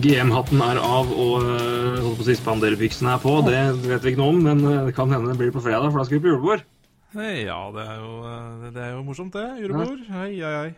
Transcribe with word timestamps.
GM-hatten 0.00 0.60
er 0.64 0.78
av 0.80 1.10
og 1.12 1.42
øh, 1.44 1.98
holdt 2.00 2.20
på 2.20 2.24
å 2.24 2.26
si 2.26 2.36
spanderbyksene 2.38 3.10
er 3.12 3.20
på. 3.20 3.34
Det 3.44 3.58
vet 3.84 4.04
vi 4.04 4.12
ikke 4.12 4.22
noe 4.22 4.32
om, 4.32 4.38
men 4.46 4.62
øh, 4.64 4.78
det 4.88 4.94
kan 4.96 5.12
hende 5.12 5.28
det 5.28 5.36
blir 5.40 5.52
på 5.52 5.62
fredag, 5.64 5.90
for 5.90 6.00
da 6.00 6.06
skal 6.08 6.16
vi 6.16 6.22
på 6.24 6.30
julebord. 6.32 6.64
Ja, 7.12 7.58
det 7.74 7.84
er 7.84 7.98
jo, 7.98 8.12
eh, 8.30 8.70
det 8.70 8.84
er 8.86 8.94
jo 8.94 9.02
morsomt, 9.04 9.36
det. 9.36 9.44
Julebord. 9.60 10.00
Hei, 10.08 10.30
hei, 10.40 10.54
hei. 10.56 10.70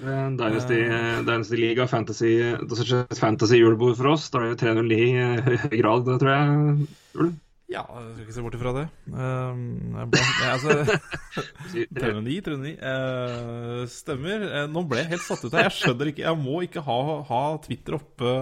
Dynasty, 0.00 0.78
Dynasty 1.26 1.58
League 1.58 1.82
og 1.82 1.90
Fantasy, 1.90 2.30
det 2.70 2.78
er 2.86 3.18
fantasy-julebord 3.18 3.98
for 3.98 4.14
oss. 4.14 4.30
Da 4.32 4.44
er 4.44 4.54
det 4.54 4.62
309 4.62 5.00
i 5.10 5.58
høy 5.66 5.80
grad, 5.82 6.08
tror 6.22 6.30
jeg. 6.30 6.88
Ulv. 7.18 7.34
Ja, 7.70 7.84
jeg 7.86 8.12
skal 8.16 8.24
ikke 8.24 8.34
se 8.34 8.42
bort 8.42 8.56
ifra 8.58 8.72
det. 8.74 8.84
Um, 9.14 9.60
jeg 9.94 10.10
ble, 10.10 10.22
jeg, 10.42 10.50
altså, 10.56 10.70
309, 12.00 12.36
309. 12.48 12.72
Eh, 12.90 13.82
stemmer. 13.94 14.46
Eh, 14.48 14.68
nå 14.74 14.82
ble 14.90 15.04
jeg 15.04 15.12
helt 15.12 15.26
satt 15.26 15.44
ut 15.46 15.54
her. 15.54 15.68
Jeg 15.68 15.76
skjønner 15.78 16.10
ikke 16.10 16.24
Jeg 16.26 16.40
må 16.40 16.60
ikke 16.66 16.82
ha, 16.86 17.00
ha 17.30 17.42
Twitter 17.62 18.00
oppe 18.00 18.36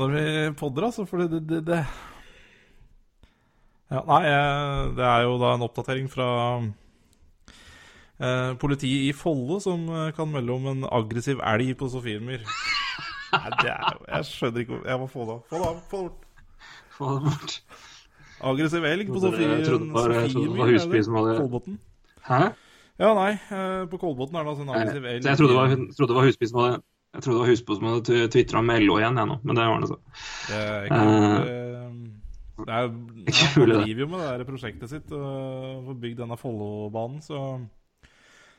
når 0.00 0.14
vi 0.14 0.24
podder, 0.58 0.88
altså. 0.88 1.06
For 1.06 1.22
det, 1.22 1.42
det, 1.46 1.60
det 1.68 1.84
ja, 3.90 4.02
Nei, 4.06 4.20
eh, 4.30 4.82
det 4.98 5.06
er 5.06 5.24
jo 5.26 5.38
da 5.42 5.54
en 5.56 5.64
oppdatering 5.66 6.06
fra 6.10 6.28
eh, 8.22 8.52
politiet 8.62 9.08
i 9.08 9.14
Follo 9.16 9.58
som 9.62 9.86
eh, 9.90 10.12
kan 10.14 10.30
melde 10.30 10.54
om 10.54 10.68
en 10.70 10.86
aggressiv 10.86 11.42
elg 11.42 11.72
på 11.78 11.90
Sofiemyr. 11.90 12.42
Nei, 13.30 13.48
det 13.62 13.70
er 13.70 13.94
jo 13.94 14.06
Jeg 14.08 14.26
skjønner 14.26 14.64
ikke 14.64 14.78
Jeg 14.90 14.98
må 14.98 15.06
få 15.10 15.26
det 15.26 15.36
av. 15.36 15.42
Få 15.50 15.62
det 15.62 15.70
av. 15.70 15.80
Få 15.90 16.02
det 16.02 16.10
bort. 16.10 16.26
Få 16.98 17.14
det 17.14 17.22
bort. 17.26 17.58
Aggressiv 18.42 18.84
elg 18.84 19.06
på 19.08 19.20
trodde- 19.20 19.40
jeg 19.40 19.64
trodde 19.66 19.84
det 19.86 19.92
var- 19.92 20.12
jeg 20.14 20.30
trodde 20.32 20.48
det 20.48 20.58
var 20.58 20.70
Husby 20.72 21.02
som 21.04 21.14
hadde- 21.14 21.38
Kolbotn. 21.40 21.78
Hæ? 22.24 22.52
Ja, 23.00 23.14
nei. 23.14 23.32
eh, 23.50 23.86
På 23.86 23.98
Kolbotn 23.98 24.36
er 24.36 24.44
det 24.44 24.50
altså 24.52 24.62
en 24.62 24.68
aggressiv 24.74 25.04
elg. 25.04 25.22
Så 25.22 25.28
jeg 25.28 25.38
trodde 25.38 25.52
det 25.52 25.60
var, 25.60 25.68
trodde 25.96 26.08
det 26.08 26.16
var 26.16 26.24
Husby 26.26 26.46
som 26.46 26.60
hadde 26.60 26.82
jeg 27.12 27.22
trodde 27.22 27.36
det 27.36 27.42
var 27.42 27.50
Husbo 27.50 27.74
som 27.74 27.84
hadde 27.90 28.28
tvitra 28.30 28.62
med 28.62 28.82
LO 28.82 28.94
igjen, 29.00 29.16
jeg 29.18 29.26
nå. 29.26 29.40
Men 29.42 29.56
det 29.56 29.64
var 29.66 29.80
det 29.80 29.88
så. 29.90 29.96
Det 30.46 30.56
er 30.56 30.84
ikke 30.84 31.00
eh, 31.00 31.90
det 32.60 32.74
er, 32.76 32.88
Ikke 33.30 33.46
ja, 33.46 33.74
Han 33.74 33.82
driver 33.84 34.00
jo 34.00 34.06
med 34.06 34.20
det 34.20 34.38
der 34.38 34.44
prosjektet 34.52 34.88
sitt 34.88 35.12
og 35.12 35.84
får 35.88 36.00
bygd 36.00 36.16
denne 36.22 36.36
Follobanen, 36.38 37.20
så 37.20 37.60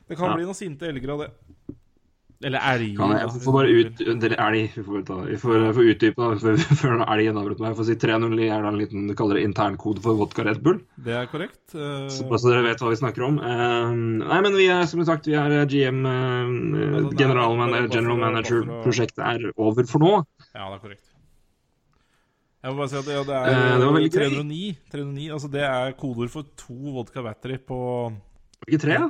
det 0.09 0.17
kan 0.17 0.29
Ja. 0.29 0.35
bli 0.35 0.43
noen 0.43 0.55
sinte 0.57 0.83
elger 0.89 1.09
av 1.13 1.19
det. 1.19 1.31
Eller 2.41 2.63
elg. 2.71 2.95
Kan 2.97 3.11
jeg, 3.13 3.21
jeg 3.27 3.41
får 3.43 3.53
bare 3.55 3.73
ut, 3.77 3.99
eller 4.13 4.33
elg, 4.47 4.61
vi 4.73 4.83
får, 4.87 5.01
ta, 5.05 5.17
vi 5.27 5.35
får, 5.41 5.65
får 5.77 5.89
utdype 5.91 6.29
da, 6.31 6.55
før, 6.81 7.03
elgen 7.05 7.37
avbryter 7.41 7.61
meg. 7.61 7.69
Jeg 7.69 7.79
får 7.81 7.87
si 7.91 7.97
309 8.01 8.47
er 8.47 8.65
da 8.65 8.71
en 8.71 8.79
liten, 8.81 9.05
du 9.11 9.15
kaller 9.19 9.37
det 9.37 9.45
internkode 9.49 10.01
for 10.05 10.17
vodka 10.17 10.47
Red 10.47 10.63
Bull. 10.65 10.81
Det 11.05 11.15
er 11.19 11.29
korrekt. 11.29 11.61
Uh... 11.75 12.09
Så 12.09 12.25
så 12.25 12.49
dere 12.49 12.65
vet 12.65 12.81
hva 12.81 12.89
vi 12.89 12.99
snakker 13.03 13.27
om. 13.27 13.37
Uh, 13.43 13.93
nei, 14.23 14.41
men 14.47 14.57
vi 14.57 14.67
er 14.73 14.89
som 14.89 15.03
sagt, 15.05 15.29
vi 15.29 15.37
er 15.37 15.61
GM, 15.69 16.01
uh, 16.07 16.17
Altså, 16.41 17.13
er 17.13 17.21
general, 17.21 17.55
general 17.93 18.17
for 18.17 18.25
manager-prosjektet 18.25 19.23
er 19.27 19.47
over 19.55 19.87
for 19.89 20.03
nå. 20.03 20.17
Ja, 20.51 20.65
det 20.65 20.79
er 20.79 20.83
korrekt. 20.83 21.07
Jeg 22.61 22.73
må 22.73 22.77
bare 22.77 22.91
si 22.91 22.97
at 22.99 23.07
det, 23.07 23.13
ja, 23.15 23.21
det 23.25 23.37
Eh, 23.41 23.55
er 23.57 23.79
det 23.81 23.87
var 23.89 24.03
309. 24.13 24.65
309 24.93 25.29
altså 25.33 25.47
det 25.49 25.63
er 25.65 25.95
kodeord 25.97 26.29
for 26.29 26.45
to 26.57 26.75
vodka 26.93 27.23
battery 27.25 27.57
på 27.57 27.79
Ikke 28.67 28.77
tre? 28.83 28.99
da? 29.01 29.07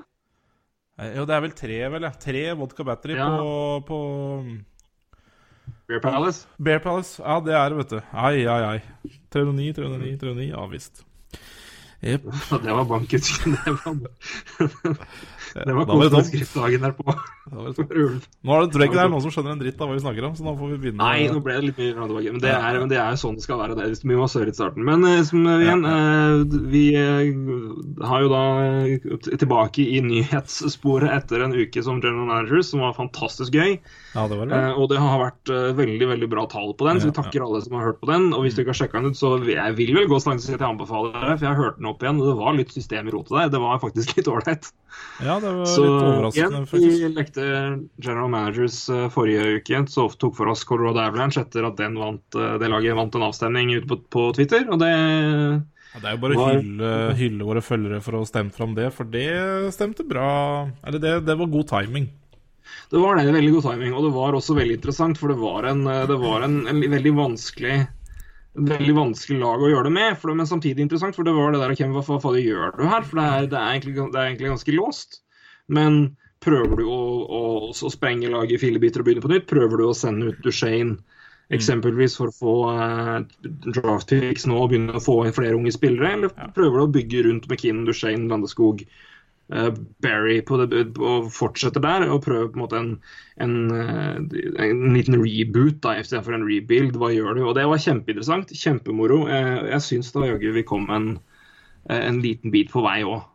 Eh, 1.01 1.15
Jo, 1.17 1.25
det 1.25 1.35
er 1.35 1.41
vel 1.47 1.55
tre, 1.57 1.77
vel, 1.95 2.05
ja. 2.07 2.11
Tre 2.21 2.43
vodka 2.59 2.85
battery 2.87 3.15
Ja. 3.17 3.29
på, 3.37 3.49
på 3.87 3.99
Bear 5.89 5.99
Palace. 6.03 6.47
Bear 6.61 6.79
Palace. 6.83 7.21
Ja, 7.23 7.39
det 7.43 7.53
er 7.57 7.69
det, 7.73 7.77
vet 7.81 7.89
du. 7.95 8.01
Ai, 8.13 8.45
ai, 8.47 8.61
ai. 8.75 8.81
309, 9.33 9.73
309, 9.75 10.17
309. 10.21 10.49
Ja 10.53 10.65
visst. 10.71 11.03
Jepp. 12.01 12.23
Ja, 12.51 12.57
Det 12.65 12.73
var 12.79 12.85
bankut. 12.89 13.27
Det 13.65 13.75
var, 13.85 14.97
det 15.53 15.75
var 15.75 15.85
Da 15.85 15.97
var 15.97 16.09
det 16.09 16.81
derpå. 16.81 17.15
Var 17.51 17.73
tomt. 17.73 17.87
for 17.89 17.97
ulv. 17.97 18.27
Nå 18.45 18.53
er 18.55 18.61
det, 18.63 18.71
tror 18.71 18.83
jeg 18.83 18.91
ikke 18.91 18.97
det 18.99 19.03
er 19.03 19.11
noen 19.11 19.23
som 19.25 19.33
skjønner 19.33 19.55
en 19.55 19.61
dritt 19.61 19.81
av 19.81 19.89
hva 19.89 19.95
vi 19.97 20.03
snakker 20.03 20.27
om, 20.27 20.35
så 20.37 20.45
nå 20.45 20.53
får 20.59 20.69
vi 20.71 20.77
begynne. 20.85 21.01
Nei, 21.01 21.27
nå 21.31 21.41
ble 21.43 21.55
det 21.57 21.65
litt 21.69 21.81
mye 21.81 21.95
fram. 21.97 22.13
Men 22.21 22.43
det 22.43 22.53
er, 22.53 22.77
men 22.79 22.91
det 22.91 22.99
er 23.01 23.17
sånn 23.19 23.37
det 23.39 23.45
skal 23.45 23.59
være. 23.61 23.77
Det 23.79 23.87
er 23.87 24.07
mye 24.11 24.21
massør 24.21 24.51
i 24.51 24.55
starten. 24.55 24.85
Men 24.87 25.05
eh, 25.09 25.23
som, 25.27 25.43
eh, 25.49 25.63
igjen, 25.65 25.83
eh, 25.89 26.59
vi 26.71 26.83
eh, 26.99 28.05
har 28.07 28.23
jo 28.25 28.31
da 28.31 28.43
eh, 28.85 29.07
tilbake 29.41 29.83
i 29.83 29.99
nyhetssporet 30.05 31.11
etter 31.17 31.45
en 31.45 31.55
uke 31.57 31.83
som 31.83 31.99
general 32.01 32.29
managers, 32.29 32.71
som 32.71 32.85
var 32.85 32.95
fantastisk 32.97 33.57
gøy. 33.57 33.77
Ja, 34.15 34.27
det 34.27 34.39
var 34.39 34.49
det. 34.51 34.61
Eh, 34.61 34.77
og 34.77 34.89
det 34.91 35.01
har 35.01 35.21
vært 35.25 35.51
eh, 35.53 35.71
veldig 35.77 36.09
veldig 36.13 36.31
bra 36.31 36.45
tall 36.51 36.73
på 36.77 36.87
den, 36.87 37.01
så 37.01 37.09
vi 37.11 37.17
takker 37.17 37.45
alle 37.45 37.63
som 37.65 37.77
har 37.79 37.89
hørt 37.89 38.01
på 38.03 38.11
den. 38.11 38.29
Og 38.35 38.45
hvis 38.45 38.55
du 38.57 38.63
ikke 38.63 38.75
har 38.75 38.81
sjekka 38.83 39.01
den 39.01 39.15
ut, 39.15 39.19
så 39.19 39.35
jeg 39.43 39.77
vil 39.79 39.93
vel 39.97 40.09
gå 40.11 40.21
så 40.21 40.31
langt 40.31 40.45
som 40.45 40.55
jeg 40.55 40.63
anbefaler 40.67 41.17
det, 41.17 41.35
for 41.37 41.47
jeg 41.47 41.51
har 41.51 41.61
hørt 41.65 41.81
den 41.81 41.91
opp 41.91 42.05
igjen, 42.05 42.21
og 42.21 42.31
det 42.31 42.37
var 42.39 42.57
litt 42.59 42.75
system 42.75 43.09
i 43.09 43.15
rotet 43.15 43.37
der. 43.37 43.53
Det 43.57 43.63
var 43.65 43.83
faktisk 43.83 44.13
litt 44.19 44.31
ålreit. 44.31 44.71
Ja, 45.23 45.39
det 45.41 45.51
var 45.57 45.67
Så 45.69 45.85
litt 45.85 46.37
igjen, 46.37 46.55
vi 46.71 47.09
lekte 47.15 47.43
General 48.01 48.29
Managers 48.31 48.83
eh, 48.93 49.07
forrige 49.13 49.57
uke, 49.57 49.83
så 49.91 50.07
tok 50.21 50.37
for 50.37 50.51
oss 50.53 50.63
Colorado 50.67 51.03
Avalanche 51.03 51.43
etter 51.43 51.67
at 51.67 51.77
den 51.79 51.97
vant, 51.99 52.23
eh, 52.37 52.55
det 52.61 52.71
laget 52.71 52.97
vant 52.97 53.17
en 53.17 53.27
avstemning 53.27 53.73
ute 53.75 53.89
på, 53.89 53.99
på 54.13 54.25
Twitter, 54.37 54.67
og 54.69 54.81
det 54.83 54.91
Ja, 54.91 55.99
det 55.99 56.07
er 56.07 56.15
jo 56.15 56.23
bare 56.23 56.39
å 56.39 56.49
hylle, 56.53 56.89
hylle 57.19 57.47
våre 57.47 57.63
følgere 57.65 58.01
for 58.05 58.21
å 58.21 58.25
stemme 58.27 58.55
fram 58.55 58.77
det, 58.77 58.91
for 58.95 59.09
det 59.11 59.27
stemte 59.75 60.05
bra. 60.07 60.29
Eller 60.87 61.03
det, 61.03 61.15
det 61.27 61.35
var 61.35 61.51
god 61.51 61.67
timing. 61.73 62.07
Det 62.91 62.99
var 63.01 63.17
det, 63.19 63.33
veldig 63.35 63.55
god 63.57 63.65
timing, 63.71 63.95
og 63.97 64.05
det 64.05 64.13
var 64.15 64.37
også 64.37 64.55
veldig 64.55 64.77
interessant, 64.79 65.19
for 65.19 65.33
det 65.33 65.41
var 65.41 65.67
en, 65.67 65.83
det 65.83 66.19
var 66.21 66.45
en, 66.47 66.61
en 66.71 66.85
veldig 66.95 67.17
vanskelig 67.17 67.81
veldig 68.51 68.93
vanskelig 68.97 69.39
lag 69.39 69.63
å 69.63 69.69
gjøre 69.71 69.87
det 69.87 69.95
med, 69.95 70.15
for 70.19 70.31
det, 70.31 70.37
men 70.41 70.49
samtidig 70.49 70.83
interessant. 70.83 71.15
For 71.15 71.27
det 71.27 71.35
var 71.35 71.53
det 71.53 71.61
der 71.63 71.75
Hvem, 71.77 71.93
hva, 71.95 72.03
hva 72.07 72.19
faen 72.23 72.39
gjør 72.41 72.77
du 72.77 72.85
her? 72.87 73.05
For 73.07 73.19
det 73.19 73.27
er, 73.27 73.51
det, 73.51 73.59
er 73.59 73.75
egentlig, 73.75 73.95
det 73.99 74.19
er 74.19 74.31
egentlig 74.31 74.51
ganske 74.51 74.75
låst. 74.75 75.21
Men 75.71 76.01
prøver 76.43 76.81
du 76.81 76.85
å, 76.89 77.01
å, 77.23 77.41
å 77.71 77.91
sprenge 77.93 78.31
laget 78.33 78.57
i 78.57 78.61
filebiter 78.65 79.03
og 79.03 79.07
begynne 79.07 79.23
på 79.25 79.31
nytt? 79.31 79.49
Prøver 79.49 79.81
du 79.81 79.87
å 79.87 79.97
sende 79.97 80.31
ut 80.31 80.41
Duchene 80.45 80.97
eksempelvis 81.51 82.15
for 82.15 82.31
å 82.31 82.35
få 82.35 82.55
eh, 82.71 83.15
draft 83.75 84.11
picks 84.11 84.45
nå 84.47 84.55
og 84.63 84.71
begynne 84.71 84.95
å 84.95 85.03
få 85.03 85.17
inn 85.27 85.35
flere 85.35 85.57
unge 85.57 85.73
spillere? 85.75 86.13
Eller 86.15 86.51
prøver 86.55 86.79
du 86.79 86.83
å 86.85 86.91
bygge 86.97 87.23
rundt 87.27 87.47
McKinnon, 87.49 87.87
Duchene, 87.89 88.29
Landeskog, 88.31 88.83
eh, 89.51 89.71
Barry 90.03 90.37
på 90.47 90.61
det, 90.61 90.83
og 90.99 91.27
fortsetter 91.35 91.83
der 91.83 92.07
og 92.07 92.23
prøve 92.25 92.49
på 92.53 92.59
en 92.59 92.63
måte 92.63 92.79
en, 92.79 92.93
en, 93.43 93.57
eh, 93.75 94.45
en 94.67 94.85
liten 94.95 95.19
reboot 95.19 95.81
da, 95.83 95.97
istedenfor 95.99 96.39
en 96.39 96.47
rebuild. 96.47 96.95
Hva 96.99 97.11
gjør 97.13 97.37
du? 97.37 97.43
Og 97.49 97.57
Det 97.59 97.67
var 97.67 97.83
kjempeinteressant. 97.83 98.55
Kjempemoro. 98.55 99.25
Eh, 99.27 99.67
Jeg 99.75 99.87
syns 99.89 100.13
da 100.15 100.25
jaggu 100.31 100.55
vi 100.55 100.65
kom 100.67 100.87
en, 100.89 101.11
eh, 101.89 101.99
en 102.07 102.23
liten 102.23 102.55
bit 102.55 102.71
på 102.71 102.83
vei 102.87 103.01
òg. 103.03 103.27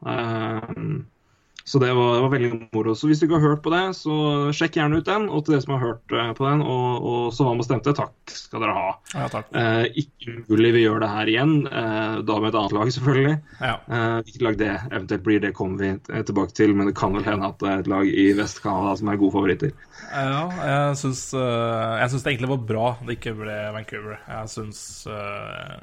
Så 1.67 1.81
det 1.83 1.89
var, 1.93 2.15
det 2.15 2.23
var 2.23 2.31
veldig 2.31 2.51
moro. 2.77 2.93
Så 2.95 3.09
hvis 3.11 3.19
du 3.19 3.25
ikke 3.27 3.41
har 3.41 3.49
hørt 3.57 3.63
på 3.65 3.73
det, 3.75 3.83
så 3.99 4.17
sjekk 4.55 4.77
gjerne 4.79 5.01
ut 5.01 5.09
den. 5.09 5.25
Og 5.27 5.43
til 5.43 5.57
dere 5.57 5.65
som 5.65 5.73
har 5.75 5.83
hørt 5.83 6.13
eh, 6.15 6.29
på 6.39 6.47
den, 6.47 6.63
og, 6.63 7.09
og 7.11 7.25
så 7.35 7.47
var 7.49 7.57
med 7.57 7.65
og 7.65 7.67
stemte, 7.67 7.95
takk 7.99 8.35
skal 8.37 8.63
dere 8.63 8.77
ha. 8.77 8.93
Ja, 9.17 9.27
takk. 9.33 9.49
Eh, 9.51 9.99
ikke 10.05 10.37
mulig 10.47 10.71
vi 10.77 10.85
gjør 10.85 11.03
det 11.03 11.11
her 11.11 11.33
igjen, 11.33 11.57
eh, 11.67 12.21
da 12.29 12.39
med 12.39 12.53
et 12.53 12.61
annet 12.61 12.77
lag, 12.77 12.93
selvfølgelig. 12.95 13.35
Ja. 13.59 13.75
Eh, 13.83 14.15
hvilket 14.21 14.47
lag 14.47 14.61
det 14.63 14.71
eventuelt 14.93 15.27
blir, 15.27 15.43
det 15.43 15.53
kommer 15.59 15.83
vi 15.83 15.91
eh, 15.97 16.23
tilbake 16.31 16.55
til, 16.55 16.77
men 16.79 16.93
det 16.93 16.97
kan 17.03 17.19
vel 17.19 17.27
hende 17.27 17.51
at 17.51 17.59
det 17.59 17.73
er 17.73 17.83
et 17.83 17.93
lag 17.97 18.15
i 18.15 18.29
Vest-Canada 18.39 18.95
som 19.03 19.11
er 19.11 19.21
gode 19.25 19.35
favoritter. 19.35 19.75
Ja, 20.15 20.47
jeg 20.71 21.03
syns, 21.03 21.27
eh, 21.35 21.93
jeg 22.05 22.15
syns 22.15 22.23
det 22.23 22.37
egentlig 22.37 22.55
var 22.55 22.67
bra 22.71 22.89
det 23.03 23.19
ikke 23.19 23.35
ble 23.43 23.59
Vancouver. 23.75 24.21
Jeg 24.23 24.55
syns 24.55 24.81
eh, 25.11 25.81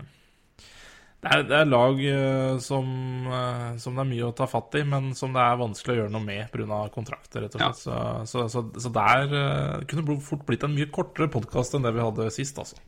det, 1.24 1.32
er, 1.32 1.44
det 1.48 1.56
er 1.56 1.70
lag 1.72 2.02
eh, 2.04 2.58
som, 2.60 2.88
eh, 3.32 3.70
som 3.80 3.96
det 3.96 4.04
er 4.04 4.10
mye 4.10 4.28
å 4.28 4.34
ta 4.36 4.48
fatt 4.52 4.76
i, 4.76 4.84
men 4.88 5.14
som 5.16 5.32
det 5.36 5.40
er 5.40 5.62
vanskelig 5.62 5.96
å 5.96 5.98
gjøre 6.02 6.14
noe 6.14 6.26
med 6.26 6.52
pga. 6.52 6.82
kontrakter, 6.92 7.46
rett 7.46 7.56
og 7.56 7.64
slett. 7.64 7.80
Så, 7.80 8.02
så, 8.28 8.46
så, 8.52 8.66
så 8.84 8.92
der 8.94 9.36
eh, 9.40 9.86
kunne 9.88 10.04
det 10.10 10.20
fort 10.28 10.44
blitt 10.50 10.68
en 10.68 10.76
mye 10.76 10.92
kortere 10.92 11.32
podkast 11.32 11.78
enn 11.78 11.88
det 11.88 11.96
vi 11.96 12.04
hadde 12.04 12.28
sist, 12.36 12.60
altså. 12.60 12.80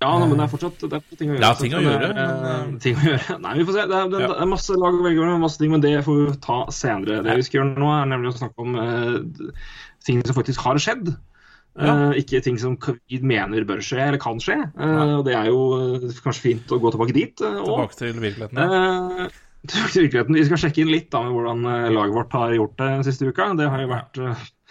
Ja, 0.00 0.14
men 0.16 0.32
det 0.32 0.44
er 0.46 0.52
fortsatt 0.52 0.80
det 0.80 0.96
er 0.96 1.18
ting 1.18 1.32
å 1.32 1.34
gjøre. 1.34 1.42
Det 1.42 1.48
er 1.50 1.58
ting 1.60 1.74
å 1.76 1.80
gjøre, 1.84 2.06
eh, 2.08 2.44
men, 2.44 2.76
ting 2.80 2.96
å 2.96 3.02
gjøre. 3.04 3.34
Nei, 3.44 3.56
vi 3.58 3.66
får 3.68 3.76
se. 3.76 3.88
Det 3.90 3.98
er, 3.98 4.12
det, 4.12 4.20
Ja. 4.22 4.30
det 4.30 4.38
er 4.44 4.48
masse 4.54 4.76
lag 4.78 4.96
å 4.96 5.02
velge 5.04 5.24
mellom, 5.24 5.42
masse 5.44 5.60
ting, 5.60 5.74
men 5.74 5.82
det 5.84 5.92
får 6.06 6.20
vi 6.20 6.38
ta 6.46 6.60
senere. 6.72 7.18
Det 7.26 7.36
vi 7.36 7.48
skal 7.48 7.60
gjøre 7.60 7.82
nå, 7.82 7.90
er 7.96 8.08
nemlig 8.14 8.30
å 8.30 8.38
snakke 8.38 8.64
om 8.64 8.78
uh, 8.78 9.74
ting 10.06 10.22
som 10.24 10.38
faktisk 10.38 10.64
har 10.64 10.80
skjedd. 10.80 11.12
Ja. 11.78 12.10
Eh, 12.10 12.20
ikke 12.24 12.40
ting 12.42 12.58
som 12.58 12.74
covid 12.82 13.20
vi 13.22 13.28
mener 13.30 13.66
bør 13.68 13.82
skje 13.84 14.00
eller 14.08 14.20
kan 14.22 14.40
skje. 14.42 14.58
Eh, 14.74 15.12
og 15.18 15.22
det 15.28 15.36
er 15.38 15.50
jo 15.50 15.60
eh, 15.76 16.18
kanskje 16.24 16.46
fint 16.48 16.74
å 16.74 16.80
gå 16.82 16.90
tilbake 16.94 17.14
dit. 17.16 17.36
Tilbake 17.38 17.98
til 17.98 18.18
virkeligheten. 18.18 18.58
Ja. 18.58 19.30
Til 19.68 20.06
virkeligheten. 20.06 20.38
Vi 20.38 20.42
skal 20.48 20.56
sjekke 20.62 20.80
inn 20.80 20.88
litt 20.88 21.10
da 21.12 21.20
med 21.20 21.34
hvordan 21.36 21.90
laget 21.92 22.14
vårt 22.16 22.32
har 22.32 22.54
gjort 22.56 22.78
det 22.80 22.86
siste 23.10 23.26
uka. 23.28 23.50
Det 23.58 23.66
har 23.68 23.82
jo 23.82 23.90
vært 23.90 24.20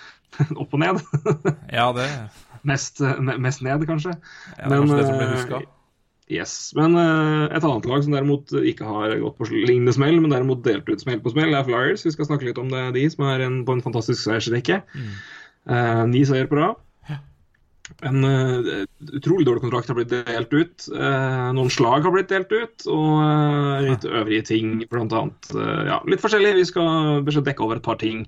opp 0.63 0.73
og 0.73 0.81
ned. 0.81 1.03
Ja, 1.77 1.91
det, 1.93 2.07
mest, 2.65 2.97
mest 3.21 3.61
ned, 3.61 3.85
kanskje. 3.85 4.15
ja, 4.17 4.63
det 4.63 4.65
er 4.65 4.81
kanskje 4.81 4.97
det 4.97 5.05
som 5.05 5.19
blir 5.19 5.35
huska. 5.35 5.61
Yes. 6.33 6.55
Men 6.77 6.97
uh, 6.97 7.45
et 7.53 7.61
annet 7.61 7.85
lag 7.89 8.01
som 8.05 8.17
derimot 8.17 8.49
ikke 8.57 8.89
har 8.89 9.13
gått 9.21 9.37
på 9.37 9.51
lignende 9.53 9.93
smell, 9.93 10.17
men 10.17 10.33
derimot 10.33 10.65
delt 10.65 10.89
ut 10.89 11.05
smell 11.05 11.21
på 11.21 11.35
smell, 11.35 11.53
er 11.53 11.69
Flyers. 11.69 12.07
Vi 12.09 12.15
skal 12.17 12.31
snakke 12.31 12.49
litt 12.49 12.57
om 12.61 12.73
det, 12.73 12.87
de, 12.97 13.05
som 13.13 13.29
er 13.29 13.45
en, 13.45 13.61
på 13.69 13.77
en 13.77 13.85
fantastisk 13.85 14.25
seiersrekke. 14.25 14.81
Eh, 15.69 16.03
ni 16.09 16.25
seier 16.25 16.49
på 16.49 16.57
rad. 16.57 16.81
En 18.07 18.23
uh, 18.23 18.85
utrolig 19.11 19.47
dårlig 19.47 19.63
kontrakt 19.65 19.89
har 19.91 19.97
blitt 19.97 20.13
delt 20.13 20.53
ut. 20.53 20.85
Uh, 20.93 21.49
noen 21.55 21.71
slag 21.73 22.05
har 22.05 22.13
blitt 22.15 22.31
delt 22.31 22.53
ut, 22.53 22.85
og 22.87 23.09
uh, 23.19 23.81
litt 23.83 24.07
øvrige 24.07 24.45
ting, 24.53 24.77
blant 24.91 25.15
annet. 25.15 25.51
ja, 25.89 25.99
litt 26.07 26.23
forskjellig. 26.23 26.55
Vi 26.61 26.69
skal 26.69 27.43
dekke 27.43 27.65
over 27.65 27.79
et 27.79 27.85
par 27.85 27.99
ting. 28.01 28.25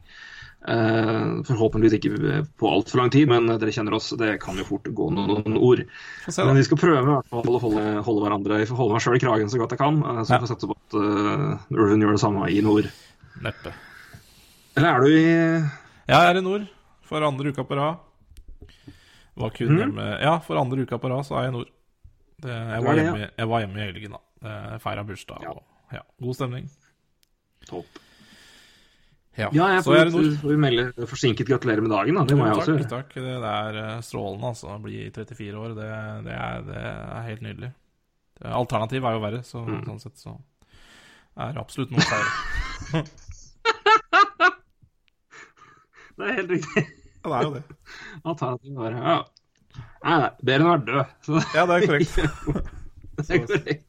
Forhåpentligvis 0.62 1.96
ikke 1.98 2.42
på 2.62 2.70
altfor 2.70 3.00
lang 3.00 3.10
tid, 3.14 3.26
men 3.32 3.48
dere 3.50 3.74
kjenner 3.74 3.96
oss, 3.98 4.12
det 4.20 4.36
kan 4.44 4.60
jo 4.62 4.68
fort 4.68 4.86
gå 4.94 5.08
noen, 5.10 5.32
noen 5.32 5.56
ord. 5.58 5.82
Men 6.36 6.60
vi 6.60 6.66
skal 6.68 6.82
prøve 6.84 7.02
i 7.02 7.08
hvert 7.08 7.32
fall 7.34 7.50
å 7.58 7.62
holde, 7.64 7.86
holde 8.06 8.26
hverandre 8.28 8.60
Jeg 8.62 8.70
får 8.70 8.78
holde 8.78 8.94
meg 8.94 9.02
sjøl 9.02 9.18
i 9.18 9.24
kragen 9.24 9.50
så 9.50 9.58
godt 9.58 9.74
jeg 9.74 9.82
kan. 9.82 9.98
Så 10.22 10.36
jeg 10.36 10.44
får 10.44 10.52
satse 10.52 10.70
på 10.70 10.78
at 10.78 11.00
uh, 11.00 11.74
Ulven 11.74 12.06
gjør 12.06 12.14
det 12.14 12.22
samme 12.22 12.52
i 12.54 12.62
nord. 12.62 12.92
Neppe. 13.42 13.74
Eller 14.78 14.92
er 14.92 15.02
du 15.02 15.10
i 15.10 15.26
Jeg 15.26 16.22
er 16.22 16.38
i 16.38 16.46
nord 16.46 16.70
for 17.10 17.26
andre 17.26 17.52
uka 17.52 17.66
på 17.66 17.82
rad. 17.82 18.11
Var 19.36 19.50
kun 19.56 19.68
mm. 19.72 19.78
hjemme 19.80 20.06
Ja, 20.22 20.40
for 20.44 20.60
andre 20.60 20.84
uka 20.84 20.98
på 21.00 21.10
rad 21.10 21.24
så 21.26 21.38
er 21.40 21.44
jeg 21.48 21.54
i 21.54 21.58
nord. 21.58 21.70
Det, 22.42 22.52
jeg, 22.52 22.84
var 22.84 22.96
hjemme, 23.00 23.30
jeg 23.38 23.48
var 23.48 23.60
hjemme 23.64 23.78
i 23.80 23.86
helgen, 23.86 24.12
da. 24.18 24.78
Feira 24.82 25.04
bursdag 25.06 25.44
Ja. 25.46 25.52
og 25.54 25.64
ja, 25.94 26.02
god 26.26 26.36
stemning. 26.36 26.70
topp? 27.70 28.00
Ja, 29.38 29.48
Ja, 29.56 29.68
jeg 29.76 29.84
så 29.86 29.94
jeg 29.96 30.02
er 30.02 30.10
i 30.10 30.12
nord. 30.12 30.32
får 30.42 30.58
melde 30.60 31.08
forsinket 31.08 31.48
gratulerer 31.48 31.82
med 31.86 31.92
dagen, 31.94 32.16
da. 32.20 32.24
Det 32.28 32.36
må 32.38 32.46
jeg 32.50 32.56
også 32.58 32.74
takk, 32.74 32.82
gjøre. 32.82 32.90
takk. 32.90 33.14
Det, 33.14 33.36
det 33.46 33.52
er 33.52 33.78
eh, 33.84 34.02
strålende, 34.04 34.48
altså. 34.52 34.68
Å 34.76 34.82
bli 34.84 34.98
34 35.16 35.56
år, 35.62 35.76
det, 35.78 35.90
det, 36.28 36.36
er, 36.36 36.62
det 36.68 36.82
er 36.82 37.28
helt 37.30 37.42
nydelig. 37.46 37.72
Det- 38.42 38.52
Alternativ 38.58 39.06
er 39.06 39.12
jo 39.16 39.22
verre, 39.24 39.42
så, 39.48 39.62
Mm. 39.68 39.86
sånn 39.86 40.02
sett 40.02 40.18
så 40.18 40.34
er 41.38 41.54
det 41.54 41.62
absolutt 41.62 41.92
noe 41.92 42.02
feil. 42.02 43.06
Det 46.18 46.28
er 46.28 46.36
helt 46.42 46.52
riktig. 46.58 46.84
Ja, 47.22 47.30
det 47.30 47.38
er 47.38 47.44
jo 47.46 47.54
det. 47.56 47.64
Alternativet 48.24 48.78
var 48.78 48.98
ja. 48.98 49.20
Nei, 50.02 50.18
nei, 50.18 50.30
bedre 50.42 50.60
enn 50.60 50.68
å 50.68 50.74
være 50.74 50.86
død. 50.90 51.16
Så 51.28 51.42
Ja, 51.56 51.64
det 51.70 51.78
er 51.78 51.88
korrekt. 51.88 52.18
det 53.22 53.38
er 53.38 53.48
korrekt. 53.48 53.88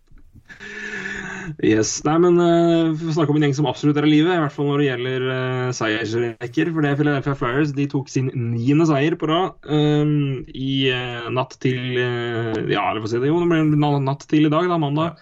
Yes. 1.59 1.97
Nei, 2.07 2.15
men 2.23 2.39
uh, 2.39 2.93
vi 2.95 3.09
får 3.09 3.17
snakke 3.17 3.35
om 3.35 3.39
en 3.41 3.47
gjeng 3.49 3.57
som 3.59 3.67
absolutt 3.67 3.99
er 3.99 4.07
i 4.07 4.13
live, 4.13 4.31
i 4.31 4.43
hvert 4.45 4.55
fall 4.55 4.69
når 4.71 4.83
det 4.83 4.89
gjelder 4.89 5.25
uh, 5.27 5.71
seiersrekker. 5.75 6.71
For 6.71 6.87
det 6.87 6.93
Philadelphia 7.01 7.39
Flyers. 7.39 7.73
De 7.77 7.87
tok 7.91 8.13
sin 8.13 8.31
niende 8.37 8.87
seier 8.91 9.17
på 9.19 9.31
rad 9.31 9.57
um, 9.67 10.43
i 10.55 10.75
uh, 10.95 11.31
natt 11.35 11.57
til 11.65 11.97
uh, 11.99 12.61
Ja, 12.71 12.85
eller 12.91 13.03
få 13.03 13.11
si 13.11 13.19
det, 13.19 13.33
jo, 13.33 13.41
det 13.43 13.51
ble 13.51 13.97
natt 14.07 14.29
til 14.31 14.47
i 14.47 14.53
dag, 14.53 14.71
da, 14.71 14.79
mandag. 14.81 15.19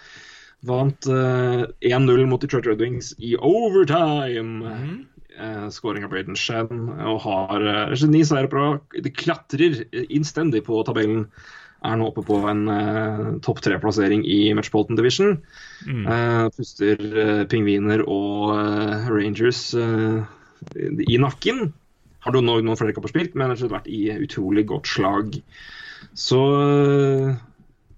Vant 0.69 1.07
eh, 1.09 1.63
1-0 1.89 2.27
mot 2.29 2.41
Detroit 2.43 2.67
Red 2.69 2.83
Wings 2.85 3.15
i 3.19 3.33
overtime. 3.37 4.61
Mhm. 4.61 4.99
Eh, 5.41 5.69
scoring 5.73 6.05
av 6.05 6.13
Braden 6.13 6.37
Shen 6.37 6.91
og 6.91 7.23
har 7.25 7.65
eh, 7.65 8.05
ni 8.13 8.21
seire 8.27 8.51
på. 8.51 8.67
De 8.93 9.13
klatrer 9.15 9.83
innstendig 10.09 10.65
på 10.67 10.83
tabellen. 10.85 11.27
Er 11.81 11.97
nå 11.97 12.11
oppe 12.11 12.25
på 12.29 12.37
en 12.51 12.67
eh, 12.69 13.29
topp 13.45 13.63
tre-plassering 13.65 14.27
i 14.29 14.53
Metropolitan 14.57 14.99
Division. 15.01 15.39
Mm. 15.89 16.03
Eh, 16.05 16.47
puster 16.57 17.01
eh, 17.25 17.45
pingviner 17.49 18.05
og 18.05 18.53
eh, 18.59 19.09
Rangers 19.09 19.63
eh, 19.81 20.21
i 21.09 21.21
nakken. 21.23 21.71
Har 22.21 22.37
du 22.37 22.43
nå 22.45 22.59
noen 22.61 22.77
flere 22.77 22.93
kamper 22.93 23.15
spilt, 23.15 23.39
men 23.39 23.55
har 23.55 23.73
vært 23.73 23.89
i 23.89 24.11
utrolig 24.21 24.67
godt 24.69 24.93
slag. 24.93 25.39
Så 26.13 26.43
eh, 26.61 27.41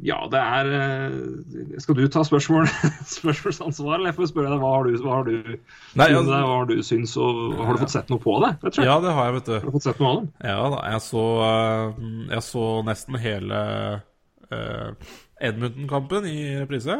ja, 0.03 0.19
det 0.31 0.39
er 0.43 0.69
eh, 0.75 1.77
Skal 1.83 1.97
du 1.99 2.03
ta 2.11 2.25
spørsmål, 2.27 2.67
spørsmålsansvar, 3.19 4.01
eller 4.01 4.11
jeg 4.11 4.19
får 4.19 4.31
spørre 4.33 4.51
deg 4.51 4.63
hva 4.63 4.73
har 4.75 4.89
du, 4.89 4.97
hva 5.05 5.17
har 5.21 5.29
du, 5.29 5.35
Nei, 5.95 6.09
ja, 6.11 6.19
altså- 6.19 6.33
deg, 6.33 6.47
hva 6.49 6.57
har 6.57 6.69
du 6.71 6.75
syns, 6.87 7.17
og 7.23 7.61
har 7.61 7.77
du 7.79 7.83
fått 7.85 7.95
sett 7.95 8.11
noe 8.11 8.23
på 8.23 8.37
det? 8.43 8.53
og? 8.59 8.81
Ja, 8.83 8.99
det 9.05 9.15
har 9.15 9.29
jeg, 9.31 9.37
vet 9.39 9.51
du. 9.51 9.55
Har 9.59 9.69
du 9.69 9.77
fått 9.79 9.87
sett 9.87 10.03
noe 10.03 10.13
av 10.13 10.23
det? 10.23 10.51
Ja 10.53 10.71
da, 10.75 10.81
jeg 10.95 11.05
så, 11.07 11.27
eh, 11.47 12.07
jeg 12.35 12.47
så 12.49 12.67
nesten 12.89 13.21
hele 13.23 13.61
uh, 14.53 15.13
Edmonton-kampen 15.43 16.27
i 16.31 16.39
reprise. 16.61 16.99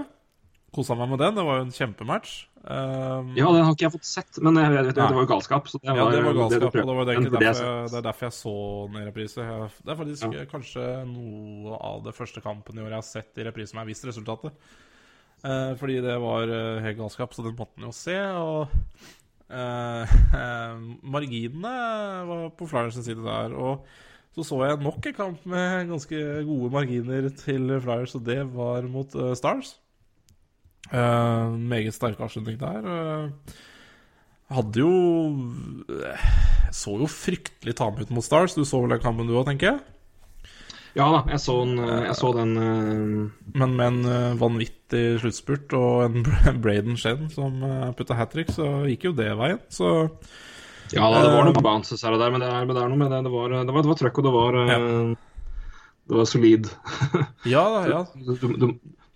Kosa 0.73 0.97
meg 0.97 1.11
med 1.11 1.21
den. 1.21 1.37
Det 1.37 1.45
var 1.45 1.59
jo 1.59 1.65
en 1.67 1.75
kjempematch. 1.77 2.37
Um, 2.63 3.33
Ja, 3.35 3.51
den 3.51 3.65
har 3.67 3.75
ikke 3.75 3.89
jeg 3.89 3.93
fått 3.97 4.07
sett, 4.07 4.39
men 4.39 4.57
jeg 4.57 4.71
vet, 4.71 4.87
jo, 4.87 4.95
det 4.95 5.07
var 5.17 5.25
jo 5.25 5.29
galskap. 5.33 5.67
Så 5.69 5.81
det 5.83 5.91
var, 5.91 5.99
ja, 5.99 6.05
det 6.15 6.23
var 6.23 6.37
galskap, 6.39 6.63
galskap, 6.63 6.79
og 6.79 6.89
det 6.89 6.95
var 6.97 7.09
det, 7.09 7.17
derfor, 7.35 7.67
jeg 7.67 7.91
det 7.91 7.99
er 7.99 8.07
derfor 8.07 8.27
jeg 8.29 8.37
så 8.37 8.55
den 8.87 9.01
i 9.01 9.09
reprise. 9.09 9.49
Det 9.83 9.93
er 9.93 9.99
faktisk 9.99 10.39
ja. 10.39 10.47
kanskje 10.53 10.87
noe 11.11 11.81
av 11.91 12.07
det 12.07 12.15
første 12.17 12.45
kampen 12.45 12.79
i 12.79 12.85
år 12.85 12.95
jeg 12.95 13.01
har 13.01 13.09
sett 13.09 13.43
i 13.43 13.47
reprise 13.49 13.73
som 13.73 13.81
jeg 13.81 13.85
har 13.85 13.91
visst 13.91 14.09
resultatet. 14.09 14.57
Uh, 15.43 15.75
fordi 15.81 15.99
det 16.05 16.15
var 16.23 16.55
eh, 16.55 16.81
helt 16.87 17.01
galskap, 17.01 17.35
så 17.35 17.43
den 17.43 17.59
måtte 17.59 17.83
en 17.83 17.89
jo 17.91 17.93
se. 17.99 18.17
Og 18.39 18.71
uh, 19.53 20.17
marginene 21.19 21.77
var 22.31 22.49
på 22.57 22.71
Flyers 22.71 22.97
side 22.97 23.21
der. 23.27 23.59
Og 23.59 23.85
så 24.33 24.47
så 24.49 24.63
jeg 24.65 24.81
nok 24.81 25.05
en 25.11 25.19
kamp 25.19 25.45
med 25.45 25.91
ganske 25.91 26.25
gode 26.49 26.73
marginer 26.73 27.29
til 27.37 27.75
Flyers, 27.83 28.15
og 28.17 28.25
det 28.25 28.41
var 28.55 28.87
mot 28.89 29.19
Stars. 29.37 29.82
Eh, 30.91 31.53
meget 31.73 31.95
sterk 31.95 32.21
avslutning 32.21 32.59
der. 32.61 32.83
Uh, 32.83 33.55
hadde 34.53 34.83
jo 34.83 34.93
Jeg 35.89 36.75
så 36.77 36.97
jo 37.01 37.09
fryktelig 37.09 37.77
tame 37.79 38.03
ut 38.03 38.11
mot 38.13 38.25
Stars. 38.25 38.57
Du 38.57 38.65
så 38.65 38.83
vel 38.83 38.97
den 38.97 39.05
kampen 39.05 39.29
du 39.29 39.37
òg, 39.39 39.47
tenker 39.49 39.75
jeg? 39.75 39.81
Ja 40.93 41.07
da, 41.09 41.21
jeg 41.33 41.41
så, 41.41 41.55
den, 41.65 41.79
eh, 41.81 42.03
jeg 42.05 42.17
så 42.19 42.31
den 42.37 42.51
eh, 42.61 43.53
Men 43.57 43.77
med 43.79 43.87
en 43.87 44.09
eh, 44.13 44.35
vanvittig 44.41 45.05
sluttspurt 45.23 45.73
og 45.77 46.03
en 46.05 46.27
Braden 46.65 46.99
Shen 47.01 47.31
som 47.33 47.63
uh, 47.65 47.93
putta 47.97 48.17
hat 48.19 48.35
trick, 48.35 48.53
så 48.53 48.83
gikk 48.91 49.09
jo 49.09 49.15
det 49.17 49.31
veien. 49.39 49.61
Så 49.73 49.89
Ja 50.93 51.09
da, 51.09 51.23
det 51.23 51.31
var 51.33 51.47
Eh, 51.47 51.49
noen 51.49 51.65
bounces 51.65 52.05
her 52.05 52.13
og 52.13 52.21
der, 52.21 52.33
men 52.35 52.45
det 52.45 52.51
er, 52.51 52.67
men 52.67 52.77
det 52.77 52.83
er 52.83 52.93
noe 52.93 53.01
med 53.01 53.15
det. 53.15 53.23
Det 53.25 53.33
var, 53.33 53.55
det 53.55 53.73
var, 53.73 53.87
det 53.87 53.93
var 53.93 54.01
trøkk, 54.03 54.21
og 54.21 54.27
det 54.27 54.35
var, 54.35 54.59
ja. 54.69 54.81
det 56.13 56.19
var 56.19 56.29
solid. 56.29 56.69
ja 57.55 57.63
da, 57.73 57.81
ja. 57.89 58.03
Du, 58.13 58.35
du, 58.37 58.53
du 58.61 58.69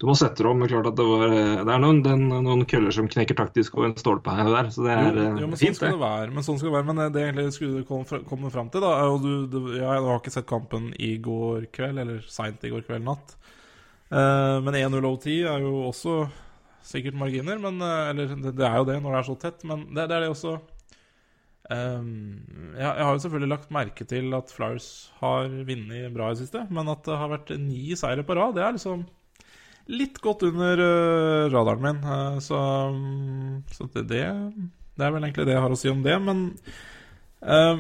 må 0.05 0.13
sette 0.19 0.45
det 0.45 0.49
om. 0.51 0.59
men 0.61 0.69
klart 0.69 0.91
at 0.91 0.97
det, 0.99 1.05
var, 1.09 1.31
eh, 1.33 1.63
det 1.65 1.73
er 1.73 1.81
noen, 1.81 2.03
den, 2.05 2.27
noen 2.29 2.65
køller 2.69 2.93
som 2.93 3.09
knekker 3.09 3.39
taktisk, 3.39 3.79
og 3.79 3.87
en 3.87 3.97
stolpe 3.97 4.35
her 4.37 4.51
og 4.51 4.53
der. 4.53 4.69
Så 4.75 4.85
det 4.85 4.93
er 4.93 5.07
jo, 5.09 5.25
jo, 5.41 5.49
men 5.49 5.61
fint, 5.61 5.79
sånn 5.79 5.95
det. 5.95 6.01
være. 6.03 6.35
Men 6.37 6.45
sånn 6.45 6.61
skal 6.61 6.69
det 6.69 6.77
være 6.77 6.89
Men 6.91 7.03
eh, 7.07 7.13
det 7.15 7.23
egentlig 7.25 7.47
skulle 7.57 7.85
komme 7.89 8.21
komme 8.29 8.53
fram 8.53 8.69
til, 8.73 8.85
da 8.85 8.93
jo 9.07 9.17
du, 9.23 9.33
du 9.49 9.61
ja, 9.79 9.95
Jeg 9.97 10.05
har 10.05 10.21
ikke 10.21 10.35
sett 10.35 10.51
kampen 10.51 10.91
i 11.01 11.15
går 11.25 11.71
kveld, 11.73 12.03
eller 12.05 12.21
seint 12.29 12.67
i 12.69 12.75
går 12.75 12.85
kveld 12.85 13.09
natt. 13.09 13.39
Uh, 14.07 14.63
men 14.63 14.77
1-0 14.79 15.03
OT 15.09 15.25
er 15.33 15.65
jo 15.65 15.73
også 15.89 16.21
sikkert 16.87 17.17
marginer, 17.19 17.59
men 17.59 17.81
eh, 17.83 18.11
Eller 18.13 18.37
det, 18.37 18.53
det 18.61 18.69
er 18.69 18.77
jo 18.79 18.87
det 18.87 19.01
når 19.01 19.17
det 19.17 19.21
er 19.23 19.29
så 19.33 19.41
tett, 19.47 19.65
men 19.67 19.89
det, 19.97 20.05
det 20.05 20.19
er 20.19 20.27
det 20.27 20.33
også 20.37 20.59
Um, 21.67 22.45
jeg, 22.77 22.87
jeg 22.87 23.03
har 23.03 23.09
jo 23.11 23.23
selvfølgelig 23.25 23.51
lagt 23.51 23.73
merke 23.75 24.05
til 24.07 24.35
at 24.37 24.53
Flowers 24.55 24.85
har 25.19 25.49
vunnet 25.67 26.13
bra 26.15 26.29
i 26.31 26.37
det 26.37 26.45
siste, 26.45 26.61
men 26.71 26.87
at 26.93 27.01
det 27.03 27.17
har 27.19 27.33
vært 27.33 27.51
ni 27.59 27.89
seire 27.99 28.23
på 28.23 28.37
rad, 28.39 28.55
det 28.55 28.63
er 28.63 28.77
liksom 28.77 29.03
litt 29.93 30.19
godt 30.23 30.43
under 30.49 30.81
uh, 30.83 31.53
radaren 31.53 31.83
min. 31.85 32.03
Uh, 32.03 32.39
så 32.43 32.59
um, 32.91 33.63
så 33.73 33.89
det, 33.95 34.07
det, 34.11 34.25
det 34.97 35.07
er 35.07 35.15
vel 35.15 35.25
egentlig 35.27 35.47
det 35.47 35.57
jeg 35.57 35.65
har 35.65 35.75
å 35.75 35.79
si 35.79 35.91
om 35.93 36.03
det, 36.05 36.17
men 36.23 36.39
uh, 37.47 37.79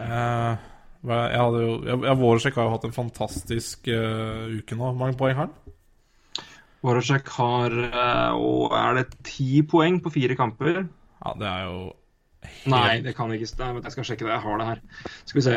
jeg 0.00 1.40
hadde 1.40 1.60
jo 1.60 1.72
jeg, 1.84 1.96
jeg, 2.06 2.16
Voracek 2.20 2.56
har 2.56 2.68
jo 2.68 2.74
hatt 2.74 2.86
en 2.88 2.96
fantastisk 2.96 3.88
uke 3.90 4.76
nå. 4.76 4.84
Hvor 4.84 4.96
mange 4.96 5.18
poeng 5.20 5.36
har 5.36 5.48
han? 5.48 5.56
Voracek 6.80 7.28
har 7.36 7.76
og 8.38 8.72
er 8.76 8.96
det 8.96 9.06
ti 9.26 9.60
poeng 9.68 10.00
på 10.00 10.12
fire 10.14 10.36
kamper? 10.38 10.86
Ja, 11.20 11.34
det 11.36 11.48
er 11.50 11.66
jo 11.66 11.76
helt 12.46 12.72
Nei, 12.72 12.94
det 13.04 13.12
kan 13.18 13.32
ikke 13.36 13.48
stemme. 13.50 13.82
Jeg 13.84 13.92
skal 13.92 14.08
sjekke 14.08 14.24
det. 14.24 14.32
Jeg 14.32 14.44
har 14.46 14.56
det 14.62 14.70
her. 14.70 14.80
Skal 15.28 15.40
vi 15.40 15.44
se 15.50 15.54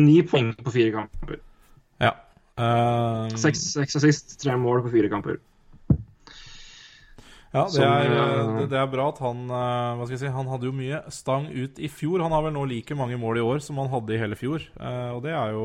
Ni 0.00 0.16
poeng 0.24 0.54
på 0.56 0.72
fire 0.72 0.96
kamper. 0.96 1.40
Ja. 2.60 3.26
Eh, 3.30 3.38
Seks 3.40 3.62
seks 3.72 3.96
assist, 3.96 4.36
tre 4.42 4.56
mål 4.60 4.84
på 4.84 4.92
fire 4.92 5.08
kamper. 5.12 5.40
Ja, 7.50 7.64
det 7.66 7.72
Som, 7.74 7.82
er, 7.82 8.12
eh, 8.14 8.50
det, 8.60 8.66
det 8.70 8.78
er 8.78 8.90
bra 8.90 9.08
at 9.10 9.18
han 9.24 9.40
eh, 9.50 9.96
Hva 9.98 10.04
skal 10.06 10.14
jeg 10.14 10.20
si 10.22 10.28
Han 10.30 10.50
hadde 10.52 10.68
jo 10.68 10.74
mye 10.76 11.00
stang 11.10 11.48
ut 11.50 11.80
i 11.82 11.88
fjor. 11.90 12.22
Han 12.22 12.34
har 12.34 12.44
vel 12.46 12.54
nå 12.54 12.62
like 12.70 12.94
mange 12.94 13.18
mål 13.18 13.40
i 13.40 13.42
år 13.42 13.64
som 13.64 13.80
han 13.82 13.90
hadde 13.90 14.14
i 14.14 14.20
hele 14.20 14.38
fjor. 14.38 14.62
Eh, 14.78 15.08
og 15.10 15.24
det 15.24 15.34
er 15.34 15.56
jo 15.56 15.64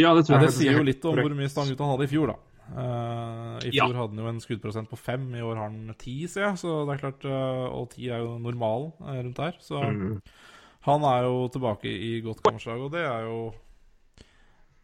Ja, 0.00 0.14
det 0.16 0.24
tror 0.24 0.38
ja, 0.38 0.40
jeg 0.40 0.48
Det 0.48 0.54
sier 0.56 0.72
er 0.72 0.80
jo 0.80 0.86
litt 0.88 1.04
om 1.04 1.20
hvor 1.20 1.36
mye 1.36 1.52
stang 1.52 1.68
ut 1.68 1.84
han 1.84 1.92
hadde 1.92 2.08
i 2.08 2.12
fjor, 2.14 2.32
da. 2.32 2.38
I 2.72 3.68
Ja. 3.74 3.84
fjor 3.84 3.98
hadde 3.98 4.14
han 4.14 4.22
jo 4.22 4.30
en 4.30 4.40
skuddprosent 4.40 4.88
på 4.88 4.96
fem, 4.96 5.26
i 5.36 5.42
år 5.44 5.58
har 5.60 5.68
han 5.68 5.92
ti, 6.00 6.22
ser 6.24 6.46
jeg. 6.46 6.62
Så 6.62 6.78
det 6.88 6.94
er 6.94 7.02
klart 7.02 7.26
Og 7.28 7.90
ti 7.92 8.08
er 8.08 8.24
jo 8.24 8.38
normalen 8.40 8.94
rundt 9.02 9.36
der. 9.36 9.58
Så 9.60 9.76
mm. 9.76 10.22
han 10.88 11.04
er 11.04 11.28
jo 11.28 11.50
tilbake 11.52 11.92
i 11.92 12.22
godt 12.24 12.40
kammerslag, 12.40 12.80
og 12.80 12.94
det 12.96 13.04
er 13.04 13.28
jo 13.28 13.52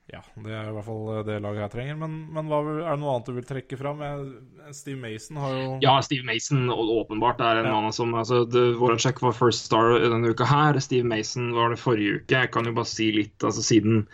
Ja, 0.09 0.23
det 0.41 0.55
er 0.57 0.71
i 0.71 0.73
hvert 0.73 0.87
fall 0.87 1.25
det 1.27 1.35
laget 1.45 1.61
her 1.67 1.69
trenger. 1.69 1.97
Men, 2.01 2.13
men 2.33 2.47
hva, 2.49 2.63
er 2.65 2.95
det 2.95 3.01
noe 3.03 3.11
annet 3.13 3.27
du 3.29 3.35
vil 3.37 3.45
trekke 3.45 3.77
fram? 3.77 3.99
Steve 4.73 4.97
Mason 5.03 5.37
har 5.37 5.53
jo 5.53 5.67
Ja, 5.85 5.99
Steve 6.01 6.25
Mason 6.25 6.63
åpenbart 6.73 7.43
er 7.45 7.61
en 7.61 7.69
Ja. 7.69 7.75
mann 7.77 7.93
som 7.93 8.15
altså, 8.17 8.47
det- 8.49 8.79
Voracek 8.81 9.21
var 9.21 9.37
first 9.37 9.67
star 9.69 9.99
denne 10.01 10.31
uka 10.33 10.47
her. 10.49 10.81
Steve 10.81 11.05
Mason 11.05 11.53
var 11.53 11.69
det 11.75 11.79
forrige 11.83 12.23
uke. 12.23 12.31
Jeg 12.41 12.51
kan 12.53 12.65
jo 12.65 12.73
bare 12.73 12.89
si 12.89 13.11
litt, 13.13 13.37
altså 13.45 13.61
siden 13.63 14.07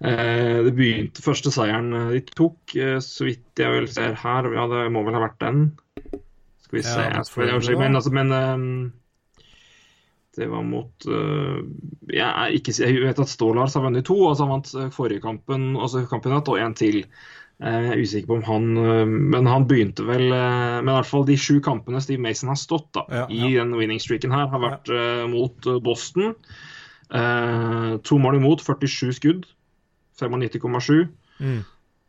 eh, 0.00 0.62
det 0.64 0.72
begynte 0.76 1.20
Første 1.24 1.52
seieren 1.52 1.92
eh, 1.92 2.08
de 2.16 2.20
tok, 2.32 2.56
eh, 2.76 2.96
så 3.04 3.28
vidt 3.28 3.60
jeg 3.60 3.72
vel 3.76 3.88
ser 3.92 4.14
her 4.14 4.48
Ja, 4.56 4.66
det 4.72 4.86
må 4.92 5.04
vel 5.04 5.14
ha 5.20 5.26
vært 5.28 5.38
den. 5.44 5.66
Skal 6.64 6.78
vi 6.80 6.82
se 6.82 6.96
Ja, 6.96 7.10
men. 7.12 7.78
Men 7.78 7.94
altså, 8.00 8.10
men 8.12 8.32
ehm, 8.32 8.92
det 10.36 10.48
var 10.52 10.64
mot 10.66 11.06
eh, 11.08 11.62
jeg, 12.12 12.28
er 12.28 12.54
ikke, 12.58 12.74
jeg 12.76 13.00
vet 13.02 13.22
at 13.22 13.32
Stålars 13.32 13.76
har 13.76 13.86
vunnet 13.86 14.06
to. 14.06 14.18
altså 14.28 14.44
Han 14.44 14.54
vant 14.58 14.70
eh, 14.76 14.92
forrige 14.94 15.24
kampen, 15.24 15.72
altså 15.76 16.04
kampen 16.10 16.34
natt, 16.34 16.50
og 16.52 16.60
en 16.60 16.76
til. 16.76 17.02
Eh, 17.62 17.78
Jeg 17.86 17.92
er 17.94 18.02
usikker 18.04 18.28
på 18.28 18.36
om 18.36 18.44
han 18.44 18.66
Men 19.32 19.46
han 19.48 19.64
begynte 19.64 20.04
vel 20.04 20.26
Men 20.28 20.90
i 20.90 20.92
hvert 20.92 21.08
fall 21.08 21.24
de 21.24 21.38
sju 21.40 21.54
kampene 21.64 22.02
Steve 22.04 22.20
Mason 22.20 22.50
har 22.52 22.58
stått 22.60 22.90
da, 22.92 23.06
Ja, 23.08 23.22
i 23.32 23.54
den 23.54 23.72
winning 23.78 24.02
streaken 24.02 24.34
her, 24.34 24.50
har 24.52 24.60
vært 24.60 24.92
ja. 24.92 25.24
mot 25.32 25.70
Boston. 25.84 26.34
Eh, 27.14 27.96
to 28.02 28.18
mål 28.18 28.36
imot, 28.40 28.60
47 28.64 29.14
skudd. 29.16 29.46
95,7. 30.20 31.08
Mm. 31.40 31.64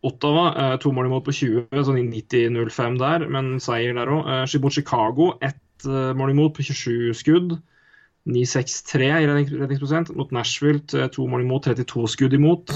Ottawa, 0.07 0.45
eh, 0.55 0.75
to 0.77 0.91
mål 0.91 1.09
imot 1.09 1.25
på 1.25 1.35
20, 1.35 1.83
sånn 1.83 1.99
i 1.99 2.05
90-05 2.07 2.99
der, 3.01 3.27
men 3.29 3.57
seier 3.63 3.97
der 3.97 4.11
òg. 4.11 4.27
Eh, 4.27 4.69
Chicago, 4.69 5.37
ett 5.41 5.63
mål 5.85 6.31
imot 6.33 6.55
på 6.57 6.63
27 6.65 7.13
skudd. 7.13 7.59
9-6-3 8.27 9.07
i 9.23 9.27
redningsprosent. 9.29 10.11
Mot 10.17 10.31
Nashville, 10.35 10.81
to 11.13 11.27
mål 11.29 11.45
imot, 11.45 11.67
32 11.69 12.07
skudd 12.11 12.35
imot. 12.37 12.73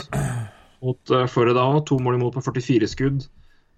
Mot 0.82 1.14
uh, 1.14 1.26
Florida 1.30 1.66
to 1.86 2.00
mål 2.00 2.18
imot 2.20 2.38
på 2.38 2.46
44 2.48 2.90
skudd. 2.90 3.26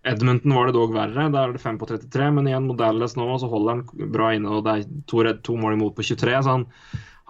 Edmonton 0.04 0.52
var 0.56 0.68
det 0.68 0.76
dog 0.76 0.92
verre, 0.92 1.30
der 1.32 1.48
er 1.48 1.56
det 1.56 1.64
5 1.64 1.80
på 1.80 1.88
33. 1.88 2.30
Men 2.36 2.50
igjen 2.50 2.68
mot 2.68 2.80
Dallas 2.80 3.16
nå, 3.16 3.26
så 3.40 3.48
holder 3.52 3.80
han 3.80 4.12
bra 4.12 4.34
inne, 4.36 4.52
og 4.52 4.66
det 4.66 4.76
er 4.76 4.86
to, 5.10 5.24
to 5.48 5.58
mål 5.60 5.78
imot 5.78 5.96
på 5.98 6.06
23. 6.06 6.36
Så 6.44 6.58
han, 6.58 6.68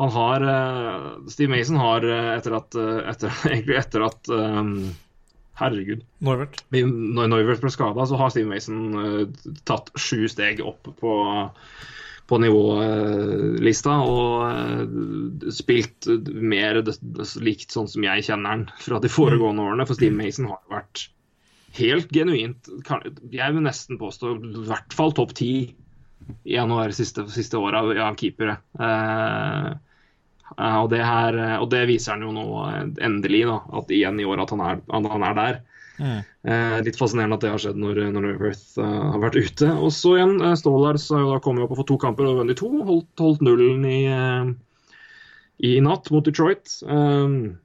han 0.01 0.13
har 0.17 0.45
uh, 0.49 1.07
Steve 1.29 1.53
Mason 1.53 1.77
har, 1.81 2.05
eh, 2.05 2.29
etter 2.39 2.57
at, 2.57 2.77
etter, 3.13 3.41
egentlig 3.53 3.79
etter 3.79 4.07
at 4.09 4.33
um, 4.33 4.75
Herregud. 5.53 6.01
Norwert. 6.25 6.63
Når 6.73 7.27
Neuwirth 7.29 7.61
ble 7.61 7.69
skada, 7.69 8.07
så 8.09 8.17
har 8.17 8.31
Steve 8.33 8.49
Mason 8.49 8.79
uh, 8.97 9.51
tatt 9.69 9.93
sju 9.93 10.25
steg 10.31 10.63
opp 10.65 10.89
på, 10.97 11.17
på 12.31 12.37
nivålista 12.39 13.97
og 14.07 14.43
eh, 14.47 15.49
spilt 15.51 16.07
mer 16.31 16.79
d- 16.85 16.95
likt 17.43 17.73
sånn 17.75 17.89
som 17.91 18.05
jeg 18.05 18.23
kjenner 18.29 18.53
han 18.55 18.65
fra 18.79 19.01
de 19.03 19.11
foregående 19.11 19.65
årene. 19.65 19.87
For 19.89 19.99
Steve 19.99 20.15
Mason 20.15 20.47
har 20.51 20.61
vært 20.71 21.07
helt 21.73 22.11
genuint 22.13 22.67
Jeg 23.33 23.55
vil 23.55 23.63
nesten 23.65 23.97
påstå 23.97 24.35
i 24.37 24.65
hvert 24.69 24.93
fall 24.93 25.15
topp 25.17 25.33
ti 25.39 25.53
i 26.47 26.53
januar 26.55 26.93
siste, 26.95 27.25
siste 27.33 27.59
året 27.59 27.81
av, 27.81 27.91
av 28.07 28.15
keepere. 28.19 28.55
Eh, 28.79 29.69
eh, 30.55 30.77
og, 30.79 30.87
det 30.93 31.01
her, 31.03 31.39
og 31.59 31.67
det 31.73 31.83
viser 31.89 32.15
han 32.15 32.23
jo 32.23 32.31
nå 32.35 32.45
eh, 32.69 32.81
endelig, 33.09 33.43
da, 33.49 33.59
at 33.81 33.91
igjen 33.91 34.21
i 34.23 34.27
år 34.31 34.45
at 34.45 34.55
han 34.55 34.63
er, 34.63 34.83
han 34.93 35.27
er 35.27 35.39
der. 35.41 35.59
Eh, 36.03 36.75
litt 36.83 36.99
fascinerende 36.99 37.37
at 37.37 37.45
det 37.45 37.51
har 37.53 37.61
skjedd 37.63 37.79
når, 37.79 38.01
når 38.15 38.29
Earth 38.33 38.77
uh, 38.81 39.13
har 39.13 39.21
vært 39.23 39.39
ute. 39.39 39.69
Og 39.77 39.93
så 39.95 40.17
igjen, 40.17 40.35
uh, 40.43 40.53
Stålars 40.59 41.07
har 41.13 41.23
jo 41.23 41.31
da 41.31 41.39
kommet 41.43 41.63
opp 41.65 41.75
og 41.75 41.79
fått 41.81 41.91
to 41.93 41.99
kamper 42.01 42.27
og 42.27 42.41
vunnet 42.41 42.59
to. 42.59 42.69
Holdt, 42.83 43.11
holdt 43.21 43.43
nullen 43.45 43.85
i, 43.87 44.01
uh, 44.11 44.49
i 45.63 45.77
natt 45.85 46.11
mot 46.13 46.25
Detroit. 46.27 46.67
Um, 46.83 47.55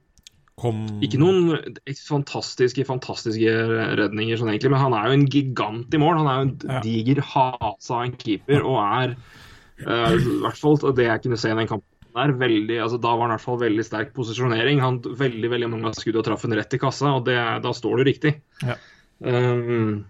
Kom 0.59 0.81
ikke 0.99 1.19
noen 1.21 1.77
fantastiske 2.03 2.83
fantastiske 2.83 3.51
redninger, 3.95 4.35
sånn 4.39 4.49
egentlig, 4.51 4.73
men 4.73 4.81
han 4.81 4.95
er 4.97 5.05
jo 5.07 5.15
en 5.15 5.29
gigant 5.31 5.95
i 5.95 6.01
mål. 6.01 6.17
Han 6.19 6.27
er 6.27 6.39
jo 6.39 6.47
en 6.47 6.55
Ja. 6.67 6.81
diger 6.83 7.21
hase 7.23 7.93
av 7.95 8.03
en 8.03 8.17
keeper 8.19 8.65
og 8.67 8.79
er 8.83 9.13
uh, 9.87 10.11
i 10.15 10.41
hvert 10.43 10.59
fall 10.59 10.75
det 10.97 11.07
jeg 11.07 11.23
kunne 11.23 11.39
se 11.39 11.51
i 11.51 11.55
den 11.55 11.71
kampen 11.71 11.88
der, 12.15 12.31
veldig, 12.39 12.77
altså 12.83 12.97
Da 13.01 13.11
var 13.13 13.27
han 13.27 13.33
i 13.33 13.37
hvert 13.37 13.45
fall 13.45 13.59
veldig 13.61 13.85
sterk 13.85 14.13
posisjonering. 14.15 14.81
Han 14.83 15.01
Veldig 15.03 15.51
veldig 15.51 15.69
mange 15.71 15.93
skudd 15.97 16.19
og 16.19 16.25
traff 16.27 16.45
en 16.47 16.55
rett 16.57 16.73
i 16.73 16.81
kassa, 16.81 17.15
og 17.19 17.27
det, 17.29 17.37
da 17.65 17.73
står 17.75 17.99
du 17.99 18.09
riktig. 18.09 18.33
Ja. 18.65 18.77
Um, 19.19 20.05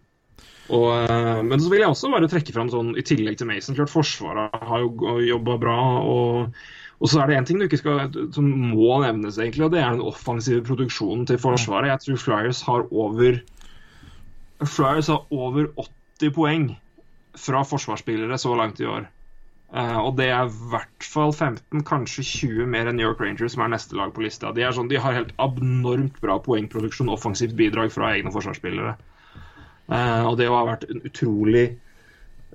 og, 0.70 0.90
eh, 1.02 1.40
men 1.42 1.58
så 1.58 1.72
vil 1.72 1.82
jeg 1.82 1.90
også 1.90 2.12
bare 2.14 2.30
trekke 2.30 2.54
fram 2.54 2.70
sånn, 2.70 2.92
i 3.00 3.06
tillegg 3.06 3.40
til 3.40 3.50
Mason, 3.50 3.78
klart 3.78 3.90
Forsvaret 3.90 4.68
har 4.70 4.84
jo 4.84 5.18
jobba 5.26 5.58
bra. 5.62 5.80
og 6.06 6.60
og 7.00 7.08
så 7.08 7.22
er 7.22 7.30
det 7.30 7.38
én 7.40 7.46
ting 7.48 7.62
du 7.62 7.64
ikke 7.64 7.80
skal, 7.80 8.00
som 8.36 8.48
må 8.74 8.98
nevnes, 9.00 9.38
egentlig, 9.40 9.64
og 9.70 9.72
det 9.72 9.80
er 9.80 9.94
den 9.94 10.04
offensive 10.04 10.66
produksjonen 10.68 11.24
til 11.30 11.40
Forsvaret. 11.40 11.88
Jeg 11.94 12.04
tror 12.04 12.20
Flyers 12.26 12.60
har 12.68 12.84
over 12.92 13.40
Flyers 14.68 15.08
har 15.08 15.24
over 15.32 15.70
80 16.20 16.34
poeng 16.36 16.66
fra 17.40 17.64
forsvarsspillere 17.64 18.36
så 18.38 18.52
langt 18.60 18.82
i 18.84 18.90
år. 18.90 19.08
Eh, 19.70 19.98
og 20.02 20.16
det 20.18 20.32
er 20.34 20.48
i 20.48 20.70
hvert 20.72 21.06
fall 21.06 21.34
15, 21.34 21.84
kanskje 21.86 22.24
20 22.26 22.72
mer 22.74 22.90
enn 22.90 22.98
New 22.98 23.06
York 23.06 23.20
Rangers, 23.22 23.54
som 23.54 23.66
er 23.66 23.76
neste 23.76 23.98
lag 23.98 24.14
på 24.16 24.24
lista. 24.26 24.54
De, 24.56 24.66
sånn, 24.74 24.90
de 24.90 24.98
har 25.02 25.14
helt 25.14 25.36
abnormt 25.42 26.18
bra 26.24 26.40
poengproduksjon, 26.42 27.12
offensivt 27.14 27.54
bidrag 27.60 27.94
fra 27.94 28.16
egne 28.16 28.34
forsvarsspillere. 28.34 28.96
Uh, 29.90 30.26
og 30.30 30.36
det 30.38 30.50
har 30.50 30.68
vært 30.68 30.84
en 30.86 31.02
utrolig 31.02 31.64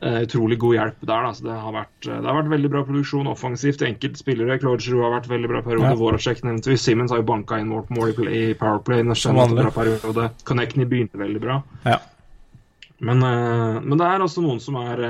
uh, 0.03 0.21
utrolig 0.23 0.59
god 0.63 0.75
hjelp 0.77 1.07
der. 1.07 1.31
Det, 1.47 1.55
har 1.55 1.75
vært, 1.75 1.95
det 2.03 2.19
har 2.19 2.39
vært 2.39 2.51
veldig 2.53 2.73
bra 2.75 2.83
produksjon 2.87 3.31
offensivt. 3.31 3.83
Enkelte 3.87 4.23
spillere. 4.23 4.59
Claude 4.63 4.83
Giroux 4.83 5.07
har 5.07 5.15
vært 5.17 5.31
veldig 5.31 5.51
bra 5.51 5.63
periode. 5.67 5.95
Ja. 5.95 5.99
Voracek 5.99 6.43
nevnte 6.47 6.71
vi. 6.71 6.79
Simmons 6.83 7.15
har 7.15 7.23
jo 7.23 7.29
banka 7.31 7.59
inn 7.63 7.71
mål 7.71 7.87
mål 7.95 8.15
i 8.27 8.43
i 8.51 8.59
Powerplay. 8.59 9.07
Connectney 10.47 10.87
begynte 10.91 11.23
veldig 11.23 11.43
bra. 11.43 11.63
Ja. 11.87 11.99
Men, 13.05 13.19
men 13.83 13.99
det 13.99 14.07
er 14.07 14.23
også 14.23 14.43
noen 14.45 14.63
som 14.63 14.79
er 14.79 15.03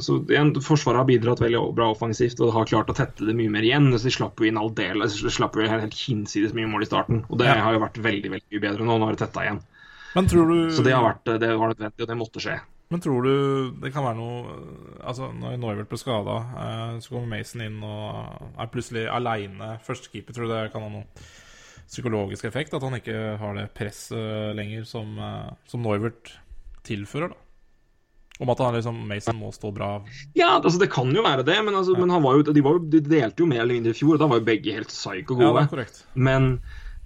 så 0.00 0.16
igjen, 0.30 0.52
Forsvaret 0.64 1.02
har 1.02 1.08
bidratt 1.08 1.42
veldig 1.42 1.60
bra 1.76 1.90
offensivt 1.92 2.40
og 2.40 2.54
har 2.54 2.68
klart 2.70 2.90
å 2.92 2.96
tette 2.96 3.26
det 3.28 3.36
mye 3.36 3.52
mer 3.52 3.66
igjen. 3.66 3.90
Så 3.94 4.08
de 4.08 4.14
slapp 4.14 4.40
jo 4.40 4.48
inn 4.48 4.60
aldeles 4.60 5.18
de 5.20 5.32
slapp 5.34 5.58
jo 5.58 5.66
helt, 5.66 5.84
helt 5.84 5.98
hinsides 5.98 6.56
mye 6.56 6.70
mål 6.70 6.86
i 6.86 6.90
starten. 6.90 7.24
Og 7.28 7.40
det 7.40 7.50
har 7.50 7.76
jo 7.76 7.82
vært 7.82 8.00
veldig 8.00 8.34
veldig 8.36 8.52
mye 8.52 8.64
bedre 8.66 8.86
nå. 8.86 8.98
Nå 8.98 9.08
har 9.08 9.16
det 9.16 9.24
tetta 9.26 9.44
igjen. 9.46 9.62
Men 10.14 10.30
tror 10.30 10.48
du 10.50 10.70
Så 10.74 10.82
det 10.82 10.94
har 10.96 11.06
vært 11.06 11.34
det 11.38 11.50
var 11.54 11.74
nødvendig, 11.74 12.02
og 12.02 12.10
det 12.10 12.18
måtte 12.18 12.42
skje. 12.42 12.56
Men 12.90 13.02
tror 13.04 13.22
du 13.22 13.34
det 13.78 13.92
kan 13.94 14.02
være 14.02 14.18
noe 14.18 14.56
Altså, 15.06 15.28
når 15.30 15.60
Neuvert 15.62 15.90
ble 15.90 15.98
skada, 16.00 16.40
så 17.00 17.12
kommer 17.12 17.36
Mason 17.36 17.62
inn 17.64 17.78
og 17.86 18.48
er 18.58 18.72
plutselig 18.72 19.06
aleine 19.10 19.76
førstekeeper. 19.86 20.34
Tror 20.34 20.48
du 20.48 20.52
det 20.52 20.64
kan 20.74 20.84
ha 20.84 20.90
noen 20.90 21.06
psykologisk 21.90 22.48
effekt? 22.48 22.74
At 22.74 22.84
han 22.86 22.98
ikke 22.98 23.36
har 23.40 23.54
det 23.56 23.70
presset 23.76 24.56
lenger 24.58 24.84
som, 24.88 25.14
eh, 25.18 25.54
som 25.70 25.82
Norwert 25.86 26.34
tilfører, 26.86 27.32
da? 27.32 27.49
Om 28.40 28.48
at 28.54 28.60
han 28.64 28.76
liksom 28.78 29.00
Mason 29.08 29.36
må 29.36 29.50
stå 29.52 29.70
bra. 29.76 29.90
Ja, 30.38 30.54
altså 30.56 30.78
det 30.80 30.88
kan 30.94 31.10
jo 31.12 31.24
være 31.26 31.44
det, 31.44 31.58
men, 31.66 31.74
altså, 31.76 31.92
men 31.98 32.12
han 32.12 32.22
var 32.24 32.38
jo, 32.38 32.46
de, 32.48 32.62
var 32.64 32.78
jo, 32.78 32.84
de 32.92 33.02
delte 33.04 33.44
jo 33.44 33.48
mer 33.50 33.66
eller 33.66 33.76
mindre 33.76 33.92
i 33.92 33.98
fjor, 33.98 34.14
og 34.16 34.22
da 34.22 34.30
var 34.30 34.40
jo 34.40 34.46
begge 34.46 34.76
helt 34.78 34.92
psyko 34.92 35.36
Ja, 35.36 35.50
gode. 35.50 35.50
det 35.58 35.66
er 35.66 35.74
korrekt. 35.74 35.98
Men, 36.14 36.46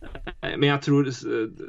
eh, 0.04 0.54
men 0.54 0.68
jeg 0.68 0.84
tror 0.86 1.10
eh, 1.10 1.64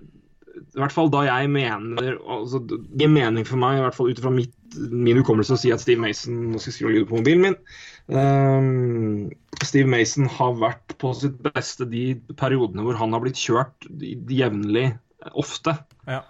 I 0.75 0.84
hvert 0.84 0.93
fall 0.93 1.10
da 1.13 1.24
jeg 1.25 1.50
mener 1.51 2.19
altså, 2.22 2.62
Det 2.62 2.77
gir 3.01 3.10
mening 3.12 3.48
for 3.48 3.60
meg, 3.60 3.79
i 3.79 3.84
hvert 3.88 3.98
fall 3.98 4.13
ut 4.13 4.22
fra 4.22 4.34
min 4.36 5.17
hukommelse, 5.17 5.57
å 5.57 5.63
si 5.63 5.74
at 5.74 5.81
Steve 5.81 6.03
Mason 6.03 6.38
Nå 6.51 6.62
skal 6.62 6.72
jeg 6.72 6.77
skru 6.77 6.91
lyden 6.91 7.10
på 7.10 7.19
mobilen 7.24 7.43
min. 7.48 7.57
Um, 8.05 9.31
Steve 9.65 9.89
Mason 9.89 10.29
har 10.29 10.53
vært 10.62 10.93
på 11.01 11.10
sitt 11.17 11.41
beste 11.41 11.88
de 11.89 12.12
periodene 12.38 12.86
hvor 12.86 13.00
han 13.00 13.15
har 13.15 13.24
blitt 13.24 13.39
kjørt 13.41 13.88
jevnlig, 14.29 14.91
ofte. 15.34 15.74
Ja. 16.05 16.22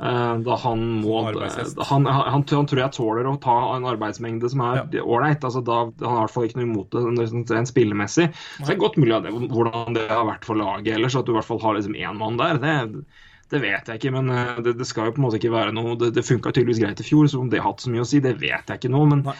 Eh, 0.00 0.34
Da 0.46 0.56
han 0.56 0.84
må 1.02 1.18
han, 1.28 2.06
han, 2.06 2.06
han, 2.32 2.44
tror 2.48 2.78
jeg 2.80 2.92
tåler 2.96 3.26
å 3.28 3.34
ta 3.42 3.56
en 3.74 3.84
arbeidsmengde 3.90 4.48
som 4.48 4.62
er 4.64 4.84
ålreit. 5.02 5.44
Altså, 5.44 5.60
da- 5.64 5.90
han 6.00 6.14
har 6.14 6.22
i 6.22 6.24
hvert 6.24 6.34
fall 6.36 6.46
ikke 6.48 6.60
noe 6.60 6.68
imot 6.70 6.94
det 6.94 7.26
sånn 7.28 7.44
rent 7.52 7.68
spillemessig. 7.72 8.30
Så 8.56 8.68
det 8.68 8.76
er 8.76 8.80
godt 8.80 8.96
mulig 9.00 9.16
at 9.18 9.26
det, 9.28 9.34
hvordan 9.52 9.98
det 9.98 10.06
har 10.08 10.24
vært 10.28 10.46
for 10.48 10.56
laget 10.56 10.94
ellers, 10.96 11.18
at 11.20 11.28
du 11.28 11.34
i 11.34 11.36
hvert 11.36 11.48
fall 11.50 11.60
har 11.60 11.76
liksom 11.76 11.98
én 12.00 12.16
mann 12.16 12.40
der. 12.40 12.62
Det, 12.62 13.04
det 13.52 13.60
vet 13.66 13.88
jeg 13.92 14.00
ikke, 14.00 14.14
men 14.16 14.32
eh, 14.32 14.62
det, 14.64 14.76
det 14.80 14.88
skal 14.88 15.10
jo 15.10 15.16
på 15.18 15.20
en 15.20 15.26
måte 15.28 15.40
ikke 15.40 15.52
være 15.52 15.74
noe 15.76 15.96
Det, 16.00 16.12
det 16.16 16.24
funka 16.24 16.52
tydeligvis 16.54 16.80
greit 16.80 17.04
i 17.04 17.08
fjor, 17.10 17.28
så 17.28 17.42
om 17.42 17.50
det 17.52 17.60
har 17.60 17.72
hatt 17.72 17.84
så 17.84 17.92
mye 17.92 18.06
å 18.06 18.08
si, 18.08 18.22
det 18.24 18.38
vet 18.40 18.72
jeg 18.72 18.80
ikke 18.80 18.92
nå. 18.94 19.04
Men 19.10 19.26
Nei. 19.28 19.36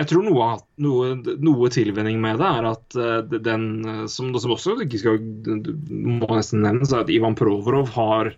jeg 0.00 0.10
tror 0.10 0.26
noe, 0.26 0.50
noe, 0.82 1.14
noe 1.38 1.70
tilvenning 1.70 2.18
med 2.24 2.42
det 2.42 2.50
er 2.50 2.70
at 2.74 2.98
eh, 2.98 3.38
den 3.46 3.70
som, 4.10 4.34
som 4.34 4.58
også 4.58 4.80
ikke 4.88 5.04
skal 5.06 5.22
må 5.22 6.34
nesten 6.34 6.66
nevnes, 6.66 6.90
er 6.90 7.04
at 7.06 7.14
Ivan 7.14 7.38
Provorov 7.38 7.94
har 7.94 8.34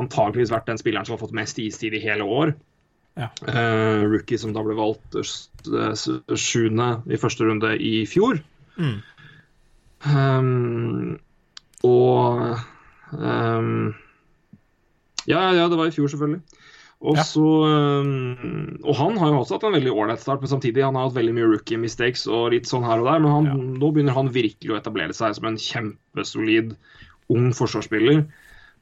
antakeligvis 0.00 0.52
vært 0.52 0.68
den 0.70 0.80
spilleren 0.80 1.06
som 1.06 1.16
har 1.16 1.22
fått 1.22 1.36
mest 1.36 1.58
istid 1.62 1.94
i 1.94 2.02
hele 2.02 2.26
år. 2.26 2.54
Ja. 3.18 3.28
Uh, 3.44 4.06
rookie 4.08 4.38
som 4.40 4.52
da 4.54 4.62
ble 4.64 4.76
valgt 4.78 5.16
eh, 5.18 6.04
sjuende 6.38 6.90
i 7.10 7.18
første 7.20 7.44
runde 7.44 7.74
i 7.76 8.04
fjor. 8.08 8.38
Mm. 8.80 9.00
Um, 10.08 11.18
og 11.84 12.56
um, 13.12 13.90
ja, 15.28 15.42
ja, 15.52 15.66
det 15.68 15.76
var 15.76 15.90
i 15.90 15.94
fjor, 15.94 16.08
selvfølgelig. 16.08 16.40
Og, 17.00 17.16
Ja. 17.16 17.22
så, 17.24 17.44
um, 18.04 18.78
og 18.84 18.94
han 18.96 19.16
har 19.16 19.30
jo 19.32 19.38
også 19.40 19.56
hatt 19.56 19.64
en 19.68 19.76
veldig 19.78 19.92
ålreit 19.92 20.20
start, 20.20 20.42
men 20.42 20.52
samtidig 20.52 20.84
han 20.84 20.96
har 20.98 21.08
hatt 21.08 21.16
veldig 21.16 21.32
mye 21.36 21.48
rookie 21.48 21.80
mistakes 21.80 22.26
og 22.28 22.50
litt 22.52 22.68
sånn 22.68 22.84
her 22.84 23.00
og 23.00 23.08
der. 23.08 23.22
Men 23.24 23.32
han, 23.32 23.48
Ja. 23.48 23.54
nå 23.56 23.92
begynner 23.92 24.16
han 24.16 24.28
virkelig 24.32 24.70
å 24.74 24.76
etablere 24.80 25.16
seg 25.16 25.34
som 25.34 25.48
en 25.48 25.56
kjempesolid 25.56 26.76
ung 27.32 27.52
forsvarsspiller. 27.56 28.26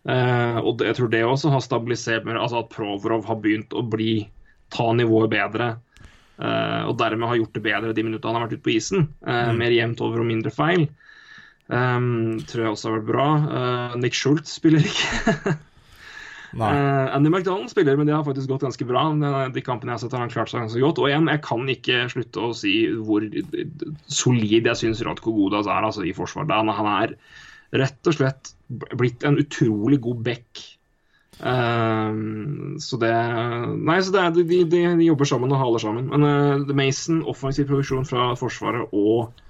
Eh, 0.09 0.59
og 0.63 0.81
jeg 0.85 0.97
tror 0.97 1.11
det 1.13 1.25
også 1.27 1.53
har 1.53 1.65
stabilisert 1.65 2.25
mer, 2.29 2.41
altså 2.41 2.63
at 2.63 2.73
Provorov 2.73 3.27
har 3.29 3.41
begynt 3.43 3.77
å 3.77 3.85
bli 3.85 4.23
ta 4.73 4.91
nivået 4.97 5.33
bedre. 5.35 5.77
eh, 6.39 6.83
og 6.87 6.97
dermed 7.01 7.29
har 7.29 7.37
gjort 7.41 7.55
det 7.55 7.65
bedre 7.65 7.93
de 7.93 8.07
minuttene 8.07 8.33
han 8.33 8.41
har 8.41 8.49
vært 8.49 8.59
ute 8.61 8.67
på 8.69 8.77
isen. 8.77 9.09
Mm. 9.27 9.59
Mer 9.59 9.75
jevnt 9.75 10.01
over 10.07 10.23
og 10.23 10.29
mindre 10.31 10.55
feil. 10.55 10.89
Um, 11.69 12.39
tror 12.49 12.63
jeg 12.65 12.73
også 12.73 12.89
har 12.89 13.01
vært 13.01 13.09
bra. 13.11 13.25
Eh, 13.59 13.97
Nick 14.01 14.17
Schultz 14.17 14.59
spiller 14.61 14.85
ikke. 14.85 15.57
Eh, 16.49 17.15
Andy 17.15 17.29
McDonald 17.29 17.69
spiller, 17.69 17.97
men 17.97 18.07
det 18.09 18.15
har 18.15 18.25
faktisk 18.25 18.49
gått 18.49 18.63
ganske 18.65 18.87
bra. 18.89 19.03
De 19.53 19.61
kampene 19.61 19.93
jeg 19.93 19.99
har 19.99 20.01
sett, 20.01 20.15
har 20.17 20.23
han 20.25 20.33
klart 20.33 20.49
seg 20.49 20.63
ganske 20.63 20.81
godt. 20.81 21.01
Og 21.03 21.11
igjen, 21.11 21.29
jeg 21.29 21.43
kan 21.45 21.67
ikke 21.69 21.99
slutte 22.09 22.41
å 22.41 22.55
si 22.57 22.73
hvor 23.05 23.27
solid 24.09 24.71
jeg 24.71 24.81
syns 24.81 25.03
Radko 25.05 25.35
Godas 25.37 25.69
er 25.69 25.85
altså, 25.85 26.07
i 26.09 26.15
forsvar. 26.17 26.49
Han, 26.49 26.73
han 26.73 26.89
er 26.95 27.13
rett 27.75 28.09
og 28.09 28.17
slett 28.17 28.53
blitt 28.69 29.25
en 29.29 29.39
utrolig 29.41 30.01
god 30.05 30.23
back. 30.25 30.65
Um, 31.39 32.79
så 32.83 32.99
det 32.99 33.13
Nei, 33.79 34.01
så 34.03 34.11
det 34.11 34.23
er, 34.23 34.33
de, 34.35 34.63
de, 34.67 34.81
de 34.99 35.07
jobber 35.07 35.29
sammen 35.31 35.53
og 35.55 35.61
haler 35.61 35.83
sammen. 35.83 36.09
Men 36.11 36.27
uh, 36.27 36.73
Mason, 36.77 37.21
offensiv 37.31 37.69
produksjon 37.71 38.09
fra 38.09 38.33
Forsvaret 38.39 38.97
og 38.97 39.45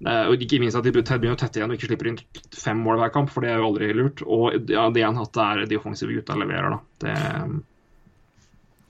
Uh, 0.00 0.30
og 0.30 0.40
ikke 0.40 0.56
minst 0.62 0.78
at 0.78 0.86
de 0.86 0.94
begynner 0.94 1.34
å 1.34 1.36
tette 1.36 1.60
igjen 1.60 1.68
og 1.68 1.76
ikke 1.76 1.90
slipper 1.90 2.08
inn 2.08 2.14
fem 2.56 2.78
mål 2.80 3.02
hver 3.02 3.10
kamp, 3.12 3.28
for 3.28 3.44
det 3.44 3.50
er 3.52 3.58
jo 3.60 3.66
aldri 3.68 3.90
lurt. 3.92 4.22
Og 4.24 4.70
ja, 4.72 4.86
det 4.88 5.02
han 5.04 5.18
hatt 5.20 5.36
er 5.44 5.66
de 5.68 5.76
offensive 5.76 6.14
gutta 6.16 6.38
leverer, 6.40 6.72
da. 6.72 6.78
Det 7.04 7.16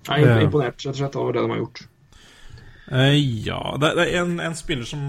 jeg 0.07 0.29
er 0.31 0.45
imponert 0.45 0.79
rett 0.79 0.93
og 0.95 1.01
slett 1.01 1.19
over 1.19 1.35
det 1.35 1.43
de 1.43 1.51
har 1.51 1.59
gjort. 1.65 1.83
Uh, 2.93 3.17
ja, 3.19 3.59
det, 3.83 3.91
det 3.99 4.07
er 4.07 4.21
en, 4.23 4.39
en 4.47 4.55
spiller 4.59 4.87
som, 4.87 5.03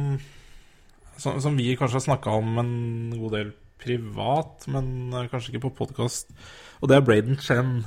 som 1.22 1.42
Som 1.44 1.58
vi 1.60 1.76
kanskje 1.78 2.00
har 2.00 2.08
snakka 2.10 2.38
om 2.42 2.58
en 2.62 2.76
god 3.16 3.38
del 3.38 3.52
privat, 3.82 4.68
men 4.70 5.14
eh, 5.14 5.28
kanskje 5.32 5.54
ikke 5.54 5.68
på 5.70 5.76
podkast. 5.82 6.32
Og 6.82 6.90
det 6.90 6.98
er 6.98 7.06
Braden 7.06 7.38
Chen. 7.42 7.82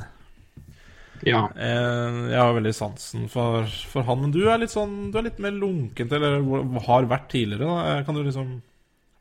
Ja. 1.24 1.46
Eh, 1.54 2.18
jeg 2.32 2.40
har 2.40 2.54
veldig 2.56 2.74
sansen 2.76 3.28
for, 3.32 3.68
for 3.90 4.06
han. 4.08 4.24
Men 4.26 4.34
du 4.34 4.42
er 4.50 4.60
litt 4.60 4.74
sånn 4.74 5.12
Du 5.12 5.18
er 5.20 5.28
litt 5.28 5.40
mer 5.42 5.54
lunken 5.56 6.10
til, 6.10 6.18
eller 6.18 6.80
har 6.88 7.10
vært 7.10 7.30
tidligere. 7.32 7.68
Da. 7.68 7.98
Eh, 7.98 8.04
Kan 8.06 8.18
du 8.18 8.24
liksom 8.24 8.56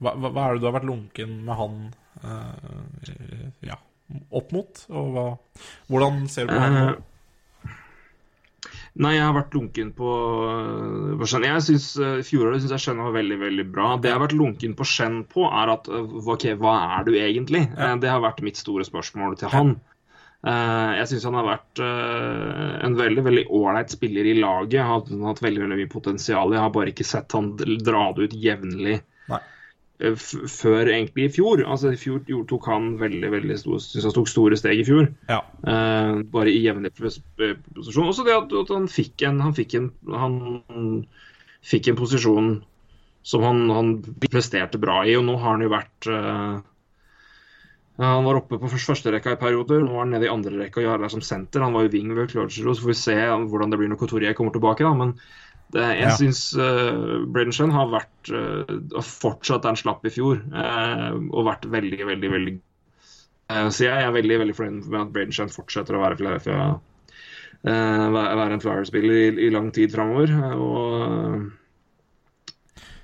hva, 0.04 0.16
hva 0.20 0.46
er 0.46 0.56
det 0.56 0.64
du 0.64 0.68
har 0.68 0.76
vært 0.76 0.90
lunken 0.90 1.36
med 1.48 1.56
han 1.56 1.76
uh, 2.26 3.12
ja, 3.64 3.78
opp 4.36 4.50
mot? 4.52 4.82
Og 4.92 5.14
hva, 5.16 5.26
hvordan 5.88 6.26
ser 6.32 6.50
du 6.50 6.52
på 6.52 6.60
han 6.60 6.76
nå? 6.76 6.88
Eh, 8.96 9.02
Nei, 9.02 9.16
jeg 9.16 9.24
har 9.26 9.34
vært 9.34 9.56
lunken 9.58 9.92
på, 9.98 10.10
på 11.20 11.26
Shen. 11.30 11.44
Jeg 11.48 11.64
synes, 11.66 11.88
øh, 11.98 12.20
Fjoråret 12.26 12.62
syns 12.62 12.72
jeg 12.76 12.84
Shen 12.86 13.00
var 13.02 13.14
veldig 13.16 13.40
veldig 13.42 13.66
bra. 13.74 13.96
Det 13.98 14.10
jeg 14.12 14.18
har 14.20 14.26
vært 14.28 14.36
lunken 14.38 14.76
på 14.78 14.86
Shen 14.86 15.24
på, 15.32 15.48
er 15.50 15.72
at 15.74 15.88
øh, 15.90 16.12
ok, 16.36 16.46
hva 16.62 16.76
er 17.00 17.08
du 17.08 17.14
egentlig? 17.18 17.64
Ja. 17.74 17.96
Det 17.98 18.10
har 18.12 18.22
vært 18.22 18.44
mitt 18.46 18.58
store 18.62 18.86
spørsmål 18.86 19.38
til 19.42 19.50
han. 19.54 19.76
Eh, 20.46 20.92
Jeg 21.00 21.08
syns 21.10 21.26
han 21.30 21.38
har 21.40 21.48
vært 21.48 21.80
en 21.84 22.98
veldig 23.00 23.24
veldig 23.26 23.46
ålreit 23.50 23.90
spiller 23.96 24.26
i 24.30 24.38
laget. 24.42 24.82
Han 24.84 25.24
Har 25.24 25.34
hatt- 25.34 25.42
veldig 25.46 25.64
veldig 25.66 25.80
mye 25.82 25.90
potensial. 25.94 26.52
Jeg 26.54 26.62
har 26.62 26.70
bare 26.76 26.92
ikke 26.94 27.08
sett 27.08 27.32
han 27.34 27.56
dra 27.58 28.12
det 28.14 28.30
ut 28.30 28.38
jevnlig 28.46 29.00
eh, 29.00 29.08
før 30.02 30.90
egentlig 30.90 31.28
i 31.28 31.32
fjor. 31.32 31.64
Altså 31.70 31.94
I 31.94 32.00
fjor 32.00 32.24
tok 32.50 32.68
han 32.68 32.94
veldig 33.00 33.30
veldig 33.32 33.58
store, 33.60 33.80
han 34.04 34.16
tok 34.16 34.30
store 34.32 34.58
steg 34.60 34.82
i 34.82 34.88
fjor. 34.88 35.08
Ja. 35.30 35.40
Uh, 35.64 36.24
bare 36.34 36.52
i 36.52 36.64
jevnlig 36.64 36.92
eh, 36.92 37.56
posisjon. 37.76 38.10
Også 38.10 38.26
det 38.28 38.36
at, 38.36 38.52
at 38.64 38.74
han 38.74 38.90
fikk 38.92 39.24
en 39.28 39.42
Han 39.44 39.56
fikk 39.56 39.78
en, 39.80 39.92
han 40.10 40.38
fikk 41.64 41.88
en 41.92 42.00
posisjon 42.00 42.54
som 43.24 43.44
han, 43.46 43.70
han 43.72 43.96
presterte 44.28 44.82
bra 44.82 45.06
i, 45.08 45.16
og 45.16 45.24
nå 45.24 45.38
har 45.40 45.54
han 45.56 45.64
jo 45.64 45.70
vært 45.72 46.08
uh, 46.12 46.58
Han 48.02 48.26
var 48.26 48.42
oppe 48.42 48.58
på 48.58 48.68
førsterekka 48.68 48.90
første 48.90 49.14
rekka 49.14 49.36
i 49.38 49.40
perioder, 49.46 49.86
nå 49.86 49.94
er 49.94 50.02
han 50.02 50.12
nede 50.18 50.28
i 50.28 50.34
andre 50.34 50.58
rekka 50.66 50.82
og 50.82 50.90
gjør 50.90 51.06
det 51.06 51.14
som 51.14 51.24
senter. 51.24 51.64
Han 51.64 51.78
var 51.78 51.86
jo 51.86 51.94
wing 51.94 52.12
ved 52.18 52.34
Clodgero, 52.34 52.74
så 52.74 52.84
får 52.84 52.92
vi 52.92 53.00
se 53.00 53.18
hvordan 53.22 53.72
det 53.72 53.80
blir 53.80 53.94
når 53.94 54.02
Couturier 54.02 54.36
kommer 54.36 54.52
tilbake. 54.52 54.84
da, 54.84 54.92
men 54.98 55.16
jeg 55.82 56.06
Ja. 56.06 56.14
syns 56.20 56.44
uh, 56.58 57.24
Braden 57.34 57.72
har 57.74 57.90
vært 57.92 58.32
og 58.34 58.94
har 59.00 59.08
fortsatt 59.08 59.64
der 59.64 59.74
han 59.74 59.80
slapp 59.80 60.06
i 60.06 60.14
fjor, 60.14 60.44
uh, 60.54 61.18
og 61.34 61.48
vært 61.50 61.66
veldig, 61.66 62.02
veldig, 62.14 62.32
veldig 62.38 62.56
uh, 63.52 63.70
Så 63.74 63.88
jeg 63.90 64.06
er 64.06 64.14
veldig 64.16 64.40
veldig 64.46 64.56
fornøyd 64.58 64.90
med 64.90 65.02
at 65.02 65.14
Braden 65.16 65.54
fortsetter 65.54 65.98
å 65.98 66.04
være 66.06 66.20
Philadelphia 66.22 66.74
eh, 67.64 68.06
være 68.14 68.38
være 68.40 68.58
en 68.58 68.64
Flyer-spiller 68.64 69.20
i, 69.20 69.28
i 69.48 69.52
lang 69.54 69.72
tid 69.76 69.94
framover. 69.94 70.32
Og 70.58 71.52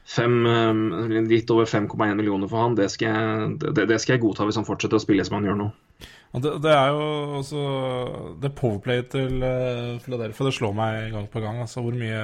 fem, 0.10 0.40
eh, 0.46 1.22
litt 1.30 1.52
over 1.54 1.70
5,1 1.70 2.16
millioner 2.20 2.50
for 2.52 2.66
han, 2.66 2.78
det 2.80 2.90
skal, 2.94 3.14
jeg, 3.14 3.60
det, 3.76 3.88
det 3.92 4.00
skal 4.02 4.18
jeg 4.18 4.26
godta 4.26 4.48
hvis 4.50 4.60
han 4.60 4.68
fortsetter 4.68 5.00
å 5.00 5.04
spille 5.04 5.26
som 5.28 5.40
han 5.40 5.50
gjør 5.50 5.62
nå. 5.64 5.70
Det, 6.30 6.52
det 6.62 6.70
er 6.70 6.92
jo 6.94 7.06
også 7.40 7.62
Det 8.40 8.52
powerplayet 8.54 9.08
til 9.10 9.40
Philadelphia 10.04 10.46
Det 10.46 10.52
slår 10.60 10.76
meg 10.78 11.08
gang 11.16 11.26
på 11.34 11.42
gang. 11.42 11.58
Altså 11.64 11.82
hvor 11.82 11.98
mye 11.98 12.22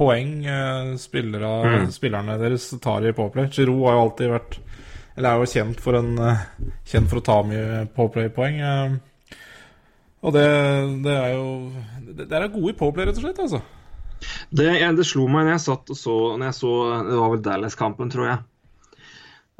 poeng 0.00 0.30
uh, 0.48 0.94
spillere, 1.00 1.50
Mm. 1.68 1.90
spillerne 1.92 2.38
deres 2.40 2.70
tar 2.80 3.04
i 3.04 3.12
powerplay. 3.16 3.50
Giroud 3.52 3.84
har 3.86 3.98
jo 3.98 4.04
alltid 4.06 4.32
vært 4.32 4.58
Eller 5.16 5.34
er 5.34 5.42
jo 5.42 5.48
kjent 5.52 5.80
for, 5.84 5.98
en, 5.98 6.14
eh, 6.24 6.44
kjent 6.88 7.10
for 7.10 7.20
å 7.20 7.24
ta 7.26 7.34
mye 7.44 7.82
powerplay-poeng. 7.96 8.60
eh. 8.64 8.94
og 10.22 10.32
det, 10.32 10.44
det 11.04 11.16
er 11.16 11.34
jo 11.34 11.50
det 12.16 12.30
er 12.32 12.48
gode 12.48 12.72
i 12.72 12.78
powerplay, 12.78 13.06
rett 13.10 13.18
og 13.18 13.24
slett. 13.26 13.42
altså 13.44 13.60
Det, 14.52 14.68
det 14.96 15.06
slo 15.08 15.26
meg 15.28 15.44
når 15.46 15.54
jeg 15.58 15.64
satt 15.66 15.92
og 15.92 15.98
så, 15.98 16.16
når 16.38 16.46
jeg 16.50 16.56
så 16.60 16.72
Det 17.10 17.18
var 17.20 17.30
vel 17.34 17.42
Dallas-kampen, 17.44 18.10
tror 18.12 18.26
jeg. 18.30 18.38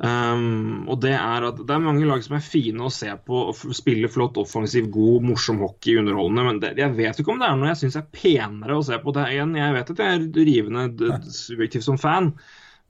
Um, 0.00 0.86
og 0.88 1.02
det 1.04 1.10
er 1.12 1.44
at 1.50 1.58
det 1.60 1.74
er 1.74 1.82
mange 1.84 2.06
lag 2.08 2.22
som 2.24 2.38
er 2.38 2.44
fine 2.44 2.86
å 2.86 2.92
se 2.94 3.10
på 3.26 3.36
og 3.50 3.50
f- 3.52 3.66
spille 3.76 4.08
flott, 4.08 4.38
offensiv, 4.40 4.86
god, 4.94 5.26
morsom 5.28 5.58
hockey, 5.60 5.98
underholdende. 6.00 6.46
Men 6.46 6.60
det, 6.62 6.70
jeg 6.80 6.94
vet 6.96 7.20
ikke 7.20 7.34
om 7.34 7.42
det 7.42 7.50
er 7.50 7.58
noe 7.60 7.68
jeg 7.74 7.82
syns 7.82 7.98
er 8.00 8.06
penere 8.16 8.78
å 8.80 8.86
se 8.86 8.96
på. 9.02 9.12
Det 9.12 9.26
igjen, 9.34 9.52
jeg 9.60 9.76
vet 9.76 9.92
at 9.92 10.00
jeg 10.00 10.16
er 10.16 10.48
rivende 10.48 11.20
subjektiv 11.36 11.84
som 11.84 12.00
fan, 12.00 12.30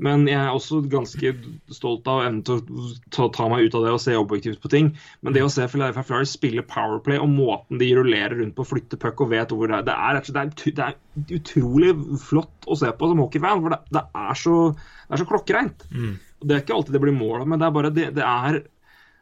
men 0.00 0.22
jeg 0.30 0.38
er 0.38 0.54
også 0.54 0.78
ganske 0.88 1.32
stolt 1.76 2.06
av 2.08 2.22
evnen 2.28 2.44
til 2.46 2.62
å 2.62 2.86
ta, 3.12 3.26
ta 3.36 3.48
meg 3.52 3.66
ut 3.66 3.74
av 3.76 3.82
det 3.84 3.90
og 3.92 4.00
se 4.06 4.14
objektivt 4.16 4.62
på 4.62 4.70
ting. 4.72 4.92
Men 5.20 5.34
det 5.34 5.42
å 5.44 5.50
se 5.52 5.66
Philadelphia 5.68 6.06
Flyers 6.08 6.32
spille 6.38 6.62
Powerplay 6.64 7.18
og 7.20 7.28
måten 7.34 7.82
de 7.82 7.90
rullerer 7.98 8.38
rundt 8.38 8.54
på, 8.56 8.64
flytter 8.70 9.02
puck 9.02 9.20
og 9.26 9.34
vet 9.34 9.50
hvor 9.52 9.66
det 9.68 9.82
er 9.82 9.90
Det 9.90 9.98
er, 9.98 10.22
det 10.30 10.46
er, 10.46 10.54
det 10.78 10.86
er 10.86 11.36
utrolig 11.42 11.92
flott 12.22 12.70
å 12.70 12.78
se 12.80 12.94
på 12.96 13.10
som 13.10 13.20
hockeyfan, 13.26 13.66
for 13.66 13.74
det, 13.74 13.82
det, 13.98 14.06
er 14.30 14.40
så, 14.46 14.56
det 14.78 15.18
er 15.18 15.24
så 15.26 15.28
klokkereint. 15.34 15.88
Og 15.90 16.29
Det 16.40 16.56
er 16.56 16.62
ikke 16.62 16.76
alltid 16.76 16.96
det 16.96 17.02
blir 17.02 17.16
mål, 17.16 17.44
men 17.46 17.60
det 17.60 17.66
er 17.66 17.74
bare 17.74 17.92
det, 17.94 18.06
det 18.16 18.26
er 18.26 18.62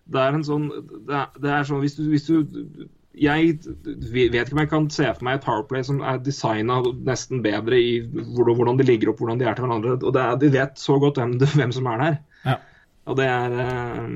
det 0.09 0.21
er 0.23 0.37
en 0.37 0.45
sånn 0.47 0.69
det 1.09 1.17
er, 1.19 1.27
det 1.43 1.51
er 1.53 1.67
sånn 1.69 1.83
hvis 1.85 1.99
du, 1.99 2.07
hvis 2.09 2.29
du 2.29 2.87
Jeg 3.19 3.59
vet 3.85 4.37
ikke 4.39 4.57
om 4.57 4.63
jeg 4.63 4.71
kan 4.71 4.89
se 4.95 5.09
for 5.11 5.27
meg 5.27 5.39
et 5.39 5.45
Powerplay 5.45 5.85
som 5.85 6.01
er 6.07 6.21
designa 6.23 6.79
nesten 7.09 7.43
bedre 7.45 7.81
i 7.81 7.93
hvordan, 8.07 8.79
de 8.79 8.87
ligger 8.87 9.13
opp, 9.13 9.21
hvordan 9.21 9.41
de 9.41 9.49
er 9.49 9.59
til 9.59 9.67
hverandre. 9.67 9.97
Og 9.99 10.15
det 10.15 10.23
er, 10.23 10.37
De 10.39 10.51
vet 10.55 10.79
så 10.79 10.99
godt 11.03 11.19
hvem, 11.19 11.35
hvem 11.59 11.75
som 11.75 11.89
er 11.91 12.05
der. 12.05 12.19
Ja. 12.45 12.55
Og 13.11 13.19
det 13.19 13.27
er 13.27 13.57
eh, 13.65 14.13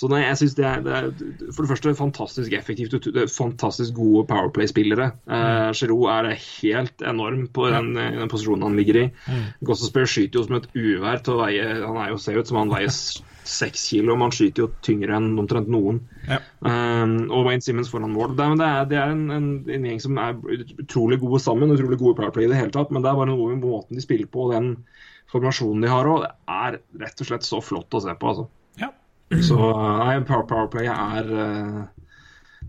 Så 0.00 0.08
nei, 0.08 0.22
jeg 0.22 0.38
synes 0.40 0.54
det 0.56 0.64
er, 0.64 0.84
det 0.84 0.92
er 0.96 1.08
for 1.52 1.66
det 1.66 1.70
første 1.74 1.92
fantastisk 1.98 2.54
effektivt. 2.56 2.94
det 3.04 3.24
er 3.26 3.32
Fantastisk 3.32 3.98
gode 3.98 4.22
Powerplay-spillere. 4.30 5.10
Uh, 5.28 5.72
Giroud 5.76 6.06
er 6.08 6.30
helt 6.40 7.04
enorm 7.04 7.42
på 7.52 7.66
den, 7.68 7.90
den 7.98 8.30
posisjonen 8.32 8.64
han 8.64 8.78
ligger 8.80 9.02
i. 9.02 9.08
Mm. 9.28 9.42
Gossespear 9.68 10.08
skyter 10.08 10.40
jo 10.40 10.46
som 10.46 10.56
et 10.56 10.70
uvær 10.72 11.20
til 11.20 11.36
å 11.36 11.42
veie 11.42 11.66
Han 11.82 11.98
er 12.00 12.14
jo, 12.14 12.22
ser 12.22 12.40
ut 12.40 12.48
som 12.48 12.62
han 12.62 12.72
veier 12.72 12.88
seks 13.50 13.82
kilo, 13.90 14.14
men 14.14 14.28
han 14.28 14.34
skyter 14.36 14.64
jo 14.64 14.68
tyngre 14.86 15.18
enn 15.18 15.34
omtrent 15.42 15.68
noen. 15.72 16.00
Ja. 16.28 16.38
Um, 16.64 17.26
og 17.28 17.48
Wayne 17.48 17.64
Simmons 17.64 17.90
foran 17.92 18.14
mål. 18.14 18.32
Det 18.38 18.46
det 18.60 18.68
er, 18.68 18.88
det 18.88 19.00
er 19.02 19.12
en, 19.12 19.26
en, 19.34 19.50
en 19.68 19.88
gjeng 19.90 20.00
som 20.00 20.20
er 20.22 20.38
utrolig 20.80 21.20
gode 21.20 21.42
sammen, 21.44 21.74
utrolig 21.74 22.00
gode 22.00 22.16
powerplay 22.22 22.48
i 22.48 22.52
det 22.54 22.62
hele 22.62 22.72
tatt. 22.72 22.94
Men 22.94 23.04
det 23.04 23.12
er 23.12 23.20
bare 23.20 23.32
noe 23.34 23.50
med 23.52 23.64
måten 23.66 24.00
de 24.00 24.04
spiller 24.04 24.30
på 24.32 24.48
og 24.48 24.56
den 24.56 24.72
formasjonen 25.30 25.84
de 25.84 25.92
har 25.92 26.08
òg. 26.08 26.24
Er 26.48 26.80
rett 27.04 27.20
og 27.20 27.30
slett 27.30 27.44
så 27.46 27.60
flott 27.64 28.00
å 28.00 28.02
se 28.06 28.16
på, 28.16 28.32
altså. 28.32 28.48
Så 29.30 29.56
nei, 29.56 30.18
power, 30.26 30.46
powerplay 30.50 30.88
er 30.90 31.28
eh, 31.30 31.82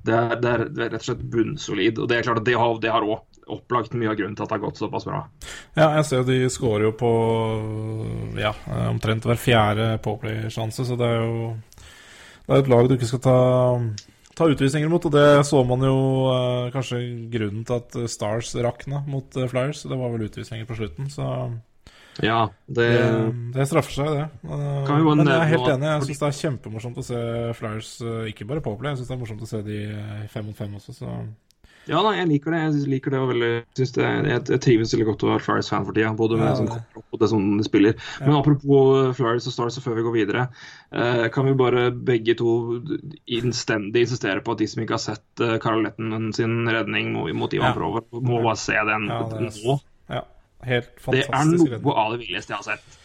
det 0.06 0.14
er, 0.14 0.36
det, 0.42 0.52
er, 0.52 0.64
rett 0.90 1.02
og 1.02 1.08
slett 1.08 1.26
bunnsolid. 1.34 2.00
Og 2.02 2.10
det 2.10 2.20
er 2.20 2.28
klart 2.28 2.42
at 2.42 2.48
det 2.48 2.58
har, 2.58 2.78
det 2.82 2.94
har 2.94 3.06
opplagt 3.52 3.96
mye 3.98 4.12
av 4.12 4.18
grunnen 4.20 4.38
til 4.38 4.46
at 4.46 4.52
det 4.52 4.58
har 4.58 4.64
gått 4.64 4.82
såpass 4.82 5.08
bra. 5.08 5.24
Ja, 5.78 5.92
jeg 5.98 6.06
ser 6.10 6.24
de 6.28 6.38
scorer 6.54 6.88
jo 6.90 6.94
på 6.98 7.12
ja, 8.40 8.54
omtrent 8.90 9.26
hver 9.28 9.42
fjerde 9.42 9.92
powerplay-sjanse, 10.06 10.88
så 10.88 10.98
det 11.00 11.10
er 11.10 11.20
jo 11.22 11.52
Det 12.46 12.56
er 12.58 12.64
et 12.64 12.72
lag 12.72 12.88
du 12.90 12.96
ikke 12.96 13.08
skal 13.08 13.22
ta, 13.24 13.40
ta 14.36 14.48
utvisninger 14.50 14.90
mot, 14.90 15.06
og 15.06 15.14
det 15.14 15.46
så 15.48 15.62
man 15.64 15.86
jo 15.86 15.98
eh, 16.34 16.72
kanskje 16.74 17.02
grunnen 17.32 17.66
til 17.68 17.78
at 17.78 18.00
Stars 18.12 18.56
rakna 18.58 19.04
mot 19.08 19.38
eh, 19.38 19.48
Flyers. 19.48 19.86
Det 19.86 19.98
var 19.98 20.14
vel 20.14 20.26
utvisninger 20.26 20.66
på 20.68 20.80
slutten, 20.80 21.10
så 21.14 21.28
Ja, 22.22 22.50
det, 22.68 22.88
det, 22.88 23.54
det 23.56 23.68
straffer 23.68 23.92
seg, 23.98 24.08
det. 24.16 24.26
Eh, 24.46 24.86
Kan 24.88 24.98
vi 25.00 25.04
bare 25.10 25.16
Men 25.22 25.28
jeg 25.28 25.38
er 25.42 25.52
helt 25.56 25.68
at- 25.68 25.76
enig. 25.78 25.88
Jeg 25.92 26.02
syns 26.10 26.20
det 26.20 26.28
er 26.32 26.40
kjempemorsomt 26.42 26.98
å 26.98 27.04
se 27.04 27.22
Flyers, 27.60 27.94
eh, 28.02 28.26
ikke 28.34 28.48
bare 28.48 28.62
powerplay, 28.62 28.92
jeg 28.92 29.02
syns 29.02 29.08
det 29.08 29.16
er 29.18 29.24
morsomt 29.26 29.42
å 29.42 29.48
se 29.48 29.62
de 29.64 29.80
eh, 29.96 30.28
fem 30.30 30.46
mot 30.46 30.56
fem 30.56 30.76
også, 30.76 30.94
så 30.94 31.16
Ja, 31.90 31.98
da, 32.06 32.12
jeg 32.14 32.28
liker 32.30 32.52
det. 32.54 32.60
Jeg 32.62 32.90
liker 32.92 33.10
det 33.10 33.20
veldig, 33.26 33.48
synes 33.74 33.92
det, 33.96 34.04
jeg, 34.06 34.42
jeg 34.54 34.60
trives 34.62 34.92
veldig 34.94 35.06
godt 35.08 35.24
å 35.26 35.30
være 35.32 35.42
Flyers-fan 35.42 35.86
for 35.88 35.94
tida. 35.98 36.12
Både 36.14 36.38
med 36.38 36.46
Ja, 36.52 36.54
som 36.56 36.68
det- 36.68 36.76
kommer 36.78 37.02
opp 37.02 37.16
og 37.18 37.20
det 37.24 37.30
som 37.32 37.58
de 37.58 37.64
spiller. 37.66 37.96
Men 38.22 38.36
apropos 38.38 39.16
Flyers 39.18 39.48
og 39.50 39.54
Stars, 39.56 39.80
før 39.82 39.96
vi 39.98 40.04
går 40.06 40.14
videre, 40.14 40.44
eh, 40.94 41.28
kan 41.34 41.46
vi 41.50 41.54
bare 41.58 41.90
begge 41.92 42.38
to 42.38 42.52
innstendig 43.28 44.06
insistere 44.06 44.44
på 44.46 44.54
at 44.54 44.62
de 44.62 44.68
som 44.70 44.84
ikke 44.84 44.94
har 44.98 45.04
sett 45.04 45.24
Carl 45.42 45.60
Karl 45.60 45.84
Lettenen 45.88 46.30
sin 46.36 46.68
redning 46.70 47.14
mot, 47.34 47.52
Ivan 47.54 47.72
Ja. 47.72 47.74
Prover, 47.74 48.04
må 48.14 48.44
bare 48.44 48.58
se 48.62 48.74
den 48.74 49.08
Ja, 49.10 49.20
er- 49.26 49.50
nå. 49.50 49.80
Ja, 50.62 50.82
fantastisk 51.02 51.70
Det 51.70 51.78
er 51.78 51.86
noe 51.86 51.96
av 51.98 52.16
det 52.16 52.22
villeste 52.26 52.54
jeg 52.54 52.62
har 52.62 52.68
sett. 52.68 53.00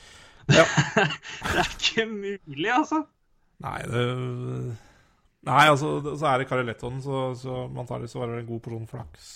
Ja. 0.53 0.64
det 1.53 1.62
er 1.62 1.71
ikke 1.73 2.07
mulig, 2.11 2.71
altså. 2.73 3.05
Nei, 3.64 3.79
det 3.90 4.05
Nei, 5.47 5.66
altså, 5.71 6.01
så 6.19 6.27
er 6.27 6.42
det 6.42 6.49
Carolettoen, 6.51 6.99
så, 7.03 7.29
så 7.38 7.66
det 7.71 8.11
så 8.11 8.19
var 8.19 8.33
det 8.33 8.40
en 8.40 8.49
god 8.49 8.62
porsjon 8.64 8.88
flaks. 8.90 9.35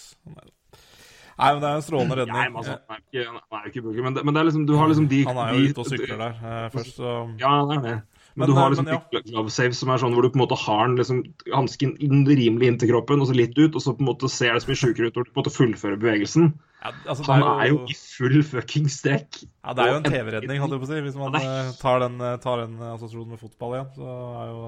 Nei, 1.40 1.50
men 1.54 1.60
det 1.62 1.68
er 1.68 1.76
en 1.78 1.84
strålende 1.84 2.16
redning. 2.18 2.36
Nei, 2.36 2.48
men 2.50 2.58
altså, 2.60 2.78
han 2.90 2.96
er 2.98 3.04
ikke, 3.04 3.26
han 3.30 3.58
er 3.60 3.66
jo 3.66 3.70
ikke 3.70 3.82
bully, 3.84 4.00
men, 4.04 4.16
det, 4.16 4.24
men 4.26 4.36
det 4.36 4.46
liksom, 4.48 4.64
du 4.66 4.74
har 4.76 4.90
liksom 4.90 5.06
de 5.08 5.20
Han 5.28 5.38
er 5.40 5.52
jo 5.54 5.68
ute 5.68 5.84
og 5.84 5.92
sykler 5.92 6.18
der 6.20 6.40
eh, 6.40 6.64
først, 6.74 6.96
så 6.98 7.12
Ja, 7.40 7.52
det 7.68 7.76
er 7.76 7.84
det. 7.86 7.94
Men, 8.34 8.42
Men, 8.42 8.50
du 8.50 8.58
har 8.58 8.70
liksom 8.70 8.86
men 8.86 8.94
ja. 8.94 9.22
glove 9.26 9.50
saves 9.50 9.80
som 9.82 9.90
er 9.90 10.02
sånn 10.02 10.12
hvor 10.14 10.22
du 10.22 10.30
på 10.30 10.38
en 10.38 10.44
måte 10.44 10.58
har 10.58 10.84
den 10.86 10.98
liksom, 11.00 11.22
hansken 11.54 11.96
rimelig 12.00 12.68
inntil 12.70 12.92
kroppen, 12.92 13.22
og 13.22 13.30
så 13.30 13.34
litt 13.38 13.56
ut, 13.58 13.74
og 13.74 13.82
så 13.82 13.94
på 13.94 14.04
en 14.04 14.10
måte 14.10 14.30
ser 14.30 14.54
det 14.54 14.62
så 14.64 14.70
mye 14.70 14.82
sjukere 14.82 15.10
ut 15.10 15.16
når 15.16 15.26
du 15.26 15.30
på 15.30 15.34
en 15.34 15.42
måte 15.42 15.54
fullfører 15.54 16.02
bevegelsen. 16.02 16.52
Ja, 16.80 16.92
altså, 17.12 17.26
Han 17.28 17.42
er 17.60 17.66
jo 17.68 17.82
i 17.92 17.94
full 17.98 18.38
fucking 18.46 18.88
strekk. 18.92 19.42
Ja, 19.44 19.74
det 19.76 19.84
er 19.84 19.90
jo 19.90 19.98
en 19.98 20.06
TV-redning, 20.08 20.62
holdt 20.62 20.74
jeg 20.76 20.80
på 20.80 20.88
å 20.88 20.90
si. 20.90 21.02
Hvis 21.04 21.18
man 21.20 21.36
Ja, 21.36 21.42
eh, 21.66 21.74
tar 21.80 22.00
den, 22.00 22.16
eh, 22.24 22.38
tar 22.40 22.62
den 22.62 22.78
eh, 22.80 22.94
assosiasjonen 22.94 23.34
med 23.34 23.42
fotball 23.42 23.76
igjen, 23.76 23.90
så 23.98 24.16
er 24.40 24.48
jo 24.48 24.62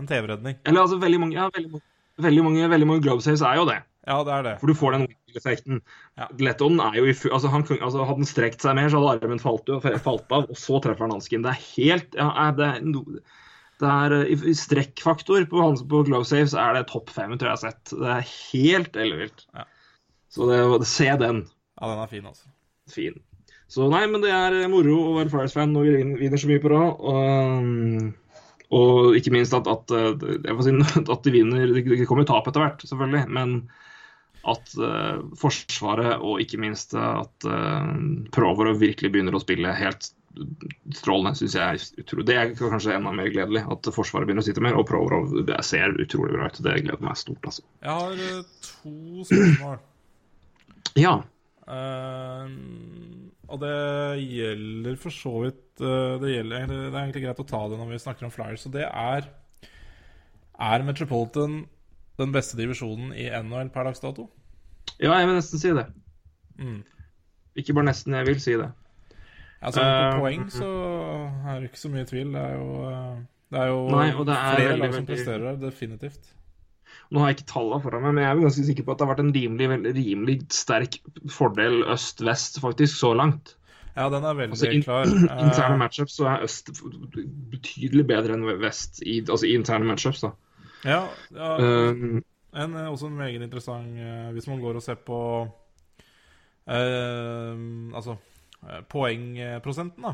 en 0.00 0.08
TV-redning. 0.08 0.58
Eller 0.64 0.84
altså, 0.86 0.98
veldig 1.02 1.20
mange, 1.20 1.36
ja, 1.36 1.50
veldig, 1.52 1.82
veldig 2.24 2.44
mange, 2.46 2.70
veldig 2.72 2.88
mange 2.88 3.04
glove 3.04 3.24
saves 3.24 3.44
er 3.44 3.60
jo 3.60 3.66
det. 3.68 3.82
Ja, 4.08 4.22
det 4.24 4.32
er 4.32 4.46
det. 4.46 4.54
For 4.62 4.72
du 4.72 4.78
får 4.78 4.96
den 4.96 5.04
effekten. 5.36 5.82
Ja. 6.16 6.30
Letton 6.40 6.80
er 6.80 6.96
jo 6.96 7.04
i 7.04 7.12
full 7.12 7.34
altså, 7.36 7.50
han, 7.52 7.66
altså, 7.76 8.06
Hadde 8.08 8.22
han 8.22 8.30
strekt 8.30 8.64
seg 8.64 8.78
mer, 8.78 8.88
så 8.88 9.02
hadde 9.02 9.26
armen 9.28 9.42
falt, 9.42 9.68
falt 10.06 10.32
av, 10.32 10.48
og 10.48 10.56
så 10.56 10.80
treffer 10.80 11.04
han 11.04 11.12
hansken. 11.18 11.44
Det 11.44 11.52
er 11.52 11.66
helt 11.74 12.16
ja, 12.16 12.48
det, 12.56 12.70
er 12.70 12.88
det 13.78 13.90
er, 13.92 14.16
i, 14.24 14.54
strekkfaktor 14.56 15.44
på, 15.52 15.60
hans- 15.60 15.84
på 15.84 16.00
glove 16.08 16.24
saves 16.26 16.56
er 16.56 16.78
det 16.78 16.86
topp 16.88 17.12
fem, 17.12 17.36
tror 17.36 17.52
jeg 17.52 17.58
jeg 17.58 17.58
har 17.60 17.76
sett. 17.76 17.92
Det 17.92 18.14
er 18.16 18.32
helt 18.32 18.98
ellevilt. 19.04 19.44
Ja. 19.52 19.68
Så 20.32 20.48
det, 20.48 20.88
se 20.88 21.12
den. 21.20 21.44
Ja, 21.78 21.90
den 21.90 22.02
er 22.02 22.10
fin, 22.10 22.26
altså. 22.26 22.48
Fin. 22.90 23.18
Så 23.68 23.88
nei, 23.92 24.04
men 24.08 24.22
det 24.24 24.32
er 24.32 24.56
moro 24.72 24.96
å 25.10 25.16
være 25.18 25.32
Flyers-fan 25.32 25.74
når 25.74 25.86
vi 25.86 26.06
vinner 26.24 26.40
så 26.40 26.48
mye 26.50 26.62
på 26.62 26.72
rad. 26.72 27.02
Og, 27.04 27.18
um, 27.60 28.14
og 28.78 29.18
ikke 29.18 29.32
minst 29.32 29.56
at, 29.56 29.68
at, 29.68 29.92
får 29.92 30.64
si, 30.66 30.74
at 31.14 31.24
de 31.24 31.34
vinner 31.34 31.74
Det 31.76 32.08
kommer 32.08 32.28
tap 32.28 32.48
etter 32.48 32.64
hvert, 32.64 32.84
selvfølgelig. 32.88 33.24
Men 33.36 33.58
at 34.48 34.72
uh, 34.80 35.20
Forsvaret 35.36 36.22
og 36.24 36.40
ikke 36.40 36.60
minst 36.62 36.94
at 36.96 37.48
uh, 37.48 37.90
Provorov 38.34 38.80
virkelig 38.80 39.12
begynner 39.12 39.36
å 39.36 39.42
spille 39.42 39.74
helt 39.76 40.12
strålende, 40.94 41.34
syns 41.38 41.56
jeg 41.56 41.64
er 41.64 42.02
utrolig. 42.02 42.26
Det 42.28 42.36
er 42.38 42.52
kanskje 42.58 42.94
enda 42.96 43.12
mer 43.14 43.30
gledelig. 43.32 43.64
At 43.72 43.88
Forsvaret 43.94 44.28
begynner 44.28 44.44
å 44.44 44.48
sitte 44.48 44.64
mer. 44.64 44.78
Og 44.78 44.86
Provorov 44.88 45.32
det 45.48 45.58
ser 45.66 45.96
utrolig 46.00 46.36
bra 46.36 46.48
ut. 46.48 46.60
Det 46.64 46.76
gleder 46.84 47.04
meg 47.04 47.18
stort, 47.18 47.42
altså. 47.44 47.64
Jeg 47.84 47.96
har 48.00 48.22
eh, 48.28 48.68
to 48.68 49.26
spørsmål. 49.28 49.80
Ja. 50.98 51.18
Eh, 51.68 52.52
og 53.48 53.60
det 53.60 53.74
gjelder 54.22 54.96
for 55.00 55.14
så 55.14 55.34
vidt 55.44 55.82
eh, 55.84 56.14
det, 56.22 56.32
gjelder, 56.32 56.66
det 56.68 56.92
er 56.92 57.00
egentlig 57.02 57.24
greit 57.26 57.42
å 57.44 57.48
ta 57.48 57.60
det 57.68 57.80
når 57.80 57.92
vi 57.92 58.02
snakker 58.04 58.28
om 58.28 58.32
Flyers. 58.34 58.66
Og 58.68 58.74
det 58.76 58.86
er 58.88 59.28
Er 60.58 60.82
Metropolitan 60.82 61.60
den 62.18 62.32
beste 62.34 62.58
divisjonen 62.58 63.12
i 63.14 63.28
NHL 63.30 63.70
per 63.74 63.86
dags 63.86 64.02
dato? 64.02 64.26
ja, 64.98 65.12
jeg 65.14 65.28
vil 65.28 65.36
nesten 65.36 65.60
si 65.62 65.70
det. 65.76 65.84
Mm. 66.58 66.80
Ikke 67.58 67.74
bare 67.76 67.86
nesten, 67.90 68.16
jeg 68.18 68.26
vil 68.26 68.40
si 68.42 68.56
det. 68.58 68.70
Altså, 69.60 69.82
på 69.82 70.16
uh, 70.16 70.20
poeng 70.22 70.48
så 70.50 70.70
er 71.46 71.60
det 71.60 71.70
ikke 71.70 71.80
så 71.82 71.90
mye 71.92 72.06
tvil. 72.08 72.32
Det 72.34 72.42
er 72.42 72.56
jo, 72.58 72.90
det 73.52 73.60
er 73.62 73.70
jo 73.70 73.78
Nei, 73.92 74.08
det 74.10 74.34
er 74.34 74.56
flere 74.56 74.76
lag 74.80 74.96
som 74.96 75.06
presterer 75.06 75.46
der, 75.46 75.60
definitivt. 75.62 76.32
Nå 77.10 77.20
har 77.22 77.30
jeg 77.30 77.38
ikke 77.38 77.52
tallene 77.52 77.80
foran 77.82 78.02
meg, 78.04 78.14
men 78.14 78.24
jeg 78.24 78.30
er 78.34 78.40
ganske 78.44 78.64
sikker 78.68 78.84
på 78.84 78.92
at 78.92 78.98
det 79.00 79.06
har 79.06 79.14
vært 79.14 79.22
en 79.24 79.32
rimelig, 79.32 79.94
rimelig 79.96 80.34
sterk 80.52 80.98
fordel 81.32 81.78
øst-vest, 81.94 82.60
faktisk, 82.60 82.98
så 83.00 83.14
langt. 83.16 83.54
Ja, 83.96 84.08
den 84.12 84.24
er 84.28 84.34
veldig 84.36 84.52
Altså, 84.52 84.68
in- 84.70 84.82
klar. 84.84 85.04
Interne 85.46 85.74
Eh, 85.74 85.78
matchups 85.80 86.12
så 86.20 86.26
er 86.28 86.44
øst 86.44 86.68
betydelig 87.50 88.04
bedre 88.06 88.36
enn 88.36 88.44
vest, 88.60 89.00
i, 89.02 89.20
altså 89.24 89.46
i 89.48 89.54
interne 89.56 89.88
matchups. 89.88 90.20
da. 90.26 90.30
ja, 90.84 91.00
ja, 91.34 91.56
Um, 91.58 92.22
En, 92.54 92.74
eh, 92.76 92.86
også 92.92 93.06
en 93.06 93.16
meget 93.16 93.42
interessant 93.42 93.98
Hvis 94.32 94.46
man 94.48 94.60
går 94.60 94.74
og 94.78 94.82
ser 94.82 94.94
på 94.94 95.18
uh, 96.66 97.56
Altså 97.94 98.16
poengprosenten, 98.90 100.02
da. 100.04 100.12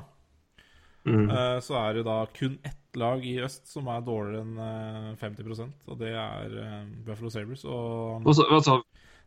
Mm. 1.07 1.29
Eh, 1.31 1.59
så 1.65 1.77
er 1.81 1.95
det 1.99 2.07
da 2.09 2.19
kun 2.35 2.59
ett 2.65 2.97
lag 2.97 3.25
i 3.27 3.37
øst 3.43 3.67
som 3.69 3.89
er 3.91 4.05
dårligere 4.07 4.45
enn 4.45 4.59
eh, 4.63 5.15
50% 5.21 5.89
og 5.91 5.99
det 6.01 6.13
er 6.15 6.59
eh, 6.63 6.83
Buffalo 7.07 7.31
Sabres. 7.31 7.65
Og 7.67 8.23
hva 8.25 8.83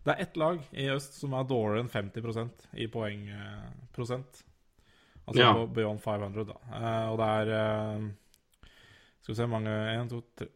det 0.07 0.13
er 0.13 0.23
ett 0.23 0.37
lag 0.39 0.61
i 0.71 0.85
øst 0.93 1.17
som 1.19 1.33
er 1.35 1.47
dårligere 1.47 1.83
enn 1.83 1.89
50% 1.91 2.67
i 2.79 2.87
poengprosent. 2.87 4.43
Altså 5.27 5.41
Ja. 5.41 5.49
på 5.53 5.65
beyond 5.75 5.99
500, 5.99 6.45
da. 6.47 6.55
Eh, 6.71 7.09
og 7.11 7.17
det 7.19 7.27
er 7.27 7.49
eh, 7.57 8.05
Skal 9.21 9.33
vi 9.33 9.35
se 9.35 9.47
mange 9.51 9.73
En, 9.91 10.07
to, 10.07 10.21
tre 10.39 10.47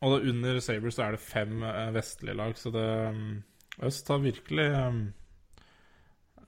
Og 0.00 0.14
da 0.14 0.30
under 0.30 0.60
Sabres 0.64 0.96
så 0.96 1.02
er 1.04 1.10
det 1.12 1.20
fem 1.20 1.62
eh, 1.62 1.92
vestlige 1.92 2.36
lag, 2.36 2.56
så 2.56 2.72
det 2.72 2.86
mm, 3.12 3.42
Øst 3.84 4.08
har 4.08 4.18
virkelig 4.24 4.70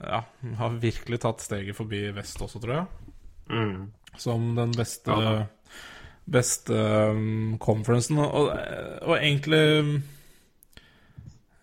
Ja, 0.00 0.22
har 0.56 0.80
virkelig 0.80 1.20
tatt 1.20 1.40
steget 1.42 1.76
forbi 1.76 2.06
vest 2.16 2.40
også, 2.40 2.60
tror 2.62 2.72
jeg. 2.72 2.86
mm. 3.50 3.92
Som 4.16 4.54
den 4.56 4.72
beste 4.76 5.10
Ja. 5.12 5.46
Beste 6.28 6.76
um, 7.10 7.56
conferencen. 7.56 8.18
Og, 8.20 8.50
og 9.02 9.14
egentlig 9.16 9.80
um, 9.80 9.94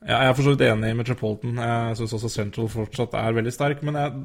ja, 0.02 0.18
Jeg 0.18 0.30
er 0.30 0.34
for 0.34 0.44
så 0.44 0.54
vidt 0.56 0.64
enig 0.66 0.80
med 0.80 0.94
Metropolitan. 1.04 1.58
Jeg 1.58 1.98
syns 1.98 2.14
også 2.14 2.30
Central 2.30 2.70
fortsatt 2.70 3.14
er 3.14 3.38
veldig 3.38 3.54
sterk. 3.54 3.84
Men 3.86 3.96
jeg, 3.96 4.24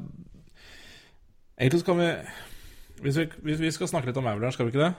egentlig 1.59 1.83
skal 1.83 1.99
vi 1.99 2.09
hvis, 3.01 3.17
vi 3.17 3.29
hvis 3.41 3.61
vi 3.61 3.71
skal 3.71 3.89
snakke 3.89 4.09
litt 4.09 4.17
om 4.17 4.27
Avalanche, 4.29 4.53
skal 4.57 4.67
vi 4.67 4.73
ikke 4.73 4.85
det? 4.85 4.93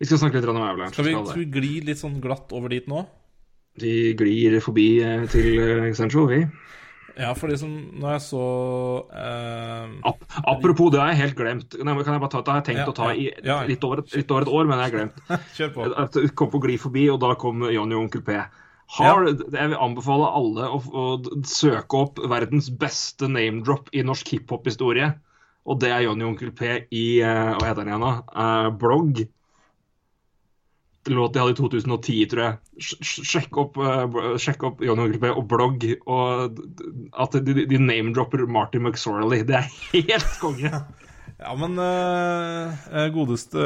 Vi 0.00 0.08
skal 0.08 0.20
snakke 0.20 0.40
litt 0.40 0.48
om 0.48 0.60
Avalanche. 0.60 0.96
Skal 0.96 1.08
vi, 1.08 1.14
skal 1.14 1.26
skal 1.28 1.40
vi 1.40 1.60
gli 1.60 1.72
litt 1.88 2.00
sånn 2.00 2.20
glatt 2.24 2.52
over 2.56 2.72
dit 2.72 2.88
nå? 2.88 3.04
Vi 3.80 4.12
glir 4.18 4.58
forbi 4.64 4.88
eh, 5.04 5.24
til 5.30 5.48
eh, 5.60 5.88
Central, 5.96 6.28
vi. 6.28 6.40
Ja, 7.20 7.34
for 7.36 7.52
som 7.60 7.72
Når 8.00 8.14
jeg 8.14 8.22
så 8.24 8.44
uh, 9.12 9.90
Ap 10.08 10.22
apropos, 10.54 10.88
det 10.94 11.02
har 11.02 11.12
jeg 11.12 11.20
helt 11.20 11.36
glemt. 11.38 11.76
Nei, 11.76 11.94
kan 12.00 12.16
jeg 12.16 12.22
bare 12.22 12.32
ta, 12.32 12.40
Det 12.46 12.54
har 12.54 12.60
jeg 12.62 12.68
tenkt 12.70 12.82
Ja, 12.82 12.88
å 12.88 12.96
ta 12.96 13.10
i 13.12 13.28
ja. 13.28 13.58
Litt 13.68 13.84
over, 13.86 14.02
litt 14.14 14.32
over 14.32 14.46
et 14.46 14.52
år, 14.54 14.70
men 14.70 14.80
jeg 14.80 14.86
har 14.86 14.96
glemt. 14.96 15.22
Kjør 15.58 15.72
på. 15.76 15.88
Jeg 16.16 16.34
kom 16.38 16.52
på 16.54 16.62
gli 16.64 16.78
forbi, 16.80 17.06
og 17.12 17.20
da 17.22 17.34
kom 17.40 17.66
Johnny 17.68 17.98
og 17.98 18.06
Onkel 18.06 18.24
P. 18.26 18.38
Har, 18.90 19.26
Jeg 19.28 19.70
vil 19.70 19.78
anbefale 19.78 20.30
alle 20.34 20.70
å, 20.74 20.80
å 20.82 21.04
søke 21.46 21.98
opp 22.00 22.22
verdens 22.30 22.72
beste 22.74 23.28
name-drop 23.30 23.92
i 23.94 24.02
norsk 24.06 24.32
hiphop-historie. 24.34 25.12
Og 25.70 25.78
det 25.82 25.92
er 25.94 26.06
Johnny 26.06 26.24
og 26.26 26.32
Onkel 26.32 26.50
P 26.56 26.72
i 26.88 27.04
eh, 27.22 27.52
Hva 27.54 27.68
heter 27.68 27.84
han 27.84 27.92
igjen, 27.92 28.06
da? 28.06 28.40
Eh, 28.44 28.70
blogg. 28.80 29.22
Låt 31.08 31.32
de 31.32 31.40
hadde 31.40 31.54
i 31.54 31.56
2010, 31.56 32.26
tror 32.28 32.42
jeg. 32.44 32.56
Sj- 32.76 32.98
sj- 33.00 33.24
Sjekk 33.30 33.56
opp, 33.62 33.78
uh, 33.80 34.34
sjekk 34.36 34.66
opp 34.68 34.82
Johnny 34.84 35.06
og 35.08 35.24
og 35.32 35.46
blogg. 35.48 35.86
Og 36.04 36.58
at 37.24 37.38
de, 37.40 37.54
de- 37.64 37.78
name-dropper 37.80 38.42
Martin 38.46 38.82
McSorley. 38.84 39.40
Det 39.48 39.56
er 39.62 39.70
helt 39.94 40.34
konge. 40.42 40.70
Ja, 41.40 41.54
men 41.56 41.72
uh, 41.80 43.06
godeste 43.14 43.62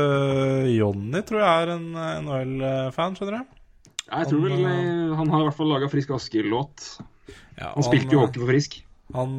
Johnny, 0.77 1.25
tror 1.27 1.41
jeg 1.43 1.65
er 1.65 1.73
en 1.73 1.89
NHL-fan, 2.23 3.17
skjønner 3.19 3.41
du? 3.41 3.57
Jeg 4.05 4.29
tror 4.31 4.45
vel 4.45 4.63
Han 5.19 5.33
har 5.33 5.41
i 5.43 5.47
hvert 5.49 5.57
fall 5.59 5.73
laga 5.73 5.89
Frisk 5.91 6.13
Aske-låt. 6.15 6.85
Ja, 7.59 7.73
Han 7.75 7.83
spilte 7.83 8.15
jo 8.15 8.21
hockey 8.23 8.45
for 8.45 8.53
Frisk. 8.53 8.77
Han, 9.17 9.35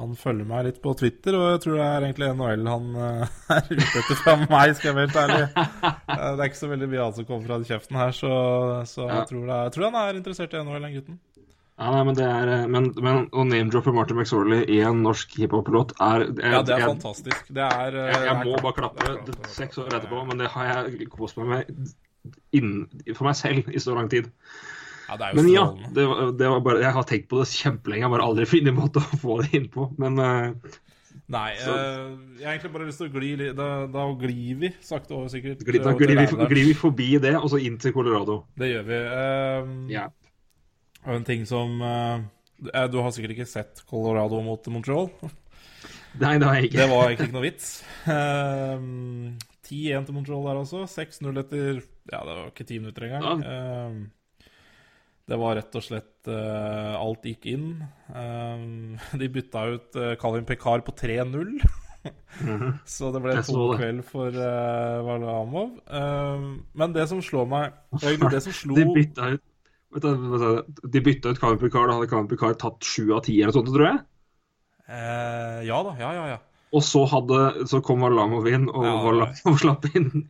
han 0.00 0.14
følger 0.16 0.46
meg 0.48 0.64
litt 0.66 0.78
på 0.82 0.94
Twitter, 0.98 1.36
og 1.36 1.50
jeg 1.52 1.60
tror 1.64 1.74
det 1.78 1.86
er 1.88 2.04
egentlig 2.06 2.28
NHL 2.32 2.62
han 2.70 2.86
eh, 2.96 3.34
er 3.56 3.66
ute 3.68 3.88
etter 4.00 4.20
fra 4.22 4.36
meg, 4.40 4.72
skal 4.78 4.88
jeg 4.88 4.96
være 4.96 5.10
helt 5.10 5.18
ærlig. 5.22 5.42
Eh, 5.52 6.30
Det 6.32 6.40
er 6.40 6.48
ikke 6.48 6.60
så 6.62 6.70
veldig 6.72 6.88
mye 6.94 7.02
annet 7.04 7.18
som 7.20 7.26
kommer 7.28 7.50
fra 7.50 7.58
kjeften 7.68 7.98
her, 8.00 8.14
så, 8.16 8.32
så 8.88 9.04
Ja. 9.06 9.18
jeg, 9.20 9.28
tror 9.34 9.44
er, 9.52 9.60
jeg 9.68 9.74
tror 9.76 9.86
han 9.90 10.00
er 10.02 10.18
interessert 10.22 10.56
i 10.56 10.62
NHL, 10.64 10.86
den 10.88 10.96
gutten. 10.96 11.20
Ja, 11.82 11.88
nei, 11.96 12.02
men 12.04 12.14
det 12.18 12.24
er 12.28 12.50
eh, 12.52 12.64
Men, 12.70 12.90
men 13.02 13.22
å 13.32 13.42
name-droppe 13.48 13.94
Martin 13.96 14.18
McSorley 14.20 14.64
i 14.70 14.80
en 14.86 15.00
norsk 15.02 15.32
hiphop-låt 15.40 15.94
er 16.04 16.26
jeg, 16.28 16.36
Ja, 16.52 16.60
det 16.62 16.74
er 16.76 16.82
jeg, 16.84 16.90
fantastisk. 16.92 17.48
Det 17.48 17.64
er 17.68 17.96
Jeg, 17.96 18.12
jeg 18.12 18.20
det 18.22 18.32
er 18.32 18.40
må 18.44 18.52
klart. 18.52 18.62
bare 18.68 18.76
klappe 18.80 19.06
er 19.08 19.16
klart, 19.16 19.32
er 19.48 19.54
seks 19.56 19.80
år 19.82 19.96
etterpå, 19.98 20.20
men 20.28 20.40
det 20.44 20.50
har 20.52 20.68
jeg 20.72 21.08
kost 21.12 21.40
meg 21.40 21.48
med 21.52 21.92
inn, 22.54 22.74
for 23.16 23.26
meg 23.26 23.34
selv 23.40 23.68
i 23.72 23.80
så 23.82 23.96
lang 23.96 24.08
tid. 24.12 24.28
Ja, 25.12 25.16
det 25.20 25.26
er 25.28 25.34
jo 25.34 25.42
Men 25.42 25.50
ja, 25.52 25.64
det, 25.92 26.06
var- 26.08 26.32
det 26.40 26.48
var 26.54 26.60
bare, 26.64 26.80
jeg 26.86 26.92
har 26.96 27.04
tenkt 27.12 27.28
på 27.28 27.42
det 27.42 27.48
kjempelenge. 27.52 28.00
Jeg 28.00 28.08
har 28.08 28.14
bare 28.16 28.28
aldri 28.30 28.46
funnet 28.54 28.72
en 28.72 28.78
måte 28.80 29.02
å 29.04 29.18
få 29.20 29.36
det 29.42 29.52
innpå. 29.60 29.90
Men 30.00 30.16
uh, 30.18 30.78
Nei, 31.32 31.52
Så- 31.60 31.72
eh, 31.72 32.08
jeg 32.40 32.44
har 32.46 32.54
egentlig 32.56 32.72
bare 32.74 32.86
lyst 32.88 32.98
til 33.00 33.08
å 33.08 33.20
gli 33.22 33.52
Da, 33.56 33.66
da 33.92 34.02
glir 34.20 34.56
vi 34.64 34.70
sakte 34.84 35.14
over, 35.16 35.28
sikkert. 35.32 35.62
gli, 35.64 35.78
da 35.80 35.92
glir 35.96 36.16
vi, 36.18 36.26
glir 36.50 36.66
vi 36.66 36.74
forbi 36.76 37.10
det, 37.22 37.34
og 37.38 37.46
så 37.52 37.60
inn 37.62 37.76
til 37.80 37.92
Colorado. 37.94 38.42
Det 38.58 38.68
gjør 38.72 38.88
vi. 38.88 38.98
Eh, 39.20 39.70
Ja. 39.94 40.08
Og 41.06 41.14
en 41.16 41.24
ting 41.24 41.44
som 41.48 41.80
eh, 41.82 42.20
eh, 42.72 42.88
Du 42.92 42.98
har 43.02 43.10
sikkert 43.14 43.32
ikke 43.36 43.48
sett 43.48 43.80
Colorado 43.88 44.40
mot 44.44 44.66
Montreal? 44.72 45.08
Nei, 46.20 46.34
det 46.38 46.44
har 46.46 46.58
jeg 46.60 46.68
ikke. 46.68 46.78
Det 46.82 46.90
var 46.90 47.06
egentlig 47.08 47.28
ikke 47.30 47.36
noe 47.38 47.46
vits. 47.48 47.70
Ehm, 48.12 49.38
10-1 49.64 50.06
til 50.08 50.14
Montreal 50.16 50.44
der 50.50 50.60
også. 50.60 50.82
6-0 50.90 51.40
etter 51.42 51.80
Ja, 52.12 52.20
det 52.26 52.34
var 52.36 52.50
ikke 52.50 52.66
ti 52.68 52.78
minutter 52.82 53.06
engang. 53.08 53.42
Ehm, 53.46 53.96
det 55.30 55.38
var 55.38 55.54
rett 55.56 55.76
og 55.78 55.84
slett 55.84 56.28
uh, 56.30 56.98
Alt 56.98 57.26
gikk 57.28 57.46
inn. 57.52 57.68
Um, 58.10 58.98
de 59.20 59.30
bytta 59.32 59.64
ut 59.76 59.98
uh, 59.98 60.12
Calvin 60.20 60.46
Pekar 60.48 60.82
på 60.86 60.94
3-0. 60.98 61.54
Så 62.94 63.12
det 63.14 63.22
ble 63.22 63.36
to 63.46 63.68
kveld 63.76 64.02
for 64.08 64.34
uh, 64.34 64.98
Varlamov. 65.06 65.76
Um, 65.86 66.64
men 66.74 66.94
det 66.96 67.06
som 67.10 67.22
slår 67.22 67.46
meg 67.50 67.76
det 68.02 68.42
som 68.42 68.54
slo 68.56 68.74
De 68.78 68.86
bytta 68.90 69.34
ut 69.36 69.44
De 69.92 71.02
bytta 71.04 71.30
ut 71.30 71.38
Kevin 71.38 71.60
Pekar, 71.60 71.86
da 71.86 71.98
hadde 71.98 72.08
Kevin 72.10 72.30
Pekar 72.30 72.56
tatt 72.58 72.82
sju 72.82 73.12
av 73.12 73.22
ti 73.26 73.36
eller 73.42 73.54
sånt, 73.54 73.70
tror 73.70 73.90
jeg. 73.90 74.00
Uh, 74.88 75.60
Ja 75.68 75.78
da, 75.86 75.94
ja, 76.00 76.10
ja, 76.16 76.24
ja. 76.34 76.40
Og 76.72 76.80
så, 76.84 77.02
hadde, 77.04 77.66
så 77.68 77.82
kom 77.84 78.00
Varlamov 78.00 78.46
inn 78.48 78.64
og, 78.70 78.84
Ja. 78.86 78.94
Varlamov 79.04 79.58
slapp 79.62 79.84
inn 79.92 80.24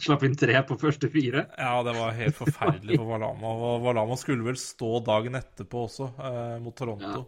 slapp 0.00 0.24
inn 0.24 0.36
tre 0.40 0.56
på 0.68 0.78
første 0.80 1.10
fire. 1.12 1.44
Ja, 1.60 1.74
det 1.84 1.92
var 1.98 2.16
helt 2.16 2.38
forferdelig 2.38 2.96
for 2.96 3.10
Valama. 3.12 3.52
Og 3.52 3.84
Valama 3.84 4.16
skulle 4.20 4.46
vel 4.46 4.56
stå 4.60 5.02
dagen 5.04 5.36
etterpå 5.36 5.86
også, 5.88 6.08
eh, 6.16 6.56
mot 6.64 6.76
Toronto. 6.78 7.26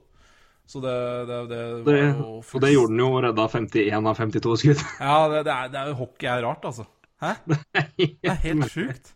Så 0.64 0.80
det, 0.80 0.94
det, 1.28 1.40
det 1.50 1.58
var 1.84 1.98
jo 1.98 2.06
jo 2.08 2.28
og 2.40 2.62
det 2.64 2.70
gjorde 2.72 2.94
han 2.94 3.02
jo, 3.02 3.08
redda 3.26 3.44
51 3.52 4.08
av 4.08 4.22
52 4.22 4.54
skudd. 4.62 4.84
Ja, 4.96 5.18
det, 5.28 5.42
det, 5.44 5.56
er, 5.58 5.68
det 5.74 5.82
er 5.82 5.90
jo 5.92 5.98
hockey 6.00 6.30
er 6.30 6.40
rart, 6.46 6.64
altså. 6.64 6.86
Hæ? 7.20 7.34
Det 8.00 8.32
er 8.32 8.40
helt 8.48 8.72
sjukt. 8.72 9.12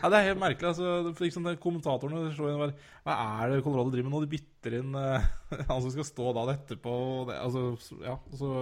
Ja, 0.00 0.08
det 0.08 0.18
er 0.18 0.28
helt 0.30 0.40
merkelig. 0.40 0.70
altså, 0.70 1.14
liksom 1.20 1.48
Kommentatorene 1.60 2.30
slår 2.32 2.52
inn 2.52 2.62
bare 2.62 2.76
Hva 3.04 3.16
er 3.42 3.52
det 3.52 3.64
Colorado 3.66 3.92
driver 3.92 4.08
med 4.08 4.16
nå? 4.16 4.22
De 4.24 4.32
bytter 4.32 4.78
inn 4.80 4.96
uh, 4.96 5.26
han 5.70 5.82
som 5.84 5.92
skal 5.92 6.08
stå 6.08 6.32
da 6.36 6.46
etterpå. 6.54 6.94
og 6.94 7.28
Det, 7.30 7.36
altså, 7.44 7.98
ja, 8.06 8.16
og 8.16 8.40
så 8.40 8.54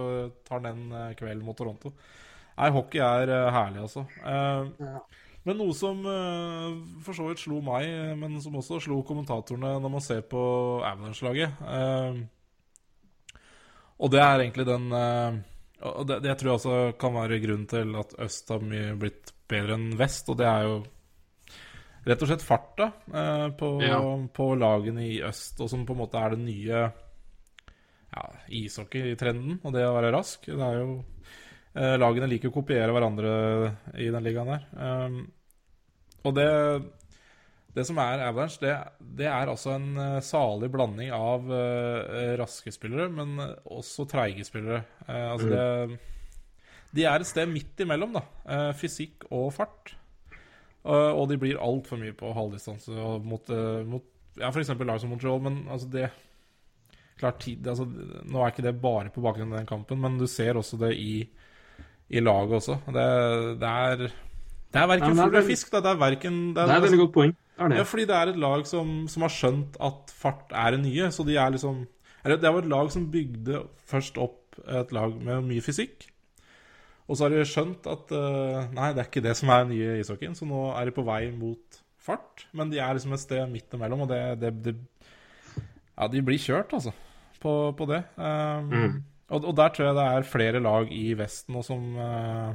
tar 0.47 0.59
han 0.59 0.67
den 0.69 0.97
uh, 0.97 1.15
kvelden 1.19 1.47
mot 1.47 1.57
Toronto. 1.57 1.93
Nei, 2.59 2.69
hockey 2.75 2.99
er 3.03 3.31
uh, 3.31 3.49
herlig, 3.55 3.87
altså. 3.87 4.05
ja. 4.19 5.01
Men 5.47 5.55
noe 5.61 5.73
som 5.75 6.01
uh, 6.03 6.75
for 7.05 7.15
så 7.15 7.29
vidt 7.29 7.41
slo 7.41 7.61
meg, 7.63 7.87
men 8.19 8.35
som 8.43 8.57
også 8.59 8.81
slo 8.83 8.99
kommentatorene 9.07 9.77
når 9.79 9.93
man 9.93 10.03
ser 10.03 10.25
på 10.27 10.41
Avalanche-laget 10.83 11.63
uh, 11.63 12.19
Og 14.03 14.11
det 14.11 14.19
er 14.21 14.43
egentlig 14.43 14.67
den 14.67 14.91
uh, 14.91 15.39
Og 15.87 16.03
det, 16.09 16.19
det 16.27 16.35
tror 16.37 16.51
jeg 16.51 16.59
også 16.59 16.77
kan 16.99 17.15
være 17.15 17.39
grunnen 17.45 17.67
til 17.71 17.95
at 18.01 18.17
øst 18.27 18.51
har 18.51 18.65
mye 18.67 18.93
blitt 18.99 19.33
bedre 19.49 19.79
enn 19.79 19.93
vest, 19.97 20.27
og 20.29 20.37
det 20.37 20.45
er 20.45 20.67
jo 20.67 20.75
rett 22.09 22.25
og 22.25 22.31
slett 22.31 22.45
farta 22.45 22.89
eh, 23.13 23.47
på, 23.59 23.69
Ja. 23.85 24.01
på 24.33 24.49
lagene 24.59 25.05
i 25.05 25.19
øst, 25.25 25.59
og 25.61 25.69
som 25.71 25.85
på 25.87 25.95
en 25.95 26.01
måte 26.03 26.19
er 26.21 26.35
den 26.35 26.45
nye 26.47 26.83
ja, 28.09 28.23
ishockey-trenden, 28.59 29.59
og 29.63 29.75
det 29.75 29.85
å 29.85 29.95
være 29.95 30.13
rask. 30.15 30.47
Det 30.49 30.69
er 30.69 30.79
jo 30.81 30.93
eh, 31.75 31.95
Lagene 32.01 32.29
liker 32.31 32.51
å 32.51 32.57
kopiere 32.59 32.95
hverandre 32.95 33.33
i 34.01 34.09
den 34.09 34.25
ligaen 34.25 34.55
der. 34.55 34.65
Um, 34.73 35.19
og 36.25 36.33
det 36.35 36.49
det 37.69 37.83
som 37.85 37.99
er 38.01 38.23
Avalanche, 38.25 38.57
det, 38.63 38.71
det 39.19 39.27
er 39.29 39.47
altså 39.47 39.75
en 39.75 39.91
eh, 40.01 40.15
salig 40.25 40.71
blanding 40.73 41.11
av 41.13 41.45
uh, 41.47 42.33
raske 42.41 42.73
spillere, 42.73 43.05
men 43.13 43.37
også 43.69 44.07
treige 44.09 44.43
spillere. 44.43 44.81
Uh, 45.05 45.27
altså 45.35 45.51
det, 45.53 45.99
de 46.95 47.05
er 47.05 47.21
et 47.21 47.29
sted 47.29 47.49
midt 47.49 47.83
imellom, 47.85 48.15
da. 48.17 48.23
Eh, 48.49 48.71
fysikk 48.77 49.27
og 49.29 49.51
fart. 49.53 49.93
Eh, 50.89 51.11
og 51.13 51.27
de 51.29 51.37
blir 51.41 51.59
altfor 51.61 51.99
mye 52.01 52.15
på 52.17 52.31
halvdistanse 52.33 52.95
og 52.97 53.25
mot, 53.27 53.51
eh, 53.53 53.83
mot 53.85 54.05
ja, 54.39 54.49
f.eks. 54.49 54.71
lag 54.73 55.01
som 55.01 55.11
Montreal, 55.13 55.41
men 55.43 55.61
altså 55.69 55.89
det 55.93 56.07
klart, 57.19 57.41
tid, 57.43 57.67
altså, 57.67 57.85
Nå 57.85 58.41
er 58.41 58.53
ikke 58.53 58.65
det 58.65 58.77
bare 58.81 59.11
på 59.13 59.21
bakgrunn 59.21 59.51
av 59.51 59.59
den 59.59 59.69
kampen, 59.69 59.99
men 60.01 60.17
du 60.17 60.25
ser 60.31 60.57
også 60.57 60.79
det 60.81 60.93
i, 60.95 61.27
i 62.09 62.23
laget 62.23 62.57
også. 62.61 62.79
Det, 62.87 63.05
det 63.61 63.75
er 63.83 64.09
det 64.69 64.77
er 64.77 64.89
verken 64.89 65.11
er 65.11 65.17
fugl 65.17 65.35
eller 65.35 65.47
fisk. 65.47 65.71
Det 65.73 65.91
er 65.91 65.97
verken 65.99 66.41
Det 66.53 66.63
er 66.63 66.75
et 66.75 66.83
veldig 66.85 67.01
godt 67.03 67.15
poeng. 67.15 67.31
Det. 67.59 67.75
ja, 67.75 67.83
fordi 67.83 68.05
det 68.07 68.15
er 68.15 68.29
et 68.31 68.37
lag 68.39 68.61
som, 68.69 68.91
som 69.11 69.25
har 69.25 69.33
skjønt 69.33 69.79
at 69.83 70.13
fart 70.15 70.53
er 70.55 70.77
det 70.77 70.83
nye. 70.85 71.09
Så 71.11 71.25
de 71.27 71.35
er 71.35 71.55
liksom 71.55 71.81
det 72.29 72.43
var 72.43 72.61
et 72.61 72.69
lag 72.69 72.91
som 72.91 73.07
bygde 73.11 73.63
først 73.89 74.17
opp 74.21 74.59
et 74.67 74.91
lag 74.95 75.15
med 75.23 75.47
mye 75.47 75.63
fysikk. 75.63 76.05
Og 77.09 77.17
så 77.17 77.25
har 77.25 77.33
de 77.33 77.41
skjønt 77.49 77.87
at 77.89 78.11
eh, 78.13 78.67
nei, 78.77 78.91
det 78.93 79.01
er 79.01 79.07
ikke 79.09 79.23
det 79.25 79.33
som 79.39 79.49
er 79.49 79.63
den 79.65 79.71
nye 79.73 79.95
ishockeyen. 80.03 80.35
Så 80.37 80.45
nå 80.45 80.67
er 80.77 80.85
de 80.85 80.93
på 80.93 81.05
vei 81.07 81.23
mot 81.33 81.79
fart. 81.99 82.45
Men 82.53 82.69
de 82.69 82.77
er 82.77 82.93
liksom 82.93 83.15
et 83.17 83.23
sted 83.23 83.41
midt 83.49 83.73
imellom, 83.73 84.05
og 84.05 84.11
det, 84.13 84.21
det, 84.43 84.51
det 84.67 84.75
Ja, 85.97 86.07
de 86.07 86.21
blir 86.23 86.37
kjørt, 86.39 86.71
altså, 86.77 86.93
på, 87.41 87.53
på 87.75 87.87
det. 87.89 88.03
Um, 88.15 88.69
Mm. 88.69 88.99
og, 89.29 89.45
og 89.49 89.55
der 89.57 89.73
tror 89.73 89.85
jeg 89.89 89.95
det 89.97 90.05
er 90.13 90.29
flere 90.29 90.61
lag 90.63 90.91
i 90.95 91.13
Vesten 91.17 91.53
nå 91.57 91.61
som 91.65 91.83
uh, 91.97 92.53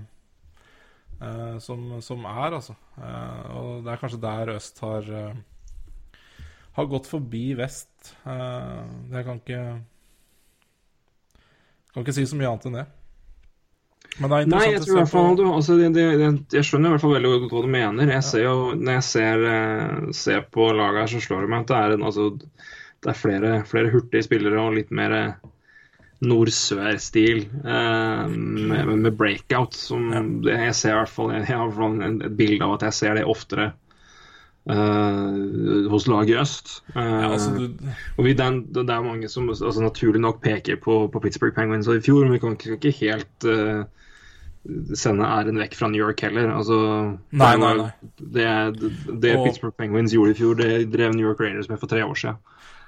uh, 1.21 1.59
som, 1.63 1.85
som 2.03 2.25
er, 2.25 2.57
altså. 2.57 2.75
Uh, 2.97 3.43
og 3.59 3.69
det 3.85 3.93
er 3.93 4.01
kanskje 4.01 4.23
der 4.23 4.55
øst 4.55 4.81
har 4.87 5.11
Har 6.75 6.89
gått 6.91 7.07
forbi 7.07 7.53
vest. 7.59 8.15
Uh, 8.27 8.83
jeg 9.13 9.25
kan 9.27 9.39
ikke 9.43 9.61
Kan 11.95 12.03
ikke 12.03 12.15
si 12.17 12.25
så 12.27 12.39
mye 12.39 12.51
annet 12.51 12.67
enn 12.71 12.79
det. 12.81 12.87
Men 14.19 14.31
det 14.31 14.41
Nei, 14.53 14.67
jeg 14.71 14.83
tror 14.85 14.95
i 14.95 15.01
hvert 15.01 15.11
fall 15.11 15.39
du, 15.39 15.45
altså, 15.51 15.77
det, 15.79 15.89
det, 15.97 16.05
det, 16.21 16.29
Jeg 16.55 16.69
skjønner 16.69 16.93
i 16.93 16.95
hvert 16.95 17.03
fall 17.03 17.17
veldig 17.17 17.33
godt 17.33 17.55
hva 17.57 17.63
du 17.65 17.73
mener. 17.73 18.13
Jeg 18.15 18.27
ser 18.29 18.45
jo, 18.45 18.59
Når 18.79 18.99
jeg 18.99 19.07
ser, 19.09 19.47
eh, 19.51 20.13
ser 20.15 20.45
på 20.55 20.69
laget 20.71 21.01
her, 21.03 21.11
så 21.15 21.23
slår 21.25 21.45
det 21.45 21.51
meg 21.55 21.65
at 21.65 21.73
det 21.73 21.81
er, 21.81 21.97
en, 21.97 22.07
altså, 22.11 22.29
det 23.05 23.11
er 23.11 23.19
flere, 23.19 23.57
flere 23.69 23.91
hurtige 23.95 24.27
spillere 24.27 24.63
og 24.63 24.79
litt 24.79 24.95
mer 24.95 25.17
eh, 25.19 25.51
nord-sør-stil 26.25 27.43
eh, 27.43 28.37
med, 28.71 28.93
med 29.03 29.19
breakout. 29.19 29.75
Som 29.77 30.13
jeg 30.47 30.77
ser 30.79 30.95
i 30.95 31.01
hvert 31.03 31.15
fall 31.17 31.35
Jeg 31.35 31.51
har 31.51 31.75
et 32.09 32.39
bilde 32.39 32.69
av 32.69 32.79
at 32.79 32.87
jeg 32.89 33.01
ser 33.01 33.19
det 33.19 33.27
oftere 33.29 33.73
eh, 34.71 35.91
hos 35.91 36.07
laget 36.09 36.33
i 36.35 36.39
øst. 36.41 36.71
Uh, 36.95 37.03
ja, 37.03 37.33
altså, 37.33 37.51
du, 37.59 37.91
og 38.17 38.25
vi, 38.25 38.33
den, 38.39 38.63
det 38.75 38.89
er 38.89 39.05
mange 39.05 39.29
som 39.29 39.49
altså, 39.49 39.73
naturlig 39.83 40.21
nok 40.21 40.41
peker 40.45 40.77
på, 40.83 41.09
på 41.13 41.21
Pittsburgh 41.21 41.55
Penguins 41.55 41.89
i 41.89 42.01
fjor, 42.01 42.25
men 42.25 42.33
vi 42.37 42.43
kan 42.43 42.57
ikke, 42.59 42.79
ikke 42.79 42.95
helt 43.01 43.49
uh, 43.49 43.85
sende 44.97 45.27
æren 45.29 45.61
vekk 45.61 45.77
fra 45.77 45.91
New 45.93 46.01
York 46.01 46.25
heller. 46.25 46.49
Altså, 46.57 46.79
Nei, 47.37 47.55
nei, 47.61 47.75
nei. 47.83 47.91
Det, 48.19 48.49
det, 48.81 48.93
det 49.23 49.37
Og- 49.37 49.47
Pittsburgh 49.47 49.77
Penguins 49.77 50.15
gjorde 50.17 50.33
i 50.33 50.39
fjor, 50.41 50.55
det 50.61 50.89
drev 50.93 51.13
New 51.15 51.27
York 51.29 51.41
Rangers 51.45 51.69
med 51.69 51.79
for 51.83 51.91
tre 51.91 52.05
år 52.05 52.15
siden. 52.15 52.41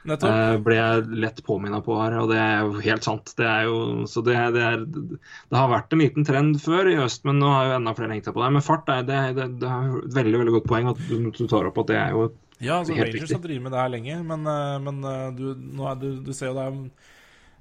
Eh, 0.06 0.56
ble 0.62 0.76
jeg 0.78 1.18
lett 1.24 1.40
påminna 1.46 1.80
på 1.84 1.96
her, 1.98 2.14
og 2.22 2.30
det 2.30 2.38
er 2.38 2.60
jo 2.62 2.82
helt 2.84 3.06
sant. 3.06 3.32
Det 3.38 3.48
jo, 3.66 3.78
så 4.10 4.22
det, 4.26 4.36
det, 4.54 4.62
er, 4.62 4.84
det 4.86 5.58
har 5.58 5.72
vært 5.72 5.92
en 5.96 6.02
liten 6.04 6.26
trend 6.28 6.60
før 6.62 6.92
i 6.92 6.96
øst, 7.02 7.24
men 7.26 7.40
nå 7.42 7.50
har 7.50 7.70
jo 7.70 7.76
enda 7.80 7.94
flere 7.98 8.14
hengt 8.14 8.28
seg 8.28 8.36
på 8.36 8.44
det. 8.44 8.52
Men 8.56 8.64
fart 8.64 8.92
er, 8.92 9.02
det, 9.08 9.20
det, 9.38 9.66
er 9.66 9.98
et 10.04 10.18
veldig 10.20 10.42
veldig 10.44 10.56
godt 10.60 10.70
poeng 10.70 10.92
at 10.92 11.02
du, 11.08 11.16
du 11.30 11.44
tar 11.50 11.68
opp 11.70 11.82
at 11.82 11.90
det 11.90 11.98
er 12.04 12.14
jo 12.16 12.28
Ja, 12.60 12.78
altså 12.78 12.94
Helt 12.94 13.10
Rangers 13.10 13.26
riktig. 13.26 13.36
har 13.36 13.44
drevet 13.48 13.66
med 13.66 13.74
det 13.74 13.82
her 13.82 13.92
lenge, 13.92 14.22
men, 14.30 14.46
eh, 14.54 14.78
men 14.86 15.04
eh, 15.10 15.28
du, 15.36 15.44
du, 15.58 16.08
du 16.24 16.32
ser 16.36 16.52
jo 16.52 16.56
det 16.60 16.70
er 16.70 16.80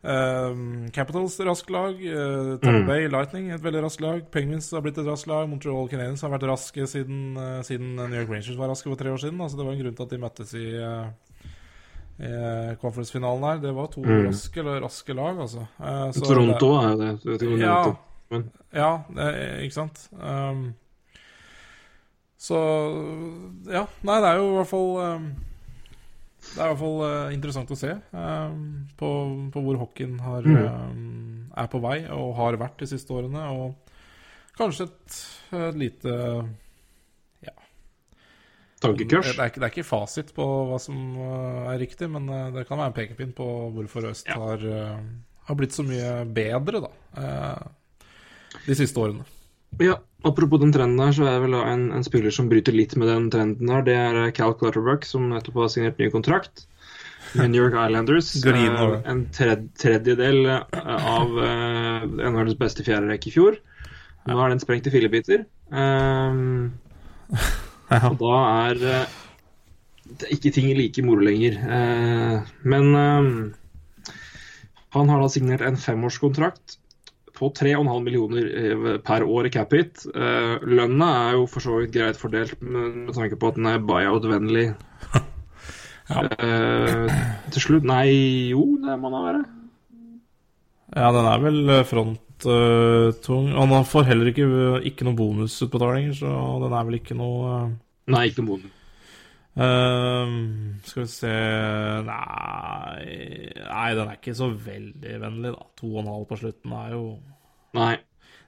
Uh, 0.05 0.85
Capitals 0.93 1.39
raskt 1.41 1.71
lag, 1.73 1.97
uh, 1.97 2.59
Tampa 2.61 2.83
Mm. 2.83 2.85
Bay 2.85 3.07
Lightning 3.09 3.47
et 3.49 3.63
veldig 3.63 3.81
raskt 3.87 4.03
lag, 4.03 4.19
Penguins 4.29 4.67
har 4.69 4.83
blitt 4.85 4.99
et 5.01 5.07
raskt 5.07 5.25
lag, 5.25 5.47
Montreal 5.49 5.87
Canadiens 5.89 6.21
har 6.21 6.29
vært 6.29 6.45
raske 6.45 6.85
siden, 6.85 7.33
uh, 7.39 7.63
siden 7.65 7.95
New 7.95 8.13
York 8.13 8.29
Rangers 8.29 8.59
var 8.59 8.69
raske 8.69 8.85
for 8.85 8.99
tre 8.99 9.09
år 9.09 9.17
siden. 9.23 9.41
Altså, 9.41 9.57
det 9.57 9.65
var 9.65 9.73
en 9.73 9.81
grunn 9.81 9.95
til 9.97 10.05
at 10.05 10.13
de 10.13 10.19
møttes 10.21 10.53
i, 10.59 10.65
uh, 10.77 11.09
conference-finalen 12.81 13.43
her. 13.43 13.57
Det 13.63 13.73
var 13.75 13.87
to 13.91 14.01
Mm. 14.01 14.25
raske, 14.29 14.63
raske 14.81 15.13
lag, 15.15 15.37
altså. 15.43 15.65
Eh, 15.79 16.11
så 16.15 16.21
Toronto 16.25 16.69
er 16.79 16.89
jo 16.91 16.97
det. 17.01 17.09
Du 17.23 17.29
vet 17.31 17.41
ikke 17.41 17.57
hvor 17.57 17.59
Ja. 17.65 17.95
Men- 18.31 18.51
ja, 18.73 18.91
det, 19.13 19.63
ikke 19.63 19.73
sant. 19.73 20.09
Um, 20.13 20.73
så 22.39 22.57
ja. 23.71 23.85
Nei, 24.03 24.19
det 24.21 24.29
er 24.29 24.37
jo 24.41 24.47
i 24.51 24.55
hvert 24.59 24.67
fall 24.71 24.89
um, 25.15 25.27
Det 26.55 26.59
er 26.61 26.65
i 26.65 26.73
hvert 26.73 26.81
fall 26.81 26.99
uh, 27.01 27.33
interessant 27.33 27.71
å 27.73 27.77
se 27.79 27.91
um, 28.13 28.87
på, 28.97 29.09
på 29.53 29.61
hvor 29.65 29.77
hockeyen 29.81 30.19
har, 30.21 30.45
um, 30.45 31.47
er 31.57 31.67
på 31.71 31.79
vei, 31.81 32.05
og 32.13 32.35
har 32.37 32.57
vært 32.61 32.77
de 32.83 32.85
siste 32.91 33.09
årene. 33.15 33.41
Og 33.49 33.73
kanskje 34.59 34.85
et, 34.85 35.15
et 35.57 35.75
lite 35.75 36.13
Tankekurs. 38.85 39.29
Det 39.31 39.37
er, 39.37 39.51
ikke, 39.51 39.61
det 39.61 39.67
er 39.67 39.73
ikke 39.73 39.87
fasit 39.87 40.33
på 40.35 40.47
hva 40.71 40.81
som 40.81 40.97
uh, 41.19 41.69
er 41.73 41.79
riktig, 41.81 42.09
men 42.11 42.27
uh, 42.31 42.49
det 42.55 42.65
kan 42.69 42.81
være 42.81 42.93
en 42.93 42.97
pekepinn 42.97 43.35
på 43.37 43.47
hvorfor 43.75 44.09
Øst 44.11 44.29
Ja. 44.31 44.39
har, 44.41 44.65
uh, 44.65 44.99
har 45.49 45.59
blitt 45.59 45.75
så 45.75 45.85
mye 45.85 46.17
bedre 46.35 46.85
da, 46.87 46.91
de 48.65 48.77
siste 48.77 49.01
årene. 49.01 49.25
Ja, 49.81 49.99
Apropos 50.25 50.59
den 50.59 50.71
trenden 50.73 50.97
der, 50.97 51.11
så 51.13 51.27
er 51.29 51.43
vel 51.43 51.53
en, 51.53 51.91
en 51.93 52.05
spiller 52.05 52.33
som 52.33 52.47
bryter 52.49 52.73
litt 52.73 52.95
med 52.97 53.11
den 53.11 53.27
trenden 53.33 53.69
der. 53.69 53.83
Det 53.85 53.93
er 53.93 54.15
eh, 54.23 54.31
Cal 54.33 54.55
Clutterbuck, 54.57 55.05
som 55.05 55.27
nettopp 55.29 55.59
har 55.61 55.69
signert 55.69 56.01
ny 56.01 56.07
kontrakt 56.09 56.65
med 57.37 57.51
New 57.53 57.61
York 57.61 57.77
Islanders. 57.83 58.31
Eh, 58.41 58.95
en 59.05 59.21
tred, 59.35 59.67
tredjedel 59.77 60.49
eh, 60.49 60.79
av 60.81 61.37
uh, 61.37 62.07
NHLs 62.09 62.57
beste 62.57 62.85
fjerderekke 62.87 63.29
i 63.29 63.35
fjor. 63.35 63.59
Nå 64.25 64.39
er 64.41 64.55
den 64.55 64.63
sprengt 64.63 64.89
i 64.89 64.95
fillebiter. 64.95 65.45
Um, 65.69 66.73
og 67.89 68.17
da 68.21 68.37
er 68.69 68.81
eh, 68.91 69.13
er 70.15 70.33
ikke 70.35 70.53
ting 70.55 70.71
like 70.77 71.03
moro 71.05 71.25
lenger. 71.25 71.59
Eh, 71.77 72.55
men 72.63 72.89
eh, 73.01 73.29
han 74.95 75.11
har 75.11 75.21
da 75.21 75.29
signert 75.31 75.65
en 75.65 75.77
femårskontrakt 75.77 76.79
på 77.35 77.49
3,5 77.51 77.89
millioner 77.99 78.45
per 79.03 79.25
år 79.27 79.49
i 79.49 79.51
Capit. 79.51 80.05
Lønna 80.15 81.07
er 81.25 81.33
jo 81.35 81.49
for 81.51 81.65
så 81.65 81.81
vidt 81.81 81.91
greit 81.91 82.15
fordelt 82.15 82.61
med, 82.63 83.09
tanke 83.11 83.35
på 83.35 83.49
at 83.51 83.57
den 83.59 83.67
er 83.73 83.83
buyout-vennlig. 83.83 84.69
Ja. 86.05 86.21
Til 87.49 87.63
slutt 87.63 87.87
Nei, 87.89 88.05
jo, 88.51 88.61
det 88.77 88.93
må 89.01 89.09
den 89.09 89.23
være. 89.25 89.39
Ja, 90.93 91.09
den 91.11 91.25
er 91.27 91.41
vel 91.43 91.71
eh, 91.79 91.85
fronttung. 92.43 93.51
Og 93.55 93.67
han 93.73 93.85
får 93.85 94.03
heller 94.09 94.31
ikke, 94.31 94.47
ikke 94.91 95.05
noen 95.07 95.17
bonusutbetalinger, 95.19 96.13
så 96.19 96.31
den 96.63 96.73
er 96.75 96.87
vel 96.89 96.99
ikke 96.99 97.15
noe 97.17 97.51
eh, 97.63 97.69
Nei, 98.13 98.25
ikke 98.29 98.43
noe 98.43 98.57
bonus. 98.57 98.71
Uh, 99.55 100.27
skal 100.83 101.05
vi 101.05 101.07
se 101.13 101.29
Nei 102.03 103.05
Nei, 103.55 103.85
den 103.95 104.09
er 104.11 104.17
ikke 104.17 104.33
så 104.35 104.49
veldig 104.51 105.13
vennlig, 105.21 105.53
da. 105.55 105.67
To 105.79 105.93
og 105.93 106.01
en 106.01 106.09
halv 106.11 106.25
på 106.27 106.37
slutten 106.41 106.73
er 106.75 106.89
jo 106.91 107.03
Nei. 107.79 107.93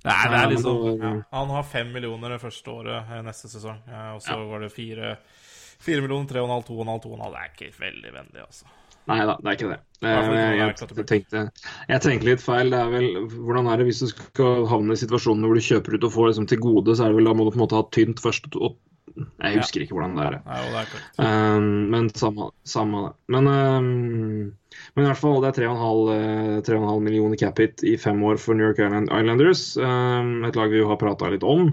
Det 0.04 0.12
er, 0.14 0.30
det 0.34 0.42
er 0.42 0.52
liksom 0.52 1.00
ja, 1.02 1.14
Han 1.32 1.54
har 1.56 1.64
fem 1.68 1.90
millioner 1.96 2.36
det 2.36 2.42
første 2.44 2.72
året 2.76 3.08
eh, 3.16 3.24
neste 3.26 3.48
sesong. 3.52 3.80
Og 4.18 4.22
så 4.24 4.36
Ja. 4.36 4.44
var 4.52 4.60
det 4.66 4.72
fire 4.76 5.16
Fire 5.80 6.02
millioner, 6.02 6.28
tre 6.28 6.42
og 6.42 6.48
en 6.50 6.56
halv, 6.58 6.64
to 6.68 6.74
og 6.76 6.84
en 6.84 6.92
halv, 6.92 7.02
to 7.04 7.10
og 7.12 7.18
en 7.20 7.24
halv. 7.28 7.34
Det 7.38 7.42
er 7.46 7.52
ikke 7.54 7.80
veldig 7.86 8.14
vennlig, 8.16 8.42
altså. 8.44 8.66
Nei 9.08 9.22
da, 9.24 9.38
det 9.40 9.50
er 9.50 9.56
ikke 9.58 9.70
det. 9.72 9.78
Eh, 10.04 10.16
Jeg, 10.58 10.58
jeg, 10.60 11.06
tenkte, 11.10 11.44
jeg 11.90 12.02
tenkte 12.04 12.28
litt 12.28 12.44
feil. 12.44 12.74
Det 12.74 12.82
er 12.82 12.92
vel, 12.92 13.08
hvordan 13.34 13.70
er 13.72 13.80
det 13.80 13.88
hvis 13.88 14.04
du 14.04 14.10
skal 14.12 14.68
havne 14.70 14.94
i 14.94 15.00
situasjonen 15.00 15.48
hvor 15.48 15.58
du 15.58 15.64
kjøper 15.64 15.96
ut 15.96 16.06
og 16.10 16.14
får 16.14 16.28
liksom 16.32 16.50
til 16.52 16.62
gode, 16.62 16.94
så 16.94 17.06
er 17.08 17.14
det 17.14 17.22
vel 17.22 17.30
da 17.32 17.34
må 17.38 17.48
du 17.48 17.54
på 17.56 17.60
en 17.62 17.64
måte 17.64 17.80
ha 17.80 17.88
tynt 17.96 18.22
først 18.24 18.52
og 18.60 18.76
Jeg 19.18 19.58
husker 19.58 19.82
ikke 19.82 19.96
hvordan 19.98 20.18
det 20.20 20.26
er. 20.28 20.36
Nei, 20.46 20.60
det 20.76 20.84
er. 20.84 20.92
Um, 21.24 21.88
men 21.94 22.12
samme, 22.14 22.52
samme 22.70 23.08
det. 23.08 23.14
Men, 23.34 23.48
um, 23.50 23.88
men 24.94 25.06
i 25.06 25.08
hvert 25.08 25.22
fall, 25.24 25.40
det 25.42 25.56
er 25.56 25.64
3,5 25.72 26.12
eh, 26.14 26.60
3,5 26.68 27.02
millioner 27.08 27.40
cap 27.42 27.58
hit 27.64 27.82
i 27.88 27.96
fem 27.98 28.22
år 28.28 28.38
for 28.44 28.60
New 28.60 28.68
York 28.68 28.84
Island 28.84 29.10
Islanders. 29.10 29.64
Um, 29.80 30.44
et 30.46 30.60
lag 30.60 30.70
vi 30.70 30.84
jo 30.84 30.92
har 30.92 31.02
prata 31.02 31.32
litt 31.34 31.48
om. 31.48 31.72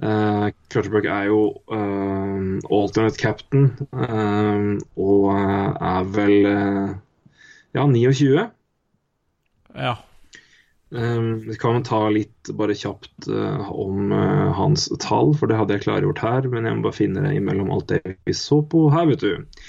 Uh, 0.00 0.48
Clutterbuck 0.72 1.04
er 1.04 1.26
jo 1.28 1.40
uh, 1.68 2.60
alternate 2.72 3.20
captain 3.20 3.66
uh, 3.92 4.78
og 4.96 5.26
er 5.36 6.06
vel 6.14 6.36
ja, 7.76 7.84
29. 7.84 8.46
Ja. 9.76 9.94
Um, 10.90 11.28
vi 11.44 11.54
kan 11.60 11.84
ta 11.86 12.00
litt 12.10 12.50
bare 12.58 12.74
kjapt 12.74 13.28
om 13.30 14.10
hans 14.56 14.88
tall, 15.04 15.36
for 15.38 15.46
det 15.46 15.60
hadde 15.60 15.76
jeg 15.76 15.84
klargjort 15.84 16.24
her. 16.24 16.48
Men 16.50 16.66
jeg 16.66 16.78
må 16.78 16.88
bare 16.88 16.98
finne 16.98 17.22
det 17.26 17.36
imellom 17.38 17.70
alt 17.70 17.92
det 17.92 18.16
vi 18.26 18.34
så 18.34 18.62
på 18.66 18.88
her, 18.94 19.06
vet 19.12 19.22
du. 19.22 19.60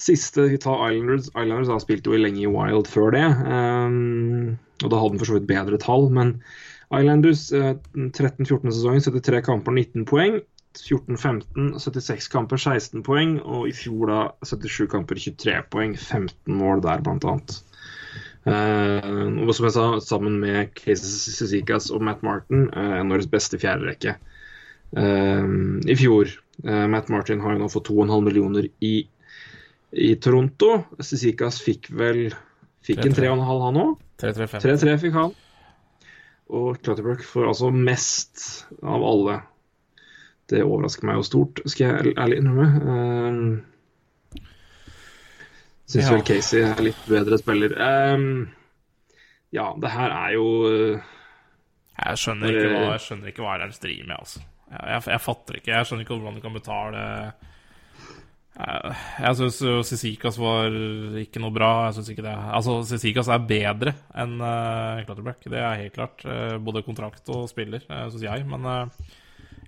Siste 0.00 0.46
vi 0.52 0.60
tar 0.60 0.84
Islanders. 0.86 1.32
Islanders 1.34 1.72
har 1.72 1.82
spilt 1.82 2.06
jo 2.06 2.16
lenge 2.16 2.44
i 2.44 2.50
Wild 2.50 2.86
før 2.88 3.10
det. 3.16 3.26
Um, 3.44 4.58
og 4.80 4.92
da 4.92 5.00
hadde 5.00 5.16
han 5.16 5.20
for 5.20 5.28
så 5.32 5.36
vidt 5.36 5.50
bedre 5.50 5.80
tall, 5.80 6.06
men 6.14 6.38
Islanders 6.90 7.52
uh, 7.52 7.74
13-14-sesongen 7.94 9.04
73 9.04 9.42
kamper, 9.46 9.76
19 9.76 10.06
poeng. 10.10 10.40
14-15, 10.78 11.78
76 11.82 12.28
kamper, 12.30 12.60
16 12.62 13.02
poeng. 13.06 13.38
Og 13.42 13.68
i 13.70 13.74
fjor 13.74 14.10
da 14.10 14.20
77 14.46 14.90
kamper, 14.90 15.18
23 15.18 15.56
poeng. 15.72 15.96
15 15.98 16.56
mål 16.60 16.82
der, 16.86 17.02
blant 17.06 17.26
annet. 17.26 17.60
Uh, 18.40 19.44
og 19.44 19.52
som 19.52 19.66
jeg 19.68 19.76
sa, 19.76 19.86
sammen 20.00 20.38
med 20.40 20.70
Casey 20.78 21.34
Cizikas 21.36 21.90
og 21.92 22.00
Matt 22.06 22.22
Martin, 22.24 22.70
uh, 22.72 23.02
Norges 23.04 23.28
beste 23.28 23.60
fjerderekke 23.60 24.14
uh, 24.96 25.50
i 25.84 25.96
fjor. 26.00 26.32
Uh, 26.64 26.86
Matt 26.90 27.12
Martin 27.12 27.42
har 27.44 27.54
jo 27.54 27.60
nå 27.60 27.68
fått 27.72 27.90
2,5 27.92 28.24
millioner 28.24 28.70
i, 28.80 28.94
i 29.92 30.14
Toronto. 30.24 30.78
Cizikas 31.04 31.60
fikk 31.64 31.92
vel 31.92 32.30
Fikk 32.80 33.04
en 33.04 33.12
3,5 33.12 33.60
han 33.66 33.78
òg. 33.80 33.96
3-3-5. 34.22 34.62
3-3 34.64 34.96
fikk 35.02 35.16
han. 35.18 35.34
Og 36.50 36.80
Clutterbuck 36.82 37.22
får 37.26 37.48
altså 37.52 37.70
mest 37.70 38.44
av 38.82 39.04
alle. 39.06 39.36
Det 40.50 40.64
overrasker 40.66 41.06
meg 41.06 41.20
jo 41.20 41.26
stort, 41.28 41.60
skal 41.70 41.86
jeg 41.86 42.14
ærlig 42.18 42.40
innrømme. 42.40 42.68
Uh, 42.82 44.40
Syns 45.90 46.06
Ja. 46.06 46.14
vel 46.14 46.24
Casey 46.26 46.62
er 46.62 46.82
litt 46.82 47.06
bedre 47.10 47.38
spiller. 47.38 47.74
Um, 48.14 48.50
ja, 49.54 49.72
det 49.82 49.90
her 49.90 50.10
er 50.14 50.34
jo 50.36 50.46
uh, 50.66 51.00
Jeg 51.98 52.20
skjønner 52.22 52.54
ikke 52.54 52.68
hva, 52.70 52.82
jeg 52.94 53.04
skjønner 53.06 53.32
ikke 53.32 53.42
hva 53.44 53.54
er 53.56 53.64
det 53.64 53.80
driver 53.82 54.06
med, 54.06 54.16
altså. 54.18 54.42
Jeg, 54.70 54.82
jeg, 54.86 55.02
jeg 55.10 55.22
fatter 55.24 55.58
ikke. 55.58 55.72
Jeg 55.74 55.86
skjønner 55.86 56.06
ikke 56.06 56.18
hvordan 56.18 56.38
du 56.38 56.44
kan 56.44 56.58
betale 56.58 57.00
Jeg, 58.58 59.36
syns 59.38 59.60
jo 59.62 59.76
Sisikas 59.86 60.36
var 60.40 60.74
ikke 61.22 61.40
noe 61.40 61.54
bra. 61.54 61.68
Jeg 61.86 61.94
synes 61.98 62.10
ikke 62.12 62.24
det 62.26 62.34
Altså, 62.34 62.74
Sisikas 62.90 63.30
er 63.32 63.44
bedre 63.48 63.94
enn 64.20 64.34
uh, 64.42 65.00
Clutterback. 65.06 65.46
Det 65.48 65.60
er 65.62 65.78
helt 65.84 65.94
klart. 65.96 66.24
Uh, 66.26 66.58
både 66.60 66.82
kontrakt 66.84 67.30
og 67.32 67.46
spiller, 67.48 67.84
uh, 67.88 68.08
syns 68.10 68.26
jeg. 68.26 68.44
Men 68.50 68.66
uh, 68.66 69.08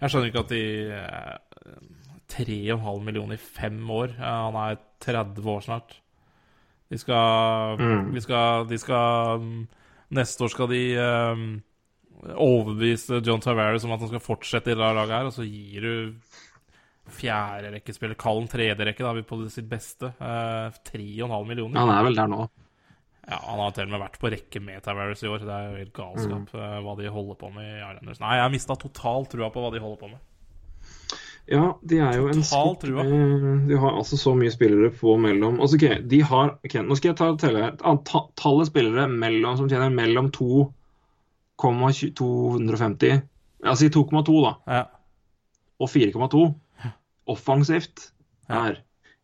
jeg 0.03 0.11
skjønner 0.12 0.29
ikke 0.33 0.42
at 0.45 0.53
de 0.53 0.62
uh, 0.99 1.38
3,5 2.33 3.03
millioner 3.07 3.37
i 3.37 3.42
fem 3.42 3.79
år 3.92 4.14
Eh, 4.16 4.25
Han 4.25 4.57
er 4.57 4.79
30 5.05 5.49
år 5.53 5.61
snart. 5.66 5.97
De 6.92 6.99
skal, 7.01 7.79
Mm. 7.81 8.12
de 8.14 8.21
skal, 8.21 8.66
de 8.68 8.79
skal 8.79 9.40
mm, 9.40 9.61
Neste 10.12 10.45
år 10.45 10.51
skal 10.53 10.68
de 10.68 10.83
overbevise 12.23 13.23
John 13.27 13.40
Tavares 13.40 13.85
om 13.87 13.92
at 13.95 14.03
han 14.05 14.11
skal 14.12 14.21
fortsette 14.23 14.71
i 14.71 14.77
det 14.77 14.79
laget 14.95 15.14
her, 15.16 15.29
og 15.31 15.33
så 15.35 15.47
gir 15.49 15.81
du 15.81 15.95
fjerderekkespiller, 17.10 18.18
kall 18.20 18.42
den 18.42 18.50
tredjerekke, 18.52 19.04
da, 19.04 19.24
på 19.26 19.38
sitt 19.52 19.68
beste, 19.70 20.12
uh, 20.20 20.74
3,5 20.92 21.48
millioner. 21.48 21.80
Han 21.80 21.94
er 21.94 22.04
vel 22.06 22.18
der 22.18 22.30
nå. 22.30 22.44
Ja, 23.22 23.38
han 23.46 23.60
har 23.62 23.74
til 23.74 23.86
og 23.86 23.92
med 23.92 24.02
vært 24.02 24.18
på 24.18 24.30
rekke 24.32 24.60
med 24.62 24.82
Tavares 24.82 25.20
i 25.22 25.28
år. 25.30 25.44
Det 25.46 25.54
er 25.54 25.68
jo 25.68 25.78
helt 25.78 25.94
galskap 25.94 26.48
mm. 26.50 26.78
hva 26.82 26.94
de 26.98 27.10
holder 27.14 27.36
på 27.38 27.50
med 27.54 27.68
i 27.68 27.78
Islanders. 27.78 28.20
Nei, 28.22 28.36
jeg 28.38 28.44
har 28.44 28.54
mista 28.54 28.76
totalt 28.78 29.30
trua 29.30 29.50
på 29.54 29.62
hva 29.62 29.70
de 29.74 29.82
holder 29.82 30.00
på 30.00 30.10
med. 30.10 30.20
Ja, 31.50 31.78
de 31.82 31.98
er 31.98 32.14
jo 32.18 32.28
en 32.30 32.34
Totalt 32.38 32.50
sport 32.50 32.80
trua. 32.84 33.02
De 33.66 33.74
har 33.78 33.92
altså 33.98 34.16
så 34.18 34.34
mye 34.38 34.50
spillere 34.54 34.90
på 34.94 35.16
mellom 35.18 35.60
altså, 35.60 35.76
ok, 35.78 35.86
de 36.10 36.22
har, 36.22 36.50
okay, 36.62 36.82
Nå 36.86 36.94
skal 36.98 37.08
jeg 37.10 37.18
ta 37.18 37.36
telle 37.38 37.72
Tallet 38.38 38.66
spillere 38.70 39.08
mellom, 39.10 39.56
som 39.58 39.68
tjener 39.70 39.90
mellom 39.90 40.30
2,250 40.34 43.20
Altså 43.62 43.80
si 43.82 43.88
2,2, 43.94 44.42
da, 44.46 44.52
Ja. 44.70 44.82
og 45.82 45.88
4,2 45.90 46.54
offensivt 47.30 48.11
er 48.52 48.82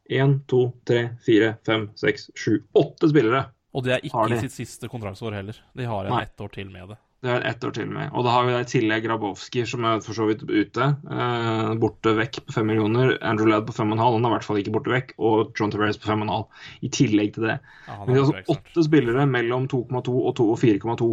1, 0.08 0.38
2, 0.48 0.62
3, 0.88 1.02
4, 1.26 1.52
5, 1.66 1.88
6, 2.00 2.30
7, 2.34 2.62
8 2.72 3.11
spillere. 3.11 3.44
Og 3.76 3.84
det 3.84 3.98
er 3.98 4.06
ikke 4.08 4.24
de? 4.30 4.38
i 4.38 4.46
sitt 4.46 4.56
siste 4.56 4.88
kontraktsår 4.90 5.37
heller. 5.37 5.58
De 5.76 5.87
har 5.87 6.08
en 6.08 6.16
Nei. 6.16 6.24
ett 6.24 6.40
år 6.40 6.50
til 6.54 6.70
med 6.72 6.94
det. 6.94 6.96
Det 7.18 7.30
er 7.34 7.44
ett 7.50 7.64
år 7.66 7.72
til 7.74 7.88
med. 7.90 8.12
Og 8.14 8.22
da 8.22 8.30
har 8.30 8.44
vi 8.46 8.54
i 8.54 8.66
tillegg 8.70 9.02
Grabowski, 9.02 9.64
som 9.66 9.84
er 9.88 9.98
for 10.04 10.14
så 10.14 10.28
vidt 10.28 10.44
ute. 10.46 10.87
Eh, 11.11 11.70
borte 11.82 12.12
vekk 12.14 12.38
på 12.46 12.54
5 12.54 12.68
millioner. 12.70 13.16
Andrew 13.26 13.50
Ladd 13.50 13.66
på 13.66 13.74
5,5. 13.74 13.98
Han 13.98 14.22
er 14.22 14.30
i 14.30 14.34
hvert 14.37 14.46
fall 14.46 14.61
ikke 14.62 14.74
borte 14.76 14.92
vekk. 14.92 15.16
Og 15.18 15.50
John 15.58 15.74
Tavares 15.74 15.98
på 15.98 16.12
5,5. 16.12 16.46
I 16.87 16.92
tillegg 16.94 17.34
til 17.34 17.48
det. 17.50 17.58
Ja, 17.88 17.98
Men 18.04 18.14
det 18.14 18.20
er 18.20 18.24
altså 18.28 18.54
åtte 18.54 18.87
spillere 18.87 19.26
mellom 19.26 19.66
2,2 19.70 20.14
og 20.14 20.30
2 20.38 20.48
og 20.54 20.62
4,2 20.62 21.11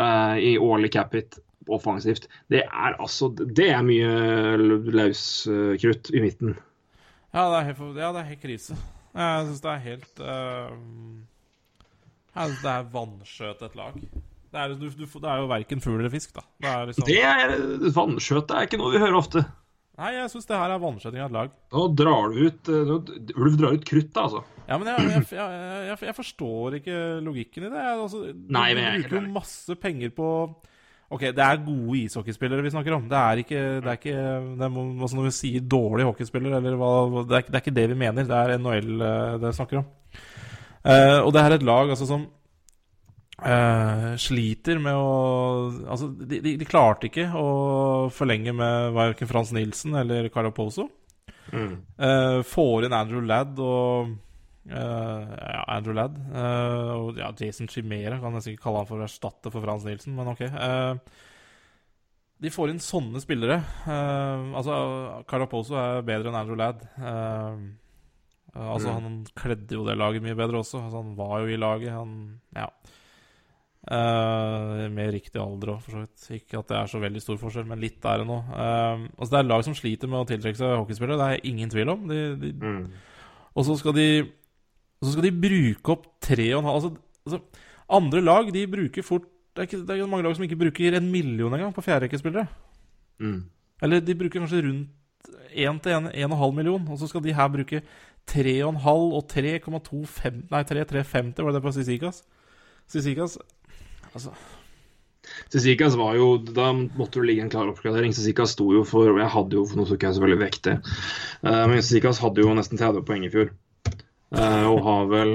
eh, 0.00 0.36
i 0.48 0.54
årlig 0.56 0.92
cap 0.96 1.12
hit 1.18 1.36
offensivt. 1.68 2.28
Det 2.50 2.62
er 2.64 2.96
altså 2.96 3.28
Det 3.36 3.68
er 3.70 3.84
mye 3.84 4.56
løs 4.94 5.24
eh, 5.50 5.90
i 6.14 6.24
midten. 6.24 6.56
Ja, 7.30 7.46
det 7.52 7.60
er 7.60 7.68
helt, 7.70 7.84
ja, 8.00 8.10
det 8.14 8.22
er 8.22 8.30
helt 8.32 8.42
krise. 8.42 8.78
Jeg 9.10 9.46
syns 9.46 9.62
det 9.62 9.70
er 9.70 9.80
helt 9.84 10.20
uh, 10.22 10.74
Jeg 12.34 12.50
syns 12.50 12.64
det 12.64 12.72
er 12.72 12.90
vanskjøt 12.92 13.64
et 13.66 13.78
lag. 13.78 13.96
Det 14.50 14.58
er, 14.58 14.74
du, 14.74 14.88
du, 14.90 15.06
det 15.06 15.30
er 15.30 15.42
jo 15.42 15.50
verken 15.50 15.82
fugl 15.82 16.00
eller 16.00 16.10
fisk, 16.10 16.32
da. 16.34 16.42
Det 16.58 16.70
er 16.70 16.88
liksom, 16.90 17.06
Det 17.06 17.18
er 17.22 17.92
Vanskjøt 17.94 18.54
er 18.54 18.66
ikke 18.66 18.80
noe 18.80 18.94
vi 18.94 19.02
hører 19.02 19.18
ofte. 19.18 19.44
Nei, 20.00 20.14
jeg 20.16 20.30
syns 20.32 20.48
det 20.48 20.56
her 20.56 20.72
er 20.72 20.80
vanskjøting 20.80 21.20
av 21.20 21.28
et 21.28 21.36
lag. 21.36 21.52
Nå 21.76 21.82
drar 21.92 22.32
du 22.32 22.38
ut 22.48 22.70
eh, 22.72 22.88
nå- 22.88 23.34
Ulv 23.36 23.58
drar 23.60 23.76
ut 23.76 23.84
krutt, 23.84 24.08
da, 24.16 24.24
altså. 24.26 24.40
Ja, 24.64 24.78
men 24.80 24.88
jeg, 24.88 25.10
jeg, 25.34 25.60
jeg, 25.90 25.96
jeg, 26.08 26.16
forstår 26.16 26.78
ikke 26.78 26.96
logikken 27.26 27.66
i 27.66 27.72
det. 27.74 27.84
Altså, 27.92 28.22
de, 28.30 28.34
Nei, 28.54 28.70
men 28.72 28.86
jeg 28.86 28.90
er 28.90 29.04
bruker 29.04 29.18
jo 29.18 29.34
masse 29.34 29.76
penger 29.82 30.14
på 30.16 30.30
Ok, 31.10 31.24
det 31.34 31.42
er 31.42 31.62
gode 31.66 31.96
ishockeyspillere 32.04 32.62
vi 32.62 32.70
snakker 32.70 32.94
om. 32.94 33.06
Det 33.10 33.18
er 33.18 33.40
ikke, 33.42 33.62
det 33.82 33.88
er 33.90 33.96
ikke 33.98 34.18
det 34.60 34.66
er, 34.66 34.74
altså 35.02 35.16
Når 35.18 35.24
vi 35.26 35.32
sier 35.34 35.64
dårlig 35.66 36.06
hockeyspiller, 36.06 36.54
eller 36.54 36.76
hva, 36.78 36.90
det, 37.24 37.40
er, 37.40 37.48
det 37.48 37.58
er 37.58 37.64
ikke 37.64 37.78
det 37.80 37.86
vi 37.90 37.96
mener. 37.98 38.28
Det 38.28 38.36
er 38.36 38.52
NHL 38.62 39.06
eh, 39.08 39.38
det 39.42 39.56
snakker 39.56 39.80
om. 39.80 39.88
Eh, 40.84 41.18
og 41.18 41.32
det 41.34 41.42
er 41.42 41.56
et 41.56 41.66
lag 41.66 41.90
altså 41.90 42.06
som 42.08 42.22
eh, 43.42 44.06
sliter 44.22 44.78
med 44.80 44.96
å 44.96 45.10
Altså, 45.90 46.12
de, 46.14 46.38
de, 46.46 46.54
de 46.60 46.68
klarte 46.68 47.10
ikke 47.10 47.26
å 47.36 47.50
forlenge 48.14 48.54
med 48.56 48.94
verken 48.96 49.28
Frans 49.28 49.50
Nilsen 49.56 49.98
eller 50.00 50.30
Caraposo. 50.32 50.86
Eh, 51.50 52.40
får 52.46 52.86
inn 52.86 52.94
Andrew 52.94 53.26
Ladd 53.26 53.58
og 53.58 54.14
Ja, 54.68 55.64
Andrew 55.72 55.94
Ladd. 55.96 56.18
eh, 56.36 56.90
og 56.92 57.16
ja, 57.18 57.30
Jason 57.40 57.68
Chimera 57.68 58.18
kan 58.20 58.34
jeg 58.36 58.42
sikkert 58.44 58.62
kalle 58.66 58.82
han 58.82 58.88
for 58.90 59.00
å 59.00 59.06
erstatte 59.08 59.50
for 59.54 59.64
Frans 59.64 59.86
Nielsen, 59.88 60.14
men 60.14 60.28
ok. 60.34 60.42
Eh, 60.46 60.94
de 62.40 62.48
får 62.52 62.70
inn 62.72 62.78
sånne 62.80 63.20
spillere 63.20 63.58
eh, 63.60 64.44
Altså, 64.56 64.72
Caraposo 65.28 65.74
er 65.80 66.02
bedre 66.08 66.28
enn 66.30 66.38
Andrew 66.40 66.56
Ladd. 66.60 66.84
Eh, 66.96 67.64
altså, 68.60 68.94
han 68.96 69.22
kledde 69.36 69.76
jo 69.76 69.84
det 69.88 69.96
laget 70.00 70.24
mye 70.24 70.36
bedre 70.38 70.60
også. 70.62 70.80
Altså, 70.84 71.02
han 71.02 71.16
var 71.16 71.40
jo 71.44 71.52
i 71.54 71.60
laget. 71.60 71.92
Han 71.96 72.16
Ja. 72.56 72.68
Uh, 73.90 74.90
med 74.92 75.08
riktig 75.14 75.40
alder 75.40 75.70
òg, 75.72 75.78
for 75.80 75.94
så 75.94 76.00
vidt. 76.02 76.24
Ikke 76.36 76.58
at 76.60 76.68
det 76.68 76.76
er 76.76 76.90
så 76.92 76.98
veldig 77.00 77.22
stor 77.24 77.38
forskjell, 77.40 77.64
men 77.66 77.80
litt 77.80 78.04
er 78.04 78.20
det 78.20 78.26
nå. 78.28 78.36
Uh, 78.52 79.06
altså, 79.16 79.30
det 79.32 79.38
er 79.40 79.46
lag 79.48 79.64
som 79.64 79.74
sliter 79.78 80.10
med 80.10 80.20
å 80.20 80.26
tiltrekke 80.28 80.60
seg 80.60 80.74
hockeyspillere, 80.76 81.16
det 81.16 81.28
er 81.38 81.48
ingen 81.48 81.72
tvil 81.72 81.88
om. 81.94 82.02
De, 82.10 82.18
de, 82.42 82.50
Mm. 82.60 82.90
og 83.56 83.64
så 83.66 83.78
skal 83.80 83.96
de 83.96 84.04
Og 85.00 85.08
så 85.08 85.14
skal 85.14 85.26
de 85.28 85.36
bruke 85.42 85.94
opp 85.94 86.06
tre 86.22 86.46
og 86.54 86.60
en 86.60 86.68
halv 86.68 86.80
altså, 86.80 86.90
altså, 87.26 87.66
Andre 87.90 88.20
lag 88.22 88.50
de 88.54 88.66
bruker 88.70 89.02
fort 89.02 89.28
det 89.50 89.64
er, 89.64 89.66
ikke, 89.66 89.80
det 89.82 89.96
er 89.96 90.06
mange 90.06 90.22
lag 90.22 90.34
som 90.36 90.44
ikke 90.46 90.60
bruker 90.60 90.94
en 90.94 91.08
million 91.10 91.52
engang 91.52 91.72
på 91.74 91.82
fjerderekkespillere. 91.82 92.46
Mm. 93.18 93.40
Eller 93.82 94.00
de 94.00 94.14
bruker 94.14 94.38
kanskje 94.38 94.60
rundt 94.62 95.32
1 95.50 95.80
til 95.82 95.90
1,5 95.90 96.52
million, 96.54 96.86
og 96.86 96.98
så 97.00 97.08
skal 97.10 97.24
de 97.24 97.34
her 97.34 97.48
bruke 97.50 97.82
3,5 98.30 98.86
og 98.86 99.24
3,25 99.32 100.38
Nei, 100.52 100.62
3,350 100.62 101.44
var 101.44 101.56
det 101.56 101.62
på 101.64 101.72
Sisikas. 101.74 102.22
Sisikas 102.90 103.38
Altså 104.14 104.32
Sisikas 105.50 105.94
var 105.98 106.16
jo 106.18 106.36
Da 106.38 106.72
måtte 106.72 107.20
det 107.20 107.26
ligge 107.28 107.44
en 107.44 107.50
klar 107.50 107.68
oppgradering. 107.70 108.14
Sisikas 108.14 108.54
sto 108.56 108.70
jo 108.74 108.84
for 108.86 109.18
Jeg 109.18 109.34
hadde 109.34 109.58
jo 109.58 109.66
for 109.66 109.80
noe 109.80 109.88
så 109.88 109.98
ikke 109.98 110.10
jeg 110.10 110.18
selvfølgelig 110.18 110.44
vekk 110.44 110.60
det. 110.66 110.76
Eh, 111.42 111.64
men 111.70 111.82
Sisikas 111.82 112.22
hadde 112.22 112.46
jo 112.46 112.54
nesten 112.54 112.80
30 112.80 113.04
poeng 113.06 113.26
i 113.26 113.32
fjor. 113.32 113.50
Eh, 114.36 114.66
og 114.70 114.82
har 114.86 115.08
vel 115.10 115.32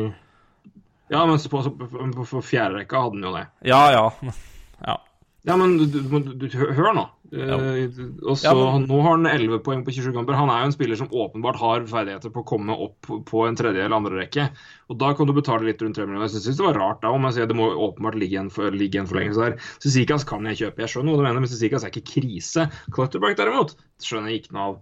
Ja, 1.11 1.25
men 1.27 1.37
på, 1.37 1.61
på, 1.61 2.23
på, 2.23 2.41
fjerde 2.45 2.79
rekka 2.79 3.03
hadde 3.03 3.19
han 3.19 3.27
jo 3.27 3.35
det. 3.35 3.43
Ja, 3.67 3.81
ja. 3.93 4.05
ja. 4.87 4.95
Ja, 5.45 5.53
men 5.61 5.75
du, 5.77 5.85
du, 5.85 6.31
du, 6.41 6.47
hør 6.73 6.95
nå. 6.97 7.03
Eh, 7.29 7.85
og 8.25 8.37
så 8.39 8.47
Ja, 8.47 8.53
men- 8.55 8.87
Nå 8.89 9.01
har 9.03 9.11
han 9.17 9.27
11 9.29 9.59
poeng 9.61 9.83
på 9.85 9.93
27 9.93 10.13
kamper. 10.15 10.33
Han 10.39 10.49
er 10.49 10.63
jo 10.63 10.69
en 10.71 10.73
spiller 10.73 10.97
som 10.97 11.11
åpenbart 11.13 11.59
har 11.61 11.85
ferdigheter 11.91 12.33
på 12.33 12.41
å 12.41 12.47
komme 12.49 12.73
opp 12.73 13.05
på 13.29 13.43
en 13.45 13.57
tredje 13.59 13.83
eller 13.83 13.97
andre 13.99 14.23
rekke. 14.23 14.47
Og 14.89 14.97
da 14.97 15.11
kan 15.13 15.29
du 15.29 15.33
betale 15.37 15.67
litt 15.67 15.81
rundt 15.85 15.99
3 15.99 16.07
millioner. 16.07 16.25
Jeg 16.25 16.41
syns 16.47 16.57
det 16.57 16.65
var 16.65 16.79
rart 16.81 17.03
da, 17.05 17.13
om 17.13 17.29
jeg 17.29 17.37
sier 17.37 17.51
det 17.51 17.59
må 17.59 17.69
åpenbart 17.69 18.17
ligge 18.17 18.41
en, 18.41 18.49
for, 18.49 18.73
ligge 18.73 19.03
en 19.03 19.11
forlengelse 19.11 19.45
der. 19.45 19.59
Sisikas 19.85 20.25
kan 20.25 20.49
jeg 20.49 20.57
kjøpe, 20.63 20.81
jeg 20.81 20.95
skjønner 20.95 21.13
hva 21.13 21.21
du 21.21 21.27
mener, 21.27 21.45
men 21.45 21.51
Sisikas 21.53 21.85
er 21.85 21.93
ikke 21.93 22.15
krise. 22.15 22.65
Clutterback 22.95 23.37
derimot 23.37 23.77
skjønner 24.01 24.33
jeg 24.33 24.45
ikke 24.45 24.57
noe 24.57 24.67
av. 24.71 24.81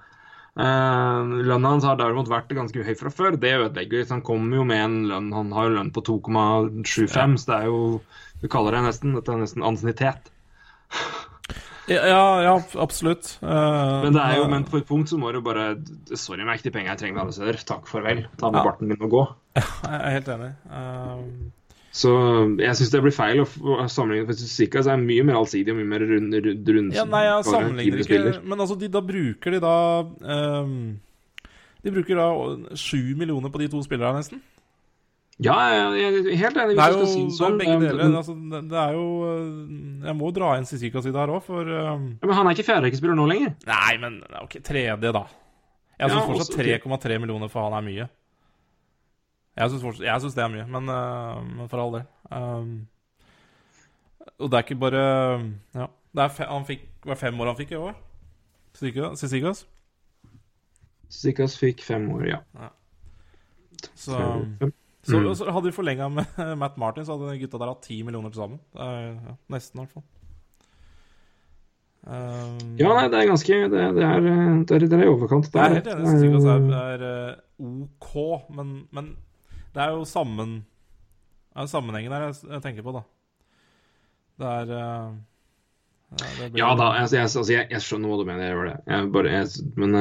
Uh, 0.53 1.41
Lønna 1.49 1.71
hans 1.73 1.85
har 1.87 1.95
derimot 1.97 2.27
vært 2.29 2.51
ganske 2.53 2.83
høy 2.85 2.93
fra 2.99 3.09
før. 3.09 3.37
Det 3.41 3.55
ødelegger. 3.57 4.05
Han 4.11 4.21
kommer 4.25 4.59
jo 4.59 4.65
med 4.69 4.83
en 4.85 4.97
lønn 5.09 5.31
Han 5.33 5.49
har 5.55 5.69
jo 5.69 5.75
lønn 5.79 5.89
på 5.95 6.03
2,75, 6.05 7.37
så 7.41 7.49
det 7.49 7.57
er 7.63 7.71
jo 7.71 7.79
Du 8.43 8.47
kaller 8.53 8.77
det 8.77 8.83
nesten 8.85 9.15
Dette 9.17 9.33
er 9.33 9.41
nesten 9.41 9.65
ansiennitet. 9.65 10.29
Ja, 11.89 11.99
ja, 12.07 12.19
ja 12.45 12.53
absolutt. 12.79 13.33
Uh, 13.43 14.05
Men 14.05 14.13
det 14.15 14.21
er 14.23 14.37
jo, 14.39 14.45
men 14.51 14.63
på 14.69 14.77
et 14.79 14.85
punkt 14.87 15.09
så 15.11 15.17
må 15.19 15.33
du 15.35 15.41
bare 15.43 15.73
Sorry, 16.15 16.45
meg, 16.47 16.61
de 16.63 16.71
pengene 16.71 16.93
jeg 16.93 17.01
trenger 17.01 17.25
alle 17.25 17.35
steder. 17.35 17.57
Takk, 17.67 17.89
farvel. 17.91 18.23
Ta 18.39 18.51
med 18.53 18.61
Ja. 18.61 18.67
barten 18.69 18.87
min 18.93 19.01
og 19.03 19.09
gå. 19.11 19.23
Jeg 19.57 19.97
er 19.99 20.15
helt 20.15 20.29
enig. 20.37 20.51
Eh, 20.69 21.19
Så 21.93 22.09
jeg 22.57 22.73
syns 22.79 22.89
det 22.89 22.99
blir 23.05 23.13
feil 23.13 23.43
å 23.43 23.45
sammenligne 23.85 24.25
for 24.25 24.33
Sikas 24.49 24.87
er 24.89 24.97
mye 24.97 25.25
mer 25.27 25.37
allsidig 25.37 25.75
og 25.75 25.77
mye 25.77 25.89
mer 25.91 26.05
rund, 26.09 26.33
rund, 26.33 26.71
rund 26.73 26.95
Ja, 26.97 27.03
nei, 27.05 27.19
jeg 27.27 27.45
sammenligner 27.45 27.99
ikke 28.01 28.07
spiller. 28.07 28.39
Men 28.49 28.63
altså, 28.65 28.77
de, 28.81 28.89
da 28.95 29.01
bruker 29.05 29.53
de 29.53 29.59
da 29.61 29.73
um, 30.01 30.71
De 31.85 31.93
bruker 31.93 32.17
da 32.17 32.25
sju 32.81 33.13
millioner 33.19 33.53
på 33.53 33.61
de 33.61 33.69
to 33.69 33.83
spillerne, 33.85 34.23
nesten. 34.23 34.41
Ja, 35.41 35.53
jeg 35.93 36.01
er 36.07 36.17
helt 36.37 36.57
enig. 36.63 36.75
Det 36.77 36.81
er 36.81 36.95
jo 36.95 37.03
det 37.03 37.13
det 37.13 37.37
sånn. 37.37 37.59
begge 37.61 37.77
deler. 37.81 38.17
Altså, 38.23 38.35
det, 38.37 38.63
det 38.73 38.81
er 38.87 38.97
jo 38.97 39.05
Jeg 40.09 40.17
må 40.17 40.33
dra 40.33 40.51
inn 40.57 40.67
Sissika 40.69 41.01
si 41.05 41.13
der 41.13 41.33
òg, 41.33 41.45
for 41.45 41.61
um, 41.61 42.09
Ja, 42.17 42.25
men 42.25 42.35
han 42.39 42.49
er 42.49 42.57
ikke 42.57 42.67
fjerderekkespiller 42.71 43.17
nå 43.21 43.29
lenger. 43.29 43.53
Nei, 43.69 43.93
men 44.01 44.17
ok, 44.41 44.57
tredje, 44.65 45.13
da. 45.13 45.27
Jeg 46.01 46.09
syns 46.09 46.19
Ja, 46.19 46.25
fortsatt 46.25 46.57
også- 46.57 46.81
3,3 46.81 47.21
millioner 47.21 47.53
for 47.53 47.69
han 47.69 47.77
er 47.77 47.85
mye. 47.85 48.09
Jeg 49.57 49.69
syns, 49.69 50.33
det 50.33 50.41
er 50.43 50.49
mye, 50.49 50.65
men, 50.65 50.89
eh, 50.89 51.41
men 51.59 51.69
for 51.69 51.81
all 51.83 51.91
del. 51.93 52.05
Um, 52.33 52.87
og 54.39 54.49
det 54.49 54.57
er 54.57 54.63
ikke 54.65 54.79
bare 54.81 55.03
Ja. 55.75 55.87
Det 56.13 56.23
er 56.23 56.29
fe, 56.29 56.45
han 56.45 56.65
fikk, 56.65 56.87
var 57.05 57.17
fem 57.17 57.39
år 57.41 57.51
han 57.51 57.57
fikk 57.57 57.71
i 57.73 57.81
år? 57.81 57.93
Sissikas? 58.77 59.65
Sikas 61.09 61.57
fikk 61.57 61.81
fem 61.85 62.05
år, 62.13 62.25
ja. 62.29 62.39
Så, 63.93 64.13
så, 65.03 65.19
Mm. 65.19 65.33
så 65.35 65.51
hadde 65.51 65.65
vi 65.67 65.75
forlenga 65.75 66.07
med 66.09 66.25
Matt 66.61 66.77
Martin, 66.77 67.05
så 67.05 67.17
hadde 67.17 67.33
de 67.33 67.39
gutta 67.43 67.59
der 67.59 67.67
hatt 67.73 67.81
ti 67.83 68.01
millioner 68.03 68.29
til 68.31 68.39
sammen. 68.41 68.59
Det 68.73 68.81
er, 68.81 69.07
ja, 69.13 69.33
nesten, 69.51 69.79
i 69.79 69.83
hvert 69.83 69.93
fall. 69.97 70.03
Um, 72.03 72.77
Ja, 72.79 72.93
nei, 72.93 73.07
det 73.11 73.19
er 73.19 73.29
ganske 73.29 73.57
Det, 73.71 73.71
det, 73.71 74.03
er, 74.03 74.19
det, 74.21 74.75
er, 74.75 74.87
det 74.87 74.97
er 74.97 75.05
i 75.05 75.11
overkant. 75.11 75.49
Jeg 75.53 75.61
er 75.63 75.77
helt 75.77 75.87
enig. 75.93 76.07
Sissikas 76.09 76.47
er, 76.51 76.65
er 76.79 77.03
er 77.03 77.05
eh, 77.29 77.35
OK, 77.63 78.15
men, 78.55 78.73
men 78.91 79.13
det 79.73 79.81
er 79.83 79.89
jo 79.95 80.03
sammen 80.05 80.59
Det 81.53 81.63
er 81.63 81.69
sammenhengen 81.71 82.13
her 82.13 82.27
jeg, 82.27 82.35
jeg 82.55 82.61
tenker 82.65 82.85
på, 82.85 82.93
da. 82.95 83.03
Det 84.41 84.47
er 84.49 84.71
uh, 84.73 85.13
ja, 86.13 86.29
det 86.39 86.47
blir- 86.53 86.61
Ja 86.61 86.69
da, 86.77 86.87
altså, 87.01 87.15
jeg, 87.17 87.25
altså, 87.29 87.43
jeg, 87.53 87.67
jeg 87.73 87.81
skjønner 87.85 88.09
hva 88.11 88.17
du 88.21 88.25
mener, 88.29 88.43
jeg 88.45 88.53
gjør 88.55 88.69
det. 88.69 88.77
Jeg 88.89 89.11
bare, 89.13 89.43
men 89.81 89.99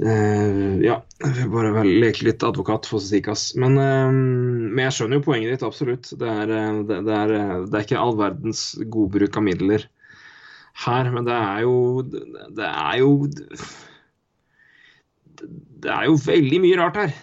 eh, 0.00 0.82
Ja, 0.84 0.96
jeg 1.22 1.32
vil 1.38 1.50
bare 1.54 1.84
leke 1.86 2.26
litt 2.26 2.42
advokat 2.46 2.86
for 2.90 3.02
Sikas. 3.02 3.52
Men, 3.62 3.78
uh, 3.78 4.10
men 4.14 4.82
jeg 4.88 4.96
skjønner 4.98 5.20
jo 5.20 5.26
poenget 5.28 5.54
ditt, 5.54 5.66
absolutt. 5.66 6.10
Det 6.18 6.30
er, 6.30 6.46
det, 6.90 7.00
det, 7.06 7.14
er, 7.14 7.34
det 7.66 7.78
er 7.78 7.86
ikke 7.86 8.02
all 8.02 8.16
verdens 8.18 8.64
godbruk 8.90 9.38
av 9.38 9.46
midler 9.46 9.86
her, 10.84 11.06
men 11.14 11.22
det 11.28 11.34
er 11.38 11.60
jo 11.62 11.74
Det 12.02 12.66
er 12.66 12.96
jo 12.98 13.10
Det 15.84 15.90
er 15.94 16.08
jo 16.08 16.16
veldig 16.24 16.58
mye 16.64 16.80
rart 16.80 16.98
her. 16.98 17.14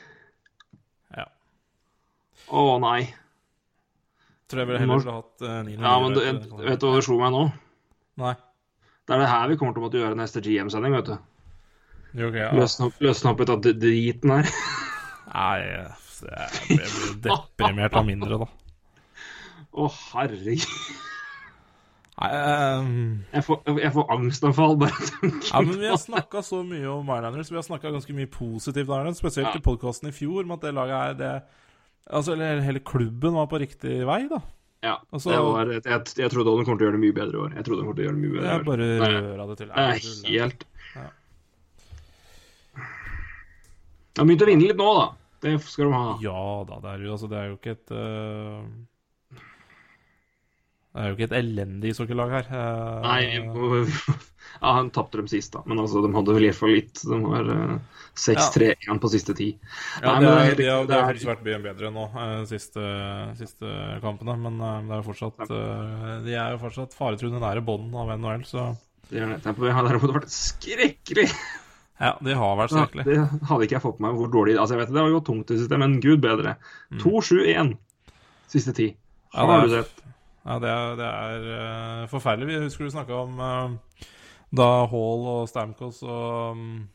Å 2.51 2.77
nei. 2.83 3.01
Tror 4.51 4.63
jeg 4.63 4.67
ville 4.67 4.81
heller 4.83 4.99
ville 4.99 5.17
hatt 5.17 5.43
uh, 5.45 5.57
Nino 5.63 5.85
Ja, 5.85 5.91
men 6.03 6.15
du, 6.15 6.21
jeg, 6.25 6.39
vet 6.67 6.81
du 6.81 6.87
hva 6.89 6.95
det 6.97 7.03
slo 7.07 7.17
meg 7.21 7.31
nå? 7.31 7.43
Nei. 8.19 8.33
Det 9.07 9.15
er 9.15 9.21
det 9.23 9.29
her 9.31 9.51
vi 9.51 9.57
kommer 9.59 9.75
til 9.75 9.81
å 9.81 9.85
måtte 9.85 10.01
gjøre 10.01 10.17
neste 10.19 10.43
GM-sending, 10.43 10.95
vet 10.97 11.11
du. 11.11 11.15
Jo, 12.19 12.27
ok, 12.27 12.35
ja. 12.35 12.49
Løsne 12.55 12.89
opp, 12.89 12.97
løsne 13.03 13.31
opp 13.31 13.41
litt 13.41 13.53
av 13.53 13.61
driten 13.63 14.33
her. 14.35 14.51
Nei, 15.31 15.55
jeg 16.27 16.81
blir 16.81 17.15
deprimert 17.23 17.95
av 17.97 18.05
mindre, 18.07 18.41
da. 18.43 18.49
Å, 19.71 19.87
herregud. 20.11 20.67
Nei, 22.21 22.29
um... 22.35 22.91
Jeg 23.31 23.45
får, 23.47 23.61
jeg 23.79 23.93
får 23.95 24.11
angstanfall 24.13 24.75
bare 24.81 24.93
av 24.93 25.07
tanken 25.07 25.39
Ja, 25.47 25.61
men 25.65 25.79
Vi 25.79 25.89
har 25.89 25.97
snakka 25.97 26.43
så 26.45 26.59
mye 26.67 26.91
om 26.91 27.07
Islanders. 27.15 27.49
Vi 27.49 27.57
har 27.57 27.65
snakka 27.65 27.93
ganske 27.95 28.13
mye 28.13 28.29
positivt 28.29 28.91
der, 28.91 29.11
spesielt 29.17 29.49
Ja. 29.49 29.57
i 29.57 29.63
podkasten 29.65 30.11
i 30.11 30.13
fjor, 30.15 30.43
om 30.43 30.53
at 30.57 30.67
det 30.67 30.75
laget 30.75 30.99
er 30.99 31.17
det 31.23 31.33
Altså, 32.09 32.33
eller 32.33 32.59
hele 32.65 32.79
klubben 32.83 33.33
var 33.37 33.47
på 33.51 33.59
riktig 33.61 34.01
vei, 34.07 34.23
da. 34.31 34.39
Ja, 34.81 34.95
Altså- 35.13 35.29
var, 35.29 35.69
jeg, 35.69 35.83
jeg, 35.85 36.01
jeg 36.17 36.31
trodde 36.33 36.57
de 36.57 36.65
kom 36.65 36.77
til 36.77 36.87
å 36.87 36.89
gjøre 36.89 36.97
det 36.97 37.03
mye 37.05 37.13
bedre 37.13 37.37
i 37.37 37.41
år. 37.45 37.51
Jeg 37.55 37.65
trodde 37.67 37.81
de 37.83 37.87
kom 37.87 37.95
til 37.95 38.03
å 38.03 38.07
gjøre 38.07 38.17
det 38.17 38.23
mye 38.23 38.33
bedre 38.33 38.53
Jeg 38.55 38.65
bare 38.65 38.87
røra 39.29 39.47
det 39.51 39.57
til. 39.59 39.67
Tull, 39.75 40.31
helt 40.31 40.65
Ja. 40.95 41.07
De 44.11 44.19
har 44.19 44.27
begynt 44.27 44.41
å 44.43 44.47
vinne 44.49 44.67
litt 44.67 44.79
nå, 44.81 44.89
da. 44.97 45.05
Det 45.41 45.53
skal 45.65 45.87
de 45.89 45.93
ha. 45.97 46.17
Ja 46.21 46.41
da, 46.69 46.79
det 46.83 46.89
er 46.95 47.05
jo, 47.05 47.11
altså, 47.15 47.29
det 47.31 47.37
er 47.39 47.47
jo 47.49 47.55
ikke 47.57 47.75
et 47.77 47.93
øh, 47.97 48.65
Det 50.91 50.99
er 50.99 51.07
jo 51.07 51.15
ikke 51.15 51.27
et 51.29 51.37
elendig 51.39 51.91
ishockeylag 51.93 52.31
her. 52.35 52.47
Eh, 52.51 53.01
Nei, 53.05 53.21
ja, 54.61 54.71
han 54.75 54.89
tapte 54.91 55.21
dem 55.21 55.29
sist, 55.31 55.53
da. 55.53 55.61
Men 55.65 55.79
altså, 55.79 56.01
de 56.03 56.09
hadde 56.11 56.33
vel 56.35 56.43
i 56.43 56.49
hvert 56.49 56.59
fall 56.59 56.73
litt. 56.75 56.99
De 57.07 57.19
var 57.23 57.47
uh, 57.47 57.77
6-3-1 58.19 58.99
på 58.99 59.11
siste 59.13 59.35
ti. 59.37 59.47
Ja, 60.03 60.17
Nei, 60.19 60.19
det, 60.19 60.27
er, 60.27 60.35
har, 60.35 60.55
det 60.59 60.67
har 60.67 60.89
det 60.89 60.97
er- 60.97 61.07
faktisk 61.13 61.29
vært 61.31 61.45
mye 61.47 61.61
bedre 61.63 61.91
nå, 61.95 62.03
eh, 62.25 62.35
siste, 62.49 62.83
siste 63.39 63.71
kampene. 64.03 64.35
Men 64.43 64.59
eh, 64.59 64.81
det 64.89 64.97
er 64.97 64.99
jo 64.99 65.07
fortsatt 65.07 65.45
eh, 65.47 66.11
De 66.27 66.35
er 66.35 66.57
jo 66.57 66.61
fortsatt 66.65 66.97
faretruende 66.99 67.39
nære 67.39 67.63
bånden 67.71 67.95
av 68.03 68.11
NHL, 68.19 68.43
så 68.51 68.67
Det 69.07 69.23
har 69.23 69.87
derimot 69.87 70.11
vært 70.19 70.27
skrekkelig. 70.35 71.29
ja, 72.03 72.11
de 72.19 72.35
har 72.35 72.59
vært 72.59 72.75
Ja, 72.75 72.83
skrekkelig. 72.83 73.07
det 73.07 73.47
hadde 73.47 73.63
ikke 73.69 73.77
jeg 73.79 73.85
fått 73.87 74.03
med 74.03 74.09
meg 74.11 74.19
hvor 74.19 74.35
dårlig 74.35 74.59
Altså, 74.59 74.75
jeg 74.75 74.83
vet 74.83 74.91
Det 74.95 75.01
har 75.05 75.15
gått 75.15 75.29
tungt 75.31 75.47
i 75.47 75.55
det 75.55 75.63
siste, 75.63 75.79
men 75.79 75.99
gud 76.03 76.19
bedre. 76.27 76.57
2-7-1 76.99 77.77
siste 78.51 78.75
ti. 78.75 78.91
Har 79.31 79.47
Ja, 79.47 79.51
Har 79.55 79.61
det 79.63 79.69
du 79.71 79.75
er- 79.79 79.83
sett? 79.87 79.97
Ja, 80.41 80.57
det 80.61 80.71
er, 80.73 80.95
det 80.97 81.07
er 81.07 81.43
eh, 81.57 82.07
forferdelig. 82.09 82.49
Vi 82.49 82.63
husker 82.65 82.87
du 82.87 82.93
snakka 82.93 83.19
om 83.27 83.37
eh, 83.45 84.07
da 84.57 84.69
Hall 84.91 85.27
og 85.31 85.45
Stamkos 85.51 86.01
og 86.03 86.57
um, 86.57 86.89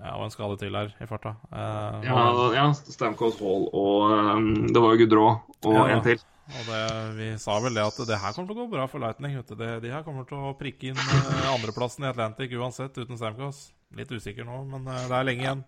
Ja, 0.00 0.16
og 0.16 0.26
en 0.26 0.32
skade 0.32 0.56
til 0.60 0.76
her 0.76 0.90
i 1.00 1.06
farta. 1.08 1.34
Uh, 1.52 2.00
Ja, 2.04 2.24
ja 2.56 2.66
Stamkos 2.74 3.38
Hall 3.40 3.68
og 3.70 4.12
um, 4.36 4.50
det 4.68 4.82
var 4.82 4.96
jo 4.96 5.00
Gudrå 5.04 5.28
og 5.30 5.74
Ja. 5.76 5.86
en 5.94 6.02
til. 6.04 6.20
Og 6.50 6.66
det, 6.66 6.82
vi 7.14 7.28
sa 7.38 7.60
vel 7.62 7.76
det 7.78 7.84
at 7.86 7.98
det 8.08 8.18
her 8.18 8.32
kommer 8.34 8.50
til 8.50 8.58
å 8.58 8.64
gå 8.64 8.70
bra 8.72 8.86
for 8.90 8.98
Lightning. 8.98 9.36
Det, 9.46 9.70
de 9.84 9.92
her 9.92 10.02
kommer 10.02 10.26
til 10.26 10.40
å 10.40 10.54
prikke 10.58 10.90
inn 10.90 10.98
uh, 10.98 11.52
andreplassen 11.54 12.04
i 12.04 12.10
Atlantic 12.10 12.50
uansett, 12.58 12.98
uten 12.98 13.20
Stamkos. 13.20 13.68
Litt 13.94 14.10
usikker 14.10 14.44
nå, 14.48 14.64
men 14.72 14.88
uh, 14.90 15.06
det 15.06 15.16
er 15.20 15.28
lenge 15.28 15.46
igjen. 15.46 15.62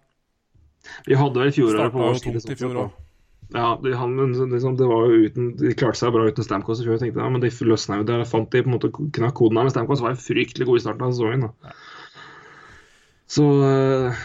Vi 1.07 1.15
hadde 1.15 1.39
vel 1.45 1.55
fjoråret 1.55 1.95
på 1.95 2.03
vår 2.03 2.19
side. 2.19 2.91
Sånn. 3.53 3.61
Ja, 3.61 3.69
de, 3.85 3.93
han, 4.01 4.17
liksom, 4.53 4.77
det 4.81 4.89
var 4.89 5.07
jo 5.07 5.29
uten, 5.29 5.51
de 5.61 5.75
klarte 5.79 6.01
seg 6.01 6.13
bra 6.15 6.27
uten 6.29 6.47
Stamkos 6.47 6.81
i 6.83 6.87
fjor. 6.87 6.99
Jeg 7.01 7.15
ja, 7.15 7.29
men 7.31 7.45
de 7.45 7.51
løsna 7.69 8.01
jo 8.01 8.07
det. 8.09 8.19
Fant 8.31 8.51
de 8.53 8.63
på 8.65 8.71
en 8.71 8.77
måte 8.77 8.91
knakk 8.93 9.37
koden 9.39 9.61
her, 9.61 9.69
men 9.69 9.75
Stamkos 9.75 10.03
var 10.05 10.15
jo 10.17 10.25
fryktelig 10.25 10.69
god 10.69 10.81
i 10.81 10.85
starten 10.87 11.07
av 11.07 11.15
sesongen. 11.15 11.49
da. 11.49 11.75
Så 13.33 13.47
uh, 13.65 14.23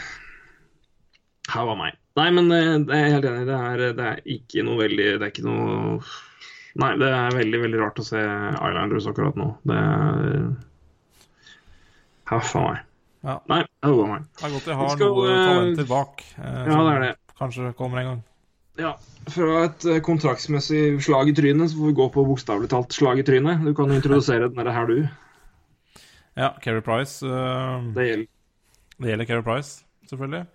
her 1.53 1.67
var 1.69 1.79
meg. 1.79 1.99
Nei, 2.19 2.29
men 2.35 2.49
uh, 2.51 2.57
jeg 2.59 2.97
er 2.97 3.13
helt 3.17 3.29
enig. 3.29 3.45
Det 3.47 3.59
er, 3.71 3.83
det 3.99 4.07
er 4.13 4.23
ikke 4.37 4.65
noe 4.67 4.81
veldig 4.81 5.09
Det 5.19 5.27
er 5.27 5.31
ikke 5.31 5.45
noe 5.45 6.01
Nei, 6.77 6.91
det 7.01 7.07
er 7.09 7.33
veldig, 7.33 7.59
veldig 7.63 7.79
rart 7.81 7.99
å 8.01 8.05
se 8.05 8.19
Islanders 8.21 9.07
akkurat 9.09 9.37
nå. 9.39 9.47
Det 9.65 9.77
er 9.77 10.49
Huff 12.29 12.51
a 12.59 12.63
meg. 12.65 12.83
Ja. 13.25 13.37
Nei, 13.49 13.61
det 13.81 13.93
var 13.97 14.09
meg. 14.11 14.25
Det 14.37 14.45
er 14.45 14.53
godt 14.53 14.67
de 14.67 14.75
har 14.77 14.91
skal, 14.93 15.13
noe 15.15 15.29
eh, 15.31 15.45
talenter 15.47 15.87
bak. 15.89 16.25
eh, 16.37 16.59
Ja, 16.67 16.77
det 16.77 16.91
er 16.91 17.05
det. 17.05 17.13
Kanskje 17.39 17.71
kommer 17.79 18.01
en 18.01 18.09
gang. 18.11 18.19
Ja, 18.77 18.93
fra 19.33 19.63
et 19.65 19.85
eh, 19.89 20.01
kontraktsmessig 20.05 20.99
slag 21.03 21.31
i 21.31 21.35
trynet, 21.35 21.71
så 21.71 21.79
får 21.79 21.89
vi 21.89 21.95
gå 21.97 22.05
på 22.13 22.25
bokstavelig 22.27 22.69
talt 22.71 22.93
slag 22.95 23.19
i 23.19 23.25
trynet. 23.27 23.63
Du 23.65 23.73
kan 23.75 23.91
introdusere 23.91 24.49
den 24.53 24.69
her, 24.71 24.85
du. 24.87 25.07
Ja, 26.37 26.51
Keri 26.61 26.83
Price. 26.85 27.25
Uh, 27.25 27.81
Det 27.95 28.05
gjelder. 28.07 28.29
Det 28.97 29.11
gjelder 29.11 29.25
Keri 29.25 29.43
Price, 29.43 29.83
selvfølgelig. 30.09 30.45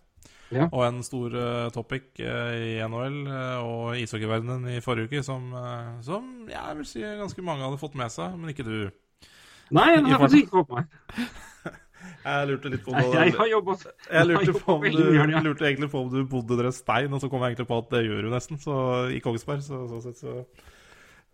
Ja. 0.53 0.68
Og 0.70 0.87
en 0.87 1.03
stor 1.03 1.35
uh, 1.35 1.68
topic 1.73 2.03
uh, 2.20 2.55
i 2.55 2.79
NHL 2.87 3.18
og 3.64 3.99
ishockeyverdenen 3.99 4.68
i 4.77 4.81
forrige 4.85 5.09
uke 5.09 5.23
som, 5.25 5.51
som 6.05 6.27
ja, 6.51 6.68
jeg 6.68 6.79
vil 6.79 6.87
si 6.87 7.01
ganske 7.03 7.43
mange 7.43 7.64
hadde 7.64 7.81
fått 7.81 7.97
med 7.99 8.12
seg, 8.12 8.37
men 8.39 8.53
ikke 8.53 8.66
du. 8.68 8.77
Nei, 9.73 9.89
den 9.97 10.07
I 10.07 10.14
har 10.14 10.23
faktisk 10.23 10.47
ikke 10.47 10.62
fått 10.62 10.75
meg. 10.77 10.85
Jeg 12.22 12.48
lurte 12.50 12.70
litt 12.72 12.84
på 12.86 12.94
Jeg 12.94 13.34
har 13.36 13.48
jobba 13.50 13.76
Jeg 13.82 14.28
lurte, 14.28 14.55
på 14.59 14.76
om 14.76 14.84
du, 14.86 15.00
lurte 15.46 15.66
egentlig 15.68 15.88
på 15.92 16.03
om 16.05 16.11
du 16.12 16.20
bodde 16.28 16.59
deres 16.61 16.80
stein, 16.82 17.12
og 17.12 17.22
så 17.22 17.30
kom 17.30 17.42
jeg 17.42 17.55
egentlig 17.55 17.68
på 17.70 17.80
at 17.82 17.90
det 17.94 18.05
gjør 18.07 18.26
du 18.26 18.30
nesten. 18.32 18.61
Så 18.62 18.76
i 19.14 19.20
Kongsberg, 19.24 19.64
så 19.66 19.82
sånn 19.90 20.05
sett 20.05 20.22
så, 20.22 20.36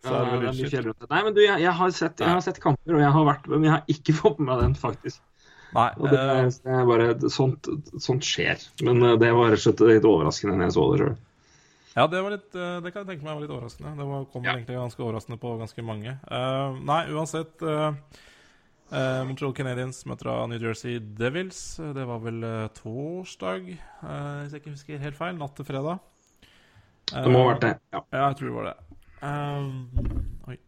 så 0.05 0.15
Ja, 0.15 0.25
er 0.25 0.45
det 0.45 0.53
vel 0.53 0.73
fjellrute. 0.75 1.11
Nei, 1.13 1.23
men 1.27 1.37
du, 1.37 1.43
jeg, 1.45 1.65
jeg, 1.65 1.77
har 1.81 1.97
sett, 1.97 2.25
jeg 2.25 2.33
har 2.33 2.45
sett 2.45 2.61
kamper, 2.65 2.97
og 2.99 3.05
jeg 3.05 3.15
har 3.19 3.27
vært 3.33 3.49
Men 3.53 3.69
jeg 3.69 3.75
har 3.77 3.97
ikke 3.97 4.17
fått 4.23 4.43
med 4.43 4.53
meg 4.53 4.65
den, 4.67 4.77
faktisk. 4.79 5.25
Nei, 5.77 5.89
Og 6.01 6.09
det, 6.09 6.21
eh, 6.21 6.45
det 6.65 6.77
er 6.81 6.87
bare 6.89 7.09
sånt, 7.29 7.69
sånt 8.01 8.25
skjer. 8.25 8.63
Men 8.89 9.03
eh, 9.05 9.19
det 9.21 9.35
var 9.37 9.53
rett 9.53 9.61
og 9.61 9.67
slett 9.67 9.89
litt 9.91 10.07
overraskende 10.09 10.57
når 10.57 10.71
jeg 10.71 10.79
så 10.79 10.87
det 10.93 11.03
sjøl. 11.03 11.17
Ja, 11.99 12.07
det 12.07 12.21
var 12.23 12.35
litt 12.35 12.55
eh, 12.55 12.79
Det 12.85 12.93
kan 12.95 13.03
jeg 13.03 13.11
tenke 13.11 13.27
meg 13.27 13.35
var 13.35 13.43
litt 13.43 13.53
overraskende. 13.55 13.93
Det 13.99 14.07
var, 14.07 14.25
kom 14.33 14.45
Ja. 14.47 14.55
egentlig 14.55 14.79
ganske 14.79 15.05
overraskende 15.05 15.41
på 15.43 15.55
ganske 15.59 15.85
mange. 15.87 16.15
Uh, 16.31 16.79
nei, 16.87 17.01
uansett 17.11 17.65
eh, 17.65 18.19
eh, 18.93 19.21
Montreal 19.29 19.55
Canadiens 19.57 20.01
møter 20.09 20.31
da 20.31 20.37
New 20.51 20.63
Jersey 20.63 20.99
Devils. 20.99 21.61
Det 21.97 22.05
var 22.09 22.23
vel 22.25 22.45
uh, 22.45 22.69
torsdag, 22.77 23.73
uh, 24.03 24.13
hvis 24.43 24.55
jeg 24.55 24.63
ikke 24.63 24.75
husker 24.75 25.03
helt 25.03 25.19
feil. 25.19 25.37
Natt 25.41 25.57
til 25.59 25.69
fredag. 25.69 26.01
Det 27.09 27.29
må 27.33 27.43
ha 27.43 27.53
vært 27.53 27.65
det. 27.65 27.75
Ja. 27.95 28.03
Ja, 28.13 28.25
jeg 28.29 28.39
tror 28.41 28.49
det 28.49 28.57
var 28.57 28.69
det. 28.69 28.77
Oi. 30.53 30.59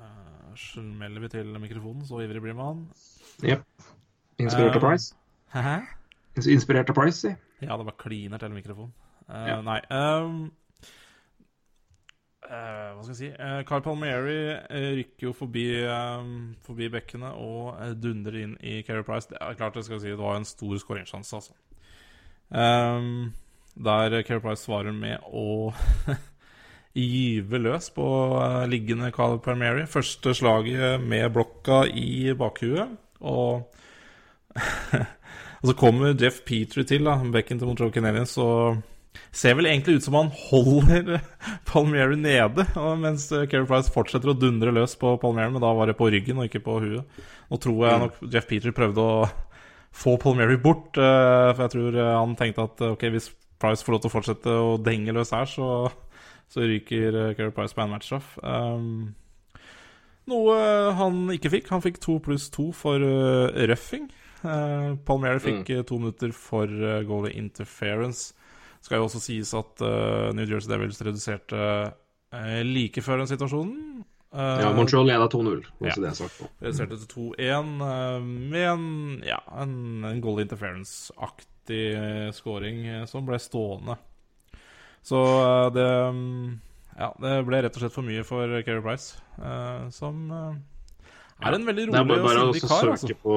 Uh, 0.00 0.52
Smeller 0.58 1.26
vi 1.26 1.32
til 1.32 1.54
mikrofonen, 1.62 2.04
så 2.06 2.22
ivrig 2.24 2.42
blir 2.44 2.58
man. 2.58 2.86
Jepp. 3.46 3.66
Inspirert 4.40 4.78
av 4.78 4.86
Price. 4.86 5.14
Hæ? 5.52 5.80
Inspirert 6.40 6.90
av 6.92 6.96
Price, 6.96 7.18
si. 7.22 7.34
Ja, 7.60 7.76
det 7.76 7.84
var 7.86 7.98
kliner 8.00 8.40
til 8.40 8.54
mikrofonen. 8.54 8.94
Ja. 9.30 9.60
Nei 9.62 9.78
ehm, 9.94 10.48
eh, 12.50 12.88
Hva 12.94 13.02
skal 13.04 13.14
jeg 13.14 13.20
si? 13.20 13.30
Uh, 13.38 13.60
Carl 13.68 13.84
Palmieri 13.84 14.38
eh, 14.52 14.88
rykker 14.98 15.28
jo 15.28 15.34
forbi, 15.36 15.66
ehm, 15.86 16.32
forbi 16.66 16.90
bekkene 16.92 17.32
og 17.38 17.76
eh, 17.76 17.94
dundrer 17.98 18.40
inn 18.44 18.56
i 18.60 18.80
Keri 18.86 19.04
Price. 19.06 19.30
Det 19.30 19.38
er 19.40 19.58
klart 19.58 19.78
jeg 19.78 19.88
skal 19.88 20.02
si 20.02 20.12
det 20.12 20.18
var 20.20 20.40
en 20.40 20.48
stor 20.48 20.74
skåringssjanse, 20.82 21.40
altså. 21.40 21.56
Um, 22.50 23.30
der 23.78 24.22
Keri 24.26 24.42
Price 24.42 24.66
svarer 24.66 24.92
med 24.92 25.22
å 25.30 25.70
gyve 26.98 27.60
løs 27.62 27.90
på 27.94 28.06
eh, 28.42 28.64
liggende 28.70 29.12
Carl 29.14 29.38
Palmieri. 29.42 29.86
Første 29.90 30.34
slaget 30.34 31.00
med 31.02 31.30
blokka 31.34 31.84
i 31.86 32.34
bakhuet. 32.34 32.98
Og 33.20 33.70
og 35.60 35.68
så 35.68 35.74
kommer 35.78 36.16
Jeff 36.18 36.40
Petrie 36.46 36.88
til, 36.88 37.04
da, 37.06 37.18
bekken 37.32 37.60
til 37.60 37.68
Montreal 37.68 37.92
Canadiens, 37.94 38.32
og 38.40 38.80
ser 39.32 39.56
vel 39.58 39.68
egentlig 39.70 39.98
ut 39.98 40.06
som 40.06 40.16
han 40.18 40.30
holder 40.48 41.20
Palmieri 41.70 42.18
nede, 42.18 42.66
mens 43.00 43.28
eh, 43.34 43.46
Keri 43.50 43.68
Price 43.68 43.92
fortsetter 43.92 44.32
å 44.32 44.38
dundre 44.38 44.74
løs 44.74 44.96
på 44.98 45.14
Palmieri, 45.22 45.54
men 45.54 45.62
da 45.62 45.72
var 45.76 45.90
det 45.90 45.98
på 45.98 46.10
ryggen 46.12 46.40
og 46.40 46.48
ikke 46.48 46.64
på 46.66 46.78
huet. 46.84 47.20
Nå 47.50 47.60
tror 47.62 47.84
jeg 47.86 48.02
nok 48.04 48.18
Jeff 48.30 48.48
Peter 48.50 48.74
prøvde 48.74 49.04
å 49.04 49.28
få 49.90 50.16
Palmieri 50.22 50.58
bort, 50.62 50.98
eh, 50.98 51.50
for 51.52 51.66
jeg 51.66 51.74
tror 51.76 51.98
eh, 51.98 52.16
han 52.16 52.36
tenkte 52.38 52.66
at 52.68 52.84
eh, 52.84 52.96
ok, 52.96 53.06
hvis 53.14 53.30
Price 53.60 53.84
får 53.84 53.92
lov 53.92 54.02
til 54.02 54.08
å 54.08 54.14
fortsette 54.14 54.52
å 54.56 54.76
denge 54.80 55.14
løs 55.14 55.34
her, 55.36 55.48
så, 55.50 55.90
så 56.50 56.64
ryker 56.64 57.10
eh, 57.26 57.32
Keri 57.38 57.54
Price 57.54 57.76
på 57.76 57.84
en 57.84 57.92
matchstraff. 57.92 58.36
Um, 58.40 59.10
noe 60.30 60.56
han 60.96 61.26
ikke 61.34 61.52
fikk. 61.56 61.70
Han 61.74 61.82
fikk 61.84 61.98
to 62.02 62.18
pluss 62.22 62.48
to 62.54 62.70
for 62.76 63.02
uh, 63.02 63.50
røffing. 63.68 64.08
Uh, 64.40 64.96
Palmieri 65.04 65.42
fikk 65.42 65.64
mm. 65.66 65.86
to 65.88 65.98
minutter 65.98 66.34
for 66.36 66.70
uh, 66.70 67.00
goalie 67.08 67.34
interference. 67.36 68.30
Skal 68.80 68.96
jo 69.00 69.06
også 69.08 69.20
sies 69.20 69.50
at 69.56 69.82
uh, 69.84 70.30
New 70.36 70.46
Jersey 70.48 70.70
Devils 70.72 71.00
reduserte 71.04 71.58
uh, 71.92 72.62
like 72.64 73.02
før 73.04 73.20
den 73.22 73.28
situasjonen. 73.30 74.04
Uh, 74.32 74.60
Ja, 74.62 74.70
Montreal 74.72 75.04
leda 75.08 75.26
2-0. 75.28 75.64
Ja. 75.82 75.94
det 75.98 76.06
jeg 76.12 76.18
sagt 76.20 76.38
på. 76.38 76.48
Reduserte 76.62 76.96
til 77.02 77.34
2-1 77.36 77.72
uh, 77.82 78.22
med 78.24 78.66
en, 78.70 78.86
ja, 79.26 79.40
en, 79.60 79.74
en 80.08 80.20
goal 80.24 80.40
interference-aktig 80.44 81.82
scoring 82.34 82.84
som 83.10 83.26
ble 83.28 83.38
stående. 83.42 83.98
Så 85.06 85.18
det 85.76 85.86
um, 86.10 86.58
Ja, 86.98 87.12
det 87.22 87.34
ble 87.46 87.60
rett 87.64 87.76
og 87.78 87.82
slett 87.84 87.94
for 87.94 88.04
mye 88.04 88.24
for 88.26 88.50
Keri 88.66 88.82
Price, 88.84 89.14
som 89.94 90.26
er 90.30 91.56
en 91.56 91.64
veldig 91.64 91.86
Det 91.88 91.96
er 91.96 92.04
rolig 92.04 92.16
bare, 92.18 92.20
og 92.20 92.26
bare 92.26 92.42
å 92.42 92.50
sindig 92.52 92.68
kar, 92.68 92.82
søke 92.82 92.96
altså. 92.96 93.16
på 93.22 93.36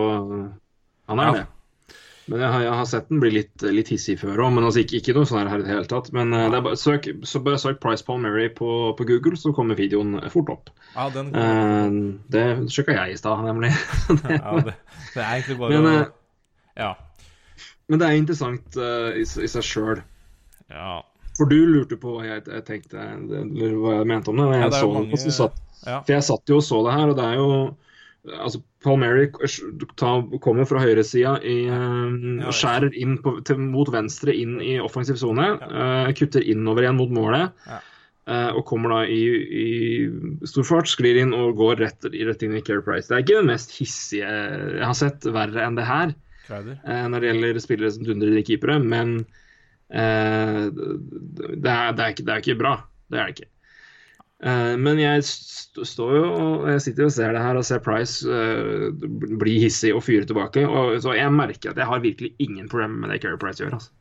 Han 1.12 1.20
er 1.24 1.30
Ja. 1.30 1.36
det. 1.38 1.46
Men 2.32 2.40
jeg 2.40 2.50
har, 2.54 2.62
jeg 2.64 2.74
har 2.80 2.86
sett 2.88 3.10
den 3.12 3.20
bli 3.20 3.30
litt, 3.36 3.64
litt 3.68 3.90
hissig 3.92 4.14
før 4.22 4.46
òg, 4.46 4.54
men 4.56 4.64
altså 4.64 4.80
ikke, 4.80 5.02
ikke 5.02 5.16
noe 5.18 5.28
sånn 5.28 5.50
her 5.52 5.60
i 5.60 5.66
det 5.66 5.72
hele 5.74 5.90
tatt. 5.92 6.08
Men 6.16 6.32
er 6.38 6.54
bare, 6.64 6.78
søk, 6.80 7.10
så 7.28 7.42
bare 7.44 7.60
søk 7.60 7.82
Price 7.84 8.06
Palmieri 8.08 8.46
på, 8.56 8.70
på 8.96 9.08
Google, 9.10 9.36
så 9.40 9.52
kommer 9.58 9.76
videoen 9.76 10.16
fort 10.32 10.52
opp. 10.54 10.72
Ja, 10.96 11.10
den 11.12 11.34
uh, 11.36 11.98
det 12.32 12.46
sjekka 12.72 12.96
jeg 12.96 13.16
i 13.16 13.20
stad, 13.20 13.44
nemlig. 13.44 13.74
ja, 14.38 14.56
det, 14.64 14.76
det 15.16 15.20
er 15.20 15.34
egentlig 15.34 15.58
bare 15.60 15.82
Men, 15.82 15.90
eh, 15.92 16.06
Ja. 16.80 16.94
Men 17.92 18.00
det 18.00 18.08
er 18.08 18.16
interessant 18.22 18.78
i, 18.80 19.24
i 19.28 19.50
seg 19.52 19.66
sjøl. 19.68 20.04
ja. 20.72 21.02
For 21.34 21.50
du 21.50 21.56
lurte 21.66 21.98
på 21.98 22.12
hva 22.14 22.28
jeg, 22.28 22.44
jeg 22.46 22.64
tenkte, 22.68 23.02
eller 23.02 23.72
hva 23.82 23.94
jeg 23.98 24.06
mente 24.06 24.30
om 24.30 24.38
det. 24.38 24.44
Jeg 24.54 24.60
Ja, 24.62 24.68
det 24.70 24.82
mange- 24.94 25.32
satt, 25.34 25.56
ja. 25.82 25.96
For 26.06 26.14
jeg 26.14 26.26
satt 26.28 26.52
jo 26.54 26.60
og 26.60 26.64
så 26.68 26.82
det 26.86 26.94
her, 26.94 27.10
og 27.10 27.16
det 27.18 27.24
er 27.26 27.40
jo 27.40 27.48
Altså, 28.24 28.62
Palmieri 28.80 29.26
ta, 30.00 30.12
kommer 30.40 30.64
fra 30.70 30.80
høyresida 30.80 31.34
uh, 31.44 32.46
Skjærer 32.56 32.94
inn 32.96 33.18
på, 33.20 33.34
til, 33.44 33.60
mot 33.60 33.90
venstre 33.92 34.32
inn 34.32 34.62
i 34.64 34.78
offensiv 34.80 35.18
sone. 35.20 35.50
eh, 35.60 36.12
kutter 36.16 36.46
innover 36.48 36.86
igjen 36.86 36.96
mot 37.02 37.12
målet. 37.12 37.52
Ja. 37.68 37.82
eh, 38.32 38.50
og 38.56 38.64
kommer 38.70 38.96
da 38.96 39.02
i, 39.12 39.20
i 39.44 40.48
stor 40.48 40.64
fart, 40.70 40.88
sklir 40.88 41.20
inn 41.20 41.36
og 41.36 41.58
går 41.60 41.84
rett, 41.84 42.08
rett 42.08 42.48
inn 42.48 42.56
i 42.56 42.64
Care 42.64 42.84
Price. 42.86 43.10
Det 43.12 43.18
er 43.18 43.26
ikke 43.26 43.42
det 43.42 43.50
mest 43.52 43.76
hissige 43.76 44.32
jeg 44.32 44.88
har 44.88 44.96
sett, 44.96 45.28
verre 45.36 45.68
enn 45.68 45.76
det 45.80 45.88
her 45.90 46.16
Kreider. 46.48 46.80
eh, 46.88 47.06
når 47.12 47.20
det 47.26 47.34
gjelder 47.34 47.60
spillere 47.64 47.92
som 47.96 48.08
dundrer 48.08 48.40
i 48.40 48.46
keepere, 48.48 48.80
men 48.80 49.18
eh, 49.92 50.64
det, 50.72 51.72
er, 51.76 51.92
det, 51.92 52.04
er 52.08 52.16
ikke, 52.16 52.24
det 52.28 52.38
er 52.38 52.46
ikke 52.46 52.60
bra. 52.64 52.78
Det 53.12 53.20
er 53.20 53.28
det 53.28 53.36
ikke. 53.36 53.50
Eh, 54.44 54.76
men 54.76 55.00
jeg 55.00 55.24
står 55.24 56.16
jo 56.18 56.24
og 56.36 56.70
jeg 56.74 56.84
sitter 56.84 57.08
og 57.08 57.14
ser 57.16 57.36
det 57.36 57.44
her 57.46 57.60
og 57.60 57.66
ser 57.68 57.84
Price 57.84 58.28
eh, 58.28 58.90
bli 59.40 59.56
hissig 59.64 59.94
og 59.96 60.04
fyre 60.04 60.28
tilbake. 60.28 60.66
Og, 60.68 60.98
så 61.04 61.16
jeg 61.16 61.32
merker 61.34 61.72
at 61.72 61.80
jeg 61.80 61.90
har 61.90 62.04
virkelig 62.04 62.34
ingen 62.44 62.68
problemer 62.72 63.06
med 63.06 63.14
det 63.14 63.22
Keri 63.24 63.40
Price 63.40 63.64
gjør. 63.64 63.78
Altså. 63.80 63.94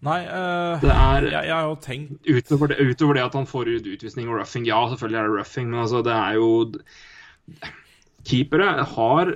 Nei, 0.00 0.22
uh, 0.24 0.80
Det 0.80 0.88
er 0.94 1.26
jeg, 1.26 1.44
jeg 1.44 1.52
har 1.52 1.66
jo 1.66 1.74
tenkt 1.84 2.28
utover 2.30 2.70
det, 2.70 2.78
utover 2.80 3.18
det 3.18 3.24
at 3.26 3.34
han 3.36 3.48
får 3.48 3.68
ut 3.68 3.88
utvisning 3.90 4.30
og 4.30 4.38
roughing. 4.38 4.64
Ja, 4.68 4.78
selvfølgelig 4.88 5.18
er 5.20 5.26
det 5.28 5.34
roughing, 5.34 5.66
men 5.68 5.82
altså, 5.82 6.00
det 6.06 6.14
er 6.16 6.38
jo 6.38 6.48
Keepere 8.24 8.84
har 8.94 9.34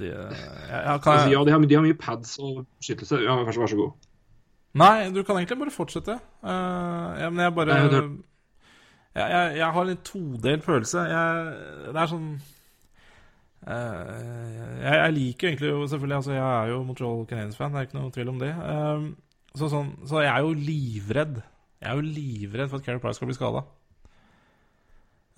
de, 0.00 0.08
jeg, 0.08 0.32
jeg, 0.72 1.00
kan 1.04 1.12
altså, 1.12 1.28
Ja, 1.30 1.44
de 1.44 1.52
har, 1.52 1.60
de 1.68 1.76
har 1.76 1.84
mye 1.84 1.98
pads 2.00 2.38
og 2.40 2.64
beskyttelse. 2.80 3.20
Ja, 3.22 3.36
vær 3.44 3.52
så 3.52 3.76
god. 3.76 3.92
Nei, 4.78 5.10
du 5.12 5.20
kan 5.22 5.36
egentlig 5.36 5.58
bare 5.60 5.74
fortsette. 5.74 6.16
Uh, 6.40 7.12
ja, 7.20 7.28
men 7.28 7.44
jeg 7.44 7.54
bare 7.56 7.76
jeg, 7.76 8.14
jeg, 9.12 9.56
jeg 9.58 9.68
har 9.76 9.90
en 9.92 10.00
todelt 10.08 10.64
følelse. 10.64 11.02
Jeg, 11.12 11.50
det 11.92 12.00
er 12.00 12.08
sånn 12.12 12.30
uh, 13.68 14.78
jeg, 14.80 14.96
jeg 14.96 15.16
liker 15.18 15.46
jo 15.46 15.50
egentlig 15.50 15.74
jo 15.74 15.82
Selvfølgelig, 15.92 16.16
altså, 16.22 16.32
jeg 16.38 16.46
er 16.46 16.72
jo 16.72 16.80
Montreal 16.88 17.26
Canadiens-fan, 17.28 17.74
det 17.74 17.82
er 17.82 17.90
ikke 17.90 17.98
noe 18.00 18.14
tvil 18.16 18.32
om 18.32 18.40
det. 18.40 18.54
Uh, 18.56 19.52
så, 19.52 19.68
sånn, 19.68 19.92
så 20.08 20.24
jeg 20.24 20.32
er 20.32 20.46
jo 20.46 20.56
livredd. 20.56 21.42
Jeg 21.82 21.90
er 21.90 22.00
jo 22.00 22.16
livredd 22.16 22.72
for 22.72 22.80
at 22.80 22.88
Carey 22.88 23.02
Price 23.02 23.20
skal 23.20 23.28
bli 23.28 23.36
skada. 23.36 23.66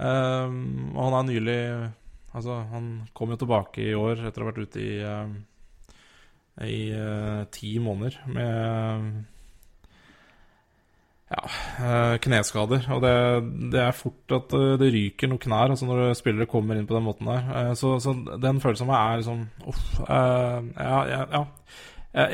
og 0.05 1.01
han 1.01 1.15
er 1.19 1.29
nylig 1.29 1.61
Altså, 2.35 2.57
han 2.73 2.87
kom 3.15 3.31
jo 3.31 3.39
tilbake 3.39 3.83
i 3.85 3.95
år 3.95 4.25
etter 4.27 4.43
å 4.43 4.47
ha 4.47 4.51
vært 4.51 4.67
ute 4.67 4.81
i 4.83 4.95
eh, 5.07 5.35
i 6.63 6.93
uh, 6.95 7.45
ti 7.51 7.79
måneder 7.83 8.21
med 8.31 9.25
ja, 11.35 12.17
kneskader. 12.23 12.87
Og 12.95 13.03
det, 13.03 13.15
det, 13.73 13.81
er 13.81 13.97
fort 13.97 14.35
at 14.37 14.55
eh, 14.57 14.75
det 14.81 14.91
ryker 14.95 15.31
noen 15.31 15.43
knær 15.43 15.73
altså 15.73 15.89
når 15.89 16.13
spillere 16.19 16.51
kommer 16.51 16.79
inn 16.79 16.89
på 16.89 16.97
den 16.97 17.07
måten 17.07 17.31
der. 17.31 17.49
Eh, 17.61 17.73
så, 17.79 17.97
så, 18.03 18.15
den 18.43 18.61
følelsen 18.63 18.89
av 18.89 18.93
meg 18.93 19.01
er 19.01 19.23
liksom 19.23 19.43
Uff. 19.73 19.83
Uh, 20.05 20.71
ja, 20.77 21.01
ja, 21.11 21.25
ja, 21.33 21.43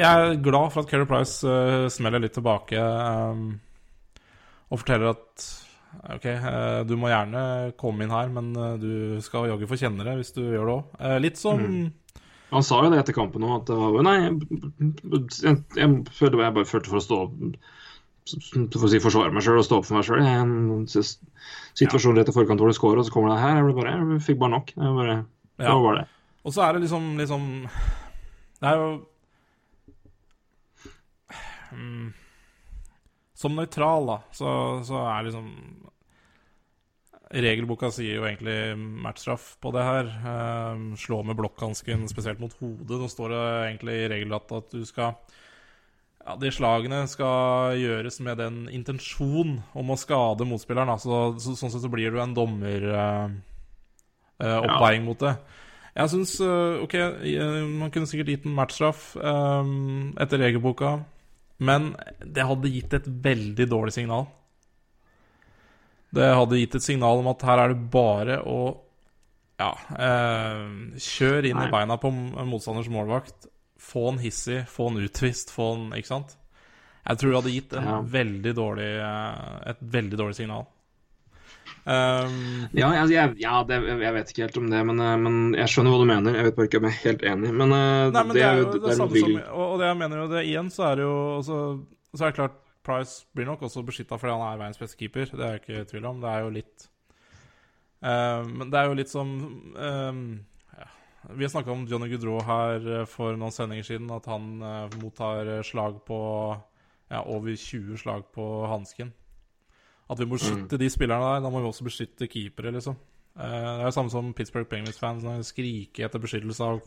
Jeg 0.02 0.10
er 0.10 0.42
glad 0.42 0.74
for 0.74 0.82
at 0.82 0.90
Keri 0.90 1.08
Price 1.08 1.40
uh, 1.46 1.88
smeller 1.92 2.22
litt 2.22 2.36
tilbake 2.36 2.80
um, 2.80 3.50
og 4.70 4.82
forteller 4.82 5.14
at 5.14 5.48
OK, 6.14 6.26
uh, 6.26 6.82
du 6.86 6.94
må 6.98 7.10
gjerne 7.10 7.40
komme 7.80 8.04
inn 8.04 8.14
her, 8.14 8.28
men 8.30 8.52
du 8.78 9.18
skal 9.24 9.48
jaggu 9.50 9.66
få 9.70 9.78
kjenne 9.80 10.06
det 10.06 10.18
hvis 10.20 10.34
du 10.36 10.44
gjør 10.44 10.68
det 10.68 10.76
òg. 10.76 11.00
litt 11.24 11.40
som 11.40 11.62
mm. 11.62 11.88
Han 12.50 12.64
sa 12.66 12.80
jo 12.84 12.90
det 12.92 13.00
etter 13.02 13.14
kampen 13.16 13.44
òg, 13.46 13.60
at 13.60 13.68
det 13.70 13.76
var 13.78 14.06
Nei, 14.06 14.16
jeg, 14.24 14.38
jeg, 15.44 15.58
jeg, 15.78 15.90
følte 16.16 16.42
jeg 16.42 16.56
bare 16.56 16.68
følte 16.68 16.92
for 16.92 17.00
å 17.00 17.04
stå 17.04 17.20
for 18.30 18.86
å 18.86 18.90
si 18.90 19.00
forsvare 19.02 19.32
meg 19.34 19.44
sjøl 19.44 19.58
og 19.58 19.66
stå 19.66 19.80
opp 19.80 19.86
for 19.88 19.98
meg 19.98 20.06
sjøl. 20.06 20.22
En 20.22 20.86
situasjon 20.88 22.18
rett 22.18 22.30
i 22.30 22.34
forkant 22.34 22.60
hvor 22.62 22.70
du 22.70 22.76
scorer, 22.76 23.00
og 23.00 23.08
så 23.08 23.14
kommer 23.14 23.32
det 23.32 23.40
her. 23.42 23.60
Jeg, 23.60 23.76
bare, 23.78 23.94
jeg 23.96 24.24
fikk 24.26 24.40
bare 24.42 24.54
nok. 24.54 24.72
Jeg 24.76 24.96
bare, 24.98 25.16
ja. 25.62 25.76
var 25.86 26.00
det. 26.00 26.06
Og 26.44 26.54
så 26.54 26.64
er 26.64 26.76
det 26.76 26.84
liksom, 26.86 27.08
liksom 27.20 27.42
Det 28.60 28.68
er 28.70 28.78
jo 28.80 28.86
mm, 31.76 32.06
Som 33.42 33.58
nøytral, 33.58 34.08
da, 34.08 34.18
så, 34.36 34.52
så 34.88 35.02
er 35.10 35.28
liksom 35.28 35.50
Regelboka 37.30 37.92
sier 37.94 38.16
jo 38.18 38.24
egentlig 38.26 38.74
matchstraff 38.74 39.52
på 39.62 39.70
det 39.76 39.84
her. 39.86 40.08
Uh, 40.24 40.96
slå 40.98 41.20
med 41.22 41.38
blokkhansken, 41.38 42.08
spesielt 42.10 42.40
mot 42.42 42.56
hodet. 42.58 42.98
Nå 42.98 43.06
står 43.10 43.30
det 43.30 43.44
egentlig 43.68 43.94
i 44.00 44.08
regelrett 44.10 44.50
at 44.56 44.74
du 44.74 44.82
skal 44.88 45.14
ja, 46.24 46.34
De 46.40 46.50
slagene 46.52 47.04
skal 47.10 47.78
gjøres 47.78 48.18
med 48.26 48.42
den 48.42 48.56
intensjon 48.74 49.60
om 49.78 49.94
å 49.94 49.98
skade 50.00 50.48
motspilleren. 50.48 50.90
Altså, 50.90 51.38
så, 51.38 51.54
sånn 51.54 51.70
sett 51.70 51.86
så 51.86 51.92
blir 51.92 52.10
du 52.10 52.18
en 52.18 52.34
dommeroppveiing 52.34 53.38
uh, 54.42 54.66
uh, 54.66 54.98
ja. 54.98 55.06
mot 55.06 55.22
det. 55.22 55.34
Jeg 56.00 56.10
syns 56.12 56.34
uh, 56.42 56.82
OK, 56.82 56.98
man 57.78 57.94
kunne 57.94 58.10
sikkert 58.10 58.34
gitt 58.34 58.50
en 58.50 58.58
matchstraff 58.58 59.14
um, 59.22 60.10
etter 60.18 60.42
regelboka, 60.42 60.96
men 61.62 61.92
det 62.24 62.46
hadde 62.46 62.74
gitt 62.74 62.94
et 62.98 63.06
veldig 63.06 63.70
dårlig 63.70 63.94
signal. 63.94 64.26
Det 66.14 66.30
hadde 66.34 66.58
gitt 66.58 66.74
et 66.78 66.84
signal 66.84 67.22
om 67.22 67.30
at 67.30 67.44
her 67.46 67.64
er 67.64 67.74
det 67.74 67.90
bare 67.92 68.40
å 68.42 68.58
ja, 69.60 69.70
eh, 69.94 70.64
kjøre 70.96 71.50
inn 71.50 71.58
Nei. 71.60 71.68
i 71.68 71.72
beina 71.74 71.98
på 72.00 72.10
motstanders 72.10 72.90
målvakt. 72.92 73.48
Få 73.80 74.08
han 74.10 74.20
hissig, 74.22 74.64
få 74.68 74.90
han 74.90 75.00
utvist, 75.00 75.52
få 75.54 75.72
han 75.74 75.96
Ikke 75.96 76.10
sant? 76.10 76.36
Jeg 77.00 77.20
tror 77.20 77.30
det 77.30 77.38
hadde 77.38 77.54
gitt 77.54 77.72
ja. 77.78 77.96
veldig 78.12 78.52
dårlig, 78.56 78.90
eh, 79.00 79.56
et 79.72 79.80
veldig 79.94 80.18
dårlig 80.20 80.36
signal. 80.36 80.68
Um, 81.84 82.66
ja, 82.76 82.90
altså, 82.92 83.14
jeg, 83.14 83.36
ja 83.40 83.60
det, 83.64 83.78
jeg, 83.88 84.12
vet 84.14 84.30
ikke 84.30 84.42
helt 84.44 84.58
om 84.60 84.66
det, 84.68 84.80
men, 84.84 84.98
eh, 85.00 85.14
men, 85.24 85.38
jeg 85.56 85.72
skjønner 85.72 85.94
hva 85.94 86.00
du 86.02 86.08
mener. 86.10 86.36
Jeg 86.36 86.48
vet 86.48 86.58
bare 86.58 86.68
ikke 86.68 86.80
om 86.80 86.88
jeg 86.88 86.96
er 86.96 87.06
helt 87.06 87.22
enig, 87.30 87.52
men, 87.56 87.76
eh, 87.76 88.02
Nei, 88.10 88.10
men 88.12 88.34
det, 88.34 88.36
det, 88.36 88.44
er 88.46 88.60
jo 88.60 88.66
det, 88.66 88.80
det 88.84 88.96
samme 88.98 89.22
som 89.22 89.38
Og 89.64 89.72
det 89.80 89.88
jeg 89.88 89.98
mener 90.02 90.20
jo 90.20 90.26
det 90.30 90.42
igjen, 90.50 90.68
så 90.74 90.86
er 90.90 91.00
det 91.00 91.06
jo 91.06 91.14
også, 91.38 91.60
Så 92.12 92.20
er 92.20 92.26
det 92.26 92.36
klart 92.36 92.58
Price 92.86 93.26
blir 93.36 93.48
nok 93.48 93.66
også 93.66 93.82
beskytta 93.84 94.16
fordi 94.16 94.32
han 94.32 94.46
er 94.46 94.60
verdens 94.60 94.80
beste 94.80 94.98
keeper. 95.00 95.28
Det 95.28 95.44
er 95.44 95.56
jeg 95.56 95.62
ikke 95.62 95.82
i 95.82 95.88
tvil 95.90 96.08
om. 96.08 96.22
Det 96.22 96.30
er 96.30 96.44
jo 96.44 96.54
litt 96.54 96.86
uh, 98.04 98.46
Men 98.48 98.72
det 98.72 98.80
er 98.80 98.88
jo 98.88 98.96
litt 98.96 99.12
som 99.12 99.34
um, 99.76 100.22
ja. 100.78 100.88
Vi 101.36 101.44
har 101.44 101.52
snakka 101.52 101.74
om 101.74 101.84
Johnny 101.90 102.08
Gudrow 102.08 102.40
her 102.46 102.86
eh, 102.88 103.06
for 103.08 103.36
noen 103.36 103.52
sendinger 103.52 103.84
siden. 103.90 104.08
At 104.16 104.28
han 104.30 104.50
uh, 104.64 104.98
mottar 105.02 105.52
slag 105.68 106.00
på 106.08 106.20
ja, 107.10 107.20
over 107.20 107.52
20 107.52 108.00
slag 108.00 108.24
på 108.32 108.48
hansken. 108.70 109.12
At 110.10 110.18
vi 110.18 110.26
må 110.26 110.38
beskytte 110.38 110.78
mm. 110.78 110.80
de 110.80 110.90
spillerne 110.90 111.34
der. 111.34 111.44
Da 111.44 111.52
må 111.52 111.60
vi 111.60 111.68
også 111.68 111.86
beskytte 111.86 112.30
keepere, 112.30 112.72
liksom. 112.74 112.96
det 113.36 113.46
er 113.46 113.84
jo 113.84 113.92
samme 113.94 114.10
som 114.10 114.32
Pittsburgh 114.34 114.66
Penguins-fans 114.66 115.52
skriker 115.52 116.08
etter 116.08 116.22
beskyttelse 116.22 116.66
av 116.66 116.80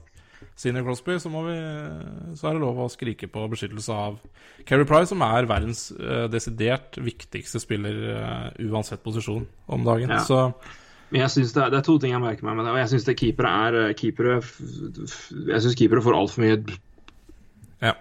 Senior 0.60 0.86
Crosby, 0.88 1.18
så, 1.22 1.32
vi, 1.34 1.58
så, 2.38 2.48
er 2.50 2.56
det 2.56 2.64
lov 2.64 2.84
å 2.84 2.92
skrike 2.92 3.30
på 3.32 3.48
beskyttelse 3.52 3.98
av 3.98 4.22
Keri 4.68 4.86
Price, 4.90 5.10
som 5.12 5.24
er 5.26 5.50
verdens 5.50 5.88
uh, 5.98 6.26
desidert 6.32 7.00
viktigste 7.02 7.62
spiller 7.64 8.00
uh, 8.14 8.48
uansett 8.70 9.04
posisjon 9.06 9.46
om 9.72 9.86
dagen. 9.88 10.14
Ja. 10.14 10.24
Så 10.28 10.46
men 11.14 11.22
jeg 11.22 11.30
synes 11.30 11.52
det, 11.54 11.62
er, 11.62 11.70
det, 11.70 11.78
er 11.78 11.86
to 11.86 12.00
ting 12.02 12.10
jeg 12.10 12.22
merker 12.24 12.46
meg 12.48 12.56
med 12.58 12.66
det. 12.66 12.72
Og 12.74 12.80
jeg 12.80 12.90
syns 12.90 13.04
keepere 13.20 13.50
er 13.68 13.76
eh, 13.84 13.92
keepere, 13.94 14.40
Jeg 14.42 15.62
syns 15.62 15.76
keepere 15.78 16.02
får 16.02 16.16
altfor 16.18 16.42
mye 16.42 16.56
ja. 17.84 17.92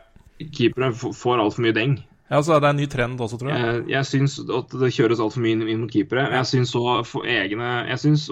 Keepere 0.57 0.89
får 0.97 1.43
altfor 1.43 1.67
mye 1.67 1.77
deng. 1.77 1.99
Ja, 2.33 2.41
så 2.41 2.57
Det 2.57 2.65
er 2.65 2.73
en 2.73 2.81
ny 2.81 2.89
trend 2.89 3.21
også, 3.21 3.37
tror 3.41 3.53
jeg. 3.53 3.61
Jeg, 3.61 3.85
jeg 3.93 4.09
syns 4.09 4.39
at 4.41 4.73
det 4.81 4.93
kjøres 4.97 5.21
altfor 5.21 5.45
mye 5.45 5.59
inn 5.69 5.83
mot 5.83 5.93
keepere. 5.93 6.25
Jeg 6.33 6.49
syns 6.49 6.73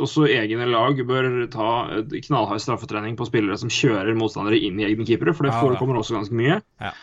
også 0.01 0.25
egne 0.31 0.69
lag 0.71 1.03
bør 1.07 1.31
ta 1.53 1.71
knallhard 2.09 2.65
straffetrening 2.65 3.19
på 3.19 3.29
spillere 3.29 3.61
som 3.61 3.73
kjører 3.73 4.17
motstandere 4.17 4.57
inn 4.57 4.81
i 4.81 4.89
egne 4.89 5.05
keepere, 5.09 5.37
for 5.37 5.45
det 5.45 5.53
ja, 5.53 5.61
forekommer 5.61 6.01
også 6.01 6.17
ganske 6.17 6.39
mye. 6.39 6.63
Ja. 6.81 6.95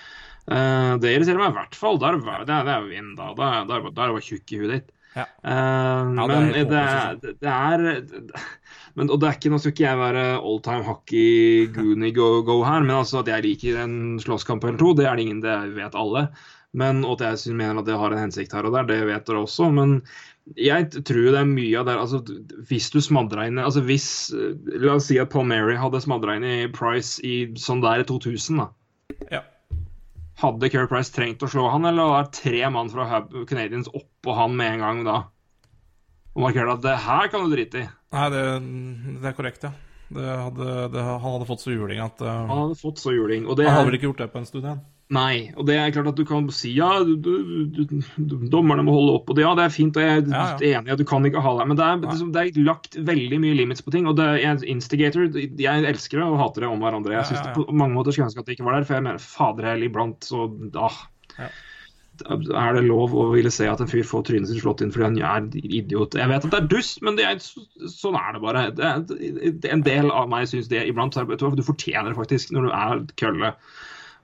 Uh, 0.47 0.95
det 1.03 1.11
irriterer 1.11 1.41
meg 1.41 1.51
i 1.51 1.57
hvert 1.59 1.77
fall. 1.77 1.99
Er 2.01 2.17
det, 2.47 2.57
er 2.57 2.85
vind, 2.87 3.13
da. 3.19 3.33
Da 3.37 3.51
er 3.61 3.67
det 3.67 3.93
bare 3.93 4.23
tjukk 4.23 4.55
i 4.55 4.61
huet 4.63 4.73
ditt. 4.73 4.93
Ja. 5.17 5.25
Uh, 5.41 6.13
ja, 6.17 6.25
men 6.29 6.51
det 6.53 6.81
er, 6.81 7.15
det, 7.21 7.37
det 7.41 7.49
er 7.49 7.85
men, 8.97 9.09
Og 9.09 9.17
det 9.17 9.25
er 9.25 9.37
ikke, 9.39 9.49
Nå 9.49 9.57
skal 9.57 9.73
ikke 9.73 9.85
jeg 9.87 9.97
være 9.97 10.25
all 10.35 10.59
time 10.61 10.85
hockey 10.85 11.65
goony 11.73 12.11
go, 12.13 12.43
go 12.45 12.59
her, 12.65 12.83
men 12.85 12.99
altså 12.99 13.23
at 13.23 13.31
jeg 13.31 13.45
liker 13.45 13.79
en 13.81 13.95
slåsskamp 14.21 14.65
eller 14.65 14.77
to, 14.81 14.93
det 14.97 15.07
er 15.09 15.17
det 15.17 15.25
ingen, 15.25 15.41
det 15.45 15.57
vet 15.77 15.97
alle. 15.97 16.27
Men, 16.77 17.03
og 17.07 17.21
at 17.23 17.45
jeg 17.47 17.55
mener 17.55 17.79
at 17.79 17.87
det 17.87 17.95
har 17.97 18.13
en 18.13 18.25
hensikt 18.27 18.53
her 18.53 18.67
og 18.67 18.75
der, 18.75 18.87
det 18.89 18.99
vet 19.07 19.27
dere 19.27 19.43
også. 19.45 19.69
Men 19.73 20.01
jeg 20.59 20.89
tror 21.07 21.29
det 21.31 21.39
er 21.39 21.49
mye 21.49 21.79
av 21.79 21.87
det 21.87 21.95
altså, 21.99 22.21
Hvis 22.69 22.89
du 22.93 23.01
smadra 23.03 23.47
inn 23.49 23.59
altså 23.59 23.81
hvis, 23.83 24.07
La 24.79 24.93
oss 24.95 25.09
si 25.09 25.17
at 25.19 25.31
Paul 25.33 25.47
Mary 25.49 25.75
hadde 25.79 25.99
smadra 26.03 26.37
inn 26.37 26.45
i 26.47 26.57
Price 26.71 27.23
i 27.25 27.49
sånn 27.59 27.83
der 27.83 28.03
i 28.03 28.07
2000, 28.07 28.61
da. 28.61 28.67
Ja. 29.33 29.41
Hadde 30.37 30.69
Keri 30.69 30.89
Price 30.91 31.13
trengt 31.13 31.41
å 31.43 31.49
slå 31.49 31.65
han, 31.73 31.87
eller 31.89 32.13
var 32.13 32.29
tre 32.35 32.61
mann 32.69 32.91
fra 32.93 33.23
Canadians 33.49 33.89
oppå 33.89 34.35
han 34.37 34.53
med 34.59 34.77
en 34.77 34.85
gang 34.85 35.03
da? 35.07 35.17
Og 36.37 36.43
markerte 36.45 36.77
at 36.77 36.83
det 36.85 36.97
her 37.07 37.31
kan 37.33 37.47
du 37.47 37.55
drite 37.55 37.81
i. 37.81 37.87
Nei, 38.13 38.27
det, 38.31 38.43
det 39.23 39.31
er 39.31 39.37
korrekt, 39.39 39.65
ja. 39.65 39.73
Hadde, 40.13 40.67
det, 40.93 41.01
han 41.01 41.19
hadde 41.19 41.47
fått 41.49 41.65
så 41.65 41.73
juling 41.73 41.99
at 41.99 42.21
uh, 42.23 42.29
Han 42.47 42.61
hadde 42.61 42.77
fått 42.79 43.01
så 43.01 43.11
juling. 43.11 43.43
Og 43.49 43.57
det 43.59 43.65
han 43.67 43.75
hadde 43.75 43.89
vel 43.89 43.97
ikke 43.97 44.07
gjort 44.11 44.21
det 44.21 44.29
på 44.31 44.39
en 44.39 44.47
stund 44.47 44.63
igjen? 44.63 44.85
Nei, 45.15 45.53
og 45.55 45.63
det 45.69 45.77
er 45.79 45.91
klart 45.95 46.09
at 46.09 46.17
du 46.19 46.25
kan 46.27 46.49
si 46.51 46.73
ja, 46.75 46.89
du, 47.07 47.13
du, 47.23 47.77
du, 47.79 48.33
dommerne 48.51 48.83
må 48.83 48.91
holde 48.91 49.13
opp, 49.15 49.29
og 49.31 49.37
det, 49.37 49.45
ja, 49.45 49.53
det 49.55 49.63
er 49.63 49.71
fint, 49.71 49.95
og 49.95 50.03
jeg 50.03 50.17
er 50.17 50.33
ja, 50.33 50.41
ja. 50.59 50.81
enig 50.81 50.91
at 50.97 50.99
du 50.99 51.05
kan 51.07 51.23
ikke 51.29 51.43
ha 51.45 51.53
det. 51.61 51.67
Men 51.69 51.79
det 51.79 51.85
er, 51.85 52.01
liksom, 52.03 52.33
det 52.35 52.41
er, 52.41 52.59
lagt 52.67 52.97
veldig 53.07 53.39
mye 53.39 53.55
limits 53.55 53.85
på 53.85 53.93
ting, 53.95 54.09
og 54.09 54.17
det 54.19 54.27
er 54.35 54.65
instigator 54.67 55.29
Jeg 55.31 55.85
elsker 55.93 56.19
det 56.19 56.27
og 56.27 56.41
hater 56.41 56.65
det 56.65 56.73
om 56.73 56.83
hverandre. 56.83 57.15
Jeg 57.15 57.29
syns 57.29 57.55
på 57.55 57.63
mange 57.71 57.95
måter 57.95 58.11
skulle 58.11 58.27
ønske 58.27 58.43
at 58.43 58.51
det 58.51 58.57
ikke 58.57 58.67
var 58.67 58.79
der, 58.79 58.89
for 58.89 58.99
jeg 58.99 59.07
mener 59.07 59.23
fader 59.23 59.71
heller 59.71 59.87
iblant 59.87 60.27
så 60.27 60.49
ah, 60.75 60.99
Er 62.27 62.75
det 62.75 62.83
lov 62.89 63.15
å 63.15 63.29
ville 63.31 63.53
se 63.53 63.71
at 63.71 63.79
en 63.79 63.87
fyr 63.87 64.03
får 64.11 64.27
trynet 64.27 64.51
sitt 64.51 64.59
slått 64.59 64.83
inn 64.83 64.91
fordi 64.91 65.07
han 65.07 65.19
er 65.23 65.51
idiot? 65.63 66.19
Jeg 66.19 66.33
vet 66.33 66.51
at 66.51 66.51
det 66.51 66.63
er 66.65 66.71
dust, 66.75 66.99
men 67.07 67.15
er, 67.23 67.39
sånn 67.95 68.19
er 68.19 68.35
det 68.35 68.43
bare. 68.43 68.69
Det 68.75 69.71
en 69.71 69.87
del 69.87 70.11
av 70.11 70.27
meg 70.35 70.51
syns 70.51 70.67
det 70.67 70.83
iblant. 70.91 71.15
Du 71.15 71.63
fortjener 71.63 72.11
det 72.11 72.19
faktisk 72.19 72.51
når 72.51 72.67
du 72.67 72.75
er 72.75 73.05
kølle. 73.23 73.55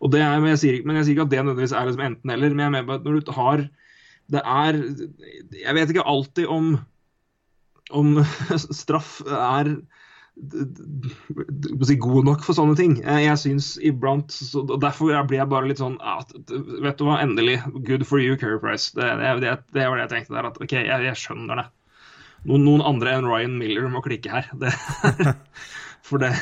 Og 0.02 0.12
det 0.14 0.22
er, 0.24 0.40
men, 0.40 0.54
jeg 0.54 0.62
sier, 0.64 0.80
men 0.88 0.98
jeg 1.00 1.08
sier 1.08 1.18
ikke 1.18 1.28
at 1.28 1.34
det 1.34 1.44
nødvendigvis 1.44 1.76
er 1.78 1.90
liksom 1.90 2.08
enten-eller. 2.08 2.56
Men 2.56 2.66
jeg 2.66 2.76
mener 2.78 2.98
at 2.98 3.06
når 3.08 3.20
du 3.20 3.32
har 3.36 3.68
Det 4.32 4.40
er 4.40 4.80
Jeg 5.60 5.76
vet 5.76 5.90
ikke 5.94 6.08
alltid 6.08 6.48
om 6.48 6.74
om 7.92 8.16
straff 8.82 9.22
er 9.28 9.76
god 12.02 12.26
nok 12.26 12.46
for 12.46 12.58
sånne 12.58 12.76
ting. 12.80 12.96
Jeg 13.04 13.38
syns 13.38 13.76
iblant 13.86 14.34
så, 14.34 14.64
og 14.64 14.82
Derfor 14.82 15.12
blir 15.30 15.40
jeg 15.42 15.52
bare 15.52 15.70
litt 15.70 15.82
sånn 15.82 16.00
Vet 16.02 16.98
du 16.98 17.06
hva, 17.06 17.20
endelig. 17.22 17.60
Good 17.86 18.08
for 18.10 18.20
you, 18.24 18.38
Curry 18.40 18.60
Price. 18.64 18.92
Det, 18.98 19.06
det, 19.44 19.58
det, 19.76 19.86
var 19.86 20.00
det 20.00 20.08
jeg 20.08 20.14
tenkte 20.16 20.38
der. 20.38 20.50
At 20.50 20.62
OK, 20.62 20.74
jeg, 20.74 21.06
jeg 21.10 21.20
skjønner 21.20 21.62
det. 21.62 21.68
Noen, 22.50 22.66
noen, 22.66 22.82
andre 22.84 23.14
enn 23.18 23.30
Ryan 23.30 23.60
Miller 23.60 23.86
må 23.92 24.02
klikke 24.04 24.32
her. 24.34 24.50
Det, 24.60 24.74
for 26.08 26.24
det 26.24 26.34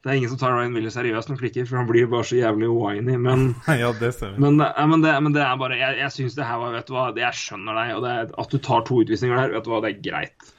det 0.00 0.08
er 0.08 0.16
ingen 0.16 0.30
som 0.32 0.38
tar 0.40 0.54
Ryan 0.56 0.72
Miller 0.72 0.92
seriøst 0.94 1.28
når 1.28 1.40
klikker, 1.42 1.66
for 1.68 1.76
han 1.76 1.88
blir 1.88 2.06
bare 2.08 2.24
så 2.24 2.38
jævlig 2.38 2.70
winy. 2.72 3.18
Men, 3.20 3.50
ja, 3.82 3.90
det. 4.00 4.14
Men, 4.40 4.56
men, 4.56 5.02
det, 5.04 5.12
men 5.26 5.34
det, 5.36 5.42
er 5.44 5.58
bare 5.60 5.76
Jeg, 5.76 5.98
jeg 6.00 6.14
syns 6.14 6.38
det 6.38 6.46
her 6.48 6.62
var 6.62 6.72
Vet 6.78 6.88
du 6.88 6.94
hva, 6.96 7.10
jeg 7.20 7.40
skjønner 7.42 7.76
deg. 7.82 7.92
Og 7.98 8.06
det, 8.06 8.14
at 8.44 8.54
du 8.54 8.62
tar 8.64 8.86
to 8.88 9.02
utvisninger 9.04 9.36
der, 9.36 9.54
vet 9.58 9.68
du 9.68 9.74
hva, 9.74 9.82
det 9.84 9.92
er 9.92 10.02
greit. 10.08 10.52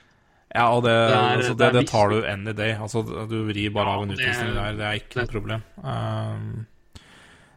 Ja, 0.51 0.67
og 0.75 0.83
det, 0.83 0.93
det, 0.93 1.15
er, 1.15 1.37
altså, 1.39 1.55
det, 1.57 1.71
det 1.79 1.85
tar 1.89 2.11
du 2.11 2.19
any 2.27 2.53
day. 2.53 2.75
Altså, 2.75 3.01
du 3.31 3.37
vrir 3.47 3.73
bare 3.73 3.87
ja, 3.87 3.97
av 3.97 4.05
en 4.05 4.13
utvisning 4.17 4.53
der. 4.59 4.77
Det 4.77 4.87
er 4.89 4.99
ikke 4.99 5.21
noe 5.21 5.31
problem. 5.31 5.65
Um, 5.81 6.51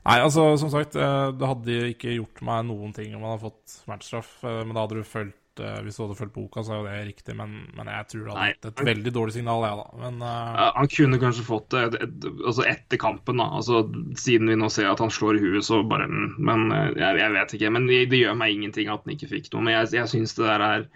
Nei, 0.04 0.18
altså, 0.20 0.50
som 0.60 0.68
sagt, 0.68 0.98
eh, 1.00 1.30
det 1.32 1.48
hadde 1.48 1.76
ikke 1.94 2.12
gjort 2.18 2.42
meg 2.44 2.66
noen 2.68 2.92
ting 2.92 3.14
om 3.16 3.22
man 3.24 3.34
hadde 3.34 3.46
fått 3.46 3.76
matchstraff. 3.88 4.34
eh, 4.44 4.60
Men 4.60 4.76
da 4.76 4.82
hadde 4.84 5.00
du 5.00 5.08
fulgt 5.54 5.60
eh, 5.60 5.82
Hvis 5.84 5.96
du 5.96 6.02
hadde 6.04 6.16
fulgt 6.18 6.34
boka, 6.34 6.62
så 6.62 6.72
er 6.72 6.78
jo 6.78 6.86
det 6.86 7.06
riktig. 7.08 7.36
Men, 7.36 7.70
men 7.74 7.86
jeg 7.86 8.06
tror 8.08 8.24
det 8.24 8.34
hadde 8.34 8.52
gitt 8.52 8.68
et 8.70 8.86
veldig 8.86 9.12
dårlig 9.14 9.34
signal, 9.34 9.64
jeg, 9.64 9.76
da. 9.78 9.86
Men 10.02 10.22
uh... 10.22 10.72
Han 10.76 10.88
kunne 10.88 11.20
kanskje 11.20 11.46
fått 11.46 11.70
det 11.70 11.82
et, 11.88 11.98
et, 12.02 12.28
altså 12.46 12.64
etter 12.66 13.00
kampen, 13.00 13.38
da. 13.38 13.48
Altså, 13.58 13.84
siden 14.16 14.50
vi 14.50 14.56
nå 14.56 14.70
ser 14.70 14.90
at 14.90 15.00
han 15.00 15.12
slår 15.12 15.38
i 15.38 15.44
huet, 15.44 15.64
så 15.64 15.82
bare 15.82 16.08
mm, 16.08 16.34
Men 16.38 16.72
eh, 16.72 16.90
jeg, 16.98 17.20
jeg 17.22 17.36
vet 17.38 17.56
ikke. 17.58 17.74
Men 17.76 17.88
det, 17.90 18.00
det 18.12 18.22
gjør 18.22 18.38
meg 18.40 18.54
ingenting 18.54 18.90
at 18.92 19.04
han 19.04 19.16
ikke 19.16 19.32
fikk 19.34 19.52
noe. 19.52 19.66
Men 19.66 19.78
jeg, 19.78 19.94
jeg 20.00 20.12
syns 20.12 20.36
det 20.38 20.48
der 20.48 20.68
er 20.70 20.88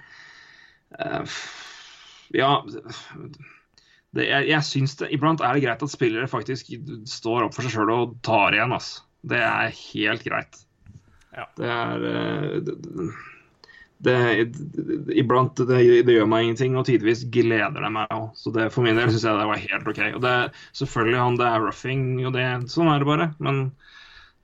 uh, 0.98 1.38
Ja 2.36 2.52
det, 4.16 4.24
jeg, 4.24 4.46
jeg 4.48 4.64
synes 4.64 4.94
det 4.96 5.10
Iblant 5.12 5.42
er 5.44 5.52
det 5.52 5.62
greit 5.66 5.82
at 5.84 5.92
spillere 5.92 6.28
faktisk 6.30 6.70
står 7.08 7.44
opp 7.44 7.56
for 7.56 7.66
seg 7.66 7.74
sjøl 7.74 7.92
og 7.92 8.16
tar 8.24 8.56
igjen, 8.56 8.72
altså. 8.72 9.04
Det 9.28 9.40
er 9.42 9.74
helt 9.74 10.22
greit. 10.24 10.60
Ja. 11.34 11.44
Det 11.58 11.68
er 11.68 12.00
det, 12.00 13.08
det, 14.04 14.16
Iblant 15.18 15.58
det, 15.58 15.80
det 16.06 16.14
gjør 16.14 16.28
meg 16.30 16.46
ingenting, 16.46 16.76
og 16.78 16.86
tidvis 16.86 17.24
gleder 17.34 17.82
det 17.82 17.92
meg 17.94 18.12
òg. 18.14 18.30
Så 18.38 18.52
det, 18.54 18.68
for 18.74 18.86
min 18.86 18.98
del 18.98 19.10
syns 19.10 19.26
jeg 19.26 19.40
det 19.40 19.48
var 19.50 19.64
helt 19.64 19.90
OK. 19.92 20.00
Og 20.14 20.22
det, 20.24 20.34
selvfølgelig, 20.78 21.18
han, 21.24 21.38
det 21.40 21.48
er 21.50 21.64
roughing, 21.66 22.04
og 22.28 22.34
det, 22.36 22.46
sånn 22.70 22.92
er 22.92 23.02
det 23.02 23.10
bare. 23.10 23.30
Men 23.42 23.64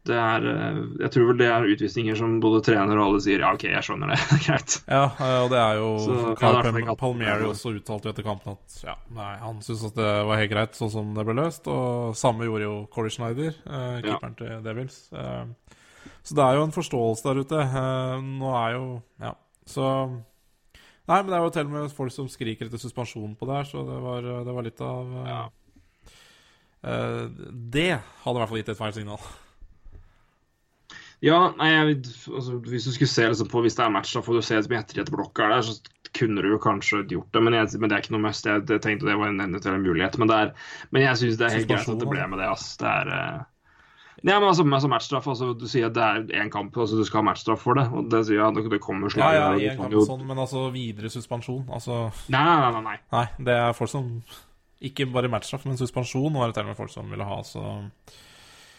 det 0.04 0.16
er 0.20 0.44
eh, 0.50 0.80
Jeg 1.00 1.12
tror 1.14 1.28
vel 1.30 1.38
det 1.40 1.46
er 1.48 1.66
utvisninger 1.74 2.18
som 2.18 2.34
både 2.42 2.60
trener 2.66 2.98
og 2.98 3.06
alle 3.06 3.20
sier 3.24 3.40
ja, 3.40 3.52
OK, 3.56 3.64
jeg 3.70 3.86
skjønner 3.86 4.12
det. 4.12 4.18
greit. 4.46 4.74
ja, 4.90 5.04
og 5.40 5.48
det 5.54 5.60
er 5.62 5.78
jo 5.80 5.90
Så, 6.04 6.16
Carl 6.40 6.58
ja, 6.58 6.72
er 6.74 6.98
Palmieri 7.00 7.46
også 7.48 7.72
uttalte 7.78 8.12
etter 8.12 8.26
kampen 8.26 8.58
at 8.58 8.76
ja, 8.84 8.98
nei, 9.16 9.30
han 9.40 9.62
syntes 9.64 9.86
at 9.88 9.96
det 9.96 10.10
var 10.28 10.42
helt 10.42 10.52
greit 10.52 10.76
sånn 10.76 10.92
som 10.92 11.14
det 11.16 11.24
ble 11.24 11.38
løst. 11.40 11.70
Og 11.72 12.12
samme 12.20 12.48
gjorde 12.48 12.68
jo 12.68 12.74
Corey 12.92 13.14
Schneider, 13.14 13.54
eh, 13.64 13.94
Ja. 14.02 14.02
keeperen 14.10 14.36
til 14.42 14.60
Devils. 14.66 14.98
Eh, 15.16 15.80
så 16.24 16.36
det 16.36 16.44
er 16.44 16.58
jo 16.58 16.66
en 16.68 16.76
forståelse 16.76 17.24
der 17.24 17.40
ute. 17.44 17.64
Eh, 17.64 18.28
nå 18.42 18.52
er 18.60 18.76
jo 18.76 18.84
Ja, 19.24 19.32
så 19.68 19.90
Nei, 21.04 21.18
men 21.20 21.28
det 21.28 21.36
er 21.36 21.42
jo 21.44 21.52
til 21.52 21.66
og 21.68 21.72
med 21.74 21.92
folk 21.92 22.12
som 22.14 22.28
skriker 22.32 22.64
etter 22.64 22.80
suspensjon 22.80 23.34
på 23.36 23.48
det 23.48 23.58
her, 23.58 23.66
så 23.68 23.82
det 23.84 23.96
var, 24.00 24.28
det 24.46 24.52
var 24.56 24.64
litt 24.64 24.80
av 24.80 25.10
eh, 25.20 25.26
Ja. 25.28 25.40
uh, 26.88 27.26
Det 27.52 27.90
hadde 28.22 28.38
i 28.38 28.40
hvert 28.40 28.52
fall 28.52 28.60
gitt 28.62 28.70
et 28.72 28.80
feil 28.80 28.94
signal. 28.96 29.26
Ja, 31.24 31.38
nei, 31.56 31.70
jeg, 31.72 31.98
altså, 32.32 32.58
Hvis 32.64 32.88
du 32.88 32.92
skulle 32.92 33.08
se 33.12 33.26
liksom, 33.28 33.48
på 33.52 33.62
hvis 33.64 33.76
det 33.78 33.84
er 33.84 33.92
match, 33.92 34.12
da 34.16 34.20
får 34.24 34.38
du 34.40 34.44
se 34.44 34.58
som 34.64 34.74
etter 34.76 35.00
et 35.04 35.12
blokk 35.12 35.40
er 35.40 35.54
der, 35.54 35.62
så 35.64 35.76
kunne 36.16 36.42
du 36.44 36.50
jo 36.52 36.60
kanskje 36.62 37.04
gjort 37.10 37.30
det. 37.32 37.42
Men, 37.42 37.56
jeg, 37.56 37.78
men 37.80 37.90
det 37.90 37.96
er 37.96 38.04
ikke 38.04 38.14
noe 38.16 38.24
must. 38.26 38.48
Jeg, 38.48 38.64
jeg 38.70 38.82
tenkte 38.84 39.08
det 39.08 39.16
var 39.20 39.32
en 39.32 39.40
eventuell 39.44 39.80
mulighet. 39.82 40.18
Men, 40.20 40.30
det 40.30 40.40
er, 40.40 40.52
men 40.94 41.04
jeg 41.06 41.20
syns 41.20 41.40
det 41.40 41.48
er 41.48 41.56
helt 41.58 41.70
greit 41.70 41.88
at 41.90 42.02
det 42.02 42.10
ble 42.10 42.26
med 42.32 42.42
det. 42.42 42.50
ass. 42.52 42.66
Det 42.80 42.90
er 42.90 43.12
eh, 43.18 43.40
Ja, 44.24 44.38
men 44.40 44.48
altså, 44.48 44.64
altså 44.64 44.88
matchstraff, 44.88 45.26
altså, 45.28 45.50
Du 45.60 45.66
sier 45.68 45.90
at 45.90 45.94
det 45.98 46.02
er 46.02 46.42
én 46.42 46.50
kamp, 46.52 46.72
altså 46.80 46.96
du 46.96 47.04
skal 47.04 47.20
ha 47.20 47.26
matchstraff 47.28 47.60
for 47.60 47.76
det. 47.76 47.84
og 47.92 48.08
det 48.10 48.22
sier 48.26 48.40
jeg, 48.40 48.54
det, 48.56 48.64
det 48.72 48.80
kommer 48.80 49.12
slag 49.12 49.34
ja, 49.36 49.40
ja, 49.42 49.48
og 49.52 49.60
en 49.68 49.82
kamp 49.82 49.92
jo- 49.98 50.06
sånn, 50.08 50.24
men 50.26 50.38
altså 50.40 50.62
videre 50.72 51.10
suspensjon. 51.12 51.66
Altså 51.68 52.06
Nei, 52.32 52.40
nei, 52.48 52.70
nei, 52.72 52.80
nei. 52.88 52.98
Nei, 53.12 53.26
det 53.50 53.58
er 53.60 53.76
folk 53.76 53.90
som 53.92 54.08
Ikke 54.84 55.06
bare 55.12 55.28
matchstraff, 55.32 55.66
men 55.68 55.76
suspensjon 55.80 56.32
var 56.40 56.48
det 56.48 56.56
til 56.56 56.64
og 56.64 56.72
med 56.72 56.76
folk 56.80 56.90
som 56.92 57.10
ville 57.12 57.24
ha, 57.28 57.42
så 57.44 57.62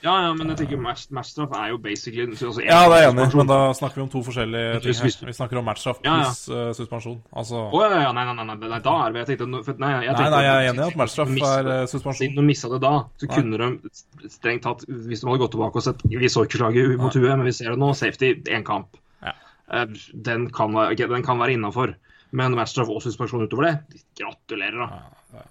Ja, 0.03 0.11
ja, 0.21 0.33
men 0.37 0.49
jeg 0.51 0.57
tenker 0.59 0.77
match, 0.77 1.07
matchstraff 1.15 1.53
er 1.57 1.69
jo 1.71 1.77
basically 1.81 2.25
altså, 2.27 2.61
Ja, 2.61 2.81
det 2.91 2.97
er 2.97 3.01
jeg 3.05 3.13
enig, 3.13 3.23
men 3.39 3.47
da 3.49 3.57
snakker 3.73 3.95
vi 3.97 4.03
om 4.03 4.09
to 4.13 4.21
forskjellige 4.27 4.81
ting 4.83 4.97
her. 4.99 5.27
Vi 5.29 5.33
snakker 5.33 5.57
om 5.61 5.65
matchstraff 5.65 6.01
Ja, 6.05 6.17
ja. 6.19 6.27
pluss 6.27 6.41
eh, 6.51 6.67
suspensjon. 6.77 7.15
Altså 7.33 7.63
Å 7.73 7.81
ja, 7.81 8.01
ja, 8.03 8.11
nei, 8.13 8.25
nei, 8.27 8.35
nei, 8.37 8.45
nei, 8.51 8.69
nei, 8.75 8.79
da 8.85 8.93
er 9.05 9.15
det 9.15 9.23
jeg 9.23 9.29
tenkte, 9.31 9.63
for, 9.65 9.79
nei, 9.81 9.89
jeg 9.95 10.11
Nei, 10.11 10.17
tenkte 10.19 10.35
nei, 10.35 10.43
jeg 10.45 10.55
er 10.59 10.69
enig 10.69 10.83
i 10.83 10.85
at 10.91 10.99
matchstraff 11.01 11.33
er 11.33 11.39
eh, 11.39 11.79
Siden 11.79 11.91
suspensjon. 11.95 12.35
de 12.37 12.45
mista 12.51 12.69
det 12.75 12.81
da, 12.85 12.93
så 13.23 13.29
Nei. 13.31 13.39
kunne 13.39 13.61
de 13.63 14.29
strengt 14.35 14.65
tatt 14.67 14.85
Hvis 14.85 15.23
de 15.25 15.29
hadde 15.31 15.41
gått 15.45 15.55
tilbake 15.57 15.81
og 15.81 15.87
sett 15.87 16.05
Vi 16.11 16.29
så 16.35 16.45
ikke 16.45 16.61
slaget 16.61 16.95
mot 17.01 17.17
huet, 17.17 17.31
men 17.33 17.45
vi 17.49 17.55
ser 17.57 17.73
det 17.73 17.81
nå. 17.81 17.89
Safety, 17.97 18.33
én 18.53 18.65
kamp. 18.67 18.99
Ja. 19.25 19.33
Uh, 19.71 19.85
Den 20.13 20.49
kan, 20.53 20.75
den 20.95 21.25
kan 21.25 21.39
være 21.41 21.55
innafor. 21.57 21.95
Men 22.35 22.53
matchstraff 22.57 22.89
og 22.93 23.01
suspensjon 23.01 23.47
utover 23.47 23.71
det, 23.71 24.01
gratulerer, 24.19 24.85
da. 24.85 25.45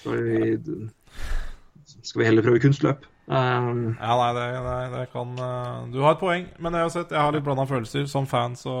Skal 0.00 0.22
vi, 0.22 0.56
skal 2.06 2.22
vi 2.22 2.26
heller 2.32 2.42
prøve 2.46 2.62
kunstløp? 2.62 3.04
Um, 3.26 3.96
Ja, 3.98 4.14
nei, 4.20 4.28
det, 4.36 4.44
nei, 4.62 4.82
det 4.92 5.06
kan 5.10 5.32
uh, 5.34 5.86
Du 5.90 5.98
har 6.04 6.14
et 6.14 6.20
poeng, 6.20 6.44
men 6.62 6.76
jeg 6.78 6.86
har 6.86 6.92
sett 6.94 7.10
Jeg 7.10 7.18
har 7.18 7.32
litt 7.34 7.46
blanda 7.46 7.64
følelser. 7.66 8.06
Som 8.10 8.28
fan 8.30 8.54
så 8.58 8.74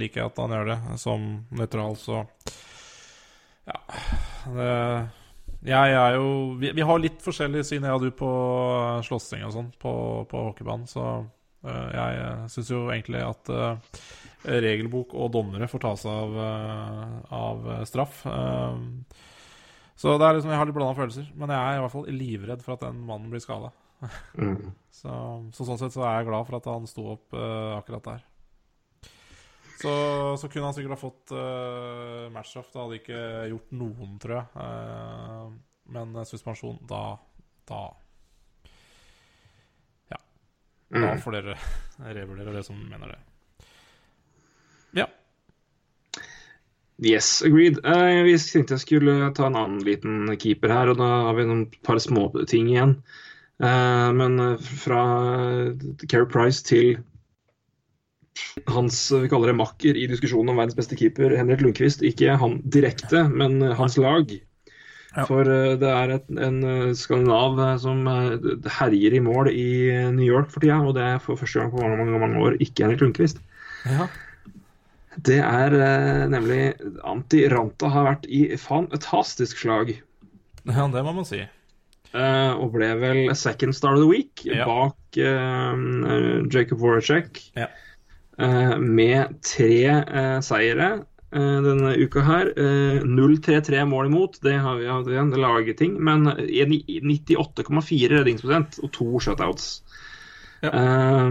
liker 0.00 0.22
jeg 0.22 0.32
at 0.32 0.40
han 0.40 0.54
gjør 0.56 0.70
det. 0.72 0.78
Som 1.02 1.26
nøytral, 1.52 1.98
så 2.00 2.22
Ja. 3.68 3.80
Det 4.52 4.70
jeg 5.62 5.92
er 5.94 6.16
jo 6.16 6.56
vi, 6.58 6.72
vi 6.74 6.82
har 6.82 6.98
litt 6.98 7.20
forskjellig 7.22 7.60
syn, 7.62 7.84
jeg 7.86 7.94
og 7.94 8.02
du, 8.02 8.08
på 8.18 8.30
slåssing 9.06 9.44
og 9.46 9.52
sånn 9.54 9.68
på, 9.78 9.92
på 10.26 10.40
hockeybanen. 10.48 10.88
Så 10.90 11.04
uh, 11.22 11.88
jeg 11.94 12.48
syns 12.50 12.72
jo 12.72 12.80
egentlig 12.90 13.22
at 13.22 13.52
uh, 13.54 13.76
regelbok 14.42 15.14
og 15.14 15.30
dommere 15.34 15.68
får 15.70 15.82
ta 15.84 15.92
seg 15.98 16.10
av, 16.12 16.38
eh, 16.42 17.34
av 17.38 17.68
straff. 17.86 18.24
Eh, 18.26 18.78
så 19.94 20.16
det 20.18 20.26
er 20.26 20.34
liksom, 20.34 20.50
jeg 20.50 20.58
har 20.58 20.66
litt 20.66 20.74
blanda 20.74 20.98
følelser. 20.98 21.28
Men 21.38 21.52
jeg 21.54 21.60
er 21.60 21.78
i 21.78 21.82
hvert 21.84 21.94
fall 21.94 22.08
livredd 22.10 22.64
for 22.64 22.74
at 22.74 22.86
den 22.88 23.04
mannen 23.06 23.30
blir 23.30 23.42
skada. 23.42 23.70
Mm. 24.38 24.70
Så, 25.02 25.12
så 25.56 25.64
sånn 25.66 25.80
sett 25.80 25.94
så 25.94 26.04
er 26.04 26.20
jeg 26.20 26.28
glad 26.28 26.44
for 26.46 26.58
at 26.58 26.66
han 26.68 26.84
sto 26.86 27.06
opp 27.14 27.32
uh, 27.34 27.72
akkurat 27.78 28.04
der. 28.06 28.20
Så, 29.82 29.92
så 30.38 30.46
kunne 30.46 30.68
han 30.68 30.76
sikkert 30.76 30.94
ha 30.94 31.00
fått 31.00 31.32
uh, 31.34 32.28
matchstraff. 32.30 32.68
Det 32.70 32.78
hadde 32.78 32.98
ikke 33.00 33.22
gjort 33.50 33.72
noen, 33.80 34.12
tror 34.22 34.36
jeg. 34.36 34.46
Uh, 34.54 35.48
men 35.96 36.14
eh, 36.14 36.28
suspensjon, 36.28 36.78
da 36.86 37.02
Da 37.66 37.80
Da 40.12 40.20
Mm. 40.92 41.20
får 41.24 41.32
dere 41.38 41.54
revurdere 42.18 42.52
det 42.52 42.62
som 42.66 42.76
mener 42.76 43.14
det. 43.14 43.18
Ja. 45.00 45.06
Yes, 47.00 47.40
agreed. 47.42 47.78
Uh, 47.80 48.20
vi 48.26 48.36
tenkte 48.36 48.76
jeg 48.76 48.84
skulle 48.84 49.30
ta 49.32 49.48
en 49.48 49.56
annen 49.56 49.80
liten 49.86 50.28
keeper 50.36 50.68
her, 50.68 50.92
og 50.92 51.00
da 51.00 51.08
har 51.30 51.38
vi 51.38 51.46
noen 51.48 51.64
par 51.80 51.96
små 51.96 52.26
ting 52.44 52.68
igjen. 52.68 52.98
Eh, 53.62 54.10
men 54.18 54.38
eh, 54.42 54.68
fra 54.82 55.02
Kerry 56.08 56.28
Price 56.30 56.64
til 56.66 56.96
hans 58.72 58.96
vi 59.12 59.28
kaller 59.30 59.52
det 59.52 59.58
makker 59.60 59.98
i 59.98 60.08
diskusjonen 60.10 60.54
om 60.54 60.58
verdens 60.60 60.78
beste 60.78 60.96
keeper, 60.98 61.34
Henrik 61.36 61.62
Lundqvist. 61.62 62.02
Ikke 62.06 62.34
han 62.40 62.58
direkte, 62.74 63.26
men 63.30 63.60
eh, 63.62 63.76
hans 63.78 63.98
lag. 64.00 64.32
Ja. 65.12 65.26
For 65.28 65.46
eh, 65.46 65.76
det 65.80 65.92
er 65.92 66.16
et, 66.16 66.26
en 66.40 66.58
eh, 66.64 66.90
skandinav 66.98 67.60
eh, 67.60 67.78
som 67.82 68.02
eh, 68.08 68.50
herjer 68.80 69.18
i 69.18 69.22
mål 69.22 69.52
i 69.52 69.70
eh, 69.92 70.10
New 70.10 70.26
York 70.26 70.50
for 70.50 70.64
tida, 70.64 70.80
og 70.80 70.96
det 70.98 71.06
er 71.06 71.22
for 71.22 71.38
første 71.38 71.60
gang 71.60 71.72
på 71.74 71.82
mange, 71.82 72.00
mange, 72.00 72.22
mange 72.24 72.44
år 72.46 72.60
ikke 72.64 72.86
Henrik 72.86 73.04
Lundqvist. 73.04 73.42
ja. 73.86 74.10
Det 75.12 75.42
er 75.44 75.74
eh, 75.76 76.22
nemlig 76.32 76.70
Anti 77.04 77.42
Ranta 77.52 77.90
har 77.92 78.06
vært 78.06 78.22
i 78.32 78.46
fantastisk 78.56 79.58
slag. 79.60 79.90
Ja, 80.64 80.86
det 80.88 81.02
må 81.04 81.12
man 81.12 81.26
si. 81.28 81.42
Eh, 82.14 82.52
og 82.56 82.72
ble 82.74 82.90
vel 83.00 83.22
second 83.36 83.74
star 83.76 83.94
of 83.96 84.02
the 84.02 84.08
week 84.10 84.44
Ja. 84.48 84.64
bak 84.68 85.18
uh, 85.18 86.42
Jacob 86.52 86.78
Voracek. 86.82 87.40
Ja. 87.56 87.68
Uh, 88.40 88.78
med 88.80 89.38
tre 89.44 90.40
seire 90.42 90.92
denne 91.32 91.94
uka 91.96 92.20
her. 92.26 92.50
Eh, 92.60 92.98
0-3-3 93.08 93.86
mål 93.88 94.10
imot, 94.10 94.34
det 94.44 94.52
har 94.60 94.76
vi 94.76 94.84
hatt 94.90 95.06
igjen, 95.08 95.30
det 95.32 95.38
lager 95.40 95.76
ting. 95.78 95.94
Men 96.04 96.26
98,4 96.28 98.10
redningsprosent 98.18 98.76
og 98.84 98.90
to 98.92 99.06
shutouts. 99.24 99.70
Ja. 100.60 101.28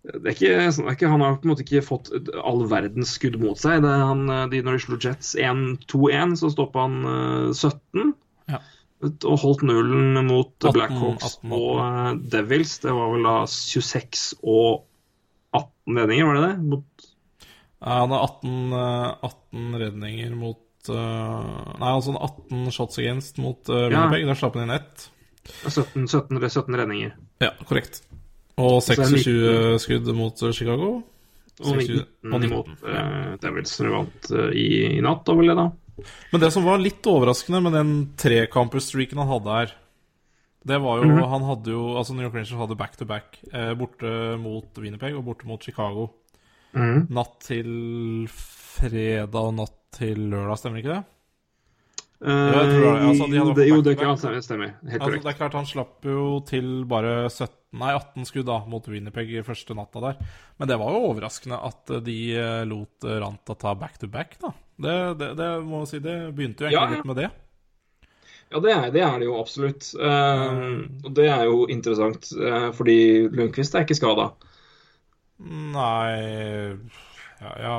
Det 0.00 0.22
er 0.24 0.32
ikke, 0.32 0.52
sånn- 0.72 0.86
det 0.86 0.92
er 0.92 0.96
ikke, 0.96 1.10
han 1.12 1.20
har 1.20 1.34
på 1.36 1.44
en 1.44 1.50
måte 1.52 1.64
ikke 1.66 1.82
fått 1.84 2.08
all 2.40 2.62
verdens 2.70 3.10
skudd 3.18 3.36
mot 3.42 3.58
seg. 3.60 3.82
Det 3.84 3.90
er 3.90 4.06
han, 4.08 4.22
de, 4.54 4.62
når 4.64 4.78
de 4.78 4.84
slo 4.86 4.96
Jets 5.02 5.34
1-2-1, 5.36 6.38
så 6.40 6.48
stoppa 6.54 6.86
han 6.86 6.96
eh, 7.10 7.50
17. 7.52 8.14
Ja. 8.54 8.62
Og 9.00 9.36
holdt 9.40 9.62
nullen 9.64 10.18
mot 10.28 10.52
Blackhawks 10.60 11.38
og 11.46 11.78
eh, 11.80 12.10
Devils. 12.34 12.74
Det 12.82 12.92
var 12.92 13.12
vel 13.14 13.24
da 13.24 13.36
26 13.48 14.24
og 14.44 14.82
18 15.56 16.02
redninger, 16.02 16.28
var 16.28 16.36
det 16.36 16.42
det? 16.48 16.56
Mot, 16.74 17.06
Ja, 17.80 17.94
han 18.02 18.12
har 18.12 18.26
18, 18.26 18.58
eh, 18.76 19.30
18 19.30 19.78
redninger 19.84 20.36
mot 20.36 20.92
eh, 20.92 21.48
Nei, 21.80 21.94
altså 21.94 22.12
18 22.12 22.76
shots 22.76 23.00
against 23.00 23.40
mot 23.40 23.72
uh, 23.72 23.86
Ja. 23.86 24.04
Winnipeg. 24.04 24.28
Der 24.28 24.38
slapp 24.42 24.58
han 24.58 24.68
inn 24.68 24.76
ett. 24.76 25.08
17, 25.64 26.04
17, 26.04 26.36
17 26.50 26.80
redninger. 26.82 27.16
Ja, 27.40 27.54
korrekt. 27.64 28.02
Og 28.60 28.82
Så 28.84 28.92
er 28.92 29.08
26 29.08 29.80
skudd 29.86 30.12
mot 30.16 30.42
eh, 30.44 30.52
Chicago. 30.52 30.90
Og 31.60 31.76
26 31.80 32.04
19 32.24 32.52
mot 32.52 32.68
uh, 32.84 33.36
Devils, 33.40 33.72
som 33.76 33.90
vant 33.92 34.30
uh, 34.32 34.48
i, 34.52 34.98
i 34.98 35.00
natt, 35.04 35.24
da 35.26 35.36
vel 35.36 35.52
det, 35.52 35.56
da. 35.58 35.66
Men 36.32 36.40
det 36.40 36.52
som 36.52 36.64
var 36.64 36.78
litt 36.82 37.02
overraskende 37.06 37.62
med 37.62 37.72
den 37.76 37.92
trekamperstreaken 38.16 39.18
han 39.22 39.28
hadde 39.28 39.56
her 39.58 39.74
Det 40.66 40.76
var 40.82 40.98
jo 41.00 41.08
Mhm. 41.08 41.22
Han 41.30 41.42
hadde 41.48 41.70
jo 41.72 41.96
Altså 41.96 42.14
New 42.14 42.24
York 42.26 42.34
Rangers 42.34 42.52
hadde 42.58 42.76
back 42.76 42.96
to 42.96 43.04
back. 43.08 43.38
eh, 43.52 43.74
Borte 43.74 44.38
mot 44.38 44.76
Winnipeg 44.78 45.16
og 45.16 45.24
borte 45.24 45.46
mot 45.46 45.62
Chicago. 45.62 46.10
Mm. 46.74 47.08
Natt 47.10 47.40
til 47.40 48.28
fredag 48.30 49.34
og 49.34 49.54
natt 49.56 49.74
til 49.96 50.28
lørdag, 50.30 50.58
stemmer 50.60 50.78
ikke 50.82 50.94
det? 50.94 51.04
det. 52.20 53.00
Altså, 53.00 53.26
de 53.30 53.38
det, 53.56 53.68
jo, 53.70 53.80
back 53.82 54.20
to 54.20 54.28
det 54.34 54.44
stemmer. 54.44 54.74
Helt 54.84 55.00
Altså, 55.00 55.06
korrekt. 55.08 55.24
det 55.24 55.30
er 55.32 55.38
klart 55.38 55.56
Han 55.56 55.66
slapp 55.70 56.04
jo 56.04 56.40
til 56.46 56.84
bare 56.84 57.14
17 57.30 57.56
nei, 57.80 57.92
18 57.94 58.26
skudd 58.26 58.46
da, 58.46 58.58
mot 58.66 58.86
Winnerpeg 58.90 59.44
første 59.46 59.74
natta 59.78 60.00
der. 60.02 60.16
Men 60.58 60.68
det 60.68 60.76
var 60.78 60.90
jo 60.92 61.04
overraskende 61.14 61.58
at 61.64 61.92
de 62.04 62.16
eh, 62.36 62.64
lot 62.66 63.06
Ranta 63.06 63.54
ta 63.56 63.74
back 63.74 63.96
to 63.98 64.06
back, 64.10 64.36
da. 64.42 64.52
Det, 64.80 64.96
det, 65.20 65.30
det 65.38 65.48
må 65.66 65.82
jeg 65.84 65.90
si, 65.92 65.98
det 66.04 66.16
begynte 66.36 66.64
jo 66.64 66.70
egentlig 66.70 66.80
Ja, 66.80 66.96
litt 66.96 67.08
med 67.10 67.18
det. 67.20 67.30
Ja, 68.50 68.60
det 68.64 68.70
er 68.74 68.86
det, 68.90 69.02
er 69.06 69.18
det 69.20 69.26
jo 69.28 69.36
absolutt. 69.38 69.90
Uh, 69.94 70.80
og 71.04 71.10
det 71.14 71.28
er 71.30 71.44
jo 71.46 71.66
interessant, 71.70 72.30
uh, 72.34 72.70
fordi 72.74 72.96
Lundqvist 73.30 73.76
er 73.78 73.84
ikke 73.86 73.98
skada. 74.00 74.30
Nei 75.40 76.76
Ja, 77.40 77.52
ja. 77.62 77.76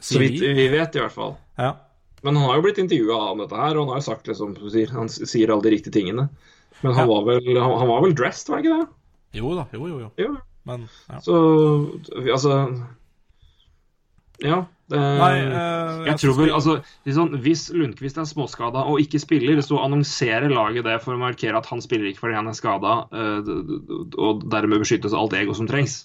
Så 0.00 0.18
vidt 0.22 0.40
vi 0.40 0.68
vet, 0.72 0.94
i 0.96 1.02
hvert 1.02 1.14
fall. 1.14 1.34
Ja. 1.60 1.72
Men 2.24 2.38
han 2.38 2.48
har 2.48 2.56
jo 2.58 2.64
blitt 2.64 2.78
intervjua 2.80 3.18
om 3.32 3.42
dette 3.42 3.58
her, 3.58 3.76
og 3.76 3.84
han 3.84 3.92
har 3.94 4.00
jo 4.00 4.06
sagt 4.06 4.30
liksom, 4.30 4.54
han 4.94 5.10
sier 5.12 5.52
alle 5.52 5.66
de 5.66 5.74
riktige 5.74 5.92
tingene. 5.98 6.28
Men 6.80 6.94
han, 6.96 7.04
Ja. 7.04 7.10
var 7.10 7.26
vel, 7.28 7.50
han, 7.58 7.74
han 7.78 7.90
var 7.90 8.02
vel 8.02 8.14
dressed, 8.16 8.48
var 8.48 8.58
han 8.58 8.64
ikke 8.64 8.78
det? 8.80 8.86
Jo 9.40 9.54
da, 9.58 9.66
jo, 9.74 9.86
jo, 9.90 9.98
jo. 10.06 10.10
Jo. 10.18 10.30
Men 10.64 10.86
ja. 11.10 11.20
Så 11.20 11.34
altså 12.22 12.54
Ja. 14.42 14.64
Det, 14.92 15.00
Nei, 15.00 15.36
uh, 15.48 16.02
jeg 16.10 16.20
tror 16.20 16.34
vel, 16.36 16.50
altså, 16.52 16.74
sånn, 17.16 17.38
Hvis 17.40 17.70
Lundqvist 17.72 18.18
er 18.20 18.26
småskada 18.28 18.82
og 18.90 19.00
ikke 19.00 19.20
spiller, 19.22 19.62
så 19.64 19.78
annonserer 19.80 20.52
laget 20.52 20.84
det 20.84 20.98
for 21.00 21.16
å 21.16 21.22
markere 21.22 21.56
at 21.56 21.70
han 21.70 21.80
spiller 21.80 22.10
ikke 22.10 22.26
fordi 22.26 22.36
han 22.36 22.50
er 22.50 22.58
skada, 22.58 22.98
og 23.08 24.44
dermed 24.52 24.84
beskyttes 24.84 25.16
alt 25.16 25.36
ego 25.38 25.56
som 25.56 25.70
trengs. 25.70 26.02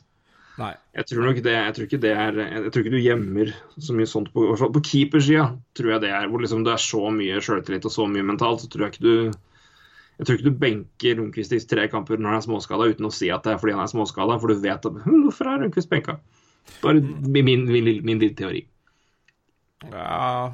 Nei. 0.60 0.74
Jeg 0.98 1.08
tror 1.08 1.28
nok 1.28 1.38
det, 1.44 1.54
jeg 1.56 1.76
tror 1.76 1.86
ikke 1.88 2.02
det 2.04 2.10
er 2.12 2.40
Jeg 2.40 2.72
tror 2.72 2.84
ikke 2.84 2.96
du 2.96 3.04
gjemmer 3.04 3.52
så 3.80 3.94
mye 3.96 4.10
sånt 4.12 4.32
på, 4.34 4.48
på 4.60 4.82
keepersida. 4.84 5.46
Tror 5.78 5.94
jeg 5.94 6.04
det 6.04 6.10
er, 6.12 6.28
hvor 6.28 6.44
liksom 6.44 6.66
det 6.68 6.74
er 6.74 6.84
så 6.84 7.04
mye 7.16 7.40
sjøltillit 7.44 7.88
og 7.88 7.94
så 7.96 8.08
mye 8.12 8.26
mentalt, 8.28 8.64
så 8.64 8.72
tror 8.72 8.88
jeg 8.88 8.98
ikke 8.98 9.06
du 9.06 9.38
jeg 10.20 10.28
tror 10.28 10.36
ikke 10.36 10.50
du 10.50 10.60
benker 10.60 11.16
Lundqvist 11.16 11.54
i 11.56 11.62
tre 11.64 11.86
kamper 11.88 12.20
når 12.20 12.34
han 12.34 12.42
er 12.42 12.44
småskada 12.44 12.90
uten 12.92 13.08
å 13.08 13.14
si 13.16 13.30
at 13.32 13.46
det 13.46 13.54
er 13.54 13.62
fordi 13.62 13.78
han 13.78 13.86
er 13.86 13.92
småskada, 13.94 14.36
for 14.42 14.52
du 14.52 14.60
vet 14.60 14.88
at 14.90 14.98
hm, 15.06 15.22
Hvorfor 15.24 15.48
er 15.48 15.62
Lundqvist 15.64 15.92
benka? 15.92 16.18
Bare 16.84 17.00
min, 17.02 17.46
min, 17.46 17.66
min, 17.72 17.90
min 18.06 18.20
lille 18.22 18.36
teori. 18.38 18.62
Ja, 19.90 20.52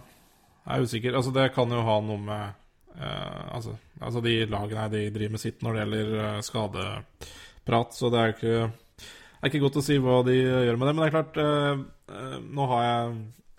jeg 0.66 0.78
er 0.80 0.86
usikker. 0.86 1.16
Altså, 1.18 1.34
det 1.36 1.50
kan 1.56 1.72
jo 1.74 1.82
ha 1.86 1.96
noe 2.06 2.22
med 2.22 2.54
uh, 3.02 3.56
altså, 3.58 3.76
altså, 4.00 4.22
de 4.26 4.36
lagene 4.50 4.82
her, 4.84 4.92
de 4.94 5.04
driver 5.16 5.36
med 5.36 5.42
sitt 5.44 5.62
når 5.66 5.74
det 5.78 5.84
gjelder 5.84 6.14
uh, 6.20 6.42
skadeprat, 6.46 7.96
så 7.98 8.12
det 8.14 8.22
er 8.22 8.34
ikke, 8.36 8.56
det 9.02 9.42
er 9.42 9.52
ikke 9.52 9.64
godt 9.66 9.80
å 9.82 9.86
si 9.86 9.98
hva 10.02 10.20
de 10.28 10.38
gjør 10.40 10.78
med 10.78 10.88
det. 10.90 10.94
Men 10.96 11.04
det 11.04 11.10
er 11.10 11.16
klart, 11.18 11.38
eh, 11.42 12.40
nå, 12.46 12.66
har 12.72 12.86
jeg, 12.86 13.12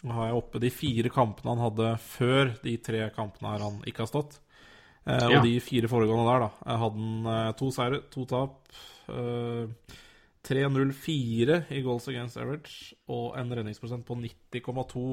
nå 0.06 0.16
har 0.16 0.28
jeg 0.30 0.38
oppe 0.40 0.62
de 0.62 0.70
fire 0.74 1.12
kampene 1.14 1.52
han 1.54 1.62
hadde 1.66 1.90
før 2.02 2.50
de 2.64 2.74
tre 2.82 3.04
kampene 3.14 3.52
her 3.52 3.64
han 3.66 3.76
ikke 3.86 4.02
har 4.06 4.10
stått. 4.10 4.38
Eh, 5.06 5.28
Ja. 5.30 5.38
Og 5.38 5.44
de 5.46 5.52
fire 5.62 5.86
foregående 5.90 6.26
der, 6.32 6.46
da, 6.46 6.50
Jeg 6.72 6.80
hadde 6.82 7.04
han 7.28 7.54
to 7.60 7.68
seire, 7.74 8.00
to 8.10 8.24
tap. 8.26 8.56
eh, 9.14 9.94
3-0-4 10.46 11.58
i 11.74 11.82
goals 11.82 12.06
against 12.12 12.38
average 12.38 12.94
og 13.10 13.34
en 13.38 13.50
redningsprosent 13.58 14.06
på 14.06 14.14
90,2. 14.20 15.06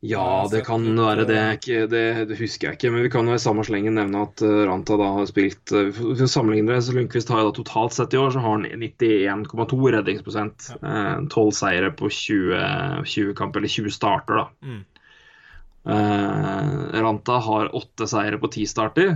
Ja, 0.00 0.48
det 0.48 0.62
kan 0.64 0.86
være 0.96 1.26
det. 1.28 1.38
eh, 1.68 1.86
det. 1.88 2.28
Det 2.30 2.36
husker 2.38 2.70
jeg 2.70 2.78
ikke. 2.78 2.90
Men 2.92 3.02
vi 3.04 3.10
kan 3.12 3.26
jo 3.28 3.34
i 3.36 3.42
samme 3.42 3.64
slengen 3.68 3.98
nevne 3.98 4.22
at 4.24 4.40
eh, 4.40 4.60
Ranta 4.64 4.96
da 4.96 5.08
har 5.18 5.26
spilt 5.28 5.72
eh, 5.76 5.90
For 5.92 6.22
å 6.24 6.28
sammenligne 6.30 6.72
det, 6.72 6.78
så 6.86 6.94
Lundqvist 6.96 7.28
har 7.28 7.42
jo 7.42 7.50
da 7.50 7.56
totalt 7.58 7.96
sett 7.96 8.14
i 8.16 8.20
år 8.20 8.30
så 8.32 8.40
har 8.40 8.54
han 8.56 8.64
91,2 8.80 9.90
redningsprosent. 9.96 10.70
Tolv 10.80 11.50
12 11.50 11.50
seire 11.58 11.90
på 11.96 12.08
20, 12.08 12.62
20 13.04 13.34
kamper, 13.36 13.60
eller 13.60 13.74
20 13.74 13.92
starter, 13.92 14.40
da. 14.40 14.46
Mm. 14.64 14.80
Ranta 17.04 17.36
har 17.44 17.70
8 17.76 18.06
seire 18.08 18.38
på 18.40 18.48
10 18.52 18.70
starter. 18.70 19.12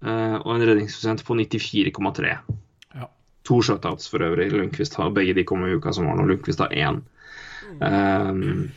og 0.00 0.50
en 0.52 0.64
redningsprosent 0.68 1.24
på 1.24 1.36
94,3. 1.38 2.34
Ja. 2.96 3.08
To 3.48 3.60
shutouts 3.64 4.10
for 4.12 4.24
øvrig. 4.24 4.50
Lundqvist 4.52 5.00
har 5.00 5.16
begge 5.16 5.36
de 5.38 5.46
kom 5.48 5.64
i 5.64 5.72
uka 5.72 5.92
som 5.96 6.08
var 6.08 6.20
nå. 6.20 6.28
Lundqvist 6.28 6.60
har 6.64 6.76
én. 6.76 7.00
Um, 7.80 8.68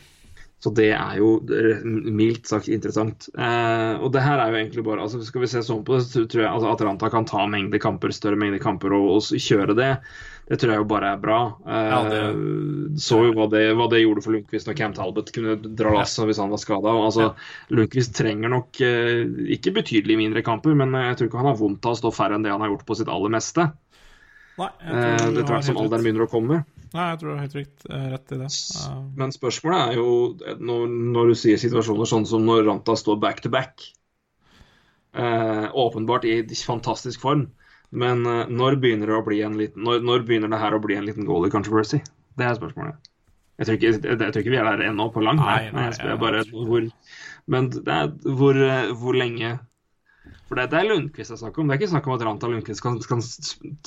så 0.62 0.70
det 0.78 0.92
er 0.94 1.16
jo 1.18 1.32
eh, 1.50 1.80
mildt 1.84 2.46
sagt 2.46 2.68
interessant. 2.70 3.26
Eh, 3.34 3.94
og 3.98 4.12
det 4.14 4.22
her 4.22 4.38
er 4.38 4.52
jo 4.52 4.60
egentlig 4.60 4.84
bare 4.86 5.02
altså 5.02 5.18
Skal 5.26 5.42
vi 5.42 5.48
se 5.50 5.58
sånn 5.66 5.80
på 5.82 5.96
det, 5.98 6.04
så 6.06 6.22
tror 6.30 6.44
jeg 6.44 6.52
altså, 6.52 6.68
at 6.70 6.84
Ranta 6.86 7.08
kan 7.10 7.26
ta 7.26 7.46
mengde 7.50 7.80
kamper, 7.82 8.14
større 8.14 8.38
mengde 8.38 8.60
kamper 8.62 8.94
og, 8.94 9.08
og 9.16 9.42
kjøre 9.42 9.74
det. 9.74 9.88
Det 10.52 10.58
tror 10.58 10.72
jeg 10.74 10.82
jo 10.82 10.86
bare 10.90 11.10
er 11.14 11.20
bra. 11.22 11.40
Eh, 11.66 11.88
Ja, 11.90 11.98
det- 12.10 13.00
Så 13.02 13.18
jo 13.26 13.32
hva 13.34 13.48
det, 13.50 13.62
hva 13.78 13.88
det 13.90 14.02
gjorde 14.04 14.22
for 14.22 14.34
Lundqvist 14.36 14.68
når 14.68 14.76
Cam 14.78 14.92
Talbot 14.94 15.32
kunne 15.34 15.56
dra 15.74 15.92
lasset 15.98 16.26
hvis 16.30 16.38
han 16.42 16.50
var 16.54 16.58
skada. 16.62 16.94
Altså, 17.08 17.28
Lundqvist 17.74 18.14
trenger 18.18 18.50
nok 18.52 18.80
eh, 18.86 19.24
ikke 19.58 19.74
betydelig 19.82 20.18
mindre 20.18 20.42
kamper, 20.46 20.74
men 20.78 20.92
jeg 20.94 21.16
tror 21.18 21.26
ikke 21.30 21.42
han 21.42 21.50
har 21.50 21.58
vondt 21.58 21.86
av 21.90 21.96
å 21.96 22.00
stå 22.04 22.12
færre 22.14 22.38
enn 22.38 22.42
det 22.46 22.52
han 22.54 22.60
har 22.62 22.70
gjort 22.74 22.86
på 22.86 22.98
sitt 23.02 23.08
aller 23.10 23.32
meste. 23.34 23.72
Eh, 24.60 25.16
Etter 25.16 25.46
hvert 25.48 25.64
som 25.66 25.78
alderen 25.80 26.04
begynner 26.06 26.26
å 26.26 26.30
komme. 26.30 26.62
Nei, 26.92 27.08
jeg 27.12 27.20
tror 27.20 27.30
du 27.30 27.34
har 27.34 27.46
helt 27.46 27.56
rikt, 27.56 27.84
eh, 27.88 28.06
rett 28.12 28.34
i 28.34 28.38
det. 28.42 28.50
Uh. 28.76 29.00
Men 29.18 29.34
spørsmålet 29.34 29.82
er 29.82 29.98
jo, 30.00 30.08
når, 30.60 30.94
når 31.16 31.32
du 31.32 31.38
sier 31.42 31.60
situasjoner 31.60 32.08
sånn 32.08 32.28
som 32.28 32.44
når 32.46 32.66
Ranta 32.68 32.96
står 32.98 33.20
back 33.22 33.40
to 33.44 33.52
back 33.52 33.86
uh, 35.16 35.68
Åpenbart 35.72 36.26
i 36.28 36.42
fantastisk 36.66 37.24
form, 37.24 37.46
men 37.92 38.26
uh, 38.28 38.44
når 38.48 38.80
begynner 38.82 39.12
det 39.12 39.16
å 39.18 39.24
bli 39.24 39.40
en 39.44 39.56
liten 39.60 39.84
når, 39.84 40.04
når 40.04 40.28
begynner 40.28 40.52
det 40.52 40.60
her 40.60 40.76
å 40.76 40.82
bli 40.84 40.98
en 40.98 41.08
liten 41.08 41.28
goalie 41.28 41.52
controversy? 41.52 42.02
Det 42.36 42.48
er 42.48 42.60
spørsmålet. 42.60 43.12
Jeg 43.60 43.68
tror 43.68 43.76
ikke, 43.76 43.90
jeg, 43.92 44.00
jeg 44.08 44.32
tror 44.32 44.42
ikke 44.42 44.54
vi 44.54 44.60
er 44.60 44.68
der 44.70 44.86
ennå 44.88 45.08
på 45.12 45.22
langt. 45.22 45.42
Nei, 45.44 45.68
nei, 45.74 45.90
jeg 45.90 46.08
jeg 46.08 46.20
bare 46.20 46.40
hvor 46.50 46.88
Men 47.52 47.68
det 47.72 47.94
er 47.94 48.08
hvor, 48.38 48.56
eh, 48.56 48.92
hvor 48.96 49.18
lenge 49.18 49.52
For 50.52 50.60
det, 50.60 50.66
det 50.68 50.80
er 50.82 50.84
Lundqvist 50.90 51.32
det 51.32 51.36
er 51.38 51.38
snakk 51.46 51.58
om. 51.62 51.70
Det 51.70 51.72
er 51.72 51.78
ikke 51.80 51.86
snakk 51.94 52.06
om 52.10 52.12
at 52.12 52.22
Ranta 52.26 52.48
Lundqvist 52.52 52.82
kan, 52.84 52.98
kan 53.08 53.22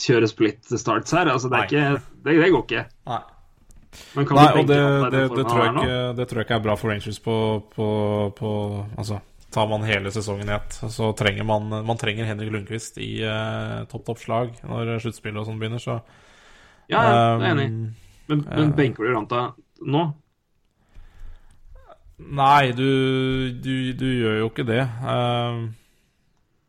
kjøre 0.02 0.30
split 0.32 0.72
starts 0.82 1.14
her. 1.14 1.30
Altså, 1.30 1.52
det, 1.54 1.60
ikke, 1.68 2.00
det, 2.26 2.34
det 2.42 2.48
går 2.56 2.64
ikke. 2.64 2.82
nei. 3.12 3.20
Nei, 4.16 4.48
og 4.50 4.66
det, 4.66 4.80
tror 5.46 5.62
jeg 5.62 5.76
ikke, 5.76 6.00
det 6.18 6.26
tror 6.32 6.42
jeg 6.42 6.48
ikke 6.48 6.58
er 6.58 6.64
bra 6.66 6.76
for 6.82 6.90
Rangers 6.90 7.22
på, 7.22 7.36
på, 7.78 7.92
på 8.36 8.56
Altså, 8.98 9.20
tar 9.54 9.70
man 9.70 9.86
hele 9.86 10.10
sesongen 10.12 10.50
i 10.50 10.56
ett, 10.58 10.80
så 10.98 11.12
trenger 11.16 11.46
man 11.48 11.70
Man 11.86 12.02
trenger 12.02 12.26
Henrik 12.28 12.50
Lundqvist 12.58 12.98
i 12.98 13.12
uh, 13.22 13.86
topp 13.94 14.10
topp 14.10 14.26
slag 14.26 14.58
når 14.66 14.98
sluttspillet 15.06 15.46
og 15.46 15.48
sånn 15.52 15.62
begynner, 15.62 15.86
så 15.86 16.02
Ja, 16.90 16.98
ja, 16.98 17.14
det 17.14 17.46
er 17.46 17.48
enig. 17.54 17.70
Men, 17.70 17.80
um, 17.86 17.96
Men, 18.34 18.46
men 18.50 18.76
benker 18.82 19.06
du 19.06 19.14
Ranta 19.14 19.48
nå? 19.86 20.06
Nei, 22.42 22.74
du, 22.74 22.90
du, 23.62 23.74
du 23.94 24.08
gjør 24.10 24.40
jo 24.42 24.50
ikke 24.50 24.66
det. 24.66 24.82
Um, 25.06 25.68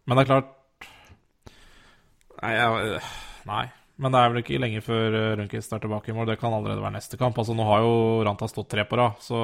men 0.07 0.18
det 0.18 0.24
er 0.24 0.30
klart 0.30 0.52
Nei, 2.36 2.52
jeg, 2.52 3.00
nei. 3.48 3.64
Men 3.96 4.12
det 4.12 4.20
er 4.20 4.32
vel 4.32 4.42
ikke 4.42 4.59
lenge 4.61 4.82
før 4.84 5.14
Rundquist 5.40 5.72
er 5.72 5.80
tilbake 5.80 6.12
i 6.12 6.16
mål. 6.16 6.28
Det 6.28 6.36
kan 6.40 6.52
allerede 6.52 6.82
være 6.84 6.98
neste 6.98 7.16
kamp. 7.16 7.38
Altså, 7.40 7.54
Nå 7.57 7.64
har 7.64 7.84
jo 7.84 7.94
Ranta 8.28 8.48
stått 8.50 8.68
tre 8.74 8.84
på 8.84 8.98
rad, 9.00 9.16
så 9.24 9.38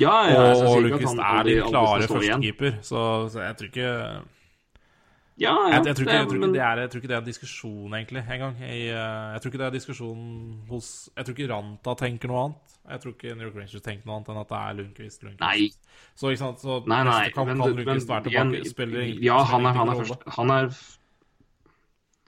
Ja, 0.00 0.14
ja, 0.30 0.44
Og, 0.52 0.62
og 0.68 1.02
han 1.02 1.24
er 1.26 1.48
din 1.48 1.66
klare 1.66 2.06
førstekeeper, 2.06 2.78
så, 2.86 3.02
så 3.32 3.42
jeg 3.42 3.58
tror 3.58 3.72
ikke 3.72 3.90
Ja, 3.90 5.50
ja, 5.50 5.50
jeg, 5.72 5.86
jeg, 5.88 5.96
tror 5.96 6.06
ikke, 6.06 6.14
jeg, 6.14 6.28
tror 6.30 6.38
ikke 6.38 6.52
det 6.54 6.62
er, 6.62 6.80
jeg 6.84 6.90
tror 6.92 7.02
ikke 7.02 7.10
det 7.10 7.16
er 7.16 7.24
en 7.24 7.28
diskusjon, 7.28 7.94
egentlig, 7.98 8.22
engang. 8.30 8.56
Jeg, 8.62 8.86
eh, 8.94 9.32
jeg 9.34 9.42
tror 9.42 9.50
ikke 9.50 9.62
det 9.64 9.66
er 9.66 9.74
diskusjon 9.74 10.24
hos 10.70 10.92
Jeg 11.10 11.26
tror 11.26 11.36
ikke 11.36 11.50
Ranta 11.50 11.96
tenker 12.04 12.30
noe 12.30 12.44
annet. 12.44 12.73
Jeg 12.84 13.00
tror 13.00 13.14
ikke 13.14 13.32
New 13.32 13.46
York 13.46 13.54
Rangers 13.56 13.84
tenker 13.84 14.08
noe 14.08 14.18
annet 14.18 14.26
enn 14.32 14.40
at 14.42 14.50
det 14.50 14.58
er 14.58 14.74
Lundqvist. 14.80 15.22
Lundqvist. 15.24 15.40
Nei. 15.40 16.10
Så, 16.12 16.34
ikke 16.34 16.42
sant? 16.42 16.60
så 16.60 16.82
Nei, 16.90 17.00
nei, 17.08 17.22
kamp 17.32 17.48
men, 17.48 17.62
kan 17.62 17.72
Lundqvist 17.72 18.10
være 18.10 18.26
tilbake. 18.26 18.50
igjen, 18.60 18.68
spiller, 18.74 19.08
Ja, 19.24 19.38
han 19.48 19.64
er, 19.64 19.78
han 19.78 19.92
er 19.92 20.02
først. 20.02 20.28
Han 20.36 20.52
er 20.52 20.68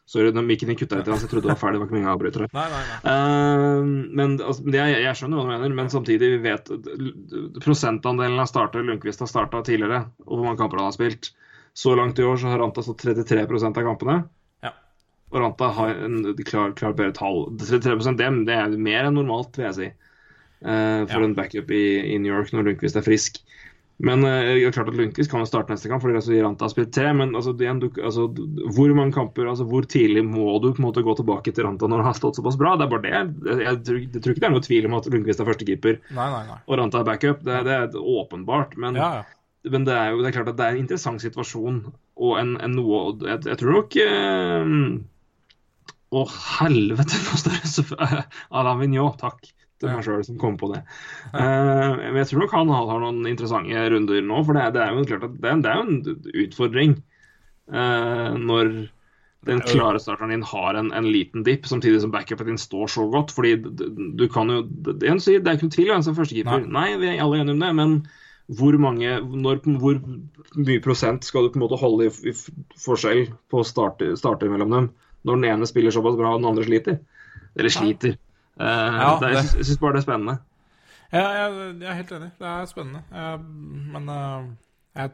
Sorry, 0.07 0.31
den 0.31 0.47
mikken 0.47 0.71
din 0.71 0.79
kutta 0.79 1.01
litt, 1.01 1.09
så 1.11 1.27
jeg 1.27 1.31
trodde 1.33 1.49
det 1.49 1.51
var 1.51 1.59
ferdig. 1.59 1.81
Det 1.81 1.83
var 1.83 1.89
ikke 1.89 1.99
mye 1.99 2.11
avbrytere. 2.13 2.47
Nei, 2.55 2.67
nei, 2.71 2.83
nei. 2.87 2.99
Uh, 3.11 3.89
men 4.21 4.37
altså, 4.39 4.63
det, 4.63 4.79
jeg, 4.79 5.01
jeg 5.03 5.19
skjønner 5.19 5.41
hva 5.41 5.47
du 5.47 5.51
mener, 5.51 5.75
men 5.81 5.91
samtidig 5.91 6.29
vi 6.37 6.39
vet 6.45 6.71
prosentandelen 7.65 8.39
av 8.39 8.47
starter 8.47 8.87
Lundqvist 8.87 9.25
har 9.25 9.31
starta 9.33 9.65
tidligere, 9.67 10.05
og 10.23 10.31
hvor 10.37 10.47
mange 10.47 10.61
kamper 10.63 10.79
han 10.79 10.93
har 10.93 10.95
spilt. 10.95 11.33
Så 11.77 11.97
langt 11.99 12.23
i 12.23 12.25
år 12.25 12.39
så 12.39 12.53
har 12.53 12.63
Ranta 12.63 12.87
stått 12.87 13.03
33% 13.03 13.83
av 13.83 13.89
kampene. 13.91 14.17
Ja. 14.65 14.71
Og 15.35 15.43
Ranta 15.43 15.73
har 15.81 15.99
en 16.07 16.23
klar, 16.39 16.71
klar 16.79 16.95
bedre 16.95 17.13
tall. 17.19 17.43
33% 17.59 18.23
det, 18.23 18.31
det 18.47 18.61
er 18.63 18.79
mer 18.79 19.11
enn 19.11 19.19
normalt, 19.19 19.59
vil 19.59 19.67
jeg 19.67 19.77
si. 19.81 19.91
Eh, 20.65 21.05
for 21.11 21.21
Ja. 21.21 21.25
en 21.25 21.35
backup 21.37 21.71
i, 21.71 21.85
i 22.15 22.19
New 22.19 22.33
York 22.33 22.53
når 22.53 22.71
Lundqvist 22.71 22.97
er 22.97 23.05
frisk. 23.07 23.43
Men 23.99 24.21
eh, 24.29 24.43
det 24.45 24.65
er 24.67 24.73
klart 24.77 24.91
at 24.93 24.97
Lundqvist 24.99 25.31
kan 25.33 25.41
jo 25.41 25.47
starte 25.49 25.73
neste 25.73 25.89
kamp, 25.89 26.03
fordi 26.05 26.19
altså, 26.19 26.35
Ranta 26.45 26.67
har 26.67 26.73
spilt 26.75 26.91
tre. 26.93 27.13
Men 27.17 27.33
altså, 27.35 27.55
igjen, 27.57 27.79
du, 27.81 27.87
altså, 28.05 28.27
hvor 28.77 28.93
mange 28.99 29.15
kamper, 29.17 29.49
altså, 29.49 29.65
hvor 29.71 29.87
tidlig 29.89 30.21
må 30.29 30.59
du 30.61 30.67
på 30.75 30.83
en 30.83 30.87
måte 30.91 31.05
gå 31.07 31.15
tilbake 31.17 31.55
til 31.57 31.65
Ranta 31.65 31.89
når 31.89 32.03
han 32.05 32.11
har 32.11 32.19
stått 32.19 32.37
såpass 32.37 32.59
bra? 32.61 32.75
Det 32.77 32.85
er 32.85 32.93
bare 32.93 33.07
det. 33.07 33.15
Jeg, 33.17 33.63
jeg, 33.65 33.81
tror, 33.89 34.01
jeg 34.05 34.21
tror 34.21 34.35
ikke 34.35 34.45
det 34.45 34.51
er 34.51 34.55
noe 34.59 34.67
tvil 34.69 34.91
om 34.91 34.99
at 35.01 35.09
Lundqvist 35.15 35.41
er 35.41 35.49
førstekeeper 35.49 35.97
og 36.67 36.77
Ranta 36.83 37.01
er 37.01 37.09
backup. 37.09 37.41
Det, 37.49 37.63
det 37.71 37.79
er 37.79 37.97
åpenbart. 38.21 38.77
Men, 38.77 39.01
Ja, 39.01 39.09
ja. 39.23 39.25
men 39.73 39.89
det 39.89 39.97
er 39.97 40.13
jo 40.13 40.21
det 40.23 40.29
er 40.29 40.37
klart 40.43 40.53
at 40.53 40.61
det 40.61 40.67
er 40.69 40.77
en 40.77 40.85
interessant 40.85 41.25
situasjon 41.25 41.81
og 42.17 42.37
en, 42.39 42.53
en 42.63 42.77
noe 42.77 43.01
jeg, 43.27 43.41
jeg 43.49 43.59
tror 43.61 43.81
nok 43.81 43.97
eh, 43.99 44.69
Å, 46.17 46.21
helvete! 46.61 47.19
Alain 48.57 48.79
Vigneault, 48.85 49.19
takk 49.25 49.49
til 49.81 49.93
meg 49.93 50.05
sjøl 50.07 50.25
som 50.25 50.39
kom 50.41 50.57
på 50.61 50.71
det. 50.73 50.83
Uh, 51.35 51.97
men 52.01 52.21
jeg 52.23 52.31
tror 52.31 52.45
nok 52.45 52.55
han 52.57 52.71
har, 52.73 52.93
noen 53.03 53.27
interessante 53.29 53.87
runder 53.93 54.23
nå, 54.25 54.43
for 54.47 54.57
det, 54.57 54.63
er- 54.67 54.75
det 54.77 54.83
er 54.85 54.93
jo 54.97 55.07
klart 55.13 55.27
at 55.29 55.39
det, 55.41 55.51
er- 55.53 55.63
det 55.65 55.73
er 55.73 55.81
jo 55.81 55.87
en 55.87 56.45
utfordring 56.47 56.95
uh, 57.73 58.31
når 58.41 58.71
den 59.47 59.61
klare 59.63 60.01
starteren 60.03 60.33
din 60.35 60.43
har 60.43 60.75
en, 60.75 60.89
en 60.97 61.07
liten 61.07 61.45
dipp, 61.47 61.69
samtidig 61.71 62.01
som 62.03 62.11
backupen 62.11 62.49
din 62.51 62.59
står 62.59 62.89
så 62.91 63.05
godt. 63.13 63.31
fordi 63.31 63.53
du 64.19 64.25
kan 64.33 64.49
jo 64.51 64.63
Det, 64.67 64.97
er 65.07 65.15
ikke 65.21 65.69
noe 65.69 65.75
tvil 65.77 65.91
om 65.91 65.95
hvem 65.95 66.03
som 66.03 66.15
er 66.17 66.19
førstekeeper. 66.19 66.65
Nei. 66.67 66.89
vi 66.99 67.13
er 67.13 67.23
alle 67.23 67.39
enige 67.45 67.55
om 67.55 67.63
det, 67.63 67.75
men 67.79 67.93
hvor 68.59 68.75
mange 68.79 69.21
når, 69.23 69.61
Hvor 69.79 70.01
mye 70.57 70.83
prosent 70.83 71.25
skal 71.27 71.47
du 71.47 71.51
på 71.55 71.59
en 71.61 71.65
måte 71.67 71.79
holde 71.79 72.09
i, 72.09 72.31
i 72.31 72.35
forskjell 72.83 73.27
på 73.51 73.63
starter, 73.67 74.17
starter 74.19 74.51
mellom 74.51 74.71
dem, 74.75 74.91
når 75.27 75.39
den 75.41 75.49
ene 75.53 75.67
spiller 75.71 75.95
såpass 75.95 76.19
bra 76.19 76.35
og 76.35 76.43
den 76.43 76.51
andre 76.51 76.67
sliter? 76.67 76.99
Eller 77.57 77.71
sliter. 77.75 78.17
Eh, 78.61 78.67
Ja, 78.67 79.19
det, 79.21 79.29
jeg 79.29 79.37
det- 79.37 79.51
syns- 79.51 79.67
syns 79.71 79.79
bare 79.83 79.93
det 79.93 80.01
er 80.03 80.07
spennende. 80.11 80.39
Ja, 81.13 81.25
jeg, 81.39 81.81
jeg 81.81 81.89
er 81.91 81.95
helt 82.01 82.13
enig. 82.17 82.31
Det 82.39 82.47
er 82.49 82.67
spennende. 82.67 83.03
Jeg, 83.13 83.41
men 83.93 84.09
eh, 84.09 84.47
jeg 84.97 85.11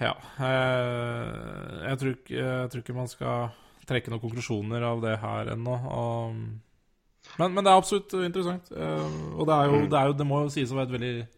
Ja. 0.00 0.12
Jeg, 0.38 1.98
tror, 1.98 2.12
ikke- 2.14 2.36
jeg 2.38 2.70
tror 2.70 2.82
ikke 2.84 2.94
man 2.94 3.08
skal 3.10 3.50
trekke 3.88 4.10
noen 4.12 4.20
konklusjoner 4.22 4.82
av 4.86 5.00
det 5.02 5.18
her 5.18 5.50
ennå. 5.56 5.74
Og, 5.90 6.34
men, 7.38 7.54
men 7.54 7.64
det 7.64 7.72
er 7.72 7.76
absolutt 7.80 8.12
interessant. 8.24 8.70
Eh, 8.70 9.34
og 9.34 9.46
det, 9.48 9.54
er 9.56 9.64
jo, 9.66 9.80
det, 9.88 9.98
er 9.98 10.06
jo, 10.12 10.12
det 10.20 10.26
må 10.28 10.42
jo 10.44 10.52
sies 10.54 10.70
å 10.70 10.78
være 10.78 10.88
et 10.92 10.96
veldig 11.00 11.28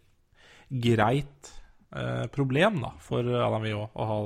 greit 0.83 1.53
eh, 1.97 2.27
problem 2.31 2.81
da, 2.85 2.93
for 3.03 3.25
Alain 3.25 3.65
Viot 3.65 3.97
å 3.97 4.07
ha 4.11 4.19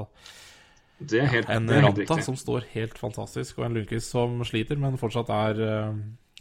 Det 1.10 1.20
er 1.22 1.30
helt, 1.32 1.48
en 1.50 1.66
det 1.68 1.76
er 1.76 1.80
helt 1.82 1.98
Ranta 1.98 2.14
riktig. 2.16 2.24
som 2.26 2.36
står 2.36 2.66
helt 2.74 2.98
fantastisk, 2.98 3.58
og 3.58 3.66
en 3.66 3.74
Lundqvist 3.78 4.10
som 4.14 4.38
sliter, 4.46 4.78
men 4.80 4.98
fortsatt 5.00 5.30
er 5.34 5.60
uh, 5.64 5.96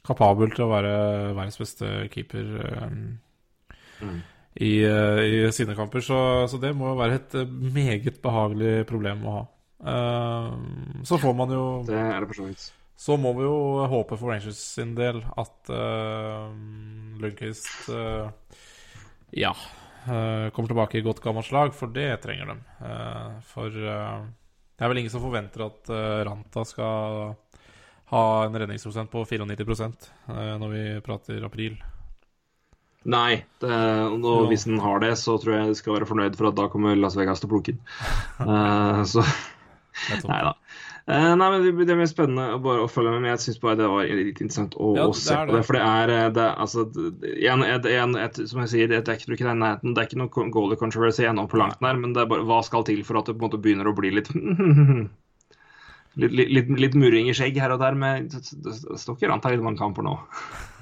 kapabel 0.05 0.51
til 0.51 0.65
å 0.65 0.71
være 0.71 0.93
verdens 1.37 1.59
beste 1.61 2.09
keeper 2.13 2.53
uh, 2.63 2.87
Mm. 4.03 4.17
i, 4.59 4.71
uh, 4.83 5.21
i 5.23 5.51
sine 5.55 5.75
kamper. 5.77 6.01
Så, 6.03 6.17
så 6.51 6.57
det 6.59 6.73
må 6.75 6.89
jo 6.89 6.97
være 6.99 7.19
et 7.21 7.35
meget 7.73 8.17
behagelig 8.23 8.85
problem 8.89 9.21
å 9.29 9.35
ha. 9.37 9.43
Så 11.07 11.17
får 11.19 11.33
man 11.35 11.51
jo 11.51 11.63
Det 11.87 11.95
er 11.99 12.19
det 12.19 12.27
for 12.31 12.39
så 12.41 12.47
vidt. 12.49 12.65
Så 13.03 13.15
må 13.19 13.31
vi 13.37 13.43
jo 13.43 13.85
håpe 13.91 14.17
for 14.19 14.31
Rangers 14.31 14.59
sin 14.75 14.93
del 14.95 15.21
at 15.39 15.71
uh, 15.71 16.51
Lundqvist 17.19 17.89
ja 19.33 19.53
kommer 20.03 20.67
tilbake 20.67 20.97
i 20.99 21.03
godt 21.05 21.21
gammelt 21.23 21.47
slag, 21.47 21.71
for 21.71 21.87
det 21.95 22.09
trenger 22.25 22.49
de. 22.49 22.55
For 23.47 23.71
det 24.83 24.87
er 24.89 24.91
vel 24.91 24.99
ingen 24.99 25.11
som 25.13 25.21
forventer 25.23 25.61
at 25.63 25.89
eh, 25.95 26.21
Ranta 26.27 26.65
skal 26.67 27.29
ha 28.11 28.23
en 28.43 28.57
redningsprosent 28.59 29.07
på 29.13 29.21
94 29.23 29.85
uh, 30.27 30.57
når 30.59 30.73
vi 30.73 30.81
prater 31.05 31.45
april. 31.47 31.77
Nei, 33.07 33.45
det, 33.63 33.77
og 34.27 34.49
hvis 34.51 34.67
den 34.67 34.83
har 34.83 34.99
det, 34.99 35.13
så 35.21 35.37
tror 35.39 35.55
jeg 35.55 35.69
de 35.71 35.77
skal 35.79 35.95
være 35.95 36.09
fornøyd 36.09 36.35
for 36.35 36.51
at 36.51 36.59
da 36.59 36.67
kommer 36.71 36.99
Las 36.99 37.15
Vegas 37.15 37.39
til 37.39 37.47
å 37.47 37.53
plukke 37.53 37.77
den. 37.77 37.79
uh, 38.43 38.99
så 39.13 39.23
Nei 40.27 40.41
da. 40.49 40.53
Eh, 41.05 41.35
nei, 41.35 41.47
men 41.51 41.63
det, 41.65 41.71
det 41.83 41.95
blir 41.99 42.07
spennende 42.07 42.61
bare 42.63 42.85
å 42.85 42.91
følge 42.91 43.11
med. 43.11 43.25
Men 43.25 43.33
jeg 43.33 43.41
syns 43.43 43.57
bare 43.59 43.75
det 43.81 43.89
var 43.91 44.07
litt 44.07 44.39
interessant 44.39 44.77
å, 44.79 44.93
Ja, 44.95 45.07
se 45.11 45.35
det 45.35 45.49
på 45.49 45.57
det. 45.57 45.63
For 45.67 45.75
det 45.75 45.83
er, 45.83 46.13
eh, 46.15 46.29
det, 46.37 46.45
altså, 46.63 46.85
igjen, 47.33 47.65
et, 47.67 47.89
et, 47.91 48.39
Som 48.47 48.63
jeg 48.63 48.71
sier, 48.71 48.93
er 48.95 49.03
tror 49.03 49.35
ikke 49.35 49.43
det 49.43 49.51
er 49.51 49.59
nærheten. 49.59 49.91
Det 49.97 49.99
er 50.03 50.07
ikke 50.07 50.21
noe 50.21 50.47
goalie 50.55 50.79
controversy 50.79 51.27
ennå 51.27 51.43
på 51.51 51.59
langt 51.59 51.83
nær, 51.83 51.99
men 51.99 52.15
det 52.15 52.23
er 52.23 52.31
bare 52.31 52.47
hva 52.47 52.61
skal 52.63 52.87
til 52.87 53.03
for 53.03 53.19
at 53.19 53.27
det 53.27 53.35
på 53.35 53.43
en 53.43 53.49
måte 53.49 53.59
begynner 53.65 53.91
å 53.91 53.95
bli 53.97 54.13
litt 54.15 54.31
Litt, 56.13 56.29
litt, 56.29 56.49
litt, 56.53 56.67
litt 56.77 56.93
murring 56.93 57.25
i 57.25 57.33
skjegg 57.33 57.55
her 57.57 57.71
og 57.73 57.79
der, 57.81 57.95
men 57.97 58.27
det, 58.29 58.43
det, 58.61 58.73
står 59.01 59.15
ikke 59.17 59.31
rant 59.31 59.47
her 59.49 59.55
i 59.57 59.63
mange 59.65 59.81
kamper 59.81 60.05
nå. 60.05 60.11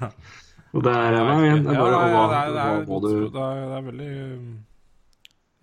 Og 0.76 0.84
det 0.84 0.92
er, 0.92 1.16
Ja, 1.16 1.22
det 1.24 1.46
er- 1.48 2.52
det 2.52 2.66
er- 2.66 2.84
det 3.32 3.46
er 3.78 3.86
veldig 3.88 4.10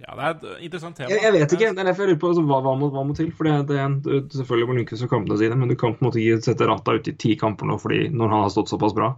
Ja, 0.10 0.16
det 0.18 0.24
er 0.26 0.32
et 0.58 0.64
interessant 0.66 0.98
tema. 0.98 1.10
Jeg, 1.12 1.22
jeg 1.22 1.34
vet 1.36 1.52
ikke. 1.54 1.70
Det 1.76 1.82
er 1.84 1.88
derfor 1.92 2.08
jeg 2.08 2.16
lurer 2.16 2.22
på 2.22 2.30
altså, 2.32 2.44
hva, 2.50 2.60
hva, 2.66 2.72
må, 2.80 2.88
hva 2.94 3.04
må 3.06 3.16
til. 3.18 3.30
For 3.36 3.46
det, 3.46 3.56
det 3.70 3.78
er 3.78 3.86
en, 3.86 3.98
Selvfølgelig 4.34 4.70
må 4.70 4.78
Lundqvist 4.80 5.06
kan 5.12 5.28
si 5.30 5.50
det 5.52 5.58
men 5.60 5.70
du 5.70 5.76
kan 5.78 5.94
på 5.94 6.02
en 6.02 6.08
måte 6.08 6.22
ikke 6.22 6.48
sette 6.48 6.70
Rata 6.70 6.96
ut 6.98 7.10
i 7.12 7.14
ti 7.22 7.36
kamper 7.38 7.70
nå 7.70 7.78
fordi 7.82 8.08
når 8.10 8.34
han 8.34 8.46
har 8.48 8.54
stått 8.56 8.74
såpass 8.74 8.96
bra. 8.98 9.12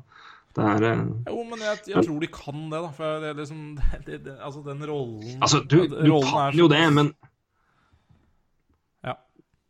Det 0.51 0.67
er 0.67 0.85
eh, 0.89 1.03
Jo, 1.29 1.41
men 1.47 1.63
jeg, 1.63 1.79
jeg 1.93 2.03
tror 2.09 2.19
de 2.19 2.31
kan 2.35 2.63
det, 2.65 2.83
da. 2.83 2.91
For 2.97 3.23
det 3.23 3.29
er 3.31 3.39
liksom 3.39 3.65
det, 4.07 4.21
det, 4.25 4.35
Altså, 4.35 4.63
den 4.67 4.83
rollen 4.89 5.35
Altså, 5.39 5.61
du, 5.63 5.77
du 5.87 6.11
rollen 6.11 6.31
kan 6.33 6.59
jo 6.59 6.67
det, 6.71 6.85
men 6.99 7.13
Ja. 9.07 9.15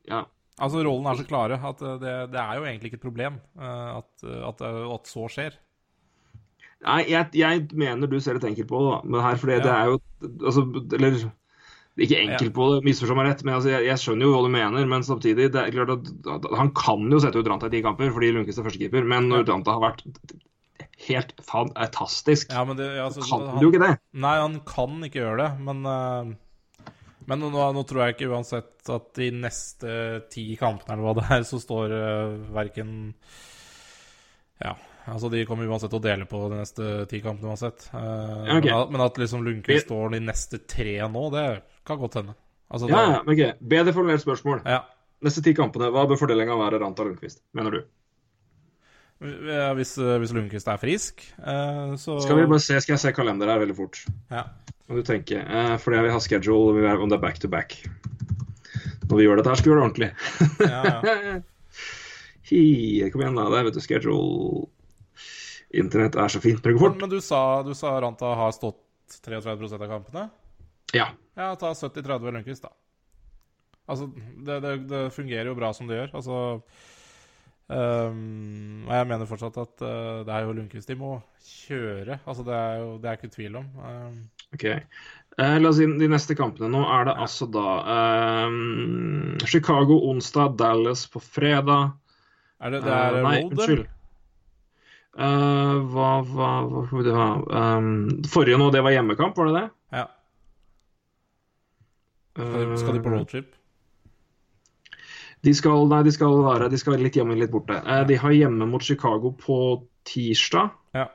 Ja. 0.10 0.24
Altså, 0.58 0.82
rollen 0.82 1.06
er 1.12 1.22
så 1.22 1.28
klare 1.30 1.62
at 1.70 1.86
eh, 1.86 2.00
det, 2.02 2.16
det 2.34 2.42
er 2.42 2.58
jo 2.58 2.66
egentlig 2.66 2.90
ikke 2.90 3.04
et 3.04 3.06
problem 3.06 3.38
eh, 3.62 3.92
at, 4.00 4.10
at, 4.26 4.66
at 4.98 5.14
så 5.14 5.30
skjer. 5.30 5.62
Nei, 6.82 7.02
jeg, 7.12 7.30
jeg 7.38 7.68
mener 7.78 8.10
du 8.10 8.18
ser 8.24 8.38
litt 8.38 8.48
enkelt 8.48 8.70
på 8.72 8.80
det, 8.82 8.90
da. 8.90 9.00
Men 9.06 9.24
her, 9.26 9.38
fordi 9.38 9.60
det 9.62 9.70
er 9.70 9.92
jo 9.92 10.00
altså, 10.50 10.64
Eller 10.98 11.18
ikke 12.02 12.22
enkelt 12.24 12.54
på 12.56 12.68
det, 12.72 12.78
misforstå 12.88 13.18
meg 13.18 13.28
rett, 13.28 13.42
men 13.46 13.58
altså, 13.58 13.70
jeg, 13.74 13.86
jeg 13.90 14.02
skjønner 14.02 14.26
jo 14.26 14.32
hva 14.34 14.44
du 14.46 14.54
mener. 14.54 14.86
Men 14.90 15.04
samtidig, 15.06 15.50
det 15.54 15.62
er 15.62 15.76
klart 15.76 15.92
at, 15.98 16.48
han 16.58 16.72
kan 16.78 17.04
jo 17.12 17.20
sette 17.22 17.42
ut 17.42 17.50
Ranta 17.52 17.70
i 17.70 17.76
ti 17.76 17.84
kamper 17.86 18.14
fordi 18.16 18.32
Lundqvist 18.34 18.62
er 18.64 18.68
førstekeeper. 18.70 19.06
Men 19.12 19.28
når 19.30 19.46
Ranta 19.50 19.76
har 19.76 19.84
vært 19.84 20.06
helt 21.08 21.34
fantastisk, 21.46 22.54
Ja, 22.54 22.64
men 22.66 22.80
det, 22.80 22.88
ja, 22.96 23.10
altså, 23.10 23.26
så 23.26 23.38
kan 23.38 23.50
han- 23.50 23.60
du 23.60 23.68
jo 23.68 23.74
ikke 23.74 23.84
det. 23.84 23.96
Nei, 24.24 24.36
han 24.40 24.60
kan 24.66 25.02
ikke 25.06 25.22
gjøre 25.22 25.44
det, 25.44 25.52
men 25.68 25.86
uh... 25.86 26.38
Men 27.30 27.38
nå, 27.44 27.52
nå 27.54 27.84
tror 27.88 28.02
jeg 28.02 28.16
ikke 28.16 28.32
uansett 28.34 28.90
at 28.90 29.12
de 29.16 29.28
neste 29.30 29.92
ti 30.34 30.56
kampene 30.60 30.96
eller 30.96 31.06
hva 31.06 31.14
det 31.20 31.28
er, 31.36 31.44
så 31.48 31.60
står 31.62 31.94
uh, 31.94 32.40
verken 32.52 33.14
Ja, 34.62 34.74
altså 35.06 35.30
de 35.34 35.46
kommer 35.50 35.70
uansett 35.70 35.92
til 35.94 36.00
å 36.02 36.04
dele 36.04 36.28
på 36.30 36.44
de 36.52 36.60
neste 36.60 36.90
ti 37.12 37.22
kampene 37.24 37.54
uansett. 37.54 37.88
Uh, 37.94 38.58
okay. 38.58 38.70
men, 38.70 38.74
at, 38.78 38.92
men 38.94 39.06
at 39.08 39.20
liksom 39.22 39.44
Vi- 39.44 39.52
Lundqvist 39.52 39.88
står 39.88 40.16
de 40.16 40.22
neste 40.28 40.62
tre 40.68 40.98
nå, 41.10 41.24
det 41.34 41.46
kan 41.88 42.00
godt 42.02 42.20
hende. 42.22 42.36
Altså, 42.72 42.88
det, 42.88 42.96
Ja, 42.96 43.18
ja, 43.18 43.24
men 43.26 43.36
ok. 43.36 43.64
Bedre 43.74 43.94
formulert 43.94 44.24
spørsmål. 44.24 44.62
ja. 44.66 44.84
Neste 45.22 45.44
ti 45.46 45.52
kampene, 45.54 45.92
hva 45.94 46.08
bør 46.10 46.18
fordelinga 46.18 46.56
være 46.58 46.80
Ranta 46.82 47.04
Lundqvist, 47.06 47.44
mener 47.54 47.76
du? 47.76 47.82
Hvis, 49.22 49.92
eh, 50.02 50.16
hvis 50.18 50.32
Lundqvist 50.34 50.68
er 50.72 50.80
frisk, 50.82 51.22
eh, 51.38 51.92
så 52.02 52.16
Skal 52.24 52.40
vi 52.40 52.48
bare 52.50 52.60
se, 52.60 52.80
skal 52.82 52.96
jeg 52.96 53.04
se 53.04 53.12
kalenderen 53.14 53.54
her 53.54 53.60
veldig 53.62 53.76
fort. 53.78 54.06
ja. 54.32 54.48
Kan 54.88 54.98
du 54.98 55.04
tenke. 55.04 55.38
Eh, 55.40 55.78
fordi 55.78 56.02
vil 56.02 56.12
ha 56.12 56.20
schedule, 56.20 56.74
vi 56.76 56.88
om 56.88 57.08
det 57.08 57.16
er 57.16 57.22
back 57.22 57.38
to 57.40 57.48
back. 57.48 57.78
Når 59.08 59.18
vi 59.18 59.24
gjør 59.24 59.38
dette 59.38 59.50
her, 59.50 59.56
skal 59.56 59.70
vi 59.70 59.76
gjøre 59.76 59.82
det 59.82 59.90
ordentlig. 59.92 60.12
Ja, 60.60 60.84
ja. 60.84 61.42
Hi, 62.52 63.10
kom 63.12 63.22
igjen, 63.22 63.38
da. 63.38 63.46
Det 63.48 63.60
er 63.60 63.64
vet 63.70 63.78
du. 63.78 63.80
Schedule. 63.80 64.68
Internett 65.74 66.18
er 66.20 66.32
så 66.32 66.42
fint 66.44 66.64
det 66.64 66.76
går 66.76 66.90
fort. 66.90 67.02
men 67.02 67.12
du 67.12 67.20
sa, 67.24 67.62
du 67.64 67.74
sa 67.78 67.94
Ranta 68.02 68.34
har 68.36 68.52
stått 68.56 68.82
33% 69.26 69.82
av 69.82 69.88
kampene? 69.88 70.30
Ja. 70.96 71.12
Ja, 71.36 71.56
ta 71.56 71.74
70-30 71.74 72.32
Lundqvist, 72.32 72.64
da. 72.64 72.74
Altså, 73.92 74.08
det, 74.46 74.60
det, 74.64 74.74
det 74.92 75.04
fungerer 75.16 75.52
jo 75.52 75.58
bra 75.58 75.72
som 75.76 75.88
det 75.90 75.98
gjør. 75.98 76.12
Altså 76.20 76.36
um, 77.68 78.84
Og 78.86 78.94
jeg 78.94 79.08
mener 79.10 79.30
fortsatt 79.30 79.58
at 79.64 79.84
uh, 79.84 80.22
det 80.28 80.36
er 80.36 80.46
jo 80.46 80.56
Lundqvist 80.58 80.92
de 80.92 81.00
må 81.00 81.16
kjøre. 81.48 82.20
Altså, 82.26 82.46
det 82.48 82.56
er 82.56 82.78
jo 82.84 82.94
det 83.02 83.10
er 83.10 83.20
ikke 83.20 83.34
tvil 83.34 83.58
om. 83.64 83.72
Um, 83.80 84.22
OK. 84.56 84.68
Eh, 85.40 85.58
la 85.64 85.72
oss 85.72 85.80
inn 85.84 85.98
de 86.00 86.10
neste 86.12 86.36
kampene. 86.40 86.70
Nå 86.72 86.84
er 86.92 87.08
det 87.08 87.18
altså 87.24 87.48
da 87.52 87.66
um, 88.48 89.40
Chicago 89.48 90.02
onsdag, 90.12 90.58
Dallas 90.60 91.08
på 91.12 91.24
fredag. 91.24 91.96
er 92.60 92.76
det, 92.76 92.84
det 92.86 92.96
er 92.96 93.20
uh, 93.20 93.26
nei, 93.28 93.38
unnskyld. 93.48 93.88
Eh, 95.20 95.78
hva, 95.92 96.10
hva, 96.24 96.52
hva 96.70 96.84
får 96.88 97.04
vi 97.04 97.16
ha? 97.16 97.30
Um, 97.78 97.88
forrige 98.32 98.60
nå, 98.62 98.70
det 98.72 98.84
var 98.86 98.96
hjemmekamp, 98.96 99.38
var 99.38 99.50
det 99.50 99.56
det? 99.58 99.66
Ja. 99.98 100.06
Skal 102.32 102.54
de, 102.56 102.78
skal 102.80 102.96
de 102.96 103.04
på 103.04 103.12
roadtrip? 103.12 103.50
De 105.42 105.54
skal, 105.58 105.88
nei, 105.90 106.04
de 106.06 106.14
skal 106.14 106.36
være 106.46 106.70
de 106.72 106.78
skal 106.80 106.96
være 106.96 107.08
litt 107.08 107.18
hjemme, 107.18 107.36
litt 107.40 107.52
borte. 107.54 107.80
Eh, 107.82 108.04
de 108.08 108.18
har 108.22 108.36
hjemme 108.36 108.68
mot 108.70 108.84
Chicago 108.86 109.34
på 109.42 109.58
tirsdag. 110.08 110.70
Ja. 110.96 111.08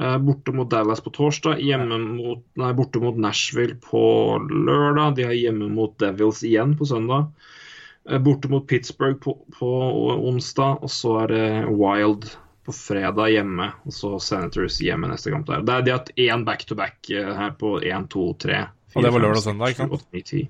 Eh, 0.00 0.16
borte 0.26 0.52
mot 0.52 0.70
Dallas 0.70 1.00
på 1.00 1.12
torsdag. 1.14 1.62
Hjemme 1.62 2.00
mot, 2.02 2.42
nei, 2.58 2.72
borte 2.76 3.00
mot 3.02 3.16
Nashville 3.16 3.78
på 3.84 4.02
lørdag. 4.50 5.16
De 5.16 5.28
har 5.28 5.36
hjemme 5.38 5.70
mot 5.72 5.94
Devils 6.02 6.42
igjen 6.44 6.74
på 6.76 6.88
søndag. 6.90 7.30
Eh, 8.10 8.18
borte 8.18 8.50
mot 8.50 8.66
Pittsburgh 8.68 9.22
på, 9.22 9.38
på 9.54 9.70
onsdag. 10.28 10.82
Og 10.82 10.92
så 10.92 11.14
er 11.22 11.32
det 11.32 11.46
Wild 11.70 12.26
på 12.66 12.74
fredag 12.74 13.32
hjemme. 13.32 13.70
Og 13.86 13.94
så 13.94 14.12
Senators 14.22 14.80
hjemme 14.82 15.10
neste 15.10 15.32
kamp 15.32 15.48
der. 15.48 15.64
Det 15.66 15.80
de 15.86 15.94
har 15.94 16.02
hatt 16.02 16.14
én 16.18 16.44
back-to-back 16.46 17.10
eh, 17.14 17.32
her 17.38 17.56
på 17.58 17.76
1, 17.80 18.08
2, 18.12 18.28
3. 18.46 18.62
Og 18.96 19.04
det 19.04 19.12
var 19.12 19.22
lørdag 19.22 19.42
og 19.42 19.46
søndag, 19.46 19.74
ikke 19.74 19.84
sant? 19.84 19.98
8, 19.98 20.08
9, 20.16 20.22
10. 20.22 20.46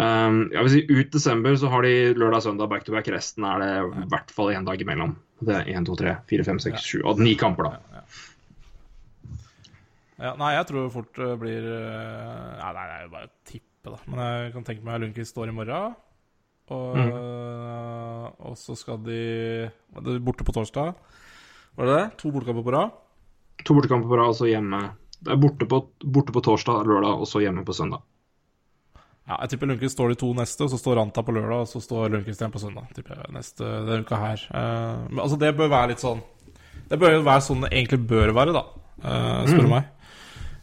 Um, 0.00 0.36
jeg 0.54 0.64
vil 0.64 0.70
si 0.72 0.80
Ut 0.88 1.08
desember 1.12 1.56
så 1.60 1.68
har 1.68 1.84
de 1.84 1.92
lørdag 2.14 2.38
og 2.38 2.46
søndag 2.46 2.70
back 2.72 2.86
to 2.86 2.94
back. 2.94 3.08
Resten 3.12 3.46
er 3.48 3.62
det 3.62 3.70
i 4.04 4.08
hvert 4.12 4.34
fall 4.34 4.52
én 4.54 4.66
dag 4.68 4.82
imellom. 4.82 5.16
Det 5.40 5.56
er 5.56 5.72
1, 5.72 5.88
2, 5.88 5.96
3, 6.02 6.16
4, 6.30 6.46
5, 6.50 6.60
6, 6.66 6.90
7 7.00 7.06
og 7.08 7.22
ni 7.22 7.34
kamper, 7.40 7.70
da. 7.70 8.04
Ja, 10.20 10.34
nei, 10.36 10.52
jeg 10.52 10.68
tror 10.68 10.90
fort 10.92 11.16
det 11.16 11.30
blir 11.40 11.64
eh, 11.64 12.58
nei, 12.60 12.70
det 12.76 12.82
er 12.84 13.04
jo 13.06 13.12
bare 13.14 13.30
å 13.30 13.34
tippe, 13.48 13.88
da. 13.88 13.98
Men 14.04 14.20
jeg 14.20 14.50
kan 14.56 14.66
tenke 14.68 14.84
meg 14.84 15.00
Lundqvist 15.00 15.32
står 15.32 15.52
i 15.52 15.56
morgen. 15.56 15.94
Og, 16.70 16.96
Mm. 16.96 17.12
og 18.46 18.56
så 18.58 18.76
skal 18.78 19.00
de 19.02 19.70
Borte 20.22 20.44
på 20.46 20.54
torsdag, 20.54 20.94
var 21.76 21.86
det 21.86 21.96
det? 21.96 22.18
To 22.18 22.30
bortekamper 22.30 22.64
på 22.66 22.72
rad? 22.74 22.90
To 23.64 23.74
bortekamper 23.74 24.08
på 24.08 24.16
rad, 24.18 24.28
og 24.32 24.38
så 24.38 24.46
hjemme. 24.50 24.80
Det 25.20 25.32
er 25.34 25.36
borte 25.40 25.66
på, 25.68 25.82
borte 26.04 26.32
på 26.32 26.42
torsdag, 26.42 26.86
lørdag, 26.86 27.20
og 27.20 27.26
så 27.28 27.42
hjemme 27.42 27.64
på 27.66 27.74
søndag. 27.76 28.02
Ja, 29.28 29.36
jeg 29.42 29.52
tipper 29.52 29.68
Lundqvist 29.70 29.94
står 29.94 30.08
de 30.10 30.18
to 30.18 30.32
neste, 30.34 30.64
og 30.64 30.70
så 30.72 30.78
står 30.80 30.96
Ranta 30.98 31.22
på 31.22 31.34
lørdag, 31.36 31.60
og 31.62 31.68
så 31.70 31.82
står 31.82 32.10
Lundqvist 32.10 32.40
igjen 32.40 32.54
på 32.54 32.62
søndag. 32.62 32.88
tipper 32.96 33.20
jeg, 33.20 33.32
neste 33.36 33.62
denne 33.86 34.02
uka 34.02 34.16
her. 34.18 34.46
Uh, 34.50 35.06
men 35.10 35.20
altså, 35.22 35.38
det 35.38 35.52
bør 35.56 35.70
være 35.70 35.92
litt 35.92 36.02
sånn 36.02 36.22
Det 36.90 36.98
bør 36.98 37.12
jo 37.14 37.22
være 37.22 37.44
sånn 37.46 37.60
det 37.62 37.70
egentlig 37.70 38.00
bør 38.10 38.32
være, 38.34 38.52
da, 38.56 38.64
uh, 39.04 39.46
spør 39.46 39.62
du 39.62 39.70
meg. 39.70 39.84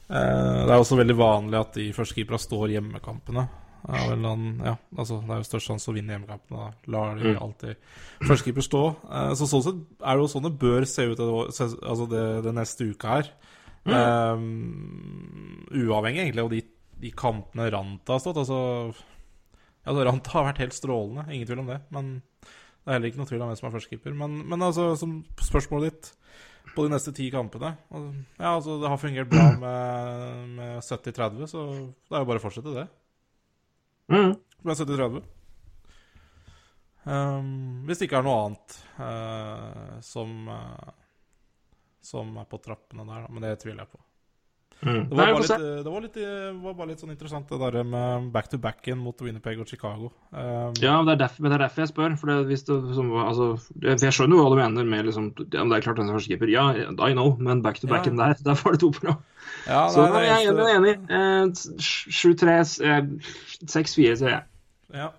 Uh, 0.10 0.66
det 0.66 0.74
er 0.74 0.82
også 0.82 0.98
veldig 1.00 1.16
vanlig 1.16 1.60
at 1.62 1.74
de 1.80 1.94
førstekeeperne 1.96 2.40
står 2.44 2.74
hjemmekampene. 2.76 3.48
Er, 3.88 4.08
vel 4.10 4.26
en, 4.28 4.46
ja, 4.66 4.74
altså, 4.98 5.20
det 5.24 5.34
er 5.34 5.42
jo 5.42 5.48
størst 5.48 5.70
sjanse 5.70 5.92
å 5.92 5.96
vinne 5.96 6.16
hjemmekampen. 6.16 6.58
Da. 6.58 6.92
Lar 6.94 7.20
de 7.22 7.34
alltid 7.36 7.84
førstekeeper 8.26 8.66
stå. 8.66 8.82
Eh, 9.08 9.34
så 9.40 9.48
sånn 9.50 9.66
sett 9.66 9.84
er 10.02 10.18
det 10.18 10.26
jo 10.26 10.32
sånn 10.34 10.48
det 10.48 10.56
bør 10.64 10.88
se 10.90 11.06
ut 11.12 11.22
altså 11.22 12.10
det, 12.12 12.26
det 12.48 12.56
neste 12.58 12.90
uka 12.92 13.18
her. 13.18 13.32
Um, 13.88 15.64
uavhengig 15.72 16.26
egentlig 16.26 16.44
av 16.44 16.52
de, 16.52 16.60
de 17.00 17.12
kampene 17.16 17.70
Ranta 17.72 18.18
har 18.18 18.24
stått. 18.24 18.42
Altså, 18.44 18.60
altså 19.88 20.08
Ranta 20.10 20.36
har 20.36 20.50
vært 20.50 20.64
helt 20.66 20.76
strålende, 20.76 21.28
ingen 21.32 21.48
tvil 21.48 21.64
om 21.64 21.72
det. 21.72 21.80
Men 21.96 22.16
det 22.44 22.92
er 22.92 22.98
heller 22.98 23.12
ikke 23.12 23.22
noe 23.22 23.32
tvil 23.32 23.44
om 23.44 23.52
hvem 23.52 23.60
som 23.60 23.70
er 23.70 23.76
førstekeeper. 23.78 24.14
Men, 24.16 24.40
men 24.52 24.68
altså, 24.68 24.92
som 25.00 25.20
spørsmålet 25.44 25.92
ditt 25.92 26.14
på 26.76 26.86
de 26.86 26.92
neste 26.92 27.14
ti 27.16 27.30
kampene 27.34 27.72
altså, 27.90 28.12
Ja, 28.38 28.52
altså, 28.54 28.78
det 28.82 28.92
har 28.92 29.00
fungert 29.02 29.32
bra 29.32 29.48
med, 29.64 30.56
med 30.60 30.78
70-30, 30.84 31.48
så 31.52 31.66
det 31.72 32.16
er 32.18 32.24
jo 32.24 32.30
bare 32.30 32.42
å 32.42 32.44
fortsette 32.44 32.76
det. 32.76 32.88
Mm. 34.08 34.36
Med 34.64 34.76
70-30. 34.76 35.24
Um, 37.08 37.84
hvis 37.88 38.00
det 38.00 38.08
ikke 38.10 38.20
er 38.20 38.26
noe 38.28 38.40
annet 38.46 38.74
uh, 39.00 40.00
som 40.04 40.50
uh, 40.52 40.90
Som 42.04 42.34
er 42.40 42.48
på 42.50 42.60
trappene 42.64 43.06
der. 43.08 43.28
Men 43.32 43.46
det 43.46 43.54
tviler 43.64 43.86
jeg 43.86 43.94
på. 43.94 44.02
Mm. 44.82 45.10
Det 45.10 45.16
var, 45.18 45.26
Nei, 45.26 45.40
litt, 45.42 45.50
det, 45.58 45.90
var 45.90 46.04
litt, 46.06 46.18
det 46.18 46.50
var 46.62 46.74
bare 46.78 46.92
litt 46.92 47.02
sånn 47.02 47.10
interessant, 47.10 47.50
det 47.50 47.58
der 47.74 47.86
med 47.88 48.28
back-to-back-en 48.34 49.00
mot 49.02 49.24
Winnerpeg 49.26 49.62
og 49.64 49.70
Chicago. 49.72 50.12
Um, 50.30 50.76
Ja, 50.84 51.00
men 51.00 51.08
det 51.10 51.16
er 51.16 51.22
derfor, 51.24 51.42
men 51.42 51.52
det 51.52 51.58
er 51.58 51.64
derfor 51.66 51.84
jeg 51.84 51.92
spør. 51.92 52.18
For, 52.22 52.30
det, 52.30 52.36
hvis 52.52 52.66
det, 52.68 52.78
som, 52.94 53.10
altså, 53.24 53.48
jeg 53.82 54.14
skjønner 54.14 54.38
jo 54.38 54.44
hva 54.44 54.52
du 54.54 54.60
mener 54.62 54.90
med 54.92 55.10
liksom, 55.10 55.32
ja, 55.40 55.64
Det 55.66 55.80
er 55.80 55.86
klart 55.88 56.02
den 56.02 56.12
er 56.12 56.18
førstekeeper. 56.20 56.52
Ja, 56.54 56.68
I 56.78 57.16
know, 57.16 57.34
men 57.42 57.64
back-to-back-en 57.66 58.22
ja. 58.22 58.30
der, 58.30 58.44
der 58.52 58.60
får 58.60 58.78
det 58.78 58.84
to 58.86 58.92
på 58.94 59.08
rad. 59.08 59.24
ja, 59.66 59.82
Så 59.94 60.06
nei, 60.06 60.12
nei, 60.14 60.26
jeg 60.30 60.54
er 60.54 60.76
enig. 60.76 60.96
Eh, 61.10 61.42
7-3, 62.22 62.60
eh, 62.86 63.02
6-4 63.66 64.20
sier 64.22 64.36
jeg. 64.36 64.44
Ja. 64.94 65.10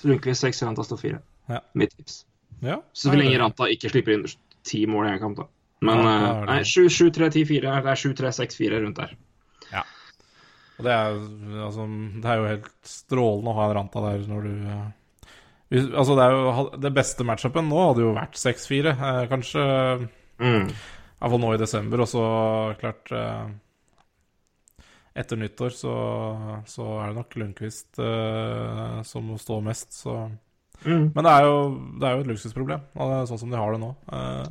Så 0.00 0.12
Lundqvist 0.12 0.44
6, 0.44 0.62
Ranta 0.68 0.84
står 0.84 1.00
4. 1.06 1.22
Ja. 1.50 1.64
Mitt 1.72 1.96
tips. 1.96 2.24
ja. 2.62 2.82
Så 2.92 3.16
lenge 3.16 3.40
Ranta 3.40 3.66
ikke 3.72 3.90
slipper 3.92 4.18
inn 4.18 4.28
ti 4.66 4.84
mål 4.88 5.08
i 5.08 5.14
en 5.14 5.24
kamp, 5.24 5.40
da. 5.40 5.48
Men 5.80 5.98
Ja, 5.98 6.14
eh, 6.14 6.40
det- 6.40 6.46
nei, 6.46 6.60
7-3-10-4. 6.64 7.82
Det 7.82 7.92
er 7.92 8.00
7-3-6-4 8.02 8.80
rundt 8.84 8.96
der. 8.96 9.14
Ja. 9.72 9.82
Og 10.78 10.84
det 10.84 10.92
er, 10.92 11.18
altså, 11.66 11.86
det 12.20 12.24
er 12.30 12.36
jo 12.40 12.48
helt 12.50 12.70
strålende 12.84 13.52
å 13.52 13.54
ha 13.56 13.68
en 13.70 13.76
Ranta 13.76 14.00
der 14.10 14.26
når 14.28 14.42
du 14.42 14.54
eh, 14.68 14.88
Altså, 15.70 16.16
det 16.18 16.24
jo 16.34 16.80
Det 16.82 16.90
beste 16.92 17.22
matchupen 17.22 17.68
nå 17.70 17.78
hadde 17.88 18.02
jo 18.02 18.14
vært 18.16 18.34
6-4, 18.34 18.90
eh, 18.90 19.26
kanskje. 19.30 20.08
Mm. 20.40 20.70
Iallfall 21.20 21.40
nå 21.40 21.54
i 21.54 21.60
desember, 21.60 22.00
og 22.00 22.08
så 22.10 22.24
klart 22.80 23.12
Etter 25.14 25.36
nyttår 25.36 25.70
så, 25.74 25.92
så 26.70 26.84
er 27.02 27.10
det 27.10 27.16
nok 27.18 27.34
Lundqvist 27.36 27.98
eh, 27.98 29.02
som 29.06 29.26
må 29.26 29.38
stå 29.38 29.60
mest, 29.62 29.92
så 29.92 30.30
Mm. 30.80 31.10
Men 31.14 31.24
det 31.26 31.30
er 31.30 31.42
jo, 31.44 31.56
det 32.00 32.06
er 32.08 32.14
jo 32.14 32.20
et 32.22 32.28
luksusproblem, 32.30 32.84
sånn 33.28 33.38
som 33.42 33.50
de 33.52 33.58
har 33.60 33.74
det 33.74 33.80
nå. 33.82 33.90
Eh, 34.16 34.46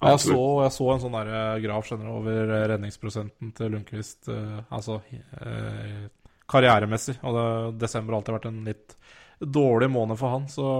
og 0.00 0.10
jeg, 0.12 0.20
så, 0.26 0.38
jeg 0.66 0.72
så 0.76 0.86
en 0.92 1.00
sånn 1.06 1.14
der 1.16 1.28
eh, 1.32 1.60
graf 1.64 1.86
skjønner 1.88 2.10
over 2.12 2.50
eh, 2.52 2.64
redningsprosenten 2.74 3.52
til 3.56 3.70
Lundqvist, 3.72 4.28
eh, 4.28 4.58
altså 4.76 4.98
eh, 5.40 6.06
karrieremessig. 6.52 7.16
Og 7.24 7.36
det, 7.38 7.46
desember 7.86 8.12
har 8.12 8.20
alltid 8.20 8.36
vært 8.36 8.48
en 8.50 8.60
litt 8.68 8.96
dårlig 9.40 9.88
måned 9.92 10.18
for 10.20 10.36
han, 10.36 10.48
så, 10.52 10.72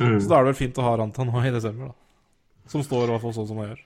Mm. 0.00 0.14
så 0.22 0.28
da 0.30 0.36
er 0.38 0.44
det 0.46 0.52
vel 0.54 0.56
fint 0.56 0.78
å 0.80 0.84
ha 0.86 0.92
Ranta 0.96 1.24
nå 1.26 1.40
i 1.44 1.50
desember, 1.52 1.90
da. 1.90 2.68
Som 2.70 2.80
står 2.86 3.02
i 3.02 3.10
hvert 3.10 3.20
fall 3.24 3.32
sånn 3.36 3.48
som 3.50 3.58
han 3.60 3.66
gjør. 3.72 3.80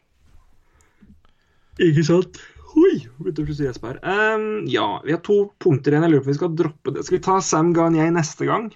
Ikke 1.89 2.05
sant? 2.07 2.37
Oi, 2.79 2.93
begynte 3.19 3.43
å 3.43 3.47
fryse 3.49 3.65
gjesp 3.67 3.87
her. 3.89 3.99
Um, 4.05 4.45
ja, 4.71 4.85
vi 5.03 5.15
har 5.15 5.23
to 5.27 5.39
punkter 5.63 5.95
igjen. 5.95 6.05
Jeg 6.07 6.13
lurer 6.13 6.23
på 6.23 6.29
om 6.29 6.33
vi 6.35 6.39
skal 6.39 6.53
droppe 6.61 6.93
det. 6.95 7.03
Skal 7.07 7.17
vi 7.19 7.23
ta 7.25 7.39
Sam 7.43 7.73
Garnier 7.75 8.13
neste 8.15 8.47
gang? 8.47 8.69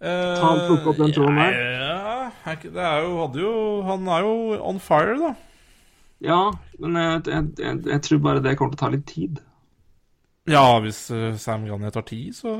Ta 0.00 0.48
og 0.54 0.62
plukke 0.68 0.92
opp 0.92 0.98
den 1.02 1.14
tråden 1.16 1.38
der. 1.40 1.52
Ja, 1.56 1.60
er 1.60 1.96
ikke- 1.96 2.05
det 2.46 2.82
er 2.86 3.02
jo, 3.02 3.16
hadde 3.24 3.40
jo 3.42 3.52
Han 3.86 4.06
er 4.08 4.20
jo 4.26 4.34
on 4.62 4.78
fire, 4.82 5.16
da. 5.20 5.34
Ja, 6.24 6.40
men 6.80 6.94
jeg, 6.96 7.26
jeg, 7.28 7.48
jeg, 7.60 7.80
jeg 7.90 8.02
tror 8.06 8.18
bare 8.24 8.40
det 8.44 8.56
kommer 8.56 8.72
til 8.72 8.78
å 8.80 8.84
ta 8.86 8.92
litt 8.94 9.06
tid. 9.10 9.40
Ja, 10.48 10.78
hvis 10.80 11.10
eh, 11.12 11.34
Sam 11.42 11.66
Gagné 11.68 11.90
tar 11.92 12.06
tid, 12.08 12.30
så 12.38 12.52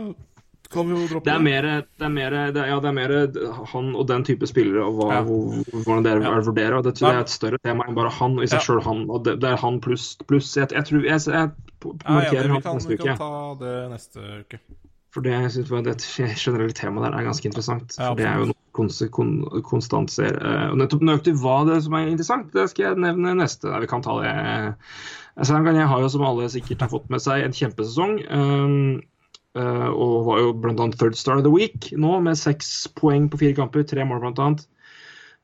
kan 0.69 0.89
vi 0.91 0.97
jo 0.99 1.07
droppe 1.07 1.25
Det 1.29 1.33
er 1.37 1.43
mer, 1.47 1.67
det 1.95 2.05
er 2.05 2.11
mer, 2.11 2.35
det 2.53 2.59
er, 2.65 2.69
ja, 2.73 2.81
det 2.83 2.89
er 2.91 2.97
mer 2.97 3.13
han 3.71 3.93
og 3.95 4.09
den 4.11 4.25
type 4.27 4.49
spillere 4.51 4.83
og 4.89 4.97
hva, 4.99 5.09
Ja. 5.15 5.21
hvordan 5.25 6.03
dere 6.05 6.25
Ja. 6.27 6.33
vurderer. 6.43 6.83
Det 6.83 6.97
tror 6.99 7.09
jeg 7.13 7.17
er 7.21 7.27
et 7.29 7.31
større 7.37 7.61
tema 7.63 7.87
enn 7.87 7.95
bare 7.95 8.11
han 8.19 8.35
i 8.43 8.49
seg 8.51 8.67
Ja. 8.67 8.81
han. 8.89 9.07
Det, 9.23 9.37
det 9.41 9.53
er 9.55 9.57
han 9.63 9.79
pluss 9.81 10.17
pluss. 10.27 10.51
Jeg, 10.59 10.69
tror 10.75 11.07
jeg, 11.07 11.21
jeg 11.23 11.31
Ja, 11.31 11.51
markerer 12.11 12.51
enig, 12.51 12.59
vi 12.59 12.67
han 12.67 12.75
neste 12.81 12.91
uke. 12.91 12.99
vi 12.99 13.05
kan 13.07 13.17
ta 13.17 13.55
det 13.63 13.77
neste 13.95 14.19
uke. 14.43 14.61
For 15.17 15.25
det, 15.25 15.33
jeg 15.33 15.53
synes 15.55 15.71
det 15.87 16.27
generelle 16.37 16.77
temaet 16.77 17.07
der 17.07 17.15
er 17.17 17.25
ganske 17.25 17.49
interessant. 17.49 17.95
Ja, 17.97 18.11
for 18.11 18.19
det 18.21 18.27
er 18.29 18.43
jo 18.43 18.49
noe 18.51 18.75
konse- 18.77 19.09
kon, 19.09 19.31
konstant 19.65 20.13
ser. 20.13 20.37
eh, 20.37 20.67
Og 20.69 20.77
nettopp 20.77 21.05
nøyaktig 21.09 21.33
hva 21.41 21.63
det 21.65 21.79
er 21.79 21.85
som 21.87 21.97
er 21.97 22.11
interessant, 22.11 22.51
det 22.53 22.67
skal 22.69 22.91
jeg 22.91 23.01
nevne 23.01 23.33
neste. 23.39 23.71
Nei, 23.73 23.81
vi 23.87 23.89
kan 23.89 24.05
ta 24.05 24.19
det. 24.21 24.35
Altså, 25.41 25.57
jeg 25.65 25.89
har 25.89 26.05
jo, 26.05 26.11
som 26.13 26.25
alle 26.29 26.51
sikkert 26.53 26.85
har 26.85 26.93
fått 26.93 27.09
med 27.13 27.25
seg, 27.25 27.45
en 27.47 27.57
kjempesesong. 27.57 28.19
um, 28.29 29.01
uh, 29.57 29.89
og 29.89 30.29
var 30.29 30.43
jo 30.45 30.53
bl.a. 30.53 30.91
third 31.01 31.17
star 31.17 31.41
of 31.41 31.45
the 31.49 31.53
week 31.53 31.91
nå, 31.97 32.13
med 32.21 32.37
seks 32.37 32.87
poeng 33.01 33.31
på 33.33 33.41
fire 33.41 33.57
kamper. 33.57 33.89
Tre 33.89 34.05
mål, 34.05 34.21
bl.a. 34.21 34.51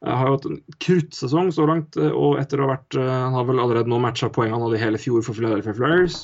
Jeg 0.02 0.18
har 0.18 0.28
jo 0.28 0.36
hatt 0.36 0.46
en 0.50 0.60
kruttsesong 0.82 1.52
så 1.54 1.64
langt, 1.70 1.96
eh, 1.96 2.10
og 2.10 2.40
etter 2.42 2.58
å 2.58 2.66
ha 2.66 2.72
vært 2.74 2.96
eh, 2.98 3.06
Han 3.06 3.36
har 3.38 3.44
vel 3.46 3.60
allerede 3.62 3.88
nå 3.88 4.00
matcha 4.02 4.28
poengene 4.34 4.58
han 4.58 4.64
hadde 4.66 4.80
hele 4.82 4.98
fjor 4.98 5.22
for 5.22 5.38
Philadelphia 5.38 5.76
Flyers. 5.78 6.16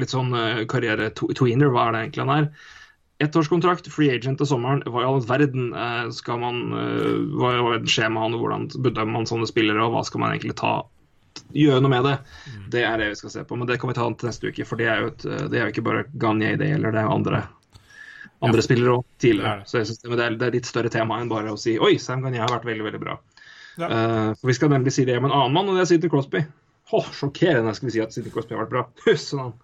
Litt 0.00 0.14
sånn 0.14 0.32
uh, 0.34 0.64
karriere-tweener, 0.70 1.70
hva 1.72 1.88
er 1.88 1.94
det 1.94 2.02
egentlig 2.04 2.24
han 2.24 2.34
er? 2.36 2.48
Ettårskontrakt, 3.22 3.86
free 3.94 4.10
agent 4.10 4.40
til 4.40 4.48
sommeren. 4.48 4.82
Hva 4.90 5.04
i 5.04 5.06
all 5.06 5.20
verden 5.22 5.68
eh, 5.78 6.08
skal 6.14 6.40
man 6.42 6.56
eh, 6.74 7.20
Hva 7.38 7.76
skjer 7.86 8.10
med 8.10 8.24
han, 8.24 8.34
og 8.34 8.42
hvordan 8.42 8.66
bedømmer 8.74 9.20
man 9.20 9.28
sånne 9.30 9.46
spillere, 9.46 9.84
og 9.84 9.94
hva 9.94 10.02
skal 10.06 10.24
man 10.24 10.34
egentlig 10.34 10.56
ta 10.58 10.80
gjøre 11.54 11.82
noe 11.84 11.92
med 11.92 12.08
det? 12.08 12.14
Det 12.74 12.82
er 12.86 12.98
det 12.98 13.12
vi 13.12 13.18
skal 13.20 13.32
se 13.36 13.44
på, 13.46 13.58
men 13.58 13.70
det 13.70 13.78
kan 13.78 13.90
vi 13.90 13.96
ta 13.98 14.08
til 14.10 14.30
neste 14.30 14.50
uke. 14.50 14.66
For 14.66 14.80
det 14.80 14.88
er 14.90 15.04
jo, 15.04 15.12
et, 15.12 15.26
eh, 15.28 15.44
det 15.52 15.60
er 15.60 15.68
jo 15.68 15.74
ikke 15.76 15.86
bare 15.86 16.08
Gagne 16.10 16.56
det 16.58 16.72
gjelder, 16.72 16.96
det 16.96 17.00
er 17.04 17.06
jo 17.06 17.14
andre, 17.20 17.44
ja. 18.42 18.66
spillere 18.66 18.96
òg 18.96 19.04
er 19.04 19.22
tidligere. 19.26 19.54
Så 19.70 19.78
jeg 19.78 19.90
synes 19.92 20.02
det, 20.02 20.18
er, 20.18 20.38
det 20.40 20.48
er 20.48 20.58
litt 20.58 20.70
større 20.70 20.92
tema 20.92 21.20
enn 21.20 21.30
bare 21.30 21.54
å 21.54 21.60
si 21.60 21.76
Oi, 21.78 21.94
Sam 22.02 22.26
Gagne 22.26 22.42
har 22.42 22.50
vært 22.50 22.66
veldig, 22.66 22.88
veldig 22.90 23.02
bra. 23.04 23.18
Ja. 23.78 23.86
Uh, 23.86 24.28
for 24.38 24.50
Vi 24.50 24.58
skal 24.58 24.70
nemlig 24.74 24.92
si 24.94 25.06
det 25.06 25.16
om 25.18 25.30
en 25.30 25.34
annen 25.34 25.54
mann, 25.54 25.70
og 25.70 25.78
det 25.78 25.86
er 25.86 25.92
Sidney 25.94 26.10
Crosby. 26.10 26.42
Åh, 26.94 27.06
sjokkerende 27.14 27.72
skal 27.74 27.88
vi 27.88 27.94
si 27.94 28.02
at 28.02 28.14
Sidney 28.14 28.34
Crosby 28.34 28.58
har 28.58 28.66
vært 28.66 28.74
bra. 28.74 28.84
Husk 29.06 29.38
han. 29.38 29.54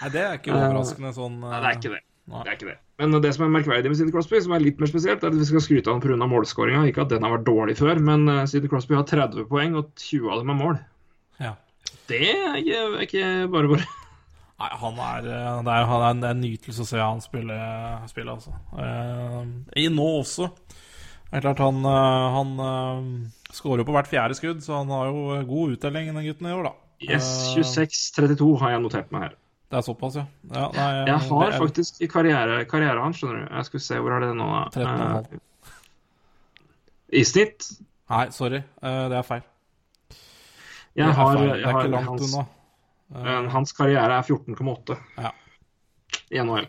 Nei, 0.00 0.12
det 0.14 0.22
er 0.24 0.38
ikke 0.38 0.54
overraskende 0.56 1.12
sånn 1.16 1.40
Nei, 1.42 1.58
det 1.58 1.68
er 1.68 1.76
ikke 1.78 1.92
det. 1.92 2.04
Nei. 2.30 2.42
Det 2.44 2.50
er 2.50 2.56
ikke 2.58 2.68
det. 2.68 2.76
Men 3.00 3.16
det 3.24 3.30
som 3.34 3.46
er 3.46 3.54
merkverdig 3.54 3.90
med 3.90 3.98
Sidney 3.98 4.14
Crosby, 4.14 4.40
som 4.44 4.52
er 4.54 4.62
litt 4.62 4.80
mer 4.80 4.90
spesielt, 4.90 5.24
er 5.24 5.32
at 5.32 5.38
vi 5.40 5.48
skal 5.48 5.64
skryte 5.64 5.90
av 5.90 5.96
ham 5.96 6.02
pga. 6.04 6.28
målskåringa. 6.30 6.84
Ikke 6.90 7.02
at 7.06 7.12
den 7.12 7.24
har 7.26 7.32
vært 7.34 7.46
dårlig 7.48 7.76
før, 7.80 8.00
men 8.06 8.28
eh, 8.30 8.44
Sidney 8.50 8.70
Crosby 8.70 8.96
har 8.96 9.06
30 9.08 9.48
poeng, 9.50 9.78
og 9.80 9.90
20 9.98 10.28
av 10.30 10.42
dem 10.42 10.52
er 10.52 10.58
mål. 10.60 10.76
Ja. 11.40 11.54
Det 12.10 12.20
er 12.28 12.60
ikke, 12.60 12.82
er 12.84 13.06
ikke 13.06 13.30
bare 13.54 13.72
bare. 13.72 13.88
Nei, 14.60 14.70
han 14.82 15.00
er, 15.08 15.30
eh, 15.32 15.62
det 15.66 15.74
er, 15.74 15.88
han 15.90 16.04
er 16.22 16.36
en, 16.36 16.44
nytelse 16.44 16.84
å 16.84 16.90
se 16.90 17.00
han 17.00 17.24
spille, 17.24 17.58
spille 18.12 18.36
altså. 18.36 18.54
Eh, 18.76 19.82
I 19.82 19.88
nå 19.92 20.08
også. 20.20 20.50
Det 21.30 21.38
er 21.38 21.46
klart 21.48 21.64
han, 21.64 21.82
eh, 21.86 22.36
han 22.36 22.54
skårer 23.54 23.82
jo 23.82 23.88
på 23.88 23.96
hvert 23.96 24.10
fjerde 24.10 24.36
skudd, 24.38 24.62
så 24.64 24.82
han 24.82 24.92
har 24.92 25.10
jo 25.10 25.26
eh, 25.34 25.46
god 25.48 25.76
uttelling, 25.76 26.12
den 26.12 26.28
gutten 26.28 26.50
i 26.50 26.54
år, 26.54 26.70
da. 26.70 26.76
Yes, 27.00 27.28
Eh, 27.56 27.62
26-32 27.62 28.58
har 28.60 28.74
jeg 28.74 28.82
notert 28.84 29.12
meg 29.14 29.28
her. 29.28 29.36
Det 29.70 29.78
er 29.78 29.84
såpass, 29.86 30.16
ja. 30.18 30.24
ja 30.50 30.64
nei, 30.74 30.88
Jeg 31.06 31.18
har 31.28 31.44
er 31.46 31.58
faktisk 31.62 32.00
i 32.02 32.08
karriere, 32.10 32.64
karrieren 32.70 33.04
hans, 33.04 33.20
skjønner 33.20 33.44
du. 33.44 33.50
Jeg 33.54 33.68
skal 33.68 33.82
se, 33.84 33.98
hvor 34.02 34.16
er 34.16 34.24
det 34.24 34.30
nå, 34.34 34.48
da? 34.50 34.64
13,5. 34.74 35.38
Uh, 35.38 35.76
I 37.20 37.22
snitt? 37.26 37.68
Nei, 38.10 38.24
sorry. 38.34 38.64
Uh, 38.82 39.04
det 39.12 39.20
er 39.20 39.28
feil. 39.28 39.44
Jeg 40.98 41.06
det 41.06 41.14
har, 41.14 41.36
feil. 41.38 41.52
Det 41.52 41.60
er 41.60 41.70
har 41.70 41.84
ikke 41.84 41.92
langt 41.94 42.10
hans, 42.10 42.34
unna. 42.34 42.46
eh, 43.22 43.50
hans 43.54 43.72
karriere 43.78 44.18
er 44.18 44.26
14,8 44.26 44.98
Ja. 45.22 45.30
i 46.34 46.42
NHL. 46.42 46.66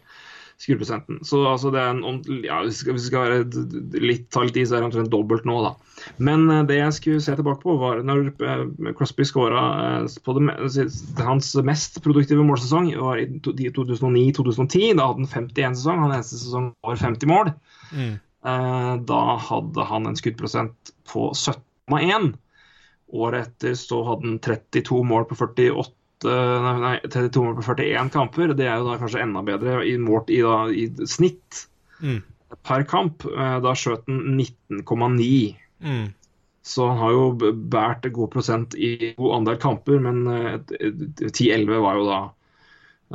skuddprosenten. 0.62 1.24
Så 1.26 1.40
altså, 1.50 1.72
det 1.74 1.82
er 1.82 1.90
en, 1.90 2.22
ja, 2.46 2.60
hvis 2.62 2.84
vi 2.86 3.00
skal, 3.02 3.32
være 3.32 4.02
litt, 4.04 4.28
ta 4.30 4.44
litt 4.46 4.60
i, 4.62 4.66
så 4.70 4.78
er 4.78 4.84
det 4.84 4.92
omtrent 4.92 5.10
dobbelt 5.10 5.48
nå, 5.50 5.58
da. 5.66 5.72
Men 6.18 6.50
eh, 6.50 6.64
det 6.70 6.78
jeg 6.80 6.94
skulle 6.98 7.22
se 7.24 7.36
tilbake 7.38 7.62
på, 7.64 7.76
var 7.82 8.02
når 8.06 8.32
eh, 8.42 8.94
Crosby 8.98 9.26
skåra 9.28 9.64
på 10.26 10.36
det, 10.38 10.88
hans 11.22 11.52
mest 11.68 12.02
produktive 12.06 12.44
målsesong 12.48 12.92
var 13.00 13.22
i 13.22 13.28
2009-2010. 13.46 14.96
Da 14.98 15.08
hadde 15.12 15.26
han 15.26 15.32
51 15.52 15.80
sesong, 15.80 16.04
han 16.06 16.16
eneste 16.18 16.40
sesong 16.42 16.72
over 16.84 17.00
50 17.02 17.32
mål. 17.32 17.54
Mm. 17.94 18.14
Eh, 18.46 18.94
Da 19.12 19.22
hadde 19.50 19.88
han 19.92 20.08
en 20.10 20.18
skuddprosent 20.20 20.94
på 21.12 21.32
17,1. 21.38 22.34
Året 23.12 23.48
etter 23.50 23.74
så 23.76 24.04
hadde 24.08 24.30
han 24.30 24.38
32 24.40 25.02
mål 25.04 25.26
på 25.30 25.36
48 25.40 25.98
Nei, 26.22 26.74
nei, 26.78 26.98
32 27.10 27.42
mål 27.42 27.56
på 27.58 27.64
41 27.66 28.12
kamper. 28.14 28.52
Det 28.54 28.68
er 28.70 28.76
jo 28.78 28.92
da 28.92 29.00
kanskje 29.02 29.24
enda 29.24 29.42
bedre 29.42 29.80
i 29.90 29.96
målt 29.98 30.30
i, 30.30 30.38
da, 30.46 30.68
i 30.70 30.84
snitt 31.10 31.64
Mm. 32.02 32.20
per 32.66 32.84
kamp. 32.90 33.26
Eh, 33.26 33.58
Da 33.62 33.74
skjøt 33.78 34.06
han 34.10 34.38
19,9. 34.38 35.56
Mm. 35.84 36.10
Så 36.62 36.86
han 36.88 37.00
har 37.02 37.12
jo 37.16 37.54
båret 37.74 38.06
god 38.14 38.32
prosent 38.34 38.76
i 38.78 39.14
god 39.18 39.36
andel 39.40 39.58
kamper, 39.62 39.98
men 40.04 40.28
eh, 40.30 40.60
10-11 41.26 41.80
var 41.82 41.98
jo 41.98 42.08
da 42.10 42.20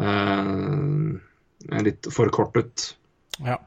eh, 0.03 1.83
litt 1.87 2.09
forkortet. 2.13 2.89
Ja. 3.39 3.61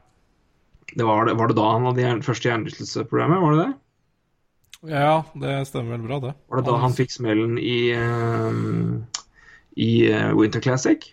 Det 0.90 1.06
var, 1.06 1.24
det, 1.26 1.36
var 1.38 1.48
det 1.48 1.56
da 1.56 1.68
han 1.70 1.86
hadde 1.88 2.02
hjern- 2.02 2.24
første 2.26 2.50
hjernerystelsesproblemet? 2.50 3.40
Var 3.44 3.56
det 3.56 3.62
det? 3.64 3.72
ja, 4.90 5.24
det 5.36 5.54
stemmer 5.68 5.96
vel 5.98 6.06
bra, 6.08 6.18
det. 6.24 6.34
Var 6.48 6.60
det 6.60 6.70
da 6.70 6.76
han 6.80 6.94
fikk 6.96 7.12
smellen 7.12 7.58
i, 7.60 7.92
eh, 7.92 8.60
i 9.76 9.90
eh, 10.10 10.30
Winter 10.36 10.60
Classic? 10.64 11.10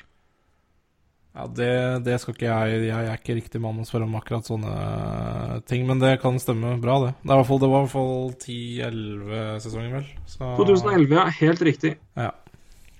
Ja, 1.38 1.44
det, 1.54 1.74
det 2.02 2.16
skal 2.18 2.34
ikke 2.34 2.48
jeg 2.48 2.86
Jeg 2.88 2.98
er 2.98 3.20
ikke 3.20 3.36
riktig 3.38 3.60
mann 3.62 3.78
å 3.78 3.86
spørre 3.86 4.08
om 4.08 4.16
akkurat 4.18 4.48
sånne 4.48 5.60
ting, 5.70 5.84
men 5.86 6.02
det 6.02 6.16
kan 6.24 6.40
stemme 6.42 6.72
bra, 6.82 6.96
det. 7.04 7.12
Det, 7.22 7.30
er 7.30 7.36
i 7.36 7.38
hvert 7.44 7.50
fall, 7.52 7.60
det 7.62 7.70
var 7.70 7.84
i 7.84 7.86
hvert 7.86 7.94
fall 7.94 8.16
10-11-sesongen, 8.42 9.92
vel. 10.00 10.08
Så, 10.26 10.50
2011, 10.58 11.14
ja. 11.14 11.28
Helt 11.38 11.62
riktig. 11.68 11.94
Ja. 12.18 12.32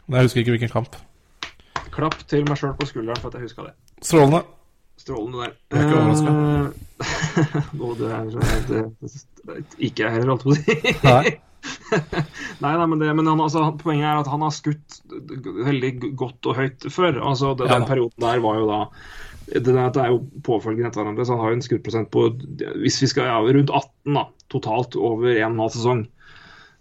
Men 0.06 0.20
jeg 0.20 0.30
husker 0.30 0.44
ikke 0.44 0.54
hvilken 0.54 0.74
kamp. 0.76 1.00
Klapp 1.98 2.20
til 2.30 2.46
meg 2.46 2.62
sjøl 2.62 2.78
på 2.78 2.86
skulderen 2.92 3.18
for 3.24 3.34
at 3.34 3.40
jeg 3.40 3.48
huska 3.48 3.66
det. 3.72 3.74
Strålende. 4.06 4.44
Strålende 5.02 5.42
der. 5.42 5.58
Jeg 5.74 5.82
er 5.82 5.88
ikke 5.88 5.98
overraska. 6.04 6.32
Nå, 7.80 7.92
du 7.98 8.06
er 8.06 8.30
det, 8.70 8.86
det, 9.02 9.58
Ikke 9.82 10.06
jeg 10.06 10.14
heller, 10.14 10.36
holdt 10.36 10.46
på 10.46 10.54
å 10.54 10.60
si. 10.62 11.34
Nei. 12.64 12.74
Nei, 12.78 12.88
men, 12.88 13.00
det, 13.02 13.14
men 13.18 13.30
han, 13.30 13.42
altså, 13.44 13.68
poenget 13.82 14.08
er 14.10 14.22
at 14.22 14.30
han 14.32 14.44
har 14.46 14.54
skutt 14.56 15.00
veldig 15.68 15.94
godt 16.20 16.50
og 16.52 16.60
høyt 16.62 16.88
før. 16.94 17.22
Altså, 17.32 17.54
det, 17.60 17.70
Den 17.72 17.88
perioden 17.90 18.24
der 18.24 18.44
var 18.44 18.60
jo 18.62 18.68
da 18.70 18.82
det, 19.48 19.64
det 19.64 20.02
er 20.04 20.10
jo 20.12 20.18
påfølgende 20.44 20.90
etter 20.90 21.00
hverandre, 21.00 21.24
så 21.24 21.38
han 21.38 21.40
har 21.46 21.54
jo 21.54 21.56
en 21.56 21.62
skuddprosent 21.64 22.10
på 22.12 22.26
hvis 22.82 22.98
vi 23.00 23.08
skal, 23.08 23.30
ja, 23.30 23.38
rundt 23.40 23.72
18 23.72 24.18
da, 24.18 24.26
totalt 24.52 24.98
over 25.00 25.30
en 25.32 25.46
og 25.46 25.54
en 25.54 25.62
halv 25.64 25.76
sesong. 25.78 26.02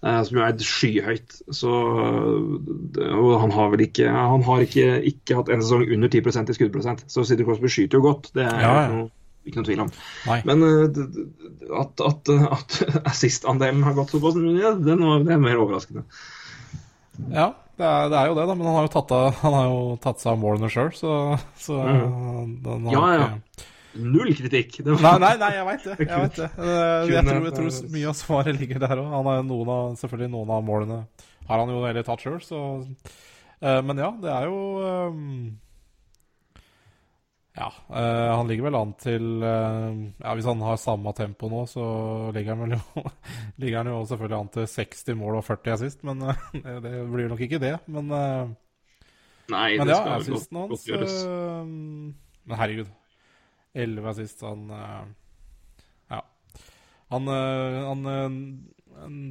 eh, 0.06 0.22
som 0.26 0.38
jo 0.38 0.42
er 0.44 0.64
skyhøyt. 0.66 1.36
Så, 1.54 1.70
og 1.70 3.30
han 3.42 3.54
har 3.54 3.70
vel 3.72 3.84
ikke 3.86 4.10
Han 4.10 4.42
har 4.46 4.64
ikke, 4.66 4.88
ikke 5.12 5.38
hatt 5.38 5.48
en 5.52 5.62
sesong 5.62 5.86
under 5.94 6.08
10% 6.12 6.50
i 6.50 6.58
skuddprosent. 6.58 7.04
Så 7.10 7.24
Sidney 7.24 7.46
Crosby 7.46 7.70
skyter 7.70 7.98
jo 8.00 8.08
godt, 8.08 8.30
det 8.34 8.44
er 8.46 8.60
Ja, 8.60 8.74
ja. 8.82 8.88
Noe, 8.92 9.10
ikke 9.46 9.60
noe 9.60 9.68
tvil 9.68 9.84
om. 9.86 9.92
Nei. 10.26 10.40
Men 10.48 10.64
eh, 10.66 10.98
at, 11.82 12.02
at, 12.04 12.32
at 12.58 12.80
assist-andelen 13.12 13.84
har 13.86 13.96
gått 13.98 14.16
såpass 14.16 14.38
mye, 14.40 14.74
det, 14.82 14.96
er 14.96 15.22
det 15.26 15.36
er 15.36 15.44
mer 15.44 15.62
overraskende. 15.62 16.04
Ja, 17.30 17.52
det 17.78 17.86
er, 17.86 18.10
det 18.12 18.18
er 18.18 18.30
jo 18.30 18.36
det, 18.36 18.48
da. 18.50 18.58
Men 18.58 18.68
han 18.68 18.78
har 18.80 18.88
jo 18.88 18.92
tatt, 18.96 19.14
av, 19.16 19.30
han 19.44 19.56
har 19.56 19.70
jo 19.70 19.80
tatt 20.02 20.20
seg 20.22 20.34
av 20.34 20.42
målene 20.42 20.70
sjøl, 20.72 20.92
så, 20.96 21.14
så 21.60 21.80
mm. 21.80 22.52
den 22.66 22.90
har 22.90 22.98
Ja, 22.98 23.08
ja. 23.16 23.64
Null 23.96 24.34
kritikk. 24.36 24.74
Var- 24.84 25.00
Nei, 25.00 25.14
nei, 25.22 25.30
nei, 25.40 25.52
jeg 25.54 25.66
veit 25.70 25.86
det. 25.86 25.94
Jeg, 26.02 26.18
vet 26.26 26.40
det. 26.42 26.50
Eh, 26.60 27.12
jeg, 27.14 27.22
tror, 27.24 27.46
jeg 27.46 27.54
tror 27.56 27.94
mye 27.94 28.10
av 28.10 28.18
svaret 28.18 28.58
ligger 28.60 28.82
der 28.82 29.00
òg. 29.00 29.06
Han 29.14 29.30
har 29.30 29.46
noen 29.46 29.72
av, 29.72 29.94
selvfølgelig 30.02 30.32
noen 30.34 30.52
av 30.52 30.66
målene 30.66 30.98
har 31.46 31.62
han 31.62 31.70
jo 31.70 31.84
heller 31.86 32.06
tatt 32.06 32.24
sjøl, 32.24 32.40
så 32.42 32.60
eh, 33.62 33.80
Men 33.86 34.02
ja, 34.02 34.10
det 34.22 34.32
er 34.32 34.48
jo 34.50 34.58
eh, 34.82 35.22
Ja, 37.56 37.70
øh, 37.88 38.32
han 38.36 38.48
ligger 38.50 38.66
vel 38.66 38.76
an 38.76 38.92
til 39.00 39.22
øh, 39.40 40.00
Ja, 40.20 40.34
Hvis 40.34 40.44
han 40.44 40.60
har 40.60 40.76
samme 40.76 41.12
tempo 41.16 41.48
nå, 41.48 41.62
så 41.66 41.84
ligger 42.36 42.54
han 42.54 42.62
vel 42.66 42.76
jo 42.76 43.04
Ligger 43.62 43.78
han 43.82 43.92
jo 43.92 44.02
selvfølgelig 44.04 44.38
an 44.38 44.50
til 44.52 44.66
60 44.68 45.16
mål 45.16 45.38
og 45.40 45.44
40 45.44 45.72
assist, 45.72 46.04
men 46.04 46.22
øh, 46.22 46.34
det 46.64 46.82
det 46.84 47.06
blir 47.12 47.28
nok 47.32 47.40
ikke 47.40 47.62
det. 47.62 47.78
Men, 47.86 48.12
Nei, 49.48 49.78
men 49.78 49.86
det 49.86 49.94
ja, 49.94 50.02
skal 50.02 50.12
godt, 50.12 50.20
assisten 50.20 50.56
hans 50.58 50.86
godt 50.90 52.14
Men 52.44 52.56
herregud. 52.58 52.92
11 53.74 54.08
assist, 54.08 54.40
han 54.42 54.70
Ja. 56.10 56.20
Han, 57.12 57.28
han, 57.28 58.06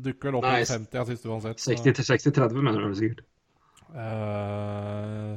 dukker 0.06 0.30
vel 0.30 0.38
opp 0.40 0.46
i 0.48 0.64
50 0.64 1.02
assist 1.02 1.26
uansett. 1.26 1.60
60 1.60 1.82
til 1.82 2.32
60-30, 2.32 2.62
mener 2.62 2.88
du 2.88 2.96
sikkert. 2.96 3.26
Eh, 3.96 5.36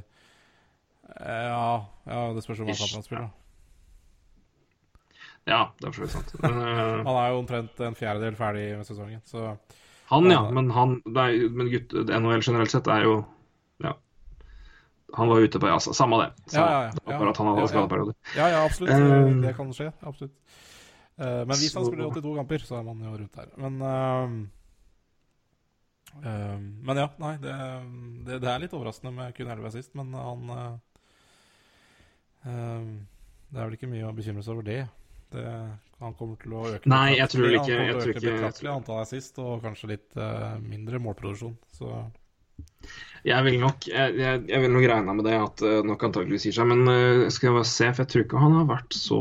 ja, 1.21 1.69
ja, 2.07 2.25
det 2.37 2.45
spørs 2.45 2.63
hva 2.63 2.75
han 2.75 3.05
spiller. 3.07 3.29
Ja, 5.49 5.73
det 5.81 5.89
er 5.89 5.95
for 5.95 6.05
så 6.05 6.05
vidt 6.05 6.15
sant. 6.17 6.35
Men, 6.43 6.59
eh, 6.61 7.05
Han 7.07 7.17
er 7.17 7.29
jo 7.33 7.41
omtrent 7.41 7.81
en 7.81 7.97
fjerdedel 7.97 8.37
ferdig 8.37 8.67
med 8.77 8.89
sesongen, 8.89 9.23
så 9.25 9.55
han, 10.09 10.31
ja. 10.33 10.43
Men, 10.51 10.71
han, 10.73 11.03
nei, 11.05 11.33
men 11.53 11.69
gutt, 11.73 11.93
NHL 11.93 12.41
generelt 12.41 12.73
sett 12.73 12.89
er 12.89 13.05
jo 13.05 13.17
Ja. 13.85 13.93
Han 15.17 15.29
var 15.29 15.41
ute 15.45 15.61
på 15.61 15.69
ja, 15.69 15.77
samme 15.81 16.21
det. 16.23 16.29
Ja, 16.53 16.65
ja, 16.65 16.83
ja. 16.87 16.91
Det 16.97 17.05
var 17.05 17.19
bare 17.19 17.31
at 17.31 17.41
han 17.41 17.47
hadde 17.47 17.65
Ja, 17.65 17.85
ja. 17.85 18.15
Ja, 18.37 18.49
ja, 18.49 18.65
absolutt. 18.65 18.93
Eh, 18.93 19.35
det 19.45 19.55
kan 19.57 19.73
skje. 19.73 19.93
Absolutt. 20.01 20.35
Uh, 21.19 21.43
men 21.49 21.57
hvis 21.59 21.75
han 21.75 21.85
spiller 21.85 22.13
82 22.15 22.37
kamper, 22.37 22.63
så 22.63 22.77
er 22.79 22.85
man 22.87 23.01
jo 23.03 23.17
rundt 23.19 23.37
her. 23.37 23.49
Men 23.59 23.81
uh, 23.83 24.35
uh, 26.23 26.59
Men 26.61 27.01
ja, 27.03 27.09
nei. 27.19 27.33
Det, 27.43 27.55
det, 28.29 28.39
det 28.45 28.53
er 28.53 28.63
litt 28.63 28.77
overraskende 28.79 29.13
med 29.17 29.35
kun 29.35 29.51
11 29.51 29.75
sist, 29.75 29.97
men 29.99 30.15
han 30.15 30.53
eh, 32.45 32.53
eh, 32.53 32.87
Det 33.49 33.59
er 33.61 33.65
vel 33.69 33.77
ikke 33.79 33.91
mye 33.91 34.09
å 34.09 34.15
bekymre 34.17 34.45
seg 34.45 34.55
over 34.55 34.67
det. 34.67 34.83
det 35.33 35.45
han 35.99 36.15
kommer 36.15 36.37
til 36.39 36.53
å 36.55 36.63
øke 36.69 36.87
Nei, 36.87 37.17
jeg 37.17 37.29
tror 37.33 37.49
ikke- 37.49 37.59
Han 37.59 37.67
kommer 37.67 38.01
til 38.01 38.13
å 38.13 38.15
øke 38.15 38.23
betraktelig 38.23 38.71
antall 38.71 39.01
assist, 39.03 39.39
og 39.39 39.63
kanskje 39.63 39.89
litt 39.89 40.17
uh, 40.17 40.57
mindre 40.63 41.01
målproduksjon. 41.03 41.57
Så 41.75 42.11
Jeg 43.25 43.45
vil 43.45 43.59
nok 43.61 43.89
jeg, 43.89 44.15
jeg, 44.15 44.45
jeg 44.49 44.61
vil 44.63 44.71
nok 44.71 44.87
regne 44.93 45.15
med 45.19 45.25
det 45.27 45.35
at 45.35 45.63
uh, 45.63 45.83
nok 45.83 46.05
antakeligvis 46.07 46.47
sier 46.47 46.53
seg, 46.61 46.69
men 46.71 46.87
uh, 46.87 47.29
skal 47.31 47.51
jeg 47.51 47.57
bare 47.59 47.65
se, 47.73 47.91
for 47.93 48.05
jeg 48.05 48.13
tror 48.13 48.27
ikke 48.27 48.45
han 48.45 48.59
har 48.61 48.69
vært 48.71 48.95
så 48.95 49.21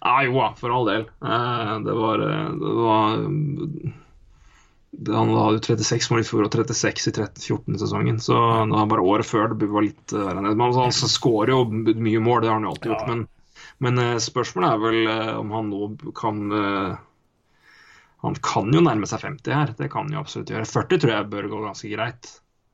Ja, 0.00 0.22
jo 0.24 0.32
da, 0.38 0.48
for 0.56 0.72
all 0.72 0.88
del. 0.88 1.04
Uh, 1.20 1.76
det 1.84 1.96
var, 1.98 2.24
det 2.62 2.76
var 2.78 3.26
Han 4.92 5.30
hadde 5.32 5.56
jo 5.56 5.62
36 5.64 6.10
mål 6.12 6.20
i 6.20 6.26
fjor 6.28 6.46
og 6.46 6.52
36 6.52 7.06
i 7.08 7.12
13-14-sesongen, 7.14 8.18
så 8.20 8.36
det 8.68 8.74
var 8.76 8.90
bare 8.90 9.06
året 9.08 9.26
før 9.26 9.54
det 9.56 9.70
var 9.72 9.86
litt 9.86 10.12
eh, 10.12 10.20
verre 10.20 10.42
enn 10.42 10.50
det. 10.50 10.56
Men 10.58 10.66
altså, 10.66 10.84
han 10.84 11.14
skårer 11.14 11.54
jo 11.54 11.62
mye 11.72 12.20
mål, 12.20 12.42
det 12.42 12.50
har 12.50 12.58
han 12.58 12.66
jo 12.66 12.74
alltid 12.74 12.92
gjort. 12.92 13.06
Ja. 13.06 13.14
Men, 13.14 13.24
men 13.86 14.02
eh, 14.02 14.20
spørsmålet 14.22 14.68
er 14.68 14.84
vel 14.84 15.00
eh, 15.14 15.32
om 15.38 15.56
han 15.56 15.72
nå 15.72 16.12
kan 16.18 16.44
eh, 16.58 17.00
Han 18.22 18.36
kan 18.44 18.68
jo 18.70 18.84
nærme 18.84 19.08
seg 19.10 19.24
50 19.24 19.56
her, 19.56 19.74
det 19.78 19.88
kan 19.90 20.06
han 20.06 20.14
jo 20.14 20.22
absolutt 20.22 20.52
gjøre. 20.52 20.68
40 20.70 21.02
tror 21.02 21.14
jeg 21.16 21.30
bør 21.32 21.50
gå 21.50 21.64
ganske 21.64 21.90
greit. 21.90 22.28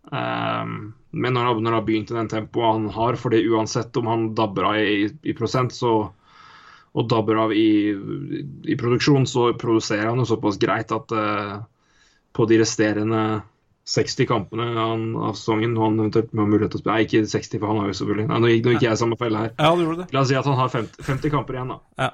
Um, 0.09 0.95
men 1.11 1.35
når 1.37 1.51
han, 1.51 1.67
har 1.73 1.83
begynt 1.85 2.11
i 2.11 2.17
den 2.17 2.29
tempoet 2.29 2.67
han 2.67 2.91
har, 2.93 3.17
for 3.21 3.33
uansett 3.33 3.97
om 3.97 4.07
han 4.09 4.29
dabber 4.37 4.69
av 4.71 4.77
i, 4.81 5.09
i 5.23 5.35
prosent 5.37 5.73
så, 5.73 5.95
og 6.93 7.09
dabber 7.09 7.41
av 7.47 7.53
i, 7.57 7.95
i 8.65 8.77
produksjon, 8.77 9.27
så 9.29 9.51
produserer 9.57 10.09
han 10.11 10.21
jo 10.21 10.29
såpass 10.29 10.61
greit 10.61 10.93
at 10.93 11.13
eh, 11.17 11.57
på 12.37 12.47
de 12.51 12.59
resterende 12.61 13.23
60 13.89 14.27
kampene 14.29 14.67
han, 14.77 15.05
av 15.17 15.33
sesongen 15.39 15.73
og 15.79 15.87
han 15.87 16.01
eventuelt 16.03 16.35
har 16.37 16.49
mulighet 16.51 16.75
til 16.75 16.79
å 16.79 16.83
spille 16.83 16.97
Nei, 16.99 17.05
ikke 17.07 17.23
60, 17.25 17.59
for 17.59 17.71
han 17.73 17.79
har 17.81 17.87
jo 17.89 17.97
selvfølgelig 17.97 18.27
Nei, 18.29 18.41
nå 18.45 18.51
gikk, 18.53 18.65
nå 18.67 18.73
gikk 18.75 18.83
jeg 18.85 19.01
samme 19.01 19.17
felle 19.21 19.45
her. 19.47 19.53
Ja, 19.57 19.71
det. 19.73 20.09
La 20.13 20.21
oss 20.21 20.29
si 20.29 20.37
at 20.37 20.49
han 20.51 20.59
har 20.61 20.73
50, 20.75 21.07
50 21.07 21.33
kamper 21.33 21.57
igjen, 21.57 21.73
da. 21.73 21.79
Ja. 22.05 22.11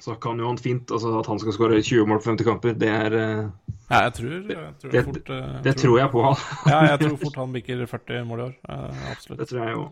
Så 0.00 0.14
kan 0.16 0.38
jo 0.40 0.48
han 0.48 0.56
fint 0.58 0.90
altså 0.90 1.12
At 1.20 1.28
han 1.28 1.38
skal 1.42 1.52
skåre 1.52 1.78
20 1.84 2.08
mål 2.08 2.22
på 2.22 2.30
50 2.32 2.46
kamper, 2.48 2.74
det 2.80 2.88
er 2.90 3.16
eh, 3.20 3.44
Ja, 3.90 4.02
jeg 4.08 4.14
tror, 4.16 4.34
jeg 4.34 4.74
tror 4.80 4.94
Det- 4.96 5.04
fort 5.10 5.30
eh, 5.36 5.54
Det 5.68 5.74
tror 5.76 5.98
jeg 6.00 6.12
på. 6.14 6.24
Ja, 6.72 6.78
jeg 6.88 7.00
tror 7.04 7.16
fort 7.24 7.38
han 7.42 7.54
bikker 7.54 7.86
40 7.86 8.24
mål 8.26 8.40
i 8.40 8.46
år. 8.48 8.54
eh, 8.66 9.06
absolutt. 9.12 9.42
Det 9.44 9.48
tror 9.52 9.62
jeg 9.66 9.76
jo. 9.76 9.86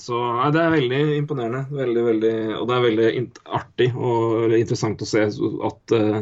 Så 0.00 0.18
nei, 0.40 0.50
det 0.50 0.62
er 0.64 0.72
veldig 0.74 1.00
imponerende. 1.20 1.62
Veldig, 1.70 2.04
veldig, 2.08 2.34
og 2.58 2.66
det 2.66 2.74
er 2.74 2.84
veldig 2.88 3.26
artig 3.60 3.88
og 3.94 4.56
interessant 4.58 5.04
å 5.04 5.06
se 5.06 5.22
at 5.70 5.94
eh, 5.94 6.16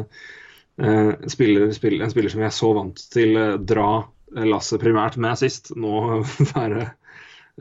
en, 0.81 1.29
spiller, 1.29 1.69
spiller, 1.75 2.03
en 2.05 2.11
spiller 2.13 2.33
som 2.33 2.41
jeg 2.41 2.49
er 2.49 2.55
så 2.57 2.71
vant 2.73 3.01
til 3.13 3.37
uh, 3.37 3.55
dra 3.61 3.89
lasset 4.33 4.81
primært 4.81 5.19
med 5.21 5.37
sist, 5.37 5.75
nå 5.77 6.23
være 6.55 6.87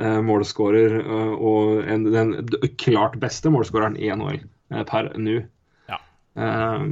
målskårer 0.00 0.94
eh, 1.00 1.32
og 1.36 1.82
en, 1.84 2.06
den 2.12 2.36
klart 2.80 3.18
beste 3.20 3.50
målskåreren 3.52 3.98
i 4.00 4.08
NHL 4.14 4.40
eh, 4.40 4.84
per 4.88 5.12
nå. 5.20 5.42
Ja. 5.90 5.98
Eh, 6.34 6.86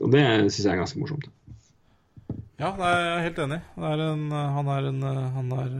og 0.00 0.08
det 0.10 0.24
syns 0.50 0.64
jeg 0.64 0.72
er 0.72 0.82
ganske 0.82 0.98
morsomt. 0.98 1.28
Ja, 2.60 2.74
jeg 2.74 3.06
er 3.14 3.22
helt 3.24 3.38
enig. 3.40 3.62
Det 3.76 3.88
er 3.94 4.02
en, 4.10 4.26
han 4.30 4.66
er 4.68 4.88
en 4.90 5.02
Han 5.02 5.52
er, 5.56 5.70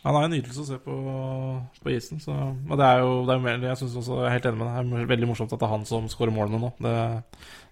Han 0.00 0.16
er 0.16 0.24
en 0.24 0.32
nytelse 0.32 0.62
å 0.62 0.68
se 0.70 0.78
på, 0.80 0.94
på 1.82 1.92
isen. 1.92 2.22
Så, 2.22 2.32
og 2.32 2.78
det 2.80 2.86
er 2.86 3.02
jo, 3.02 3.24
det 3.26 3.34
er 3.34 3.42
mer, 3.44 3.58
jeg 3.60 3.76
også, 3.76 4.00
jeg 4.00 4.30
er 4.30 4.36
helt 4.38 4.46
enig 4.48 4.62
med 4.62 4.70
deg. 4.70 4.92
Det 4.94 5.02
er 5.02 5.12
veldig 5.12 5.28
morsomt 5.28 5.52
at 5.52 5.60
det 5.60 5.66
er 5.66 5.74
han 5.74 5.84
som 5.88 6.08
skårer 6.08 6.32
målene 6.32 6.62
nå. 6.62 6.72
Det, 6.78 6.94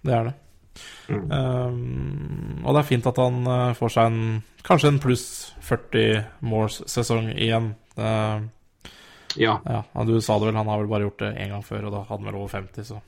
det 0.05 0.19
er 0.19 0.29
det. 0.29 0.35
Mm. 1.09 1.27
Um, 1.29 2.65
og 2.65 2.75
det 2.75 2.81
er 2.81 2.89
fint 2.89 3.07
at 3.11 3.21
han 3.21 3.43
uh, 3.45 3.75
får 3.77 3.95
seg 3.97 4.11
en 4.11 4.43
kanskje 4.65 4.93
en 4.93 5.01
pluss 5.03 5.27
40 5.67 6.23
måls-sesong 6.49 7.33
igjen. 7.35 7.73
Uh, 7.99 8.49
Ja. 9.37 9.61
ja, 9.65 9.79
ja, 9.95 10.03
du 10.05 10.21
sa 10.21 10.35
det 10.39 10.51
vel, 10.51 10.57
han 10.61 10.69
har 10.69 10.83
vel 10.83 10.91
bare 10.91 11.07
gjort 11.07 11.23
det 11.23 11.31
én 11.41 11.55
gang 11.55 11.63
før, 11.65 11.87
og 11.89 11.95
da 11.95 12.03
hadde 12.05 12.19
han 12.21 12.27
vel 12.29 12.37
over 12.37 12.51
50, 12.53 12.85
så 12.85 12.99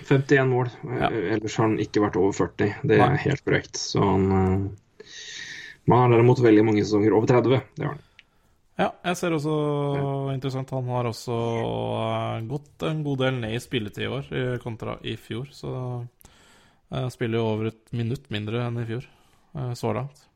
51 0.00 0.48
mål. 0.50 0.70
Ja. 0.98 1.10
Ellers 1.10 1.56
har 1.60 1.68
han 1.68 1.80
ikke 1.82 2.02
vært 2.02 2.16
over 2.18 2.32
40. 2.32 2.70
Det 2.82 2.96
er 2.96 3.12
Nei. 3.12 3.18
helt 3.22 3.44
korrekt. 3.44 3.76
Så 3.76 4.00
han 4.02 4.24
uh, 4.32 5.04
Man 5.84 6.04
har 6.04 6.14
derimot 6.14 6.40
veldig 6.42 6.64
mange 6.64 6.84
sesonger 6.84 7.14
over 7.16 7.28
30. 7.30 7.60
Det 7.76 7.84
har 7.84 7.94
han. 7.94 8.06
Ja, 8.80 8.88
jeg 9.10 9.18
ser 9.20 9.34
også 9.36 9.54
interessant. 10.32 10.70
Han 10.72 10.88
har 10.88 11.08
også 11.10 11.36
eh, 11.36 12.36
gått 12.48 12.84
en 12.88 13.02
god 13.04 13.18
del 13.20 13.34
ned 13.42 13.52
i 13.52 13.60
spilletid 13.60 14.06
i 14.06 14.08
år 14.08 14.30
kontra 14.62 14.94
i 15.04 15.18
fjor. 15.20 15.50
Så 15.52 15.72
uh, 16.92 17.08
spiller 17.12 17.38
jo 17.40 17.46
over 17.54 17.70
et 17.70 17.92
minutt 17.96 18.26
mindre 18.30 18.66
enn 18.66 18.80
i 18.82 18.86
fjor 18.88 19.06
eh, 19.06 19.72
så 19.78 19.92
langt. 19.96 20.26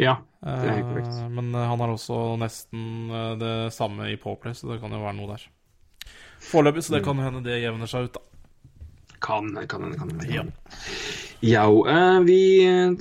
Ja, 0.00 0.14
det 0.40 0.52
er 0.64 0.78
helt 0.78 0.88
korrekt. 0.90 1.16
Eh, 1.20 1.28
men 1.36 1.50
eh, 1.54 1.66
han 1.68 1.80
har 1.82 1.92
også 1.92 2.20
nesten 2.40 3.10
eh, 3.12 3.34
det 3.40 3.52
samme 3.76 4.08
i 4.12 4.16
Powerplay, 4.20 4.54
så 4.56 4.70
det 4.72 4.80
kan 4.82 4.92
jo 4.94 5.02
være 5.02 5.16
noe 5.18 5.34
der. 5.34 5.44
Foreløpig, 6.44 6.82
så 6.86 6.94
det 6.96 7.02
Mm. 7.02 7.08
kan 7.10 7.20
hende 7.24 7.42
det 7.44 7.60
jevner 7.62 7.86
seg 7.90 8.08
ut, 8.08 8.16
da. 8.16 8.20
Kan, 9.24 9.52
kan, 9.68 9.84
kan, 9.96 10.10
kan. 10.18 10.24
Ja. 10.28 10.42
Ja, 11.44 11.64
eh, 11.68 12.18
vi 12.24 12.38
eh, 12.64 12.96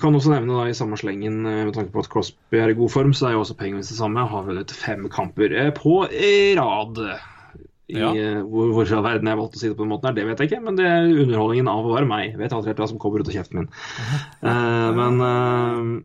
kan 0.00 0.14
også 0.14 0.30
nevne 0.32 0.54
da 0.60 0.64
i 0.70 0.74
samme 0.78 0.96
slengen, 0.98 1.44
eh, 1.46 1.64
med 1.66 1.74
tanke 1.74 1.92
på 1.94 2.02
at 2.02 2.10
Crosby 2.10 2.58
er 2.62 2.70
i 2.70 2.78
god 2.78 2.90
form, 2.94 3.12
så 3.14 3.28
er 3.28 3.36
jo 3.36 3.42
også 3.44 3.56
Penguins 3.58 3.90
det 3.90 3.98
samme. 3.98 4.24
Har 4.30 4.46
vunnet 4.46 4.70
fem 4.74 5.08
kamper 5.10 5.54
eh, 5.54 5.70
på 5.74 6.04
eh, 6.10 6.54
rad. 6.58 6.98
I, 7.94 8.00
Ja. 8.02 8.08
eh, 8.18 8.40
hvor, 8.42 8.72
hvor 8.74 8.88
i 8.90 9.02
verden 9.06 9.30
jeg 9.30 9.38
valgte 9.40 9.60
å 9.60 9.62
si 9.62 9.68
det 9.70 9.76
på 9.78 9.84
den 9.86 9.92
måten 9.94 10.10
her, 10.10 10.16
det 10.18 10.26
vet 10.28 10.42
jeg 10.42 10.50
ikke, 10.50 10.62
men 10.66 10.76
det 10.80 10.88
er 10.90 11.12
underholdningen 11.24 11.70
av 11.70 11.86
å 11.86 11.94
være 11.94 12.10
meg. 12.10 12.32
Jeg 12.32 12.40
vet 12.42 12.56
aldri 12.56 12.72
helt 12.72 12.82
hva 12.82 12.90
som 12.90 12.98
kommer 13.02 13.22
ut 13.22 13.30
av 13.30 13.36
kjeften 13.38 13.62
min. 13.62 13.70
uh, 14.42 14.90
men 14.98 15.22
uh, 15.22 16.02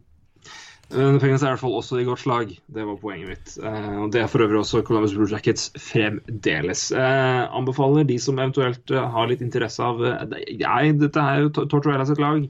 men 0.90 1.20
er 1.22 1.36
i 1.36 1.38
hvert 1.38 1.62
fall 1.62 1.76
også 1.78 2.00
i 2.02 2.06
godt 2.08 2.24
slag. 2.24 2.54
Det 2.74 2.82
var 2.88 2.96
poenget 2.98 3.30
mitt. 3.30 3.52
Eh, 3.62 3.90
og 4.02 4.08
Det 4.14 4.24
er 4.24 4.30
for 4.32 4.42
øvrig 4.42 4.58
også 4.64 4.82
Columbus 4.88 5.14
Blue 5.14 5.30
Jackets 5.30 5.68
fremdeles. 5.78 6.88
Jeg 6.96 7.44
anbefaler 7.60 8.08
de 8.10 8.18
som 8.18 8.40
eventuelt 8.42 8.90
eh, 8.90 9.06
har 9.14 9.30
litt 9.30 9.44
interesse 9.46 9.86
av 9.86 10.02
eh, 10.02 10.24
Nei, 10.58 10.90
dette 10.98 11.22
er 11.22 11.44
jo 11.44 11.52
Tor- 11.54 11.70
Tortorella 11.70 12.08
sitt 12.10 12.18
lag. 12.24 12.42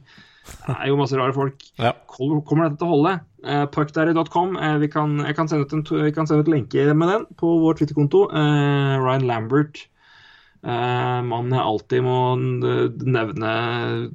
Det 0.50 0.76
er 0.76 0.90
jo 0.90 0.98
masse 1.00 1.18
rare 1.20 1.36
folk. 1.36 1.62
Ja. 1.80 1.94
Kommer 2.10 2.68
dette 2.68 2.80
til 2.80 2.88
å 2.88 2.96
holde? 2.96 3.14
Uh, 3.46 3.66
Puckdaddy.com. 3.74 4.58
Uh, 4.58 4.76
vi, 4.82 4.90
kan, 4.92 5.20
kan 5.38 5.52
sende 5.52 5.68
ut 5.68 5.76
en, 5.78 5.86
vi 6.06 6.16
kan 6.16 6.30
sende 6.30 6.46
ut 6.46 6.52
lenke 6.52 6.88
med 6.94 7.14
den 7.14 7.30
på 7.40 7.54
vår 7.64 7.80
Twitter-konto. 7.80 8.26
Uh, 8.34 8.98
Ryan 9.04 9.28
Lambert. 9.30 9.86
Uh, 10.60 11.22
mannen 11.24 11.56
jeg 11.56 11.64
alltid 11.64 12.04
må 12.04 12.18
nevne 12.36 13.52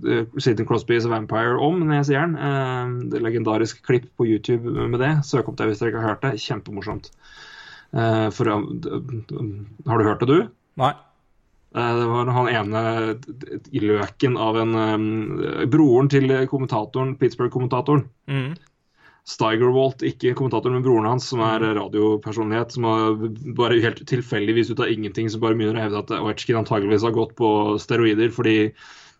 uh, 0.04 0.34
Sidney 0.36 0.66
Crosby's 0.68 1.06
Vampire 1.08 1.56
om 1.56 1.80
når 1.86 2.02
jeg 2.02 2.10
sier 2.10 2.26
den. 2.26 2.36
Uh, 2.36 3.08
det 3.08 3.20
er 3.20 3.26
legendarisk 3.30 3.80
klipp 3.86 4.10
på 4.18 4.28
YouTube 4.28 4.88
med 4.92 5.00
det. 5.00 5.14
Søk 5.24 5.48
opp 5.48 5.60
det 5.60 5.70
hvis 5.70 5.80
dere 5.80 5.94
ikke 5.94 6.04
har 6.04 6.16
hørt 6.16 6.26
det. 6.26 6.36
Kjempemorsomt. 6.44 7.12
Eh, 7.94 8.28
for, 8.34 8.50
har 8.50 9.98
du 9.98 10.04
hørt 10.08 10.22
det, 10.24 10.28
du? 10.28 10.46
Nei. 10.80 10.92
Eh, 11.74 11.96
Det 11.98 12.06
var 12.06 12.30
han 12.36 12.48
ene 12.48 12.82
i 13.72 13.82
løken 13.82 14.36
av 14.38 14.58
en 14.60 14.74
eh, 14.78 15.64
Broren 15.70 16.08
til 16.12 16.30
kommentatoren, 16.50 17.16
Pittsburgh-kommentatoren. 17.18 18.06
Mm. 18.30 18.54
Stigerwalt, 19.24 20.04
ikke 20.04 20.34
kommentatoren, 20.36 20.76
men 20.76 20.84
broren 20.84 21.08
hans, 21.08 21.30
som 21.32 21.40
er 21.40 21.62
radiopersonlighet, 21.78 22.74
som 22.76 22.84
har 22.84 23.14
bare 23.56 23.80
helt 23.80 24.02
tilfeldigvis 24.06 24.74
ut 24.74 24.82
av 24.84 24.92
ingenting 24.92 25.30
så 25.32 25.40
bare 25.40 25.56
begynner 25.56 25.80
å 25.80 25.84
hevde 25.86 26.02
at 26.02 26.12
Ovetsjkin 26.18 26.60
antageligvis 26.60 27.06
har 27.08 27.16
gått 27.16 27.32
på 27.38 27.48
steroider 27.80 28.28
fordi 28.36 28.58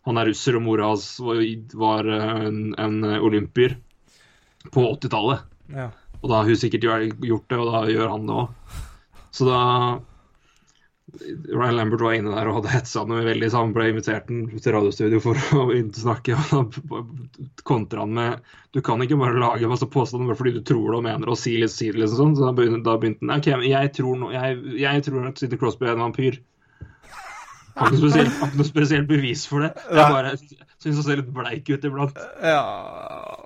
han 0.05 0.21
er 0.21 0.29
russer 0.29 0.59
og 0.59 0.67
mora 0.67 0.91
hans 0.91 1.07
var, 1.25 1.41
var 1.81 2.11
en, 2.13 2.75
en 2.77 2.99
olympier 3.25 3.79
på 4.75 4.85
80-tallet. 4.93 5.47
Ja. 5.73 5.89
Og 6.21 6.29
da 6.29 6.43
har 6.43 6.51
hun 6.53 6.61
sikkert 6.61 6.85
gjort 6.85 7.49
det, 7.49 7.57
og 7.61 7.73
da 7.73 7.81
gjør 7.89 8.13
han 8.13 8.29
det 8.29 8.37
òg. 8.43 8.77
Så 9.35 9.49
da 9.49 9.61
Ryan 11.53 11.77
Lambert 11.77 12.01
var 12.01 12.15
inne 12.17 12.33
der 12.33 12.49
og 12.49 12.57
hadde 12.59 12.71
hetsa 12.73 13.03
ham 13.05 13.13
veldig, 13.13 13.49
så 13.53 13.61
han 13.61 13.75
ble 13.77 13.91
invitert 13.91 14.31
til 14.31 14.73
radiostudio 14.75 15.21
for 15.23 15.39
å 15.59 15.67
snakke. 16.05 16.39
Og 16.57 16.79
da 16.89 17.03
kontra 17.69 18.07
han 18.07 18.15
med 18.17 18.55
Du 18.75 18.81
kan 18.83 19.03
ikke 19.05 19.19
bare 19.21 19.39
lage 19.39 19.69
masse 19.71 19.87
påstander 19.87 20.33
bare 20.33 20.41
fordi 20.41 20.57
du 20.57 20.65
tror 20.67 20.89
det 20.89 20.99
og 20.99 21.07
mener 21.07 21.31
og 21.31 21.39
si 21.39 21.55
litt, 21.61 21.75
si 21.75 21.91
det, 21.93 22.01
liksom 22.01 22.35
sånn. 22.35 22.35
Så 22.41 22.49
da 22.49 22.97
begynte, 22.97 23.29
han 23.29 23.37
OK, 23.37 23.53
men 23.53 23.69
jeg 23.69 23.93
tror, 24.01 24.17
no, 24.19 24.33
jeg, 24.35 24.59
jeg 24.81 25.07
tror 25.07 25.29
at 25.29 25.41
Sidney 25.43 25.61
Crosby 25.61 25.91
er 25.91 25.95
en 25.95 26.07
vampyr. 26.07 26.41
Har 27.75 27.91
ikke 27.91 28.25
noe 28.55 28.67
spesielt, 28.67 29.09
bevis 29.11 29.49
for 29.51 29.67
det. 29.67 29.73
Jeg 29.91 30.15
bare 30.15 30.35
syns 30.85 31.01
han 31.01 31.07
ser 31.07 31.21
litt 31.23 31.33
bleik 31.33 31.71
ut 31.73 31.87
iblant. 31.89 32.19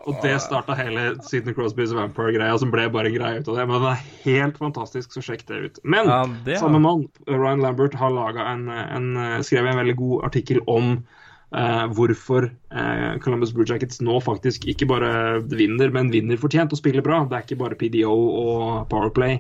Og 0.08 0.16
det 0.24 0.34
starta 0.42 0.74
hele 0.78 1.12
Sidney 1.26 1.54
Crosbys 1.54 1.92
Vampire-greia, 1.94 2.56
som 2.58 2.72
ble 2.72 2.88
bare 2.92 3.10
en 3.10 3.14
greie 3.14 3.42
ut 3.42 3.50
av 3.52 3.60
det. 3.60 3.66
Men 3.68 3.84
det 3.84 3.92
er 3.92 4.02
helt 4.24 4.58
fantastisk, 4.60 5.14
så 5.14 5.22
sjekk 5.24 5.46
det 5.50 5.60
ut. 5.62 5.80
Men 5.84 6.10
Ja, 6.10 6.22
det 6.46 6.58
samme 6.62 6.80
mann, 6.82 7.06
Ryan 7.28 7.62
Lambert, 7.62 7.96
har 7.98 8.14
laget 8.14 8.42
en, 8.42 8.66
en, 8.72 9.08
skrevet 9.46 9.72
en 9.72 9.82
veldig 9.82 9.96
god 10.00 10.28
artikkel 10.30 10.62
om 10.66 10.96
eh, 11.54 11.86
hvorfor 11.94 12.48
eh, 12.48 13.18
Columbus 13.24 13.54
Blue 13.54 13.68
Jackets 13.68 14.02
nå 14.04 14.18
faktisk 14.24 14.66
ikke 14.68 14.88
bare 14.90 15.12
vinner, 15.52 15.92
men 15.94 16.12
vinner 16.14 16.40
fortjent 16.40 16.74
og 16.74 16.80
spiller 16.80 17.04
bra. 17.04 17.22
Det 17.28 17.38
er 17.38 17.46
ikke 17.46 17.62
bare 17.62 17.78
PDO 17.78 18.14
og 18.14 18.88
Powerplay 18.90 19.38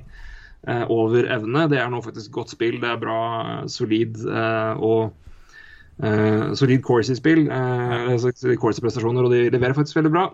eh, 0.68 0.84
over 0.86 1.30
evne. 1.38 1.66
Det 1.72 1.80
er 1.80 1.90
nå 1.92 2.02
faktisk 2.04 2.36
godt 2.36 2.54
spill. 2.54 2.78
Det 2.82 2.92
er 2.92 3.00
bra, 3.02 3.22
solid 3.72 4.20
eh, 4.28 4.84
og 4.84 5.16
eh, 6.02 6.52
solid 6.58 6.84
Corsi-spill. 6.84 7.46
Uh, 7.48 8.54
Corsi-prestasjoner, 8.60 9.26
og 9.26 9.34
de 9.34 9.48
leverer 9.54 9.76
faktisk 9.76 9.98
veldig 10.00 10.14
bra. 10.14 10.28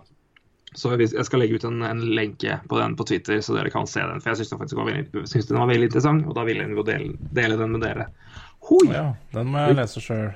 Så 0.75 0.91
jeg 0.99 1.23
skal 1.23 1.39
legge 1.39 1.55
ut 1.59 1.65
en, 1.67 1.83
en 1.87 2.01
lenke 2.17 2.57
på 2.67 2.79
den 2.79 2.97
på 2.99 3.05
Twitter, 3.07 3.39
så 3.43 3.55
dere 3.55 3.71
kan 3.71 3.87
se 3.87 4.03
den. 4.03 4.19
For 4.21 4.33
jeg 4.33 4.43
syns 4.43 4.51
den 4.51 5.53
den 5.53 5.61
var 5.61 5.69
veldig 5.71 5.87
interessant, 5.87 6.25
og 6.27 6.35
da 6.35 6.43
vil 6.47 6.59
jeg 6.59 6.87
dele, 6.87 7.13
dele 7.37 7.59
den 7.61 7.77
med 7.77 7.85
dere. 7.85 8.09
Hoi! 8.67 8.87
Ja, 8.91 9.11
den 9.35 9.53
må 9.53 9.61
jeg 9.63 9.77
lese 9.77 10.03
sjøl. 10.03 10.33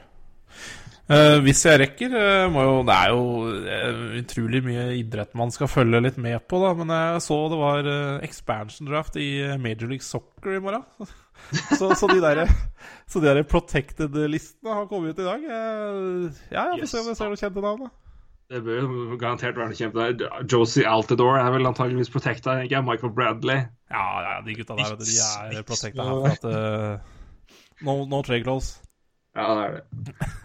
hvis 1.44 1.64
jeg 1.66 1.80
rekker 1.82 2.14
eh, 2.14 2.54
jo, 2.54 2.74
Det 2.86 2.96
er 2.96 3.10
jo 3.10 3.24
eh, 3.66 4.02
utrolig 4.20 4.60
mye 4.62 4.84
idrett 5.00 5.34
man 5.34 5.50
skal 5.52 5.72
følge 5.72 6.04
litt 6.06 6.20
med 6.22 6.40
på, 6.48 6.62
da. 6.64 6.76
Men 6.78 6.94
jeg 6.94 7.24
så 7.26 7.40
det 7.52 7.60
var 7.60 7.90
eh, 7.90 8.20
expansion 8.28 8.88
draft 8.88 9.18
i 9.20 9.32
eh, 9.44 9.58
Major 9.60 9.92
League 9.92 10.06
Soccer 10.06 10.56
i 10.56 10.64
morgen. 10.64 10.86
Så, 11.80 11.96
så 11.98 12.10
de 12.12 12.20
der, 12.22 12.44
så 13.10 13.22
de 13.22 13.30
der 13.30 13.42
protected-listene 13.48 14.76
har 14.76 14.86
kommet 14.90 15.16
ut 15.16 15.24
i 15.24 15.28
dag. 15.28 15.46
Ja, 15.50 15.62
ja, 16.54 16.66
vi 16.76 16.84
får 16.84 16.92
se 16.92 17.02
om 17.02 17.10
jeg 17.12 17.20
ser 17.20 17.32
noe 17.32 17.42
kjente 17.42 17.64
navn. 17.66 17.88
da 17.88 18.56
Det 18.56 18.64
bør 18.66 18.82
jo 18.82 19.20
garantert 19.22 19.58
være 19.58 19.72
noe 19.72 19.80
kjempe. 19.80 20.10
Josie 20.50 20.90
Altidore 20.90 21.40
er 21.42 21.56
vel 21.56 21.70
antageligvis 21.70 22.12
protecta, 22.14 22.60
ikke 22.66 22.84
Michael 22.86 23.16
Bradley. 23.16 23.64
Ja, 23.90 24.06
ja, 24.26 24.36
de 24.46 24.58
gutta 24.58 24.78
der, 24.78 24.94
vet 24.94 25.02
du, 25.02 25.10
de 25.10 25.58
er 25.62 25.66
protecta 25.66 26.06
her 26.06 26.20
for 26.20 26.36
at 26.36 26.46
uh, 26.46 27.18
No, 27.86 28.04
no 28.10 28.22
trade 28.22 28.44
close. 28.44 28.82
Ja, 29.38 29.48
det 29.56 29.64
er 29.64 29.74
det. 29.78 29.84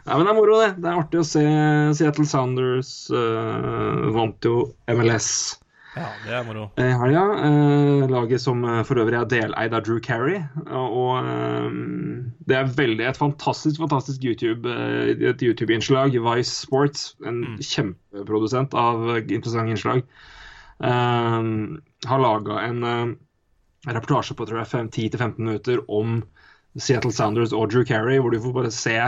Nei, 0.05 0.17
men 0.17 0.27
det 0.27 0.31
er 0.31 0.37
moro, 0.39 0.57
det. 0.61 0.73
Det 0.79 0.89
er 0.91 1.01
artig 1.01 1.21
å 1.21 1.27
se 1.27 1.45
Seattle 1.99 2.27
Sounders 2.29 2.93
uh, 3.11 4.11
vant 4.15 4.47
jo 4.47 4.59
MLS 4.93 5.29
Ja, 5.95 6.09
det 6.25 6.33
er 6.35 6.43
moro. 6.47 6.65
i 6.83 6.89
helga. 6.99 7.21
Eh, 7.47 8.05
laget 8.11 8.41
som 8.43 8.65
eh, 8.67 8.81
for 8.87 8.99
øvrig 8.99 9.15
er 9.21 9.29
deleid 9.31 9.75
av 9.79 9.85
Drew 9.87 10.01
Carey. 10.03 10.41
Og, 10.67 11.21
eh, 11.23 11.77
det 12.51 12.57
er 12.59 12.73
veldig 12.81 13.07
et 13.13 13.21
fantastisk 13.21 13.79
fantastisk 13.85 14.25
YouTube, 14.27 14.67
eh, 14.67 15.13
et 15.31 15.43
YouTube-innslag. 15.45 16.17
Vice 16.27 16.51
Sports, 16.65 17.13
en 17.25 17.45
kjempeprodusent 17.63 18.75
av 18.75 19.07
interessante 19.23 19.71
innslag, 19.77 20.03
eh, 20.83 21.39
har 22.11 22.25
laga 22.27 22.59
en 22.67 22.83
eh, 22.91 23.15
reportasje 23.95 24.35
på 24.35 24.47
tror 24.49 24.63
jeg, 24.65 24.73
fem- 24.73 24.91
10-15 24.91 25.39
minutter 25.39 25.85
om 25.89 26.23
Seattle 26.77 27.13
Sounders 27.15 27.53
og 27.55 27.71
Drew 27.71 27.85
Carey, 27.87 28.19
hvor 28.19 28.35
du 28.35 28.41
får 28.43 28.55
bare 28.57 28.75
se 28.75 28.99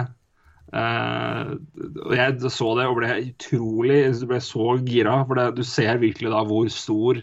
Eh, 0.74 1.50
og 2.02 2.14
jeg 2.16 2.50
så 2.50 2.72
det 2.74 2.86
og 2.90 2.98
ble 2.98 3.12
utrolig 3.28 4.00
ble 4.26 4.40
så 4.42 4.74
gira, 4.86 5.20
for 5.28 5.38
det, 5.38 5.50
du 5.58 5.62
ser 5.66 6.02
virkelig 6.02 6.32
da 6.32 6.42
hvor 6.46 6.70
stor 6.72 7.22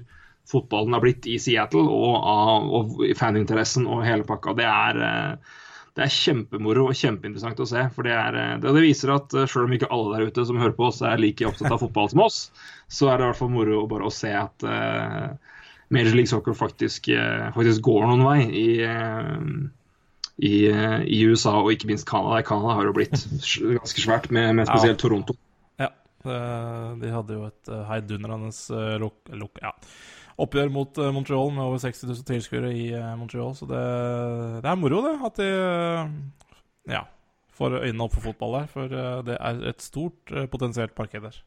fotballen 0.49 0.95
har 0.95 1.03
blitt 1.03 1.27
i 1.27 1.37
Seattle, 1.41 1.83
og, 1.83 2.71
og 2.77 3.03
faninteressen 3.19 3.87
og 3.87 4.03
hele 4.07 4.27
pakka. 4.27 4.55
Det 4.59 4.67
er, 4.67 4.99
uh, 4.99 5.59
det 5.97 6.05
er 6.05 6.15
kjempemoro 6.15 6.87
og 6.89 6.97
kjempeinteressant 6.97 7.61
å 7.63 7.69
se. 7.69 7.85
for 7.95 8.07
Det, 8.07 8.15
er, 8.15 8.39
eh, 8.39 8.55
det, 8.63 8.75
det 8.77 8.85
viser 8.85 9.13
at 9.15 9.35
selv 9.43 9.67
om 9.67 9.75
ikke 9.75 9.91
alle 9.93 10.17
der 10.17 10.31
ute 10.31 10.47
som 10.47 10.59
hører 10.59 10.75
på 10.77 10.87
oss 10.89 11.03
er 11.05 11.21
like 11.21 11.47
opptatt 11.47 11.71
av 11.71 11.83
fotball 11.83 12.11
som 12.11 12.25
oss, 12.25 12.43
så 12.91 13.11
er 13.11 13.19
det 13.19 13.27
i 13.27 13.31
hvert 13.31 13.41
fall 13.43 13.53
moro 13.55 13.83
bare 13.91 14.07
å 14.07 14.13
se 14.13 14.31
at 14.35 14.67
uh, 14.67 15.31
Major 15.93 16.15
League 16.15 16.31
Soccer 16.31 16.55
faktisk, 16.57 17.11
faktisk 17.53 17.83
går 17.85 18.07
noen 18.07 18.23
vei 18.25 18.39
i 18.49 18.67
i, 20.37 20.67
eh, 20.69 21.03
i 21.05 21.21
USA 21.29 21.57
og 21.61 21.71
ikke 21.73 21.89
minst 21.91 22.07
Canada. 22.09 22.41
Canada 22.45 22.77
har 22.79 22.89
jo 22.89 22.95
blitt 22.95 23.15
ganske 23.79 24.01
svært, 24.01 24.29
med, 24.31 24.53
med 24.57 24.69
spesielt 24.69 25.01
Toronto. 25.01 25.35
Ja. 25.81 25.91
De 26.23 27.13
hadde 27.13 27.37
jo 27.37 27.47
et 27.49 27.71
eh, 27.71 27.85
heidundrende 27.89 28.49
eh, 28.49 29.47
ja, 29.61 29.73
oppgjør 30.43 30.71
mot 30.73 31.01
Montreal 31.13 31.51
med 31.53 31.65
over 31.65 31.81
60 31.83 32.07
000 32.09 32.27
tilskuere 32.29 32.73
i 32.73 32.87
Montreal. 33.19 33.53
Så 33.57 33.69
det, 33.69 33.83
det 34.63 34.71
er 34.71 34.79
moro, 34.81 35.03
det. 35.05 35.17
At 35.29 35.41
de 35.41 35.49
ja, 36.89 37.03
får 37.53 37.81
øynene 37.83 38.07
opp 38.07 38.15
for 38.17 38.31
fotball 38.31 38.61
der. 38.61 38.69
For 38.73 38.95
det 39.29 39.37
er 39.37 39.65
et 39.69 39.85
stort 39.85 40.33
potensielt 40.51 40.95
parkett 40.97 41.29
der. 41.29 41.37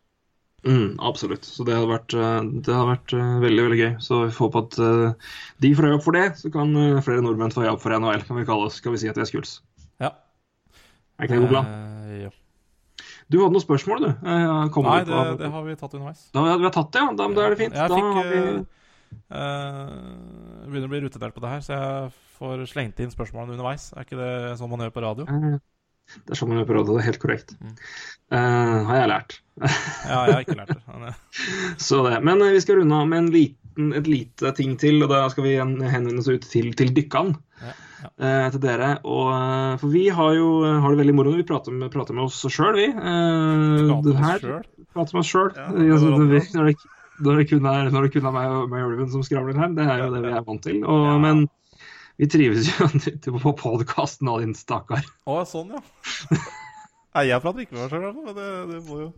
Mm, 0.67 0.97
absolutt. 0.99 1.47
Så 1.47 1.65
det 1.67 1.77
hadde 1.77 1.91
vært, 1.91 2.15
eh, 2.19 2.39
det 2.67 2.75
hadde 2.75 2.91
vært 2.91 3.13
eh, 3.15 3.35
veldig 3.45 3.67
veldig 3.69 3.79
gøy. 3.79 3.91
Så 4.03 4.21
vi 4.25 4.33
får 4.35 4.49
håpe 4.49 4.63
at 4.65 4.79
eh, 4.83 5.35
de 5.63 5.71
får 5.79 5.87
øye 5.89 5.99
opp 5.99 6.07
for 6.07 6.19
det, 6.19 6.25
så 6.41 6.51
kan 6.55 6.73
flere 7.07 7.23
nordmenn 7.23 7.55
få 7.55 7.63
øye 7.63 7.75
opp 7.77 7.85
for 7.85 7.95
NHL. 7.95 8.25
Kan 8.27 8.41
vi 8.41 8.47
kalle 8.49 8.67
oss, 8.67 8.81
skal 8.83 8.97
vi 8.97 9.03
si 9.03 9.11
at 9.11 9.19
vi 9.19 9.23
er 9.23 9.31
skuls. 9.31 9.61
Ja. 10.03 10.11
Er 11.17 11.29
ikke 11.29 11.39
det 11.39 11.45
god 11.47 11.55
plan? 11.55 11.71
Uh, 11.71 12.17
ja. 12.27 12.33
Du 13.31 13.39
hadde 13.41 13.55
noen 13.55 13.63
spørsmål, 13.63 14.03
du? 14.03 14.11
Nei, 14.27 14.99
det, 15.07 15.21
det 15.41 15.53
har 15.55 15.65
vi 15.67 15.79
tatt 15.79 15.95
underveis. 15.97 16.27
Da, 16.35 16.43
vi 16.47 16.67
har 16.67 16.75
tatt 16.75 16.91
det, 16.95 17.03
ja. 17.03 17.15
Da, 17.19 17.31
da 17.35 17.47
er 17.47 17.55
det 17.55 17.61
fint. 17.63 17.79
Jeg 17.79 17.91
da 17.91 17.97
fikk 17.97 18.29
vi... 18.31 18.43
eh, 19.35 19.97
begynner 20.67 20.87
å 20.87 20.93
bli 20.93 21.01
rutedelt 21.07 21.35
på 21.35 21.43
det 21.43 21.51
her, 21.51 21.65
så 21.67 21.75
jeg 21.75 22.13
får 22.37 22.63
slengt 22.71 23.03
inn 23.03 23.11
spørsmålene 23.11 23.57
underveis. 23.57 23.89
Er 23.97 24.07
ikke 24.07 24.21
det 24.21 24.31
sånn 24.61 24.71
man 24.71 24.85
gjør 24.85 24.95
på 24.95 25.03
radio? 25.07 25.27
Eh, 25.27 25.59
Det 26.27 26.35
er 26.35 26.39
sånn 26.39 26.53
man 26.53 26.65
på 26.69 26.77
radio, 26.77 26.97
det 26.97 27.03
er 27.05 27.09
helt 27.11 27.23
korrekt. 27.23 27.55
Mm. 27.61 27.73
Eh, 28.37 28.77
har 28.89 29.01
jeg 29.03 29.11
lært. 29.13 29.37
Ja, 29.57 30.21
jeg 30.27 30.35
har 30.35 30.43
ikke 30.45 30.57
lært 30.59 30.73
det. 30.75 31.13
Så 31.89 32.03
det. 32.07 32.19
Men 32.27 32.43
eh, 32.45 32.53
vi 32.57 32.63
skal 32.65 32.81
runde 32.81 32.99
av 33.01 33.09
med 33.11 33.19
en 33.25 33.31
liten, 33.35 33.91
et 33.99 34.09
lite 34.11 34.53
ting 34.57 34.77
til, 34.81 35.03
og 35.05 35.11
da 35.13 35.25
skal 35.33 35.47
vi 35.47 35.57
henvende 35.59 36.19
oss 36.23 36.31
ut 36.33 36.47
til, 36.51 36.73
til 36.79 36.93
dykkan. 36.97 37.35
Ja, 37.63 37.73
ja. 38.03 38.11
eh, 38.21 38.49
til 38.55 38.63
dere. 38.65 38.91
Og, 39.09 39.31
for 39.83 39.93
vi 39.95 40.07
har 40.13 40.35
jo 40.39 40.49
har 40.67 40.91
det 40.93 41.01
veldig 41.05 41.17
moro 41.17 41.33
når 41.35 41.43
vi 41.45 41.49
prater 41.49 41.75
med, 41.77 41.91
prater 41.95 42.17
med 42.19 42.27
oss 42.29 42.43
sjøl, 42.53 42.77
vi. 42.79 42.89
Uh, 42.93 43.87
Prater 43.87 43.87
det 43.87 43.87
med 43.89 44.13
oss 44.13 44.27
her- 44.27 44.45
selv? 44.45 44.87
Prater 44.97 45.17
med 45.19 45.25
oss 45.25 45.33
sjøl. 45.33 45.51
Ja, 45.57 45.69
det 45.77 45.91
altså, 45.97 46.13
når, 46.13 46.27
når, 46.59 46.71
det- 46.73 46.93
det 47.17 47.49
kun 47.49 47.65
er, 47.71 47.87
det 47.89 48.23
meg 48.35 48.51
og, 48.53 48.67
meg 48.69 48.83
og 48.85 48.91
Ulven 48.93 49.09
som 49.13 49.23
skravler 49.25 49.57
her. 49.57 49.71
Det 49.77 49.87
er 49.89 50.03
jo 50.05 50.11
det 50.13 50.21
vi 50.27 50.33
er 50.37 50.43
vant 50.45 50.63
til. 50.67 50.83
Og. 50.85 51.07
Men 51.23 51.47
vi 52.17 52.29
trives 52.33 52.69
jo 52.71 53.39
på 53.45 53.55
podkasten 53.61 54.31
og 54.33 54.43
din 54.45 54.57
stakkar. 54.57 55.07
Å, 55.29 55.41
sånn, 55.49 55.77
ja. 55.77 55.83
Nei, 57.17 57.29
jeg 57.31 57.41
prater 57.45 57.65
ikke 57.65 57.77
med 57.79 57.87
meg 57.87 57.95
sjøl, 57.95 58.13
men 58.27 58.37
det, 58.37 58.51
det 58.75 58.85
må 58.91 59.01
jo 59.07 59.11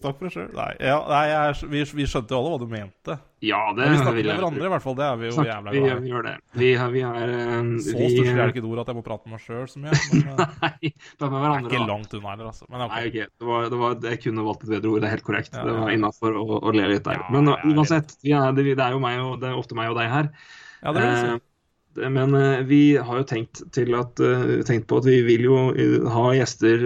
Snakk 0.00 0.16
for 0.16 0.28
deg 0.28 0.32
sjøl. 0.32 0.46
Nei, 0.56 0.70
ja, 0.80 0.96
nei 1.10 1.24
jeg, 1.28 1.68
vi, 1.68 1.80
vi 1.98 2.04
skjønte 2.08 2.32
jo 2.32 2.38
alle 2.40 2.52
hva 2.54 2.58
du 2.62 2.70
mente. 2.70 3.16
Ja, 3.44 3.58
det 3.76 3.84
Men 3.84 3.90
vi 3.92 3.98
snakker 3.98 4.16
med 4.20 4.28
hverandre, 4.30 4.68
i 4.68 4.70
hvert 4.72 4.84
fall. 4.84 4.94
Det 4.96 5.04
er 5.04 5.18
vi 5.20 5.26
jo 5.26 5.32
Snakker- 5.34 5.50
jævla 5.50 5.74
vi, 5.74 5.80
glad 5.82 5.90
i. 5.90 6.04
vi 6.04 6.12
gjør 6.12 6.24
det. 6.26 6.32
Vi, 6.62 6.70
vi 6.94 7.02
er 7.08 7.32
um, 7.34 7.68
Så 7.82 7.96
vi, 7.98 8.06
stusslig 8.14 8.30
er 8.30 8.40
det 8.40 8.54
ikke 8.54 8.62
et 8.62 8.68
ord 8.70 8.80
at 8.84 8.92
jeg 8.92 8.98
må 9.00 9.02
prate 9.10 9.28
med 9.28 9.34
meg 9.36 9.44
sjøl 9.44 9.66
så 9.68 9.82
mye. 9.82 9.98
Men 10.14 10.30
eh, 10.30 10.54
Nei, 10.64 10.92
bare 11.20 11.32
med 11.34 11.44
det 11.44 11.50
er 11.50 11.66
ikke 11.66 11.90
langt 11.90 12.16
unna 12.16 12.32
heller, 12.32 12.48
altså. 12.54 12.70
Men 12.70 12.86
okay. 12.86 12.94
Nei, 12.94 13.10
ok. 13.10 13.36
Det 13.42 13.50
var, 13.50 13.68
det 13.74 13.82
var, 13.82 13.98
jeg 14.14 14.22
kunne 14.24 14.46
valgt 14.48 14.64
et 14.64 14.72
bedre 14.76 14.94
ord, 14.94 15.02
det 15.04 15.10
er 15.10 15.14
helt 15.18 15.28
korrekt. 15.28 15.52
Ja, 15.58 15.66
Det 15.68 15.76
var 15.82 15.94
innafor 15.98 16.40
å, 16.40 16.46
å 16.62 16.74
le 16.78 16.88
litt 16.94 17.04
der. 17.10 17.22
Men 17.34 17.52
uansett, 17.74 18.16
er, 18.24 18.56
det, 18.56 18.66
er 18.78 18.96
jo 18.96 19.04
meg 19.04 19.20
og, 19.26 19.36
det 19.42 19.52
er 19.52 19.60
ofte 19.60 19.76
meg 19.76 19.92
og 19.92 20.00
deg 20.00 20.12
her. 20.14 20.32
Ja, 20.80 20.96
det 20.96 21.04
er. 21.04 21.12
Eh, 21.12 21.22
det- 21.34 21.49
men 21.96 22.34
eh, 22.34 22.58
vi 22.66 22.96
har 22.96 23.20
jo 23.20 23.26
tenkt, 23.26 23.62
til 23.74 23.94
at, 23.98 24.20
eh, 24.22 24.60
tenkt 24.66 24.86
på 24.90 25.00
at 25.00 25.08
vi 25.08 25.20
vil 25.26 25.46
jo 25.48 25.56
eh, 25.74 25.96
ha 26.10 26.26
gjester 26.36 26.84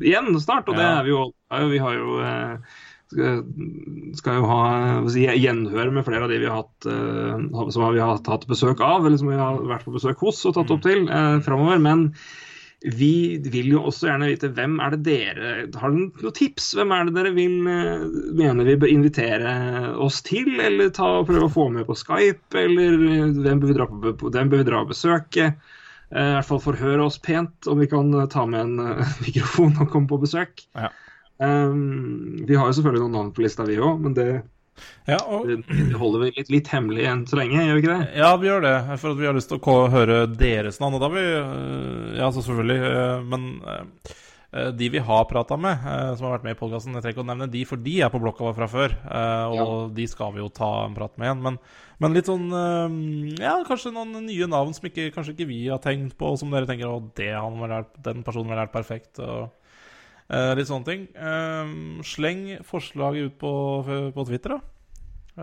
igjen 0.00 0.30
snart, 0.40 0.70
og 0.70 0.78
det 0.78 0.86
er 0.86 1.02
vi 1.04 1.12
jo. 1.12 1.26
Vi 1.70 1.82
har 1.82 1.96
jo 1.98 2.20
skal, 3.10 4.36
jo 4.38 4.46
ha 4.46 4.60
si, 5.10 5.24
gjenhør 5.26 5.90
med 5.90 6.06
flere 6.06 6.24
av 6.24 6.30
de 6.30 6.38
vi 6.38 6.46
har 6.46 6.60
hatt 6.62 6.86
som 6.86 7.88
vi 7.90 8.02
har 8.02 8.20
hatt 8.22 8.46
besøk 8.46 8.80
av, 8.86 9.02
eller 9.02 9.18
som 9.18 9.32
vi 9.32 9.40
har 9.40 9.58
vært 9.66 9.88
på 9.88 9.96
besøk 9.96 10.22
hos 10.22 10.44
og 10.46 10.54
tatt 10.56 10.70
opp 10.70 10.84
til 10.86 11.10
eh, 11.10 11.40
framover. 11.44 11.82
Men 11.82 12.06
vi 12.80 13.36
vil 13.52 13.74
jo 13.74 13.82
også 13.90 14.08
gjerne 14.08 14.30
vite 14.30 14.48
hvem 14.56 14.78
er 14.80 14.94
det 14.94 15.00
dere 15.04 15.48
Har 15.76 15.92
dere 15.92 15.98
noen 15.98 16.36
tips? 16.36 16.70
Hvem 16.78 16.94
er 16.96 17.08
det 17.08 17.16
dere 17.18 17.32
vil 17.36 17.66
eh, 17.68 18.06
mener 18.38 18.64
vi 18.64 18.78
bør 18.80 18.92
invitere 18.92 19.52
oss 20.00 20.22
til, 20.24 20.54
eller 20.64 20.88
ta 20.96 21.10
og 21.18 21.28
prøve 21.28 21.44
å 21.44 21.52
få 21.52 21.66
med 21.74 21.84
på 21.88 21.98
Skype, 22.00 22.56
eller 22.56 22.96
eh, 22.96 23.36
hvem 23.36 23.60
bør 23.60 23.72
vi 23.72 23.76
dra 23.76 23.88
på, 23.90 24.14
bør 24.32 24.56
vi 24.56 24.64
dra 24.70 24.80
og 24.80 24.94
besøke? 24.94 25.50
Eh, 26.08 26.30
I 26.30 26.38
hvert 26.38 26.48
fall 26.48 26.64
forhøre 26.70 27.04
oss 27.04 27.20
pent 27.20 27.68
om 27.68 27.82
vi 27.82 27.90
kan 27.90 28.16
ta 28.32 28.46
med 28.48 28.64
en 28.64 29.04
mikrofon 29.26 29.76
og 29.76 29.92
komme 29.92 30.08
på 30.08 30.22
besøk. 30.24 30.64
Ja. 30.72 30.88
Um, 31.40 32.42
vi 32.44 32.56
har 32.56 32.68
jo 32.68 32.74
selvfølgelig 32.76 33.06
noen 33.06 33.14
navn 33.16 33.28
på 33.32 33.44
lista, 33.44 33.64
vi 33.64 33.78
òg, 33.80 34.00
men 34.04 34.16
det, 34.16 34.26
Ja, 35.08 35.18
og, 35.26 35.48
det 35.68 35.98
holder 35.98 36.24
vi 36.24 36.32
litt, 36.36 36.50
litt 36.52 36.68
hemmelig 36.70 37.06
enn 37.10 37.26
så 37.26 37.38
lenge, 37.40 37.60
gjør 37.66 37.76
vi 37.78 37.82
ikke 37.84 37.98
det? 37.98 38.08
ja, 38.20 38.30
vi 38.38 38.46
gjør 38.50 38.64
det. 38.66 38.74
For 39.02 39.12
at 39.14 39.20
vi 39.20 39.28
har 39.30 39.36
lyst 39.36 39.50
til 39.52 39.60
å 39.60 39.76
høre 39.92 40.18
deres 40.38 40.80
navn. 40.82 40.96
Og 40.98 41.04
da 41.04 41.08
vi, 41.14 41.24
Ja, 42.20 42.30
så 42.30 42.42
selvfølgelig. 42.44 42.80
øh, 42.90 43.24
Men 43.30 43.46
øh, 44.54 44.70
de 44.74 44.88
vi 44.90 44.98
har 44.98 45.24
prata 45.30 45.56
med, 45.56 45.78
øh, 45.86 46.16
som 46.18 46.26
har 46.26 46.38
vært 46.38 46.44
med 46.48 46.56
i 46.56 46.58
podkasten 46.58 46.94
Jeg 46.94 47.02
trenger 47.04 47.14
ikke 47.18 47.22
å 47.26 47.28
nevne 47.30 47.50
de, 47.52 47.64
for 47.68 47.76
de 47.84 48.00
er 48.02 48.10
på 48.10 48.20
blokka 48.22 48.44
vår 48.48 48.56
fra 48.58 48.66
før. 48.70 48.96
Og 49.52 49.60
Og 49.66 49.94
de 49.94 50.06
skal 50.10 50.32
vi 50.34 50.42
jo 50.42 50.48
ta 50.50 50.70
en 50.86 50.96
prat 50.98 51.14
med 51.18 51.28
igjen. 51.28 51.42
Men, 51.46 51.58
men 52.02 52.16
litt 52.16 52.26
sånn 52.30 52.48
øh, 52.50 52.98
Ja, 53.38 53.58
kanskje 53.68 53.92
noen 53.94 54.26
nye 54.26 54.50
navn 54.50 54.74
som 54.74 54.88
ikke, 54.90 55.10
kanskje 55.14 55.36
ikke 55.36 55.50
vi 55.52 55.62
har 55.68 55.78
tenkt 55.84 56.16
på, 56.18 56.34
som 56.40 56.50
dere 56.50 56.66
tenker 56.70 56.90
Å, 56.90 56.98
det 57.16 57.32
han 57.36 57.58
har 57.62 57.76
lært, 57.78 57.94
den 58.04 58.22
personen 58.26 58.50
var 58.50 58.64
lært 58.64 58.74
perfekt. 58.74 59.18
Og 59.22 59.46
øh, 59.46 59.48
litt 60.30 60.68
sånne 60.68 60.86
ting. 60.86 61.06
Ehm, 61.18 62.02
sleng 62.06 62.44
forslaget 62.68 63.32
ut 63.32 63.38
på, 63.40 63.52
på 64.14 64.26
Twitter, 64.28 64.56
da. 64.56 64.80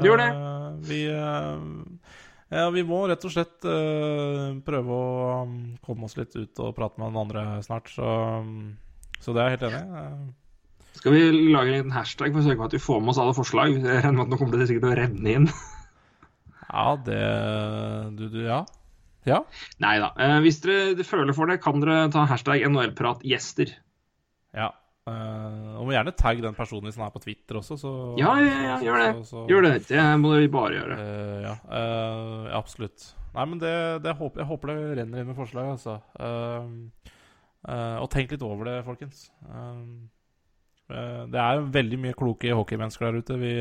Gjør 0.04 0.22
det. 0.22 0.28
Eh, 0.32 0.72
vi, 0.88 1.00
eh, 1.10 2.18
ja, 2.54 2.66
vi 2.74 2.84
må 2.88 3.04
rett 3.10 3.24
og 3.28 3.34
slett 3.34 3.68
eh, 3.68 4.58
prøve 4.66 4.98
å 4.98 5.30
um, 5.44 5.56
komme 5.84 6.08
oss 6.08 6.18
litt 6.20 6.36
ut 6.38 6.62
og 6.64 6.76
prate 6.78 7.02
med 7.02 7.12
den 7.12 7.22
andre 7.24 7.46
snart. 7.66 7.90
Så, 7.94 8.08
um, 8.44 8.76
så 9.20 9.36
det 9.36 9.44
er 9.44 9.50
jeg 9.50 9.58
helt 9.58 9.68
enig 9.70 9.82
i. 9.82 10.04
Eh, 10.04 10.94
Skal 11.02 11.16
vi 11.16 11.24
lage 11.54 11.80
en 11.82 11.96
hashtag 11.96 12.34
for 12.34 12.42
å 12.42 12.48
sørge 12.48 12.60
for 12.62 12.70
at 12.70 12.78
vi 12.78 12.84
får 12.84 13.02
med 13.04 13.14
oss 13.14 13.22
alle 13.24 13.38
forslag? 13.38 13.78
Jeg 13.78 14.04
regner 14.04 14.20
med 14.20 14.28
at 14.28 14.34
nå 14.34 14.42
kommer 14.42 14.62
det 14.62 14.70
sikkert 14.72 14.92
å 14.92 14.98
renne 15.02 15.36
inn. 15.40 15.50
ja, 16.72 16.90
det 17.08 17.22
du, 18.20 18.28
du, 18.34 18.42
Ja. 18.48 18.64
Ja. 19.28 19.42
Nei 19.84 19.98
da. 20.00 20.14
Eh, 20.24 20.38
hvis 20.46 20.62
dere 20.64 21.04
føler 21.04 21.36
for 21.36 21.52
det, 21.52 21.60
kan 21.60 21.82
dere 21.84 22.06
ta 22.14 22.24
hashtag 22.30 22.64
NHL-pratgjester. 22.70 23.74
Ja. 24.58 24.72
Uh, 25.08 25.78
og 25.80 25.86
må 25.88 25.94
gjerne 25.96 26.12
tagge 26.20 26.44
den 26.44 26.56
personen 26.58 26.90
hvis 26.90 26.98
han 27.00 27.06
er 27.08 27.14
på 27.14 27.22
Twitter 27.24 27.56
også. 27.62 27.78
Så, 27.80 27.92
Ja, 28.20 28.34
ja, 28.44 28.56
ja, 28.66 28.74
gjør 28.84 28.98
det. 29.00 29.12
så- 29.16 29.30
så- 29.30 29.44
Gjør 29.48 29.62
det. 29.64 29.88
Det 29.88 30.02
må 30.20 30.34
vi 30.36 30.50
bare 30.52 30.74
gjøre. 30.76 30.98
Uh, 31.00 31.38
ja, 31.46 31.54
uh, 31.72 32.58
absolutt. 32.58 33.14
Nei, 33.38 33.46
men 33.46 33.60
det, 33.62 33.72
det 34.04 34.18
håper, 34.20 34.42
jeg 34.42 34.50
håper 34.50 34.68
det 34.74 34.98
renner 35.00 35.22
inn 35.22 35.28
med 35.30 35.38
forslag, 35.38 35.70
altså. 35.78 36.02
Og 37.68 38.10
tenk 38.12 38.32
litt 38.32 38.42
over 38.44 38.66
det, 38.66 38.84
folkens. 38.84 39.30
Det 40.90 41.40
er 41.44 41.64
veldig 41.72 42.00
mye 42.00 42.16
kloke 42.18 42.52
hockeymennesker 42.56 43.08
der 43.12 43.20
ute 43.22 43.38
vi, 43.40 43.54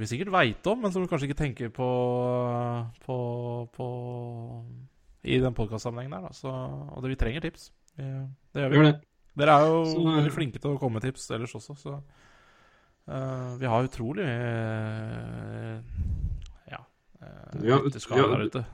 vi 0.00 0.06
sikkert 0.08 0.32
veit 0.32 0.66
om, 0.70 0.80
men 0.80 0.92
som 0.92 1.02
vi 1.02 1.08
kanskje 1.10 1.28
ikke 1.28 1.40
tenker 1.42 1.68
på, 1.74 1.88
på, 3.04 3.18
på 3.74 3.88
i 5.24 5.38
den 5.42 5.52
podkastsammenhengen 5.56 6.12
der. 6.16 6.28
Da. 6.28 6.32
Så, 6.36 6.48
og 6.52 7.02
det, 7.02 7.10
vi 7.12 7.20
trenger 7.20 7.40
tips. 7.44 7.70
Det 8.00 8.64
gjør 8.64 8.72
vi. 8.72 8.76
Gjør 8.80 8.88
det. 8.90 8.96
Dere 9.40 9.54
er 9.56 9.66
jo 9.70 9.84
Så- 9.86 10.04
veldig 10.08 10.32
flinke 10.34 10.58
til 10.60 10.72
å 10.74 10.78
komme 10.80 10.98
med 10.98 11.06
tips 11.06 11.30
ellers 11.36 11.54
også, 11.54 11.76
så 11.78 11.92
uh, 13.08 13.56
Vi 13.60 13.66
har 13.70 13.86
utrolig 13.86 14.26
uh, 14.26 15.78
Ja 16.70 16.80
uh, 17.22 17.60
Vi 17.60 17.70
har- 17.70 17.84
vi 17.86 18.20
har-. 18.20 18.66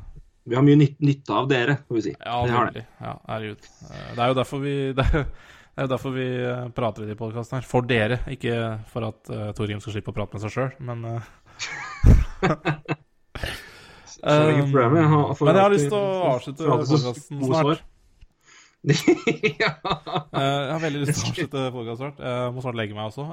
Vi 0.47 0.55
har 0.55 0.63
mye 0.63 0.79
nytt, 0.79 1.01
nytte 1.03 1.35
av 1.35 1.49
dere, 1.51 1.75
får 1.89 1.95
vi 1.99 2.03
si. 2.05 2.13
Ja, 2.23 2.37
veldig. 2.47 2.85
Ja, 3.03 3.17
herregud. 3.27 3.65
Eh, 3.91 4.11
det 4.15 4.23
er 4.23 4.29
jo 4.31 4.37
derfor 4.39 4.61
vi 4.63 4.75
Det 4.95 5.07
er, 5.19 5.25
det 5.27 5.83
er 5.83 5.89
jo 5.89 5.91
derfor 5.91 6.13
vi 6.15 6.27
eh, 6.39 6.69
prater 6.77 7.03
i 7.03 7.09
de 7.11 7.17
podkastene 7.19 7.59
her. 7.59 7.67
For 7.67 7.83
dere, 7.83 8.21
ikke 8.31 8.55
for 8.93 9.09
at 9.09 9.33
uh, 9.35 9.49
Torgrim 9.59 9.81
skal 9.83 9.97
slippe 9.97 10.15
å 10.15 10.17
prate 10.17 10.39
med 10.39 10.45
seg 10.47 10.55
sjøl, 10.55 10.71
men 10.87 11.03
eh, 11.11 11.21
Så 14.07 14.33
lenge 14.47 14.63
um, 14.63 14.71
Men 14.71 15.51
jeg 15.51 15.65
har 15.65 15.75
lyst 15.75 15.91
til 15.91 15.99
å 15.99 16.31
avslutte 16.31 16.71
podkasten 16.71 17.43
snart. 17.43 17.83
ja. 19.63 19.73
Eh, 19.83 20.41
jeg 20.41 20.73
har 20.73 20.83
veldig 20.83 21.03
lyst 21.03 21.19
til 21.19 21.23
å 21.23 21.31
avslutte 21.33 21.69
podkasten 21.75 22.03
snart. 22.03 22.25
Jeg 22.27 22.55
må 22.55 22.65
snart 22.65 22.79
legge 22.79 22.97
meg 22.97 23.11
også. 23.11 23.29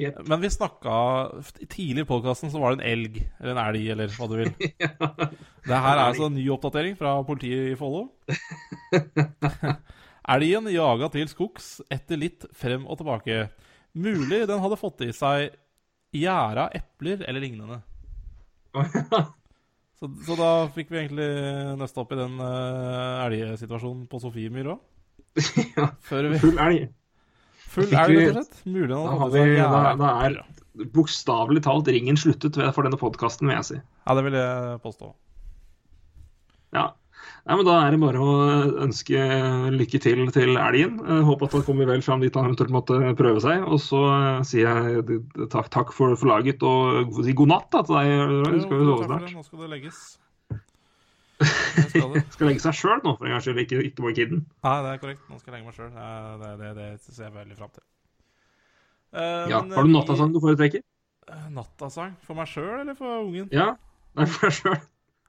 Yep. 0.00 0.22
Men 0.24 0.40
vi 0.40 0.48
snakka 0.48 0.92
Tidlig 1.68 2.06
i 2.06 2.08
podkasten 2.08 2.48
så 2.50 2.60
var 2.62 2.72
det 2.72 2.80
en 2.80 2.92
elg, 2.94 3.18
eller 3.40 3.52
en 3.52 3.60
elg, 3.66 3.88
eller 3.92 4.14
hva 4.16 4.28
du 4.30 4.38
vil. 4.40 4.52
Det 5.68 5.80
her 5.84 5.98
er 5.98 6.04
altså 6.06 6.26
en 6.26 6.36
ny 6.38 6.46
oppdatering 6.50 6.96
fra 6.98 7.18
politiet 7.28 7.74
i 7.74 7.78
Follo. 7.78 8.08
Elgen 10.32 10.70
jaga 10.72 11.10
til 11.12 11.28
skogs 11.30 11.74
etter 11.92 12.18
litt 12.18 12.46
frem 12.56 12.86
og 12.86 12.98
tilbake. 13.00 13.44
Mulig 13.92 14.46
den 14.48 14.62
hadde 14.64 14.80
fått 14.80 15.04
i 15.04 15.12
seg 15.14 15.52
gjæra 16.16 16.68
epler 16.76 17.22
eller 17.28 17.44
lignende. 17.44 17.82
Så, 20.02 20.08
så 20.26 20.34
da 20.34 20.48
fikk 20.74 20.88
vi 20.90 20.98
egentlig 20.98 21.28
nøste 21.78 22.00
opp 22.02 22.10
i 22.10 22.18
den 22.18 22.40
uh, 22.42 23.22
elgsituasjonen 23.22 24.08
på 24.10 24.18
Sofiemyr 24.18 24.72
òg. 24.74 24.80
Ja. 25.78 25.92
Vi 26.10 26.40
Full 26.42 26.58
elg. 26.58 26.88
Full 27.70 27.86
elg, 27.94 28.16
rett 28.18 28.32
og 28.32 28.40
slett. 28.40 28.56
Mulig 28.66 28.90
Da, 28.90 29.28
vi, 29.30 29.44
da, 29.60 29.92
da 30.00 30.10
er 30.26 30.40
bokstavelig 30.92 31.62
talt 31.62 31.90
ringen 31.94 32.18
sluttet 32.18 32.58
for 32.74 32.82
denne 32.82 32.98
podkasten, 32.98 33.46
vil 33.46 33.60
jeg 33.60 33.68
si. 33.68 33.78
Ja, 33.78 34.16
det 34.18 34.26
vil 34.26 34.36
jeg 34.40 34.82
påstå. 34.82 35.12
Ja. 36.74 36.84
Nei, 37.42 37.56
men 37.58 37.66
Da 37.66 37.72
er 37.82 37.90
det 37.90 37.98
bare 37.98 38.20
å 38.22 38.32
ønske 38.84 39.18
lykke 39.74 39.98
til 40.04 40.20
til 40.30 40.52
elgen. 40.62 41.00
Eh, 41.02 41.22
Håper 41.26 41.48
at 41.48 41.56
han 41.58 41.64
kommer 41.66 41.88
vel 41.90 42.02
fram 42.06 42.20
dit 42.22 42.34
han 42.38 42.46
eventuelt 42.46 42.70
måtte 42.70 42.98
prøve 43.18 43.42
seg. 43.42 43.64
Og 43.66 43.80
så 43.82 43.98
eh, 44.14 44.42
sier 44.46 44.68
jeg 44.70 45.20
takk, 45.50 45.70
takk 45.74 45.90
for, 45.96 46.14
for 46.20 46.30
laget 46.30 46.62
og 46.62 47.10
si 47.26 47.34
god 47.34 47.50
natt 47.50 47.66
da, 47.74 47.82
til 47.88 47.98
deg. 47.98 48.36
Du 48.46 48.60
skal 48.62 48.76
jo 48.78 48.86
sove 48.92 49.08
snart. 49.08 49.26
det. 49.26 49.34
Nå 49.40 49.42
skal 49.48 49.64
det 49.64 49.70
legges. 49.74 50.02
Skal. 51.90 52.12
Skal 52.30 52.46
legge 52.46 52.62
seg 52.62 52.76
sjøl 52.78 53.00
nå, 53.02 53.16
for 53.18 53.26
en 53.26 53.32
gangs 53.34 53.46
skyld, 53.48 53.58
ikke, 53.64 53.80
ikke 53.88 54.04
bare 54.04 54.14
kiden. 54.14 54.42
Nei, 54.62 54.74
det 54.84 54.90
er 54.92 55.00
korrekt. 55.02 55.22
Nå 55.26 55.40
skal 55.40 55.50
jeg 55.50 55.56
legge 55.56 55.66
meg 55.66 55.74
sjøl. 55.80 55.88
Det, 55.96 56.50
det, 56.60 56.68
det, 56.78 56.86
det 57.02 57.16
ser 57.16 57.24
jeg 57.26 57.34
veldig 57.34 57.56
fram 57.58 57.72
til. 57.74 57.84
Uh, 59.12 59.50
Ja. 59.50 59.58
Har 59.64 59.82
du 59.82 59.90
eh, 59.90 59.94
nattasang 59.96 60.30
du 60.32 60.38
foretrekker? 60.44 60.84
eh, 61.32 61.48
Nattasang? 61.56 62.14
For 62.28 62.38
meg 62.38 62.46
sjøl 62.52 62.84
eller 62.84 62.94
for 62.98 63.24
ungen? 63.26 63.48
Ja. 63.50 63.72
det 64.14 64.28
er 64.28 64.30
for 64.36 64.46
deg 64.46 64.56
sjøl. 64.60 64.78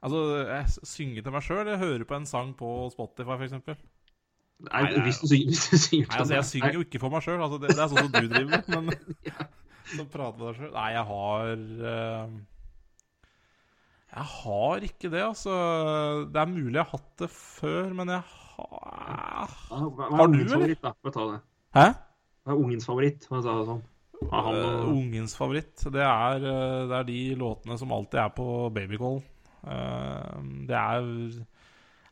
Altså, 0.04 0.22
jeg 0.44 0.88
synger 0.90 1.24
til 1.24 1.34
meg 1.34 1.44
sjøl, 1.46 1.68
Jeg 1.72 1.80
hører 1.80 2.08
på 2.08 2.16
en 2.18 2.26
sang 2.28 2.54
på 2.60 2.70
Spotify, 2.92 3.38
f.eks. 3.40 3.54
Nei, 3.56 3.76
Nei, 4.64 4.82
Nei, 4.84 5.04
hvis 5.06 5.20
du 5.22 5.28
synger, 5.32 5.50
hvis 5.52 5.68
du 5.72 5.78
synger 5.80 6.10
nei, 6.10 6.20
altså, 6.20 6.34
jeg 6.36 6.48
synger 6.50 6.78
jo 6.78 6.86
ikke 6.86 7.02
for 7.04 7.14
meg 7.14 7.24
sjøl. 7.26 7.44
Altså, 7.44 7.60
det, 7.64 7.72
det 7.72 7.84
er 7.84 7.92
sånn 7.94 8.08
som 8.08 8.12
du 8.12 8.28
driver 8.34 8.50
med. 8.52 8.64
Men 8.74 8.92
så 9.96 10.08
prater 10.12 10.40
med 10.40 10.50
deg 10.50 10.60
sjøl. 10.60 10.74
Nei, 10.76 10.90
jeg 10.98 11.06
har 11.12 11.64
uh, 11.88 12.36
Jeg 14.14 14.30
har 14.34 14.88
ikke 14.90 15.14
det, 15.16 15.24
altså. 15.30 15.58
Det 16.34 16.44
er 16.44 16.52
mulig 16.52 16.76
jeg 16.76 16.84
har 16.84 16.92
hatt 16.98 17.10
det 17.24 17.32
før, 17.38 17.96
men 18.02 18.14
jeg 18.18 18.24
har 18.28 18.38
Ja, 18.60 19.48
Har 19.72 20.28
du, 20.30 20.40
eller? 20.44 21.40
Hæ? 21.74 21.88
Hva 22.44 22.54
er 22.54 22.60
ungens 22.60 22.86
favoritt? 22.86 23.26
Hva 23.32 23.40
sa 23.42 23.56
du 23.56 23.68
sånn. 23.72 23.84
Noe 24.24 24.64
ungens 24.92 25.36
favoritt, 25.36 25.84
det 25.92 26.04
er, 26.04 26.44
eh, 26.48 26.82
det 26.90 26.98
er 27.00 27.08
de 27.08 27.20
låtene 27.40 27.78
som 27.80 27.92
alltid 27.96 28.20
er 28.24 28.34
på 28.36 28.48
babycall. 28.76 29.22
Eh, 29.64 30.42
det 30.70 30.78
er, 30.80 31.08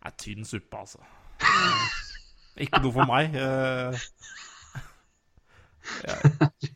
er 0.06 0.16
tynn 0.22 0.48
suppe, 0.48 0.78
altså. 0.84 1.02
Eh, 1.42 1.86
ikke 2.68 2.82
noe 2.84 2.94
for 2.96 3.10
meg. 3.10 3.36
eh. 3.36 4.02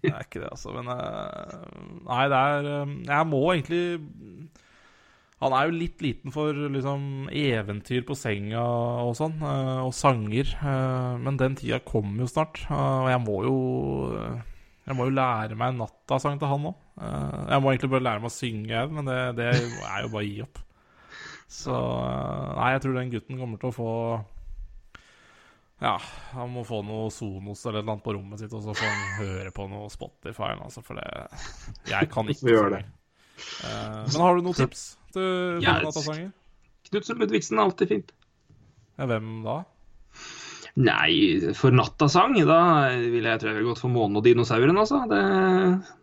det 0.01 0.09
er 0.11 0.23
ikke 0.25 0.41
det, 0.41 0.49
altså. 0.49 0.73
Men 0.75 0.89
eh, 0.91 1.65
Nei, 2.07 2.23
det 2.31 2.37
er 2.39 2.69
eh, 2.71 2.93
Jeg 3.05 3.27
må 3.29 3.41
egentlig 3.53 3.83
Han 5.43 5.53
er 5.53 5.67
jo 5.69 5.75
litt 5.77 6.01
liten 6.01 6.33
for 6.33 6.57
liksom 6.73 7.27
eventyr 7.29 8.01
på 8.07 8.15
senga 8.17 8.63
og 9.05 9.13
sånn, 9.19 9.35
og 9.43 9.91
sanger. 9.93 10.53
Men 11.21 11.37
den 11.37 11.57
tida 11.59 11.81
kommer 11.85 12.23
jo 12.23 12.29
snart, 12.31 12.61
og 12.71 13.09
jeg 13.11 13.21
må 13.25 13.41
jo 13.45 13.57
jeg 14.85 14.95
må 14.95 15.07
jo 15.09 15.15
lære 15.17 15.57
meg 15.59 15.75
natta-sang 15.75 16.39
til 16.39 16.49
han 16.49 16.67
òg. 16.71 16.75
Jeg 16.95 17.59
må 17.59 17.71
egentlig 17.71 17.91
bare 17.91 18.05
lære 18.05 18.23
meg 18.23 18.31
å 18.31 18.35
synge 18.35 18.85
men 18.93 19.09
det, 19.09 19.17
det 19.35 19.49
er 19.51 19.57
jo 19.59 19.71
bare 19.81 20.07
å 20.07 20.23
gi 20.23 20.37
opp. 20.45 20.61
Så 21.51 21.73
eh, 21.75 22.53
Nei, 22.55 22.71
jeg 22.75 22.83
tror 22.85 22.97
den 22.97 23.11
gutten 23.13 23.41
kommer 23.41 23.61
til 23.61 23.69
å 23.69 23.75
få 23.75 23.91
Ja, 25.83 25.95
han 26.33 26.53
må 26.53 26.63
få 26.67 26.81
noe 26.87 27.11
Sonos 27.13 27.61
eller 27.69 27.85
noe 27.85 28.01
på 28.03 28.15
rommet 28.15 28.41
sitt, 28.41 28.53
og 28.55 28.63
så 28.65 28.75
får 28.75 28.89
han 28.89 29.05
høre 29.19 29.53
på 29.55 29.67
noe 29.71 29.91
Spotify. 29.93 30.55
Altså, 30.55 30.83
for 30.85 30.99
det 30.99 31.91
Jeg 31.91 32.11
kan 32.13 32.31
ikke 32.31 32.55
gjøre 32.55 32.77
det. 32.77 32.83
Uh, 33.35 34.03
men 34.07 34.21
har 34.23 34.37
du 34.37 34.45
noen 34.45 34.57
tips 34.57 34.87
til 35.15 35.63
Ja? 35.63 35.79
Knutsen 36.85 37.17
Ludvigsen 37.19 37.57
er 37.57 37.65
alltid 37.65 37.89
fint. 37.91 38.11
Ja, 38.95 39.07
hvem 39.09 39.39
da? 39.43 39.63
Nei, 40.75 41.39
for 41.55 41.71
nattasang, 41.71 42.33
da 42.43 42.59
ville 42.99 43.31
jeg 43.31 43.39
tror 43.39 43.47
jeg 43.47 43.55
ville 43.61 43.69
gått 43.69 43.79
for 43.79 43.93
månen 43.93 44.19
og 44.19 44.25
dinosauren, 44.25 44.75
altså. 44.81 45.05
Det 45.07 45.21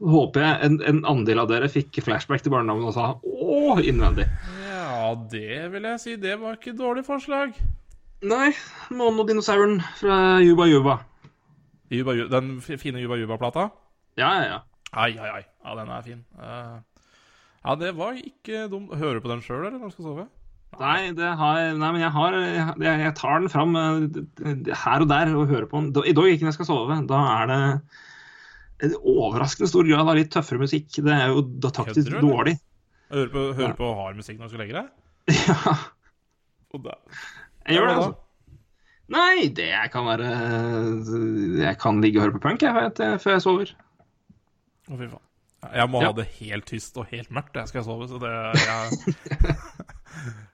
håper 0.00 0.46
jeg 0.46 0.54
en, 0.68 0.78
en 0.88 1.00
andel 1.12 1.42
av 1.42 1.50
dere 1.50 1.68
fikk 1.68 2.00
flashback 2.06 2.40
til 2.40 2.54
barndommen 2.54 2.88
og 2.88 2.94
sa 2.96 3.10
åh, 3.20 3.82
innvendig. 3.84 4.24
Ja, 4.64 5.12
det 5.28 5.68
vil 5.74 5.90
jeg 5.90 6.00
si. 6.00 6.16
Det 6.16 6.38
var 6.40 6.56
ikke 6.56 6.72
et 6.72 6.80
dårlig 6.80 7.04
forslag. 7.04 7.52
Nei, 8.24 8.48
månen 8.96 9.20
og 9.20 9.28
dinosauren 9.28 9.80
fra 9.98 10.38
Juba 10.40 10.70
Juba. 10.70 10.96
Juba, 11.92 12.16
Ju- 12.16 12.30
den 12.32 12.54
fine 12.64 13.02
Juba 13.02 13.18
Juba-plata? 13.20 13.68
Ja, 14.16 14.30
ja, 14.40 14.44
ja. 14.54 14.60
Ai, 14.92 15.12
ai, 15.20 15.30
ai. 15.36 15.42
Ja, 15.66 15.74
den 15.76 15.92
er 15.92 16.04
fin. 16.06 16.24
Uh, 16.40 16.80
ja, 17.60 17.74
det 17.76 17.92
var 17.98 18.16
ikke 18.16 18.68
dumt. 18.72 18.94
Hører 18.96 19.20
du 19.20 19.24
på 19.26 19.32
den 19.34 19.44
sjøl, 19.44 19.66
eller, 19.66 19.76
når 19.76 19.92
du 19.92 19.98
skal 19.98 20.08
sove? 20.08 20.26
Nei, 20.80 21.12
det 21.12 21.28
har, 21.36 21.58
nei, 21.76 21.88
men 21.92 22.00
jeg 22.00 22.10
har 22.14 22.34
jeg, 22.40 23.00
jeg 23.04 23.14
tar 23.18 23.42
den 23.42 23.50
fram 23.52 23.74
eh, 23.76 24.72
her 24.84 25.04
og 25.04 25.08
der 25.10 25.32
og 25.36 25.50
hører 25.50 25.66
på 25.68 25.80
den. 25.82 25.90
I 26.08 26.14
dag 26.16 26.30
ikke 26.32 26.46
når 26.46 26.52
jeg 26.52 26.56
skal 26.60 26.68
sove. 26.70 26.96
Da 27.10 27.18
er 27.42 27.50
det 27.50 27.58
en 28.88 28.94
overraskende 28.98 29.68
stor 29.70 29.86
grad 29.86 30.08
av 30.08 30.16
litt 30.18 30.32
tøffere 30.34 30.62
musikk. 30.64 30.88
Det 30.96 31.12
er 31.12 31.28
jo 31.30 31.42
da 31.62 31.70
taktisk 31.76 32.08
Kødder 32.08 32.24
dårlig. 32.24 32.54
Hører 33.12 33.28
på, 33.34 33.42
hører 33.52 33.68
Ja. 33.68 33.76
på 33.78 33.90
hard 34.00 34.16
musikk 34.18 34.38
når 34.40 34.48
du 34.48 34.54
skal 34.54 34.62
legge 34.64 34.80
deg? 34.80 34.88
Ja, 35.46 35.74
Og 36.72 36.82
da, 36.86 36.94
jeg 37.68 37.76
gjør 37.76 37.86
det, 37.90 37.96
altså. 38.00 38.14
Nei, 39.12 39.48
det 39.52 39.68
kan 39.92 40.06
være 40.08 40.30
Jeg 41.60 41.76
kan 41.82 42.00
ligge 42.00 42.16
og 42.18 42.24
høre 42.24 42.34
på 42.38 42.42
punk 42.48 42.62
jeg, 42.64 42.72
vet, 42.74 43.02
før 43.20 43.34
jeg 43.36 43.44
sover. 43.44 43.74
Å, 44.88 44.96
fy 44.96 45.04
faen. 45.12 45.26
Jeg 45.76 45.90
må 45.92 46.00
Ja. 46.02 46.08
ha 46.08 46.16
det 46.16 46.24
helt 46.40 46.66
tyst 46.66 46.96
og 46.98 47.06
helt 47.12 47.28
mørkt 47.30 47.54
jeg 47.60 47.68
skal 47.70 47.84
sove, 47.86 48.08
så 48.10 48.18
det 48.18 48.32
jeg, 48.66 49.14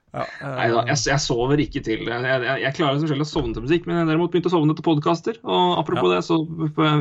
ja, 0.09 0.25
uh, 0.25 0.51
Nei 0.57 0.67
jeg, 0.89 0.97
jeg 1.11 1.21
sover 1.21 1.61
ikke 1.61 1.83
til 1.85 2.05
det. 2.07 2.19
Jeg, 2.25 2.43
jeg, 2.47 2.61
jeg 2.65 2.75
klarer 2.79 3.01
selv 3.05 3.25
å 3.25 3.29
sovne 3.29 3.53
til 3.57 3.65
musikk, 3.67 3.87
men 3.89 4.01
jeg 4.01 4.09
derimot 4.09 4.33
begynte 4.33 4.49
å 4.51 4.55
sovne 4.55 4.75
til 4.77 4.85
podkaster. 4.87 5.41
Og 5.45 5.79
apropos 5.81 6.09
Ja. 6.09 6.17
det, 6.17 6.25
så 6.25 6.39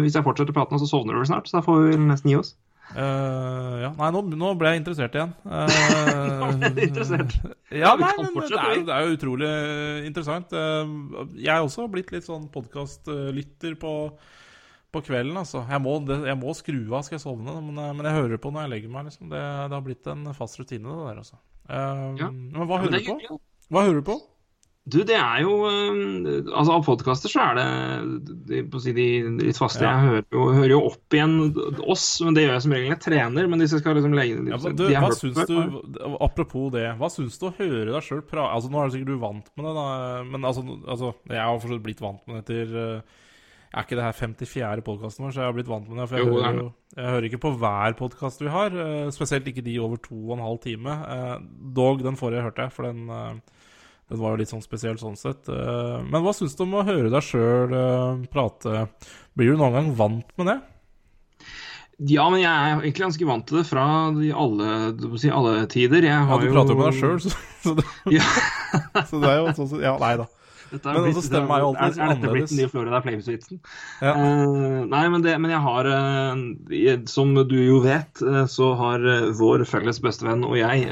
hvis 0.03 0.19
jeg 0.19 0.27
fortsetter 0.27 0.57
praten, 0.57 0.81
så 0.83 0.89
sovner 0.91 1.17
du 1.17 1.23
vel 1.23 1.31
snart. 1.31 1.49
Så 1.49 1.57
da 1.59 1.65
får 1.65 1.87
vi 1.87 2.01
nesten 2.05 2.33
gi 2.35 2.41
oss. 2.41 2.55
Uh, 2.89 3.75
ja. 3.83 3.91
Nei, 3.99 4.09
nå, 4.15 4.23
nå 4.41 4.55
ble 4.57 4.71
jeg 4.73 4.81
interessert 4.81 5.17
igjen. 5.19 5.35
Uh, 5.45 5.69
Nå 6.41 6.47
ble 6.57 6.71
du 6.73 6.81
interessert. 6.87 7.35
Ja, 7.69 7.93
nei, 8.01 8.15
men 8.17 8.33
det 8.39 8.57
er, 8.57 8.81
det 8.89 8.95
er 8.95 9.05
jo 9.05 9.17
utrolig 9.19 9.51
interessant. 10.09 10.55
Uh, 10.57 11.29
Jeg 11.37 11.53
er 11.53 11.65
også 11.67 11.85
blitt 11.93 12.13
litt 12.15 12.25
sånn 12.25 12.47
podkastlytter 12.55 13.77
på, 13.83 13.93
på 14.95 15.03
kvelden, 15.05 15.37
altså. 15.37 15.67
Jeg 15.69 15.85
må, 15.85 15.99
det, 16.09 16.23
jeg 16.31 16.41
må 16.41 16.57
skru 16.57 16.81
av 16.97 17.05
skal 17.05 17.19
jeg 17.19 17.27
sovne, 17.27 17.59
men, 17.61 17.77
eh, 17.77 17.93
men 17.99 18.09
jeg 18.09 18.17
hører 18.23 18.41
på 18.41 18.55
når 18.55 18.65
jeg 18.65 18.73
legger 18.77 18.95
meg, 18.97 19.11
liksom. 19.11 19.29
Det, 19.35 19.45
det 19.69 19.77
har 19.77 19.85
blitt 19.85 20.09
en 20.15 20.25
fast 20.39 20.57
rutine, 20.61 20.89
det 20.89 21.11
der, 21.11 21.21
altså. 21.27 21.37
Eh, 21.69 22.09
Ja. 22.23 22.33
Men 22.33 22.67
hva 22.67 22.83
hører 22.83 22.99
du 22.99 23.13
på? 23.13 23.39
Hva 23.69 23.85
hører 23.87 24.01
du 24.03 24.07
på? 24.09 24.19
Du, 24.89 25.03
det 25.05 25.19
er 25.21 25.43
jo 25.45 25.51
øh, 25.69 26.47
Altså, 26.49 26.73
av 26.79 26.85
podkaster 26.87 27.29
så 27.29 27.43
er 27.51 27.59
det 27.59 27.65
de, 28.49 28.63
på 28.73 28.79
å 28.79 28.81
si, 28.81 28.95
de 28.97 29.05
litt 29.37 29.59
faste. 29.61 29.85
Ja. 29.85 29.91
Jeg 29.99 30.07
hører 30.09 30.25
jo, 30.33 30.45
hører 30.57 30.73
jo 30.73 30.79
opp 30.89 31.17
igjen 31.19 31.35
oss, 31.93 32.07
men 32.25 32.33
det 32.39 32.47
gjør 32.47 32.55
jeg 32.55 32.65
som 32.65 32.73
regel 32.79 32.95
jeg 32.95 33.03
trener. 33.05 33.51
Men 33.53 33.61
jeg 33.67 33.83
skal 33.83 33.99
liksom 33.99 34.17
legge 34.17 34.39
Ja, 34.49 34.57
du, 34.57 34.85
hva 34.89 35.11
syns 35.13 35.43
du, 35.51 36.09
Apropos 36.25 36.71
det, 36.73 36.87
hva 36.97 37.13
syns 37.13 37.37
du 37.37 37.51
å 37.51 37.55
høre 37.59 37.91
deg 37.93 38.07
sjøl 38.07 38.25
prate 38.25 38.55
altså, 38.57 38.73
Nå 38.73 38.81
er 38.81 38.89
du 38.89 38.97
sikkert 38.97 39.13
du 39.13 39.21
vant 39.27 39.53
med 39.61 39.69
det, 39.69 39.75
da, 39.77 39.87
men 40.33 40.49
altså, 40.49 40.65
altså 40.89 41.13
Jeg 41.29 41.43
har 41.45 41.61
fortsatt 41.61 41.85
blitt 41.85 42.01
vant 42.09 42.25
med 42.25 42.41
det 42.41 42.45
etter 42.47 42.81
eh, 42.87 43.19
Er 43.79 43.85
ikke 43.87 43.95
det 43.95 44.07
her 44.09 44.17
54. 44.17 44.83
podkasten 44.83 45.23
vår, 45.23 45.35
så 45.35 45.39
jeg 45.45 45.47
har 45.47 45.55
blitt 45.55 45.69
vant 45.71 45.87
med 45.87 46.01
det. 46.01 46.09
For 46.11 46.19
jeg, 46.19 46.27
Jo, 46.27 46.39
er 46.41 46.47
hører, 46.49 46.57
jo, 46.65 46.71
jeg 46.97 47.13
hører 47.13 47.27
ikke 47.29 47.39
på 47.45 47.53
hver 47.61 47.95
podkast 48.01 48.41
vi 48.43 48.51
har, 48.51 48.75
eh, 48.75 49.11
spesielt 49.15 49.47
ikke 49.47 49.63
de 49.63 49.77
over 49.79 50.01
to 50.03 50.17
og 50.19 50.33
en 50.35 50.43
halv 50.43 50.59
time. 50.65 50.97
Eh, 51.15 51.37
dog 51.77 52.03
den 52.03 52.19
forrige 52.19 52.43
hørte 52.43 52.65
jeg, 52.67 52.75
for 52.75 52.89
den, 52.89 53.05
eh, 53.07 53.61
den 54.11 54.19
var 54.19 54.35
jo 54.35 54.41
litt 54.41 54.51
sånn 54.51 54.65
spesiell 54.65 54.99
sånn 54.99 55.15
sett. 55.21 55.47
Men 55.47 56.25
hva 56.25 56.33
syns 56.35 56.57
du 56.57 56.65
om 56.65 56.75
å 56.81 56.87
høre 56.89 57.13
deg 57.13 57.23
sjøl 57.23 57.77
prate? 58.33 58.89
Blir 59.37 59.53
du 59.53 59.61
noen 59.61 59.77
gang 59.77 59.95
vant 59.95 60.35
med 60.41 60.51
det? 60.51 60.59
Ja, 62.09 62.29
men 62.31 62.41
jeg 62.41 62.49
er 62.49 62.81
egentlig 62.81 63.05
ganske 63.05 63.27
vant 63.27 63.47
til 63.47 63.59
det 63.61 63.67
fra 63.69 63.85
de 64.15 64.33
alle, 64.33 65.19
si, 65.19 65.31
alle 65.35 65.67
tider. 65.71 66.07
Jeg 66.07 66.15
Ja, 66.15 66.39
du 66.39 66.51
prater 66.55 66.75
jo 66.75 66.79
med 66.79 66.91
deg 66.93 66.99
sjøl, 66.99 67.21
så, 67.21 67.31
så, 67.67 67.75
det, 67.79 67.87
Ja, 68.17 68.27
så 69.11 69.23
det 69.23 69.31
er 69.33 69.41
jo 69.43 69.55
sånn 69.59 69.83
Ja, 69.83 69.97
nei 70.03 70.17
da. 70.23 70.29
Dette 70.71 70.95
Men 70.95 71.09
også 71.09 71.23
stemmer 71.27 71.59
jeg 71.59 71.65
jo 71.65 71.69
alltid 71.69 71.85
er, 71.87 71.89
er 71.89 72.11
dette 72.13 72.19
blitt 72.19 72.19
annerledes. 72.19 72.51
den 72.51 72.61
nye 72.61 72.71
Florida 72.73 73.01
Flames-vitsen? 73.05 73.61
Ja. 74.05 74.13
Uh, 74.19 74.83
nei, 74.91 75.03
men, 75.13 75.25
det, 75.25 75.35
men 75.43 75.55
jeg 75.55 75.63
har 75.65 75.89
uh, 75.93 76.91
Som 77.11 77.33
du 77.51 77.57
jo 77.57 77.79
vet, 77.85 78.23
uh, 78.25 78.43
så 78.51 78.73
har 78.79 79.07
vår 79.39 79.65
felles 79.69 80.01
bestevenn 80.05 80.45
og 80.47 80.59
jeg 80.59 80.87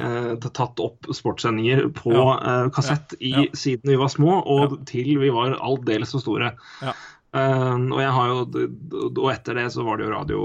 tatt 0.44 0.80
opp 0.82 1.10
sportssendinger 1.14 1.86
på 1.96 2.14
kassett. 2.74 3.14
I, 3.20 3.48
siden 3.56 3.92
vi 3.92 3.98
var 4.00 4.10
små, 4.12 4.40
og 4.40 4.78
til 4.88 5.16
vi 5.20 5.30
var 5.32 5.56
aldeles 5.64 6.12
så 6.14 6.20
store. 6.22 6.52
Ja. 6.84 6.96
Og 7.36 7.98
jeg 8.00 8.12
har 8.16 8.30
jo 8.30 8.66
Og 9.10 9.26
etter 9.32 9.58
det 9.58 9.66
så 9.74 9.84
var 9.84 9.98
det 9.98 10.06
jo 10.06 10.14
radio 10.14 10.42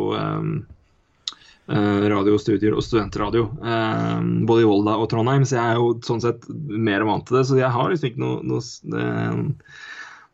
radiostudier 1.71 2.75
og 2.75 2.83
studentradio. 2.85 3.47
eh, 3.63 4.19
både 4.47 4.63
i 4.63 4.69
Volda 4.69 4.97
og 4.99 5.09
Trondheim, 5.11 5.45
så 5.47 5.57
jeg 5.57 5.65
er 5.71 5.79
jo 5.79 5.93
sånn 6.05 6.21
sett 6.23 6.47
mer 6.49 7.05
vant 7.07 7.25
til 7.27 7.39
det. 7.39 7.45
Så 7.47 7.59
jeg 7.59 7.71
har 7.71 7.89
liksom 7.89 8.11
ikke 8.11 8.23
noe, 8.23 8.41
noe, 8.43 8.61
eh, 9.01 9.75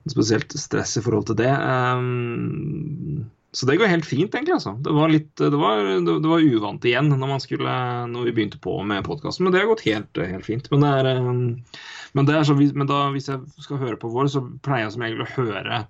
spesielt 0.07 0.55
stress 0.57 0.97
i 0.97 1.03
forhold 1.05 1.27
til 1.29 1.39
det. 1.43 1.53
eh, 1.53 3.25
så 3.57 3.65
det 3.65 3.77
går 3.79 3.89
helt 3.89 4.05
fint, 4.05 4.35
egentlig. 4.35 4.53
altså. 4.53 4.75
Det 4.83 4.93
var 4.93 5.09
litt, 5.09 5.31
det 5.39 5.57
var, 5.57 5.79
det 6.05 6.29
var 6.29 6.43
uvant 6.45 6.83
igjen 6.85 7.07
når, 7.09 7.39
skulle, 7.41 7.75
når 8.11 8.27
vi 8.27 8.33
begynte 8.35 8.59
på 8.61 8.75
med 8.85 9.05
podkasten, 9.07 9.47
men 9.47 9.55
det 9.55 9.63
har 9.63 9.71
gått 9.71 9.85
helt, 9.87 10.19
helt 10.19 10.45
fint. 10.45 10.67
Men, 10.73 10.83
det 10.83 10.91
er, 10.99 11.09
eh, 11.15 11.31
men, 12.13 12.27
det 12.27 12.35
er 12.37 12.45
så, 12.45 12.57
men 12.57 12.89
da, 12.89 13.07
hvis 13.15 13.31
jeg 13.31 13.63
skal 13.63 13.81
høre 13.81 13.97
på 14.01 14.11
vår, 14.13 14.29
så 14.33 14.43
pleier 14.65 14.85
jeg 14.85 14.93
som 14.97 15.05
regel 15.07 15.25
å 15.25 15.31
høre 15.37 15.81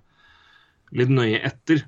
litt 0.96 1.12
nøye 1.12 1.42
etter. 1.44 1.84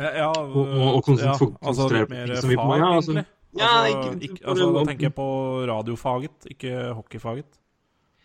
Ja, 0.00 0.10
ja, 0.22 0.28
Og- 0.32 0.56
og- 0.56 0.94
og 0.96 1.04
konsent- 1.04 1.26
ja, 1.26 1.34
altså 1.36 1.50
konsentrere 1.60 2.00
litt 2.00 2.08
på 2.08 2.16
mer 2.16 2.26
ting 2.26 2.40
som 2.40 2.48
vi 2.50 2.56
på- 2.56 2.66
fag, 2.70 2.78
ja, 2.80 2.90
altså- 2.96 3.12
egentlig. 3.12 3.26
Ja, 3.58 3.66
altså, 3.66 3.90
ikke- 3.90 4.22
ikke, 4.30 4.44
altså, 4.46 4.72
da 4.74 4.84
tenker 4.88 5.06
jeg 5.08 5.14
på 5.14 5.28
radiofaget, 5.68 6.50
ikke 6.54 6.94
hockeyfaget. 6.94 7.44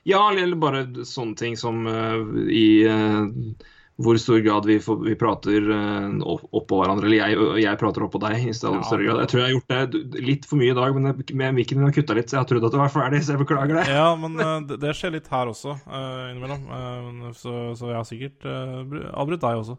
Ja, 0.06 0.30
eller 0.30 0.56
bare 0.56 0.86
sånne 1.02 1.36
ting 1.36 1.56
som 1.58 1.88
uh, 1.88 2.22
i 2.46 2.86
uh, 2.86 3.26
hvor 3.98 4.20
stor 4.20 4.38
grad 4.44 4.66
vi, 4.68 4.76
får, 4.78 5.00
vi 5.04 5.16
prater 5.16 5.66
uh, 5.72 6.12
oppå 6.54 6.78
hverandre, 6.84 7.06
eller 7.08 7.18
jeg, 7.24 7.64
jeg 7.64 7.80
prater 7.80 8.04
oppå 8.06 8.20
deg 8.22 8.46
i 8.46 8.54
større 8.54 8.84
Ja. 8.84 8.98
grad. 9.02 9.20
Jeg 9.24 9.30
tror 9.32 9.40
jeg 9.42 9.48
har 9.48 9.56
gjort 9.56 9.92
det 10.14 10.22
litt 10.22 10.46
for 10.46 10.58
mye 10.58 10.72
i 10.72 10.78
dag, 10.78 10.94
men 10.94 11.24
med 11.34 11.56
mikken 11.56 11.78
min 11.80 11.88
har 11.90 11.96
kutta 11.96 12.14
litt, 12.14 12.28
så 12.30 12.38
jeg 12.38 12.44
har 12.44 12.50
trodd 12.52 12.66
at 12.66 12.72
det 12.76 12.84
var 12.84 12.94
ferdig, 12.94 13.24
så 13.24 13.34
jeg 13.34 13.42
beklager 13.48 13.74
det. 13.82 13.88
Ja, 13.90 14.16
men 14.16 14.38
eh, 14.40 14.60
det, 14.68 14.80
det 14.80 14.94
skjer 14.94 15.12
litt 15.18 15.28
her 15.32 15.48
også, 15.48 15.74
eh, 15.90 16.32
innimellom. 16.36 16.70
Eh, 16.70 17.32
så, 17.34 17.74
så 17.74 17.88
jeg 17.90 17.96
har 17.98 18.06
sikkert 18.06 18.46
uh, 18.46 19.10
avbrutt 19.18 19.42
deg 19.42 19.58
også. 19.64 19.78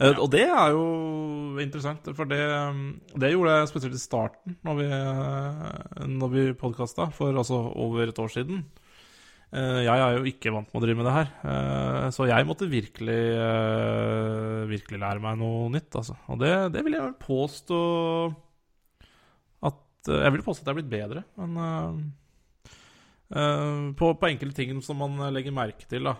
Eh, 0.00 0.12
Og 0.20 0.28
det 0.32 0.44
er 0.44 0.74
jo 0.74 0.86
interessant, 1.62 2.04
for 2.16 2.28
det, 2.28 2.40
det 3.16 3.30
gjorde 3.32 3.54
jeg 3.56 3.68
spesielt 3.70 3.96
i 3.96 4.02
starten, 4.02 4.56
når 4.66 4.74
vi, 4.80 4.88
uh, 4.92 6.02
når 6.10 6.32
vi 6.34 6.42
podkasta, 6.58 7.08
for 7.16 7.32
altså 7.32 7.62
over 7.72 8.04
et 8.12 8.18
år 8.20 8.28
siden. 8.34 8.64
Eh, 9.54 9.78
jeg 9.86 10.02
er 10.02 10.16
jo 10.18 10.26
ikke 10.26 10.50
vant 10.52 10.66
med 10.72 10.80
å 10.80 10.82
drive 10.82 10.98
med 10.98 11.06
det 11.06 11.14
her, 11.14 11.28
eh, 11.48 12.06
så 12.12 12.26
jeg 12.26 12.46
måtte 12.48 12.66
virkelig 12.68 13.18
eh, 13.38 14.64
Virkelig 14.66 14.98
lære 14.98 15.22
meg 15.22 15.38
noe 15.38 15.68
nytt, 15.70 15.86
altså. 15.94 16.16
Og 16.34 16.40
det, 16.42 16.50
det 16.74 16.82
vil 16.84 16.96
jeg 16.98 17.04
vel 17.04 17.14
påstå 17.22 17.78
at 19.70 20.10
eh, 20.10 20.22
Jeg 20.26 20.34
vil 20.34 20.42
påstå 20.48 20.64
at 20.64 20.66
jeg 20.66 20.74
er 20.74 20.78
blitt 20.80 20.90
bedre, 20.92 21.22
men 21.38 21.62
eh, 21.62 22.74
eh, 23.38 23.86
på, 24.02 24.10
på 24.18 24.30
enkelte 24.32 24.58
ting 24.58 24.82
som 24.82 24.98
man 25.04 25.14
legger 25.30 25.54
merke 25.54 25.86
til, 25.94 26.10
da. 26.10 26.16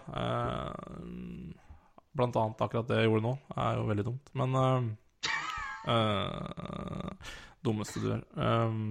Eh, 2.16 2.20
blant 2.20 2.36
annet 2.40 2.62
akkurat 2.66 2.88
det 2.88 3.02
jeg 3.02 3.10
gjorde 3.10 3.26
nå, 3.28 3.34
er 3.56 3.76
jo 3.80 3.88
veldig 3.92 4.04
dumt. 4.08 4.30
Men 4.40 4.56
uh, 4.56 4.80
uh, 5.92 7.10
Dummeste 7.66 8.00
du 8.02 8.08
gjør. 8.12 8.22
Um, 8.36 8.86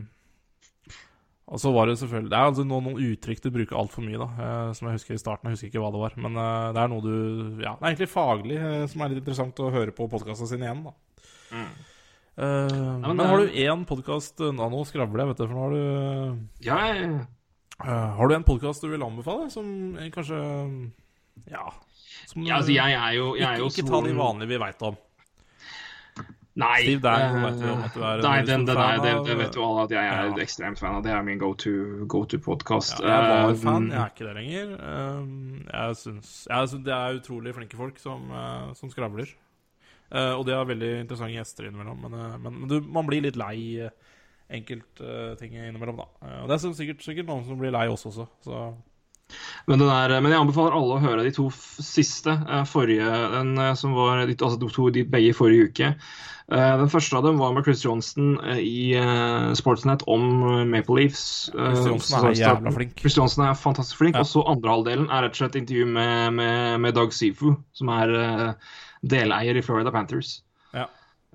og 1.45 1.59
så 1.61 1.69
var 1.69 1.85
det 1.85 1.99
selvfølgelig 1.99 2.31
Det 2.31 2.37
er 2.39 2.47
altså 2.49 2.63
noen, 2.65 2.87
noen 2.89 3.03
uttrykk 3.05 3.43
du 3.43 3.51
bruker 3.53 3.77
altfor 3.77 4.01
mye, 4.01 4.17
da. 4.17 4.25
Uh, 4.39 4.69
som 4.73 4.87
jeg 4.89 4.97
husker 4.97 5.13
i 5.15 5.21
starten. 5.21 5.45
Jeg 5.51 5.57
husker 5.59 5.69
ikke 5.69 5.83
hva 5.83 5.91
det 5.93 6.01
var. 6.01 6.15
Men 6.25 6.39
eh, 6.41 6.69
det 6.73 6.81
er 6.81 6.89
noe 6.89 7.03
du 7.05 7.11
Ja, 7.61 7.75
det 7.77 7.83
er 7.85 7.91
egentlig 7.91 8.09
faglig 8.09 8.57
eh, 8.57 8.85
som 8.89 9.03
er 9.05 9.11
litt 9.13 9.21
interessant 9.21 9.61
å 9.61 9.69
høre 9.73 9.93
på 9.95 10.07
podkastene 10.09 10.49
sine 10.49 10.65
igjen, 10.65 10.81
da. 10.87 10.95
Eh, 11.53 11.69
men, 12.41 13.05
men, 13.05 13.21
er- 13.21 13.29
har 13.31 13.43
du 13.45 13.53
én 13.63 13.85
podkast 13.87 14.41
Nå 14.43 14.65
nå 14.73 14.81
skravler 14.89 15.21
jeg, 15.21 15.29
vet 15.29 15.37
du, 15.39 15.45
for 15.45 15.55
nå 15.55 15.61
har 15.67 15.75
du 15.77 16.65
Ja, 16.65 16.79
jeg- 16.91 17.27
Eh, 17.75 18.09
Har 18.17 18.27
du 18.27 18.33
en 18.35 18.43
podkast 18.47 18.81
du 18.81 18.87
vil 18.87 19.03
anbefale, 19.03 19.49
som 19.51 19.67
eh, 19.99 20.09
kanskje 20.09 20.37
Ja. 21.51 21.65
Som, 22.35 22.43
ja 22.43 22.59
altså, 22.59 22.75
jeg 22.75 22.93
er 22.99 23.11
jo, 23.15 23.33
jeg 23.39 23.47
er 23.47 23.61
jo 23.63 23.67
ikke, 23.71 23.81
ikke 23.85 23.91
ta 23.93 23.99
de 24.05 24.15
vanlige 24.19 24.51
vi 24.51 24.57
veit 24.59 24.81
om. 24.83 24.97
Nei. 26.55 26.75
Steve 26.85 27.01
Dangle 27.03 27.39
eh, 27.39 27.45
vet 27.45 27.57
vi 27.59 27.71
om 27.71 27.81
at 27.83 27.95
du 27.95 28.03
er 28.07 28.21
Nei, 28.23 28.35
den, 28.47 28.61
den 28.63 28.77
nei, 28.79 28.91
det, 29.03 29.11
det 29.27 29.33
vet 29.41 29.57
jo 29.57 29.63
alle 29.65 29.83
at 29.89 29.91
jeg 29.91 30.07
er 30.07 30.29
Ja. 30.29 30.35
ekstremt 30.43 30.79
fan 30.79 30.95
av. 30.95 31.01
Det 31.03 31.11
er 31.11 31.25
min 31.27 31.39
go 31.41 31.49
to, 31.59 31.73
go 32.11 32.21
to. 32.23 32.39
Ja, 32.39 32.79
jeg 33.03 33.41
var 33.49 33.57
fan, 33.59 33.89
jeg 33.91 33.99
er 33.99 34.13
ikke 34.13 34.27
det 34.29 34.35
lenger. 34.37 34.71
Um, 34.79 35.65
jeg 35.67 35.97
syns, 35.99 36.31
jeg 36.47 36.71
syns 36.71 36.85
Det 36.87 36.95
er 36.95 37.19
utrolig 37.19 37.55
flinke 37.57 37.79
folk 37.79 37.99
som, 37.99 38.31
uh, 38.31 38.71
som 38.79 38.91
skravler. 38.91 39.35
Uh, 40.07 40.37
og 40.37 40.45
de 40.47 40.55
har 40.55 40.67
veldig 40.69 40.93
interessante 41.01 41.35
gjester 41.35 41.67
innimellom. 41.67 42.07
Men, 42.07 42.19
uh, 42.19 42.37
men, 42.39 42.59
men 42.61 42.71
du, 42.71 42.79
man 42.87 43.07
blir 43.09 43.25
litt 43.27 43.39
lei 43.39 43.57
uh, 43.83 43.91
enkeltting 44.55 45.59
innimellom, 45.59 45.99
da. 46.05 46.07
Uh, 46.23 46.41
og 46.45 46.51
det 46.51 46.55
er 46.55 46.75
sikkert, 46.79 47.03
sikkert 47.03 47.27
noen 47.27 47.43
som 47.49 47.59
blir 47.59 47.75
lei 47.75 47.89
oss 47.91 48.07
også, 48.07 48.29
så 48.47 48.67
Men, 49.65 49.81
den 49.81 49.89
er, 49.89 50.13
men 50.21 50.33
jeg 50.33 50.41
anbefaler 50.43 50.75
alle 50.77 50.97
å 50.97 51.01
høre 51.01 51.23
de 51.25 51.33
to 51.33 51.47
siste. 51.53 52.29
eh, 52.29 52.63
Forrige, 52.69 53.09
den 53.33 53.55
eh, 53.57 53.73
som 53.79 53.95
var 53.97 54.21
altså 54.25 54.59
de 54.61 54.69
to 54.71 54.89
de 54.93 55.03
begge 55.09 55.31
i 55.31 55.35
forrige 55.35 55.71
uke. 55.71 55.89
Eh, 56.45 56.73
Den 56.77 56.91
første 56.93 57.17
av 57.17 57.25
dem 57.25 57.39
var 57.41 57.55
med 57.55 57.65
Chris 57.65 57.81
Johnston 57.81 58.35
eh, 58.45 58.61
i 58.61 59.55
Sportsnet 59.57 60.05
om 60.11 60.27
Maple 60.69 60.99
Leafs. 61.01 61.25
Chris 61.55 61.87
Johnson 61.89 62.29
er 62.29 62.37
jævla 62.37 62.75
flink. 62.77 62.93
Chris 63.01 63.17
Johnson 63.17 63.47
er 63.47 63.57
fantastisk 63.57 64.03
flink. 64.03 64.19
Ja. 64.19 64.21
Og 64.21 64.29
så 64.29 64.45
andre 64.53 64.77
halvdelen 64.77 65.09
er 65.09 65.25
rett 65.25 65.33
og 65.33 65.41
slett 65.41 65.57
intervju 65.63 65.89
med, 65.97 66.37
med, 66.37 66.79
med 66.85 66.97
Doug 66.97 67.15
Sifu, 67.17 67.55
som 67.73 67.89
er 67.97 68.13
deleier 69.01 69.57
i 69.57 69.65
Florida 69.65 69.93
Panthers. 69.93 70.37
Ja. 70.77 70.85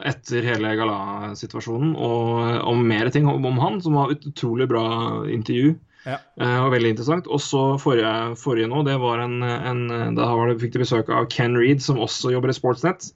Etter 0.07 0.47
hele 0.47 0.77
galasituasjonen, 0.79 1.93
og 1.99 2.63
om 2.71 2.87
mer 2.87 3.11
ting 3.13 3.27
om, 3.29 3.45
om 3.51 3.59
han, 3.61 3.83
som 3.83 3.99
var 3.99 4.15
et 4.15 4.23
utrolig 4.31 4.71
bra 4.71 4.85
intervju. 5.29 5.75
Ja. 6.07 6.17
Uh, 6.41 6.65
og 6.65 6.73
veldig 6.75 6.95
interessant. 6.95 7.29
Og 7.29 7.43
så 7.45 7.65
forrige, 7.83 8.37
forrige 8.41 8.71
nå, 8.71 8.85
det 8.89 8.97
var 9.03 9.25
en, 9.25 9.43
en 9.45 10.17
Da 10.17 10.31
var 10.33 10.51
det, 10.51 10.61
fikk 10.63 10.77
de 10.77 10.85
besøk 10.85 11.13
av 11.13 11.29
Ken 11.33 11.59
Reed, 11.59 11.83
som 11.85 12.01
også 12.01 12.33
jobber 12.35 12.53
i 12.53 12.57
Sportsnet. 12.57 13.11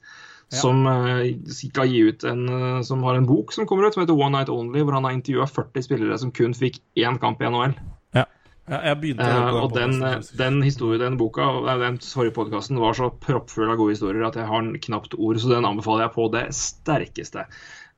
Ja. 0.53 0.61
Som 0.61 0.85
uh, 0.87 1.25
skal 1.49 1.89
gi 1.89 2.05
ut 2.11 2.25
en 2.29 2.45
eh, 2.53 2.81
Som 2.85 3.03
har 3.09 3.17
en 3.17 3.27
bok 3.27 3.55
som 3.57 3.67
kommer 3.67 3.87
ut, 3.89 3.97
som 3.97 4.05
heter 4.05 4.17
One 4.19 4.37
Night 4.37 4.53
Only, 4.53 4.85
hvor 4.85 4.99
han 4.99 5.09
har 5.09 5.17
intervjua 5.17 5.49
40 5.49 5.87
spillere 5.87 6.19
som 6.21 6.33
kun 6.37 6.57
fikk 6.57 6.83
én 7.01 7.19
kamp 7.23 7.41
i 7.43 7.49
NHL. 7.49 7.79
Ja. 8.15 8.27
Ja, 8.65 8.79
jeg 8.89 9.01
begynte 9.01 9.25
å 9.29 9.33
høre 9.33 9.49
på 9.53 9.65
og 9.67 9.75
den, 9.77 9.97
den 10.41 10.63
historien, 10.65 11.03
den 11.03 11.17
boka, 11.21 11.45
nei, 11.67 11.75
den 11.83 11.99
forrige 12.01 12.33
podkasten 12.39 12.81
var 12.81 12.97
så 12.97 13.11
proppfull 13.21 13.69
av 13.69 13.77
gode 13.77 13.93
historier 13.93 14.25
at 14.25 14.39
jeg 14.41 14.49
har 14.49 14.71
knapt 14.87 15.17
ord, 15.19 15.41
så 15.41 15.51
den 15.51 15.69
anbefaler 15.69 16.07
jeg 16.07 16.15
på 16.15 16.29
det 16.33 16.47
sterkeste. 16.57 17.45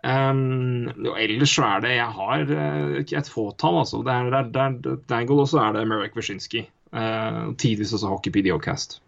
Um, 0.07 0.87
ellers 1.19 1.51
så 1.57 1.65
er 1.67 1.81
det 1.83 1.97
Jeg 1.97 2.13
har 2.15 2.51
eh, 2.55 2.99
et 3.03 3.31
fåtall, 3.31 3.81
altså. 3.81 4.05
Det 4.07 4.13
er, 4.13 4.29
det 4.31 4.61
er, 4.61 4.77
er 4.93 5.01
Dangle, 5.11 5.41
og 5.43 5.49
så 5.51 5.65
er 5.65 5.75
det 5.75 5.87
Merrick 5.91 6.15
Wyszynski. 6.15 6.63
Uh, 6.95 7.51
tidvis 7.59 7.95
også 7.97 8.13
Hockey 8.13 8.31
PDO-cast. 8.31 9.01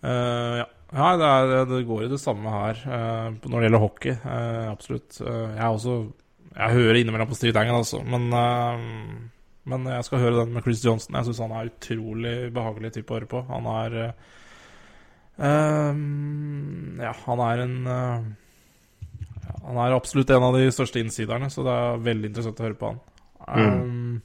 Uh, 0.00 0.62
ja. 0.62 0.66
ja 0.96 1.10
det, 1.20 1.26
er, 1.26 1.66
det 1.68 1.82
går 1.88 2.06
i 2.06 2.12
det 2.12 2.20
samme 2.22 2.52
her 2.52 2.80
uh, 2.86 3.34
når 3.44 3.58
det 3.58 3.66
gjelder 3.68 3.82
hockey. 3.84 4.14
Uh, 4.24 4.70
absolutt. 4.70 5.20
Eh, 5.20 5.50
jeg 5.56 5.66
også 5.66 5.98
Jeg 6.56 6.72
hører 6.72 7.00
innimellom 7.00 7.28
på 7.28 7.36
Street 7.36 7.56
Angle, 7.60 7.82
altså. 7.82 8.00
Men, 8.00 8.30
eh, 8.32 8.86
men 9.68 9.86
jeg 9.92 10.04
skal 10.08 10.22
høre 10.22 10.40
den 10.40 10.54
med 10.54 10.64
Chris 10.64 10.80
Johnson. 10.84 11.18
Jeg 11.18 11.28
syns 11.28 11.42
han 11.44 11.52
er 11.52 11.68
utrolig 11.68 12.34
behagelig 12.56 12.94
type 12.94 13.12
å 13.12 13.18
høre 13.18 13.28
på. 13.28 13.42
Han 13.50 13.68
er 13.74 13.98
eh, 14.00 14.12
eh, 15.44 16.00
Ja, 17.04 17.12
han 17.26 17.44
er 17.50 17.64
en 17.66 17.76
eh, 17.98 18.30
ja, 19.46 19.58
Han 19.64 19.82
er 19.82 19.96
absolutt 19.96 20.30
en 20.34 20.48
av 20.50 20.58
de 20.58 20.68
største 20.74 21.00
innsiderne, 21.00 21.50
så 21.52 21.64
det 21.66 21.74
er 21.74 22.06
veldig 22.10 22.32
interessant 22.32 22.62
å 22.62 22.66
høre 22.66 22.80
på 22.80 22.92
han. 22.92 23.04
Um, 23.46 24.22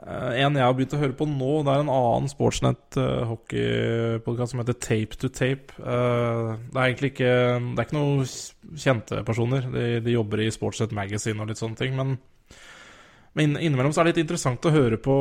Eh, 0.00 0.40
en 0.40 0.56
jeg 0.56 0.64
har 0.64 0.72
begynt 0.76 0.94
å 0.96 1.00
høre 1.00 1.16
på 1.16 1.26
nå, 1.28 1.50
det 1.66 1.72
er 1.74 1.82
en 1.82 1.92
annen 1.92 2.30
Sportsnet 2.30 2.96
uh, 2.96 3.26
hockeypodkast 3.28 4.54
som 4.54 4.62
heter 4.62 4.78
Tape 4.80 5.18
to 5.20 5.28
Tape. 5.28 5.76
Uh, 5.76 6.56
det 6.72 6.78
er 6.78 6.86
egentlig 6.86 7.10
ikke 7.12 7.34
Det 7.34 7.82
er 7.82 7.88
ikke 7.88 7.98
noen 7.98 8.80
kjente 8.80 9.20
personer. 9.28 9.68
De, 9.74 9.84
de 10.04 10.14
jobber 10.16 10.44
i 10.46 10.48
Sportsnet 10.54 10.96
Magazine 10.96 11.44
og 11.44 11.52
litt 11.52 11.60
sånne 11.60 11.76
ting. 11.76 11.98
Men, 11.98 12.16
men 13.36 13.58
innimellom 13.58 13.92
så 13.92 14.00
er 14.00 14.08
det 14.08 14.14
litt 14.14 14.24
interessant 14.24 14.64
å 14.66 14.74
høre 14.74 15.00
på 15.00 15.20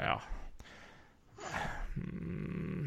Ja 0.00 0.18
Mm, 1.92 2.86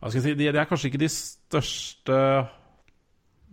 Hva 0.00 0.08
skal 0.10 0.16
jeg 0.18 0.24
si 0.24 0.32
De, 0.34 0.48
de 0.50 0.58
er 0.58 0.66
kanskje 0.66 0.88
ikke 0.88 0.98
de 0.98 1.08
største 1.14 2.16
eh, 2.18 2.48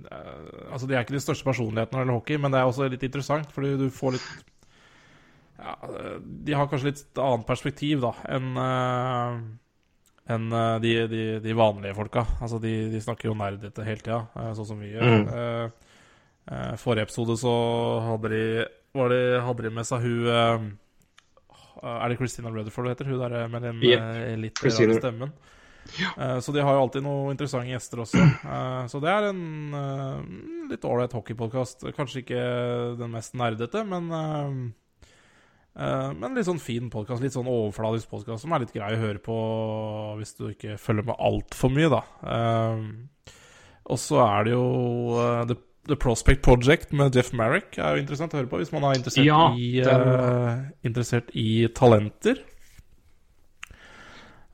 Altså, 0.10 0.88
de 0.90 0.96
er 0.96 1.06
ikke 1.06 1.16
de 1.16 1.24
største 1.24 1.46
personlighetene 1.48 1.96
når 1.96 2.02
det 2.02 2.06
gjelder 2.06 2.20
hockey, 2.20 2.38
men 2.44 2.52
det 2.52 2.60
er 2.60 2.68
også 2.68 2.90
litt 2.92 3.06
interessant, 3.08 3.52
fordi 3.56 3.76
du 3.80 3.86
får 3.96 4.18
litt 4.18 4.32
ja, 5.56 5.76
De 6.20 6.54
har 6.60 6.68
kanskje 6.68 6.90
litt 6.92 7.22
annet 7.24 7.46
perspektiv 7.48 8.02
da 8.04 8.12
enn 8.36 8.50
eh, 8.60 9.38
enn 10.36 10.48
eh, 10.52 10.76
de, 10.84 10.94
de, 11.08 11.24
de 11.40 11.54
vanlige 11.58 11.96
folka. 11.96 12.26
Altså, 12.42 12.60
de, 12.60 12.74
de 12.92 13.02
snakker 13.04 13.30
jo 13.30 13.36
nerdete 13.40 13.86
hele 13.86 14.02
tida, 14.04 14.20
eh, 14.36 14.52
sånn 14.58 14.68
som 14.72 14.80
vi 14.82 14.92
gjør. 14.96 15.06
Mm. 15.06 15.28
Eh, 15.32 15.92
eh, 16.52 16.72
forrige 16.82 17.08
episode 17.08 17.38
så 17.40 17.54
hadde 18.10 18.32
de, 18.34 18.44
var 18.98 19.14
de, 19.14 19.22
hadde 19.48 19.68
de 19.68 19.74
med 19.80 19.88
seg 19.88 20.04
hun 20.06 20.32
eh, 20.34 20.66
Er 21.86 22.10
det 22.10 22.18
Christina 22.20 22.50
Rutherford 22.52 22.88
hun 22.88 22.94
heter? 22.96 23.12
Hun 23.12 23.22
der 23.22 23.48
med 23.54 23.62
den 23.70 23.84
Yep. 23.86 24.02
eh, 24.02 24.36
litt 24.44 24.64
rare 24.66 24.98
stemmen. 25.00 25.36
Eh, 26.18 26.40
Så 26.42 26.52
de 26.56 26.62
har 26.66 26.74
jo 26.76 26.82
alltid 26.86 27.04
noen 27.06 27.32
interessante 27.36 27.70
gjester 27.70 28.02
også. 28.06 28.22
Eh, 28.22 28.88
Så 28.92 29.02
det 29.04 29.12
er 29.12 29.28
en 29.30 29.44
eh, 29.74 30.72
litt 30.72 30.88
ålreit 30.88 31.14
hockeypodkast. 31.14 31.86
Kanskje 31.96 32.24
ikke 32.24 32.42
den 33.00 33.12
mest 33.14 33.34
nerdete, 33.38 33.86
men 33.88 34.10
Men 35.76 36.36
litt 36.38 36.48
sånn 36.48 36.62
fin 36.64 36.90
podkast. 36.90 37.20
Litt 37.22 37.34
sånn 37.36 37.50
overfladisk 37.52 38.08
podkast 38.10 38.46
som 38.46 38.54
er 38.56 38.64
litt 38.64 38.72
grei 38.72 38.94
å 38.96 39.00
høre 39.02 39.20
på 39.20 39.36
hvis 40.22 40.32
du 40.38 40.46
ikke 40.54 40.78
følger 40.80 41.04
med 41.10 41.20
altfor 41.20 41.70
mye, 41.76 41.90
da. 41.92 42.00
Og 43.92 44.00
så 44.00 44.22
er 44.24 44.46
det 44.48 44.54
jo 44.54 44.64
The, 45.52 45.58
The 45.92 45.98
Prospect 46.00 46.42
Project 46.48 46.94
med 46.96 47.14
Jeff 47.20 47.34
Merrick 47.36 47.76
er 47.78 47.98
jo 47.98 48.06
interessant 48.06 48.32
å 48.34 48.40
høre 48.40 48.48
på 48.54 48.62
hvis 48.62 48.72
man 48.72 48.88
er 48.88 48.96
interessert, 49.02 49.28
Ja, 49.28 49.52
i, 49.52 49.84
interessert 50.88 51.36
i 51.36 51.68
talenter. 51.76 52.40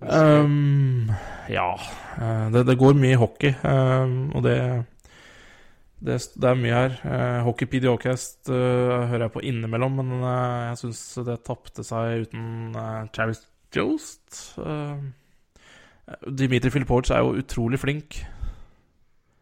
Um, 0.02 1.12
ja 1.52 1.68
eh, 2.18 2.48
det, 2.54 2.64
det 2.66 2.78
går 2.82 2.96
mye 2.98 3.14
i 3.14 3.20
hockey, 3.22 3.54
um, 3.62 4.32
og 4.34 4.44
det, 4.48 4.56
det 6.02 6.18
Det 6.34 6.50
er 6.50 6.58
mye 6.58 6.74
her. 6.74 6.96
Uh, 7.06 7.44
Hockey 7.46 7.70
PDO-cast 7.70 8.50
uh, 8.50 9.06
hører 9.12 9.28
jeg 9.28 9.34
på 9.36 9.44
innimellom, 9.46 10.00
men 10.02 10.24
uh, 10.24 10.72
jeg 10.72 10.82
syns 10.82 11.04
det 11.28 11.38
tapte 11.46 11.86
seg 11.86 12.26
uten 12.28 12.74
uh, 12.74 13.06
Travis 13.14 13.44
Jost. 13.76 14.58
Uh, 14.58 14.98
Dimitri 16.28 16.72
Filipovic 16.74 17.12
er 17.14 17.22
jo 17.22 17.38
utrolig 17.40 17.80
flink. 17.80 18.24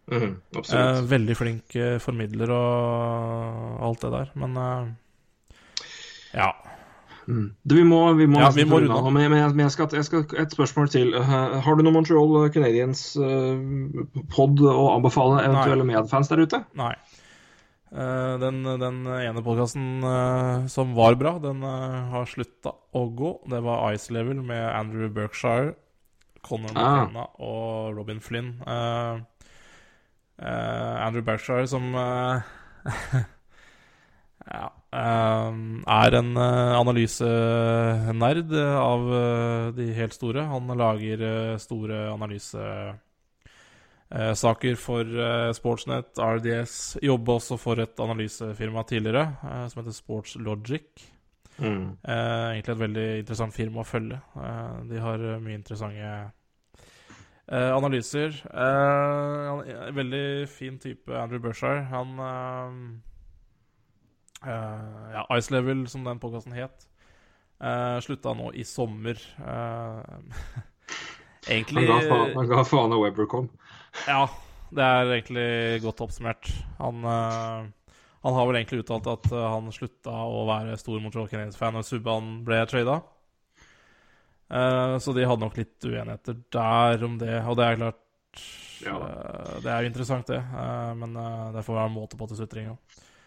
Mm, 0.09 0.41
Eh, 0.57 0.99
veldig 1.05 1.35
flink 1.37 1.75
eh, 1.77 1.99
formidler 2.01 2.49
og 2.49 3.83
alt 3.85 4.01
det 4.01 4.09
der, 4.11 4.31
men 4.41 4.55
eh, 4.57 4.87
ja. 7.27 7.43
Du, 7.63 7.75
vi 7.75 7.85
må, 7.85 8.01
vi 8.17 8.27
må, 8.29 8.39
Ja, 8.41 8.49
vi 8.55 8.65
må 8.65 8.79
runde 8.79 8.95
av. 8.95 9.09
Men, 9.11 9.29
men, 9.31 9.41
jeg, 9.41 9.53
men 9.55 9.65
jeg, 9.67 9.75
skal, 9.75 9.89
jeg 9.93 10.07
skal 10.07 10.25
Et 10.41 10.55
spørsmål 10.55 10.91
til. 10.93 11.13
Eh, 11.17 11.31
har 11.65 11.77
du 11.77 11.83
noen 11.83 11.99
Montreal 11.99 12.49
Canadiens 12.53 13.03
uh, 13.19 14.05
pod 14.33 14.61
å 14.63 14.91
anbefale 14.95 15.43
eventuelle 15.45 15.87
medfans 15.87 16.31
der 16.31 16.45
ute? 16.45 16.63
Nei. 16.79 16.93
Eh, 17.89 18.33
den, 18.41 18.61
den 18.63 18.97
ene 19.09 19.41
podkasten 19.41 20.03
som 20.69 20.91
var 20.97 21.15
bra, 21.17 21.37
den 21.41 21.63
eh, 21.65 21.99
har 22.13 22.29
slutta 22.29 22.75
å 22.93 23.05
gå. 23.17 23.33
Det 23.49 23.61
var 23.65 23.89
Ice 23.95 24.13
Level 24.13 24.43
med 24.45 24.61
Andrew 24.69 25.09
Berkshire, 25.13 25.73
Conor 26.45 26.77
Ah. 26.77 27.09
Og 27.41 27.97
Robin 27.97 28.21
Flynn. 28.21 28.55
Eh, 28.61 29.15
eh, 30.41 31.05
Andrew 31.07 31.25
Berkshire 31.25 31.67
som 31.67 31.89
eh, 31.95 32.41
ja, 34.53 34.67
eh, 34.67 34.78
er 34.91 36.15
en 36.17 36.37
uh, 36.37 36.79
analysenerd 36.79 38.53
av 38.57 39.13
eh, 39.13 39.73
de 39.77 39.93
helt 39.93 40.13
store. 40.15 40.41
Han 40.49 40.67
lager 40.79 41.21
eh, 41.21 41.57
store 41.61 42.09
analysesaker 42.15 44.75
for 44.81 45.05
eh, 45.05 45.53
Sportsnet, 45.53 46.17
RDS. 46.17 46.97
Jobber 47.05 47.33
også 47.37 47.57
for 47.61 47.77
et 47.83 47.99
analysefirma 48.01 48.81
tidligere 48.89 49.37
eh, 49.43 49.67
som 49.69 49.83
heter 49.83 49.93
Sportslogic. 49.93 51.05
Mm. 51.59 51.97
Eh, 52.03 52.51
egentlig 52.55 52.73
et 52.73 52.83
veldig 52.85 53.19
interessant 53.19 53.53
firma 53.53 53.81
å 53.83 53.87
følge. 53.87 54.17
Eh, 54.41 54.75
de 54.89 54.97
har 55.03 55.19
eh, 55.19 55.41
mye 55.43 55.57
interessante 55.59 56.09
eh, 56.09 57.71
analyser. 57.75 58.29
Eh, 58.49 59.73
er 59.75 59.93
veldig 59.97 60.47
fin 60.49 60.79
type, 60.81 61.13
Andrew 61.13 61.39
Berkshire. 61.43 61.85
Han 61.93 62.09
eh, 64.45 64.49
eh, 64.51 65.11
Ja, 65.15 65.25
Ice 65.37 65.51
Level, 65.53 65.87
som 65.87 66.03
den 66.07 66.19
podkasten 66.19 66.53
het, 66.57 66.87
uh, 67.63 67.99
slutta 68.03 68.33
nå 68.37 68.51
i 68.53 68.63
sommer. 68.67 69.19
Uh, 69.39 70.01
egentlig 71.49 71.87
Han 71.89 72.47
ga 72.49 72.63
faen, 72.63 72.93
av 72.93 73.01
Webber 73.03 73.25
kom. 73.29 73.49
ja, 74.07 74.27
det 74.71 74.83
er 74.85 75.11
egentlig 75.15 75.81
godt 75.83 76.01
oppsummert. 76.05 76.49
Han, 76.77 77.03
eh, 77.03 77.69
han 78.21 78.35
har 78.35 78.47
vel 78.49 78.59
egentlig 78.59 78.83
uttalt 78.83 79.07
at 79.09 79.31
eh, 79.31 79.45
han 79.55 79.71
slutta 79.73 80.13
å 80.13 80.43
være 80.49 80.77
stor 80.77 80.99
Montreal 81.01 81.29
Canadiens-fan 81.31 81.77
da 81.79 81.83
Subhaan 81.85 82.43
ble 82.47 82.61
trada. 82.69 82.99
Eh, 84.49 84.97
så 84.99 85.13
de 85.13 85.25
hadde 85.29 85.43
nok 85.45 85.57
litt 85.59 85.85
uenigheter 85.85 86.37
der 86.53 87.03
om 87.05 87.17
det, 87.21 87.35
og 87.45 87.57
det 87.59 87.65
er 87.67 87.79
klart 87.81 88.05
Ja. 88.85 88.95
eh, 88.97 89.59
Det 89.61 89.71
er 89.71 89.81
jo 89.83 89.89
interessant, 89.91 90.27
det, 90.27 90.37
eh, 90.37 90.93
men 90.95 91.15
eh, 91.15 91.51
det 91.57 91.65
får 91.65 91.75
være 91.79 91.89
en 91.91 91.97
måte 91.97 92.17
på 92.17 92.27
til 92.29 92.37
sutringa. 92.37 92.77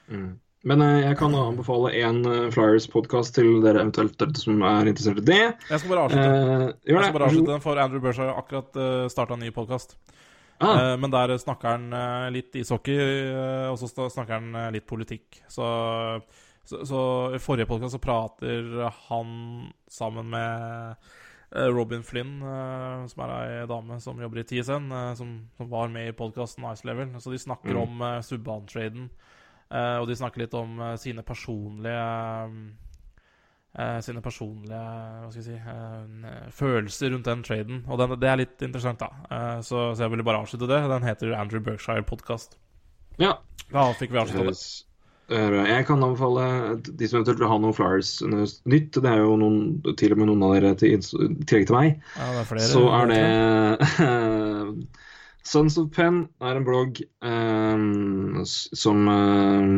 Mm. 0.08 0.40
Men 0.64 0.82
eh, 0.84 1.00
jeg 1.08 1.16
kan 1.18 1.34
anbefale 1.34 1.90
én 1.98 2.20
uh, 2.22 2.46
Flyers-podkast 2.54 3.34
til 3.34 3.56
dere 3.64 3.80
eventuelt 3.82 4.14
dere 4.20 4.38
som 4.38 4.60
er 4.62 4.86
interessert 4.92 5.18
i 5.18 5.26
det. 5.26 5.40
Jeg 5.70 5.80
skal 5.82 5.90
bare 5.90 6.04
avslutte. 6.06 6.28
Eh, 6.28 6.66
Jeg 6.92 7.02
skal 7.02 7.16
bare 7.16 7.26
avslutte 7.30 7.50
den, 7.56 7.64
for 7.64 7.80
Andrew 7.82 8.00
Berkshire 8.04 8.28
har 8.30 8.38
akkurat 8.44 8.78
uh, 8.78 9.08
starta 9.10 9.34
en 9.34 9.42
ny 9.46 9.50
podkast. 9.54 9.96
Ah, 10.62 10.76
Eh, 10.92 10.96
men 11.02 11.10
der 11.10 11.32
snakker 11.42 11.72
han 11.74 11.88
eh, 11.92 12.28
litt 12.30 12.54
ishockey, 12.54 12.94
eh, 12.94 13.66
og 13.72 13.80
så 13.80 13.88
snakker 14.06 14.36
han 14.38 14.54
eh, 14.54 14.68
litt 14.76 14.86
politikk. 14.86 15.40
Så, 15.50 15.64
så, 16.70 16.84
så 16.86 17.00
i 17.34 17.40
forrige 17.42 17.66
podkast 17.66 17.96
så 17.96 17.98
prater 18.04 18.84
han 19.08 19.32
sammen 19.90 20.30
med 20.30 20.94
eh, 21.50 21.66
Robin 21.74 22.06
Flynn, 22.06 22.36
eh, 22.46 23.02
som 23.10 23.24
er 23.26 23.34
ei 23.40 23.66
dame 23.66 23.98
som 24.04 24.22
jobber 24.22 24.44
i 24.44 24.46
TSN, 24.52 24.86
eh, 24.94 25.10
som, 25.18 25.34
som 25.58 25.72
var 25.74 25.90
med 25.90 26.12
i 26.12 26.14
podkasten 26.22 26.68
Ice 26.70 26.86
Level. 26.86 27.10
Så 27.18 27.34
de 27.34 27.42
snakker 27.42 27.74
Mm. 27.74 27.82
om 27.82 28.06
Subhaan-traden, 28.22 29.10
eh, 29.10 29.31
og 30.02 30.08
de 30.10 30.16
snakker 30.18 30.44
litt 30.44 30.54
om 30.58 30.80
eh, 30.80 30.96
sine 31.00 31.24
personlige 31.24 32.02
eh, 33.78 33.98
sine 34.04 34.20
personlige 34.24 34.82
hva 35.22 35.30
skal 35.32 35.46
si, 35.46 35.56
eh, 35.56 36.50
følelser 36.52 37.14
rundt 37.14 37.28
den 37.30 37.44
traden. 37.46 37.82
Og 37.88 38.00
den, 38.02 38.16
det 38.20 38.28
er 38.28 38.40
litt 38.42 38.64
interessant, 38.64 39.00
da. 39.00 39.10
Eh, 39.30 39.58
så, 39.64 39.90
så 39.96 40.04
jeg 40.04 40.12
ville 40.14 40.26
bare 40.28 40.42
avslutte 40.44 40.68
det. 40.70 40.82
Den 40.92 41.08
heter 41.08 41.36
Andrew 41.38 41.64
Berkshire 41.64 42.04
Podcast. 42.06 42.58
ja. 43.20 43.38
Da 43.72 43.86
fikk 43.96 44.10
vi 44.12 44.18
avslutta 44.20 44.50
det. 44.50 44.58
Jeg. 44.58 44.88
Jeg 45.64 45.84
kan 45.88 46.02
anbefale 46.04 46.42
de 46.84 47.06
som 47.08 47.22
eventuelt 47.22 47.38
vil 47.40 47.48
ha 47.48 47.56
noen 47.62 47.72
Flyers 47.72 48.10
nytt. 48.68 48.98
Det 48.98 49.08
er 49.08 49.22
jo 49.22 49.38
noen, 49.40 49.62
til 49.96 50.12
og 50.12 50.20
med 50.20 50.28
noen 50.28 50.42
av 50.44 50.52
dere 50.58 50.74
til, 50.76 50.98
i 50.98 51.46
tillegg 51.48 51.70
til 51.70 51.76
meg. 51.78 51.94
Ja, 52.18 52.26
det 52.34 52.42
er 52.42 52.50
flere, 52.50 52.66
Så 52.68 52.82
er 52.98 53.08
det 53.08 53.22
Sons 55.42 55.76
of 55.80 55.90
Pen 55.94 56.22
er 56.44 56.58
en 56.58 56.66
blogg 56.66 57.00
eh, 57.02 57.84
som 58.46 59.08
eh, 59.10 59.72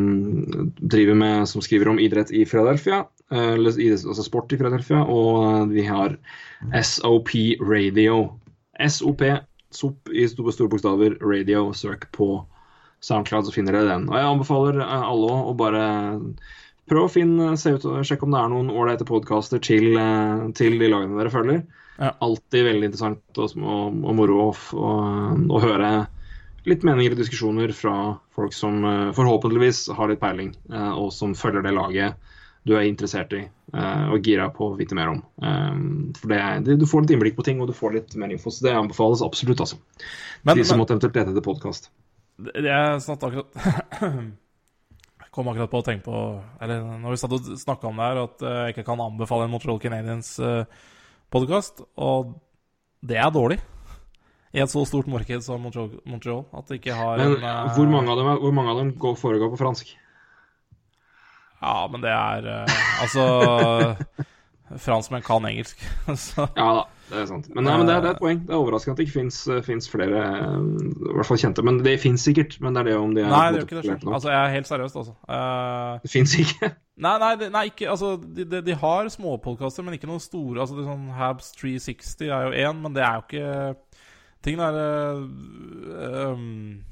driver 0.84 1.16
med 1.16 1.48
Som 1.48 1.64
skriver 1.64 1.88
om 1.88 2.00
idrett 2.02 2.32
i 2.32 2.44
Philadelphia. 2.44 3.04
eh, 3.32 3.56
altså 4.04 4.26
sport 4.26 4.52
i 4.52 4.58
Philadelphia. 4.60 5.04
Og 5.04 5.72
vi 5.72 5.86
har 5.88 6.18
SOP 6.82 7.32
Radio. 7.64 8.34
SOP, 8.88 9.22
SOP 9.70 10.10
i 10.12 10.26
store, 10.28 10.52
store 10.52 10.72
bokstaver, 10.72 11.16
radio. 11.24 11.70
Søk 11.72 12.10
på 12.12 12.44
SoundCloud, 13.04 13.46
så 13.46 13.54
finner 13.54 13.76
dere 13.76 13.90
den. 13.92 14.08
Og 14.10 14.18
jeg 14.18 14.28
anbefaler 14.30 14.82
eh, 14.84 15.08
alle 15.08 15.38
å 15.48 15.56
bare 15.58 15.86
prøve 16.90 17.08
å 17.08 17.12
finne, 17.12 17.54
se 17.60 17.72
ut, 17.76 17.86
og 17.88 18.04
sjekke 18.04 18.26
om 18.26 18.34
det 18.34 18.42
er 18.42 18.52
noen 18.52 18.72
ålreite 18.72 19.06
podkaster 19.08 19.62
til, 19.64 19.94
eh, 19.96 20.44
til 20.58 20.78
de 20.80 20.90
lagene 20.92 21.18
dere 21.20 21.32
følger. 21.32 21.64
Ja. 21.98 22.10
Alltid 22.24 22.66
veldig 22.66 22.88
interessant 22.88 23.38
og, 23.38 23.52
og, 23.60 23.98
og 24.02 24.16
moro 24.18 24.48
å, 24.50 25.60
høre 25.62 25.90
litt 26.66 26.84
meninger 26.86 27.14
og 27.14 27.20
diskusjoner 27.20 27.74
fra 27.76 27.96
folk 28.34 28.54
som 28.56 28.80
eh, 28.88 29.10
forhåpentligvis 29.14 29.86
har 29.94 30.10
litt 30.10 30.22
peiling, 30.22 30.54
eh, 30.72 30.92
og 30.96 31.12
som 31.14 31.36
følger 31.38 31.62
det 31.66 31.74
laget 31.76 32.32
du 32.64 32.72
er 32.72 32.86
interessert 32.88 33.34
i 33.36 33.42
eh, 33.44 34.06
og 34.08 34.24
gira 34.24 34.48
på 34.50 34.70
å 34.70 34.76
vite 34.78 34.96
mer 34.96 35.12
om. 35.12 35.20
For 36.16 36.32
det, 36.32 36.38
det, 36.64 36.78
Du 36.80 36.86
får 36.88 37.04
litt 37.04 37.12
innblikk 37.14 37.36
på 37.36 37.44
ting, 37.44 37.60
og 37.60 37.68
du 37.68 37.76
får 37.76 37.98
litt 37.98 38.16
mer 38.16 38.32
info. 38.32 38.48
Så 38.48 38.64
det 38.64 38.72
anbefales 38.72 39.20
absolutt. 39.22 39.60
altså. 39.60 39.76
Men, 40.48 40.56
De 40.56 40.64
som 40.64 40.80
måtte 40.80 40.96
eventuelt 40.96 41.18
lete 41.18 41.34
etter 41.34 41.44
podkast. 41.44 41.90
jeg 42.56 43.02
satt 43.04 43.28
akkurat 43.28 43.60
Jeg 44.00 45.28
kom 45.36 45.52
akkurat 45.52 45.70
på 45.70 45.82
å 45.82 45.84
tenke 45.86 46.08
på 46.08 46.22
Eller 46.64 46.80
når 46.98 47.12
vi 47.12 47.20
satt 47.20 47.36
og 47.36 47.52
snakka 47.60 47.86
om 47.90 48.00
det 48.00 48.08
her, 48.08 48.22
at 48.24 48.48
jeg 48.48 48.74
ikke 48.74 48.86
kan 48.88 49.04
anbefale 49.04 49.44
en 49.44 49.52
Montreal 49.52 49.78
Canadiens 49.84 50.32
uh, 50.40 50.64
podkast. 51.34 51.82
Og 51.98 52.34
det 53.04 53.18
er 53.20 53.32
dårlig. 53.34 53.58
I 54.54 54.62
et 54.62 54.70
så 54.70 54.84
stort 54.86 55.08
marked 55.10 55.42
som 55.42 55.58
Montreal, 55.66 56.44
at 56.54 56.68
det 56.70 56.78
ikke 56.78 56.94
har 56.94 57.18
Men 57.18 57.32
en 57.40 57.42
eh, 57.42 57.72
hvor 57.74 57.88
mange 57.90 58.12
av 58.12 58.20
dem, 58.20 58.28
er- 58.30 58.38
hvor 58.44 58.52
mange 58.54 58.70
av 58.70 58.78
dem 58.78 58.92
går, 59.02 59.16
foregår 59.18 59.50
på 59.50 59.58
fransk? 59.58 59.90
Ja, 61.64 61.88
men 61.90 62.02
det 62.04 62.12
er 62.12 62.46
eh, 62.52 62.78
Altså 63.02 63.24
Franskmenn 64.80 65.22
kan 65.22 65.44
engelsk, 65.44 65.80
så 66.16 66.46
Ja 66.56 66.68
da, 66.78 66.82
det 67.10 67.18
er 67.20 67.26
sant. 67.28 67.50
Men, 67.52 67.66
nei, 67.66 67.74
men 67.76 67.88
det, 67.88 67.96
det 68.00 68.08
er 68.08 68.14
et 68.16 68.22
poeng. 68.22 68.38
Det 68.46 68.54
er 68.54 68.62
overraskende 68.62 68.94
at 68.94 69.00
det 69.02 69.04
ikke 69.10 69.60
fins 69.66 69.90
flere, 69.92 70.22
eh, 70.38 70.54
i 71.04 71.12
hvert 71.18 71.28
fall 71.28 71.40
kjente. 71.42 71.64
Men 71.68 71.82
det 71.84 71.92
fins 72.00 72.24
sikkert. 72.24 72.56
Men 72.64 72.72
det 72.74 72.80
er 72.80 72.88
det 72.88 72.94
om 72.96 73.12
de 73.14 73.20
er 73.20 73.28
Nei, 73.28 73.42
det 73.52 73.60
gjør 73.60 73.66
ikke 73.68 73.76
det. 73.76 73.84
selv. 73.90 74.14
Altså, 74.16 74.30
jeg 74.32 74.40
er 74.40 74.54
helt 74.54 74.70
seriøst, 74.70 74.96
altså. 75.02 75.14
Uh, 75.28 76.00
Det 76.06 76.10
fins 76.14 76.36
ikke. 76.40 76.70
Nei, 77.04 77.12
nei, 77.18 77.30
det- 77.42 77.50
nei 77.52 77.64
ikke, 77.68 77.90
altså, 77.92 78.14
de, 78.16 78.44
de, 78.48 78.62
de 78.70 78.78
har 78.80 79.12
småpodkaster, 79.12 79.84
men 79.84 79.98
ikke 79.98 80.08
noen 80.08 80.22
store. 80.24 80.56
Altså, 80.64 80.78
det 80.78 80.86
er 80.86 80.90
sånn 80.94 81.06
Habs 81.18 81.52
360 81.60 82.28
er 82.30 82.48
jo 82.48 82.56
én, 82.64 82.82
men 82.86 82.96
det 82.96 83.04
er 83.04 83.20
jo 83.20 83.24
ikke 83.28 84.00
Tingen 84.44 84.60
er 84.60 84.76
uh, 84.76 86.34
um, 86.34 86.84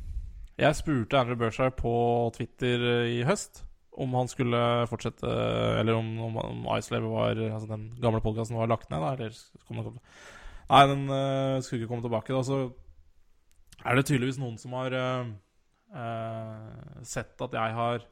Jeg 0.60 0.76
spurte 0.78 1.18
Andrew 1.20 1.36
Bershire 1.40 1.72
på 1.76 1.92
Twitter 2.36 2.88
i 3.08 3.22
høst 3.28 3.64
om 3.92 4.14
han 4.16 4.30
skulle 4.30 4.58
fortsette 4.88 5.28
Eller 5.80 5.98
om, 5.98 6.06
om, 6.24 6.36
om 6.40 6.62
Icelever 6.78 7.10
var 7.12 7.40
Altså 7.44 7.68
den 7.68 7.90
gamle 8.00 8.22
podkasten 8.24 8.56
var 8.56 8.70
lagt 8.70 8.88
ned, 8.88 9.02
da, 9.02 9.12
eller 9.12 9.34
kom 9.66 9.76
det, 9.76 9.84
kom 9.84 9.98
det. 9.98 10.04
Nei, 10.72 10.82
den 10.88 11.02
uh, 11.10 11.60
skulle 11.60 11.82
ikke 11.82 11.90
komme 11.90 12.04
tilbake. 12.06 12.32
Da, 12.32 12.40
så 12.46 13.82
er 13.82 13.98
det 13.98 14.06
tydeligvis 14.08 14.38
noen 14.40 14.56
som 14.60 14.72
har 14.78 14.94
uh, 14.96 15.32
uh, 15.92 17.02
sett 17.04 17.44
at 17.44 17.58
jeg 17.58 17.78
har 17.80 18.08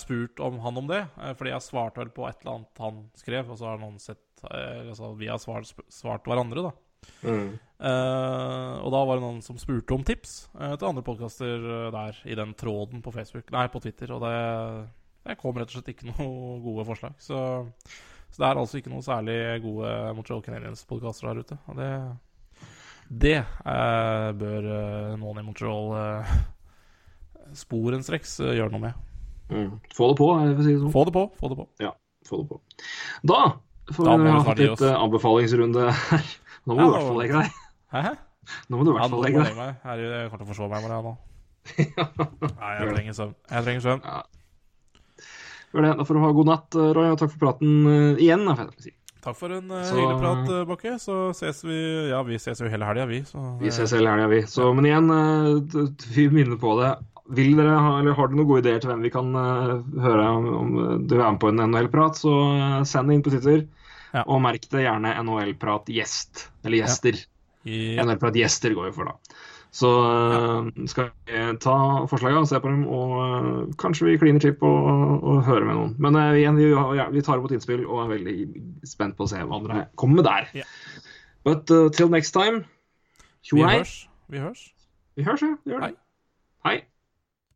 spurt 0.00 0.40
om 0.40 0.54
han 0.62 0.78
om 0.80 0.86
det. 0.88 1.02
fordi 1.36 1.50
jeg 1.50 1.64
svarte 1.66 2.00
vel 2.00 2.10
på 2.14 2.24
et 2.24 2.38
eller 2.40 2.54
annet 2.54 2.80
han 2.80 3.00
skrev, 3.18 3.50
og 3.50 3.58
så 3.60 3.66
har 3.68 3.80
noen 3.82 3.98
sett 4.00 4.22
Altså 4.46 5.10
vi 5.18 5.28
har 5.28 5.40
svart, 5.42 5.68
svart 5.92 6.24
hverandre, 6.24 6.70
da. 6.70 6.70
Mm. 7.26 7.50
Eh, 7.76 8.74
og 8.80 8.88
da 8.94 9.00
var 9.04 9.18
det 9.18 9.24
noen 9.26 9.42
som 9.44 9.58
spurte 9.60 9.92
om 9.92 10.04
tips 10.06 10.46
uh, 10.56 10.74
til 10.80 10.88
andre 10.88 11.04
podkaster 11.04 11.66
der 11.92 12.20
i 12.24 12.36
den 12.38 12.54
tråden 12.56 13.02
på 13.04 13.12
Facebook 13.12 13.52
Nei, 13.52 13.66
på 13.72 13.82
Twitter. 13.84 14.14
Og 14.16 14.24
det, 14.24 14.36
det 15.28 15.38
kom 15.40 15.56
rett 15.56 15.70
og 15.70 15.78
slett 15.78 15.92
ikke 15.92 16.08
noe 16.12 16.60
gode 16.64 16.86
forslag. 16.88 17.16
Så, 17.22 17.40
så 18.30 18.42
det 18.42 18.48
er 18.48 18.62
altså 18.62 18.80
ikke 18.80 18.94
noe 18.94 19.04
særlig 19.04 19.38
gode 19.64 19.92
Montreal 20.16 20.44
Canadiens-podkaster 20.46 21.30
der 21.30 21.44
ute. 21.44 21.60
Og 21.68 21.80
det, 21.80 21.90
det 23.08 23.38
eh, 23.42 24.30
bør 24.40 24.70
eh, 24.80 25.12
noen 25.20 25.42
i 25.42 25.46
Montreal 25.46 25.92
uh, 25.94 26.36
sporenstreks 27.54 28.40
eh, 28.42 28.56
gjøre 28.58 28.74
noe 28.74 28.84
med. 28.88 29.04
Mm. 29.50 29.68
Få 29.94 30.10
det 30.10 30.18
på, 30.18 30.32
jeg 30.42 30.56
får 30.58 30.66
si 30.66 30.72
det 30.74 30.80
sånn. 30.82 30.94
Få 30.94 31.04
det 31.06 31.14
på. 31.14 31.28
få 31.38 31.52
det 31.52 31.60
på 31.60 31.68
Få 32.26 32.40
det 32.40 32.48
på. 32.50 32.58
Da 33.30 33.42
får 33.94 34.08
Da 34.08 34.16
vi 34.18 34.32
ha 34.34 34.42
hatt 34.48 34.58
litt 34.58 34.82
eh, 34.82 34.96
anbefalingsrunde 34.98 35.86
her. 36.10 36.32
Nå 36.66 36.74
må 36.74 36.80
Ja, 36.80 36.86
du 36.86 36.88
i 36.88 36.96
hvert 36.96 37.06
fall 37.06 37.20
legge 37.22 37.44
deg. 37.44 37.62
Hæ? 38.04 38.12
Nå 38.70 38.78
må 38.78 38.84
du 38.86 38.90
i 38.90 38.94
Ja, 38.94 39.00
hvert 39.00 39.10
fall 39.10 39.24
legge 39.26 39.42
deg. 39.42 39.76
Herregud, 39.84 40.12
jeg 40.16 40.30
kommer 40.30 40.44
til 40.44 40.46
å 40.46 40.52
forsove 40.54 40.70
meg 40.70 40.86
bare 40.86 41.02
nå. 41.02 41.14
Nei, 42.60 42.72
jeg 42.78 42.92
trenger 42.94 43.16
søvn. 43.18 43.32
Jeg 43.50 43.64
trenger 43.66 43.82
søvn. 43.86 44.02
Gjør 45.74 45.82
det. 45.88 45.94
Da 45.98 46.04
får 46.06 46.14
du 46.14 46.20
ha 46.22 46.30
god 46.36 46.48
natt, 46.52 46.76
eh, 46.78 46.92
Roy, 46.96 47.08
og 47.12 47.18
takk 47.20 47.32
for 47.34 47.42
praten 47.42 47.72
eh, 47.90 48.22
igjen. 48.22 48.46
si. 48.84 48.92
Takk 49.26 49.34
for 49.40 49.50
en 49.56 49.72
uh, 49.74 49.80
Så- 49.82 49.96
hyggelig 49.98 50.20
prat, 50.22 50.52
Bakke. 50.70 50.92
Så 51.02 51.16
ses 51.34 51.64
vi 51.66 51.78
Ja, 52.12 52.20
vi 52.22 52.38
ses 52.38 52.60
jo 52.62 52.68
hele 52.70 52.86
helga, 52.86 53.06
vi. 53.10 53.22
Så, 53.26 53.42
Vi 53.60 53.72
ses 53.74 53.90
hele 53.96 54.12
helga, 54.12 54.28
vi. 54.30 54.40
Så, 54.46 54.68
men 54.78 54.86
igjen, 54.86 55.10
eh, 55.10 55.90
vi 56.14 56.28
minner 56.30 56.60
på 56.62 56.76
det. 56.80 56.92
Vil 57.34 57.56
dere 57.58 57.74
ha, 57.82 57.96
eller 57.98 58.14
Har 58.14 58.28
dere 58.30 58.38
noen 58.38 58.46
gode 58.46 58.62
ideer 58.62 58.78
til 58.78 58.92
hvem 58.92 59.02
vi 59.02 59.10
kan 59.10 59.34
eh, 59.34 59.72
høre 60.04 60.28
om, 60.30 60.46
om 60.60 60.76
du 61.10 61.16
er 61.18 61.24
med 61.32 61.40
på 61.42 61.50
en 61.50 61.58
NHL-prat, 61.72 62.14
så 62.22 62.30
eh, 62.54 62.82
send 62.86 63.10
det 63.10 63.16
inn 63.18 63.24
på 63.26 63.32
Twitter. 63.34 63.64
Ja. 64.14 64.22
Og 64.30 64.38
merk 64.46 64.68
det 64.70 64.84
gjerne 64.86 65.16
NHL-prat-gjest. 65.26 66.46
Eller 66.62 66.84
gjester. 66.84 67.18
I, 67.66 67.76
NHL-prat-gjester 68.02 68.74
går 68.76 68.90
jo 68.90 68.96
for, 68.96 69.12
da. 69.12 69.42
Så 69.76 69.90
eh, 70.08 70.68
skal 70.88 71.10
vi 71.28 71.40
ta 71.60 71.74
forslagene 72.08 72.44
og 72.46 72.48
se 72.48 72.60
på 72.62 72.70
dem, 72.70 72.86
og 72.88 73.16
eh, 73.24 73.74
kanskje 73.80 74.08
vi 74.08 74.16
kliner 74.22 74.40
til 74.40 74.54
på 74.56 74.70
å 74.70 75.36
høre 75.44 75.66
med 75.68 75.76
noen. 75.76 75.92
Men 76.00 76.16
uh, 76.16 76.30
igjen, 76.38 76.56
vi, 76.56 76.70
ja, 76.96 77.08
vi 77.12 77.24
tar 77.26 77.42
imot 77.42 77.52
innspill 77.52 77.84
og 77.84 78.06
er 78.06 78.14
veldig 78.14 78.36
spent 78.88 79.18
på 79.18 79.26
å 79.26 79.30
se 79.34 79.42
hva 79.42 79.60
dere 79.66 79.84
kommer 80.00 80.22
med 80.22 80.28
der. 80.30 80.50
Ja. 80.62 80.66
But 81.46 81.70
uh, 81.70 81.90
till 81.92 82.10
next 82.12 82.32
time, 82.36 82.64
vi 83.44 83.52
tjo 83.52 83.62
hei. 83.66 83.82
Vi 84.32 84.42
hørs. 84.42 84.68
Vi 85.16 85.26
hørs, 85.28 85.44
ja. 85.44 85.54
Gjør 85.68 85.84
det. 85.84 85.92
Hei. 85.92 85.96
Hei. 86.66 86.78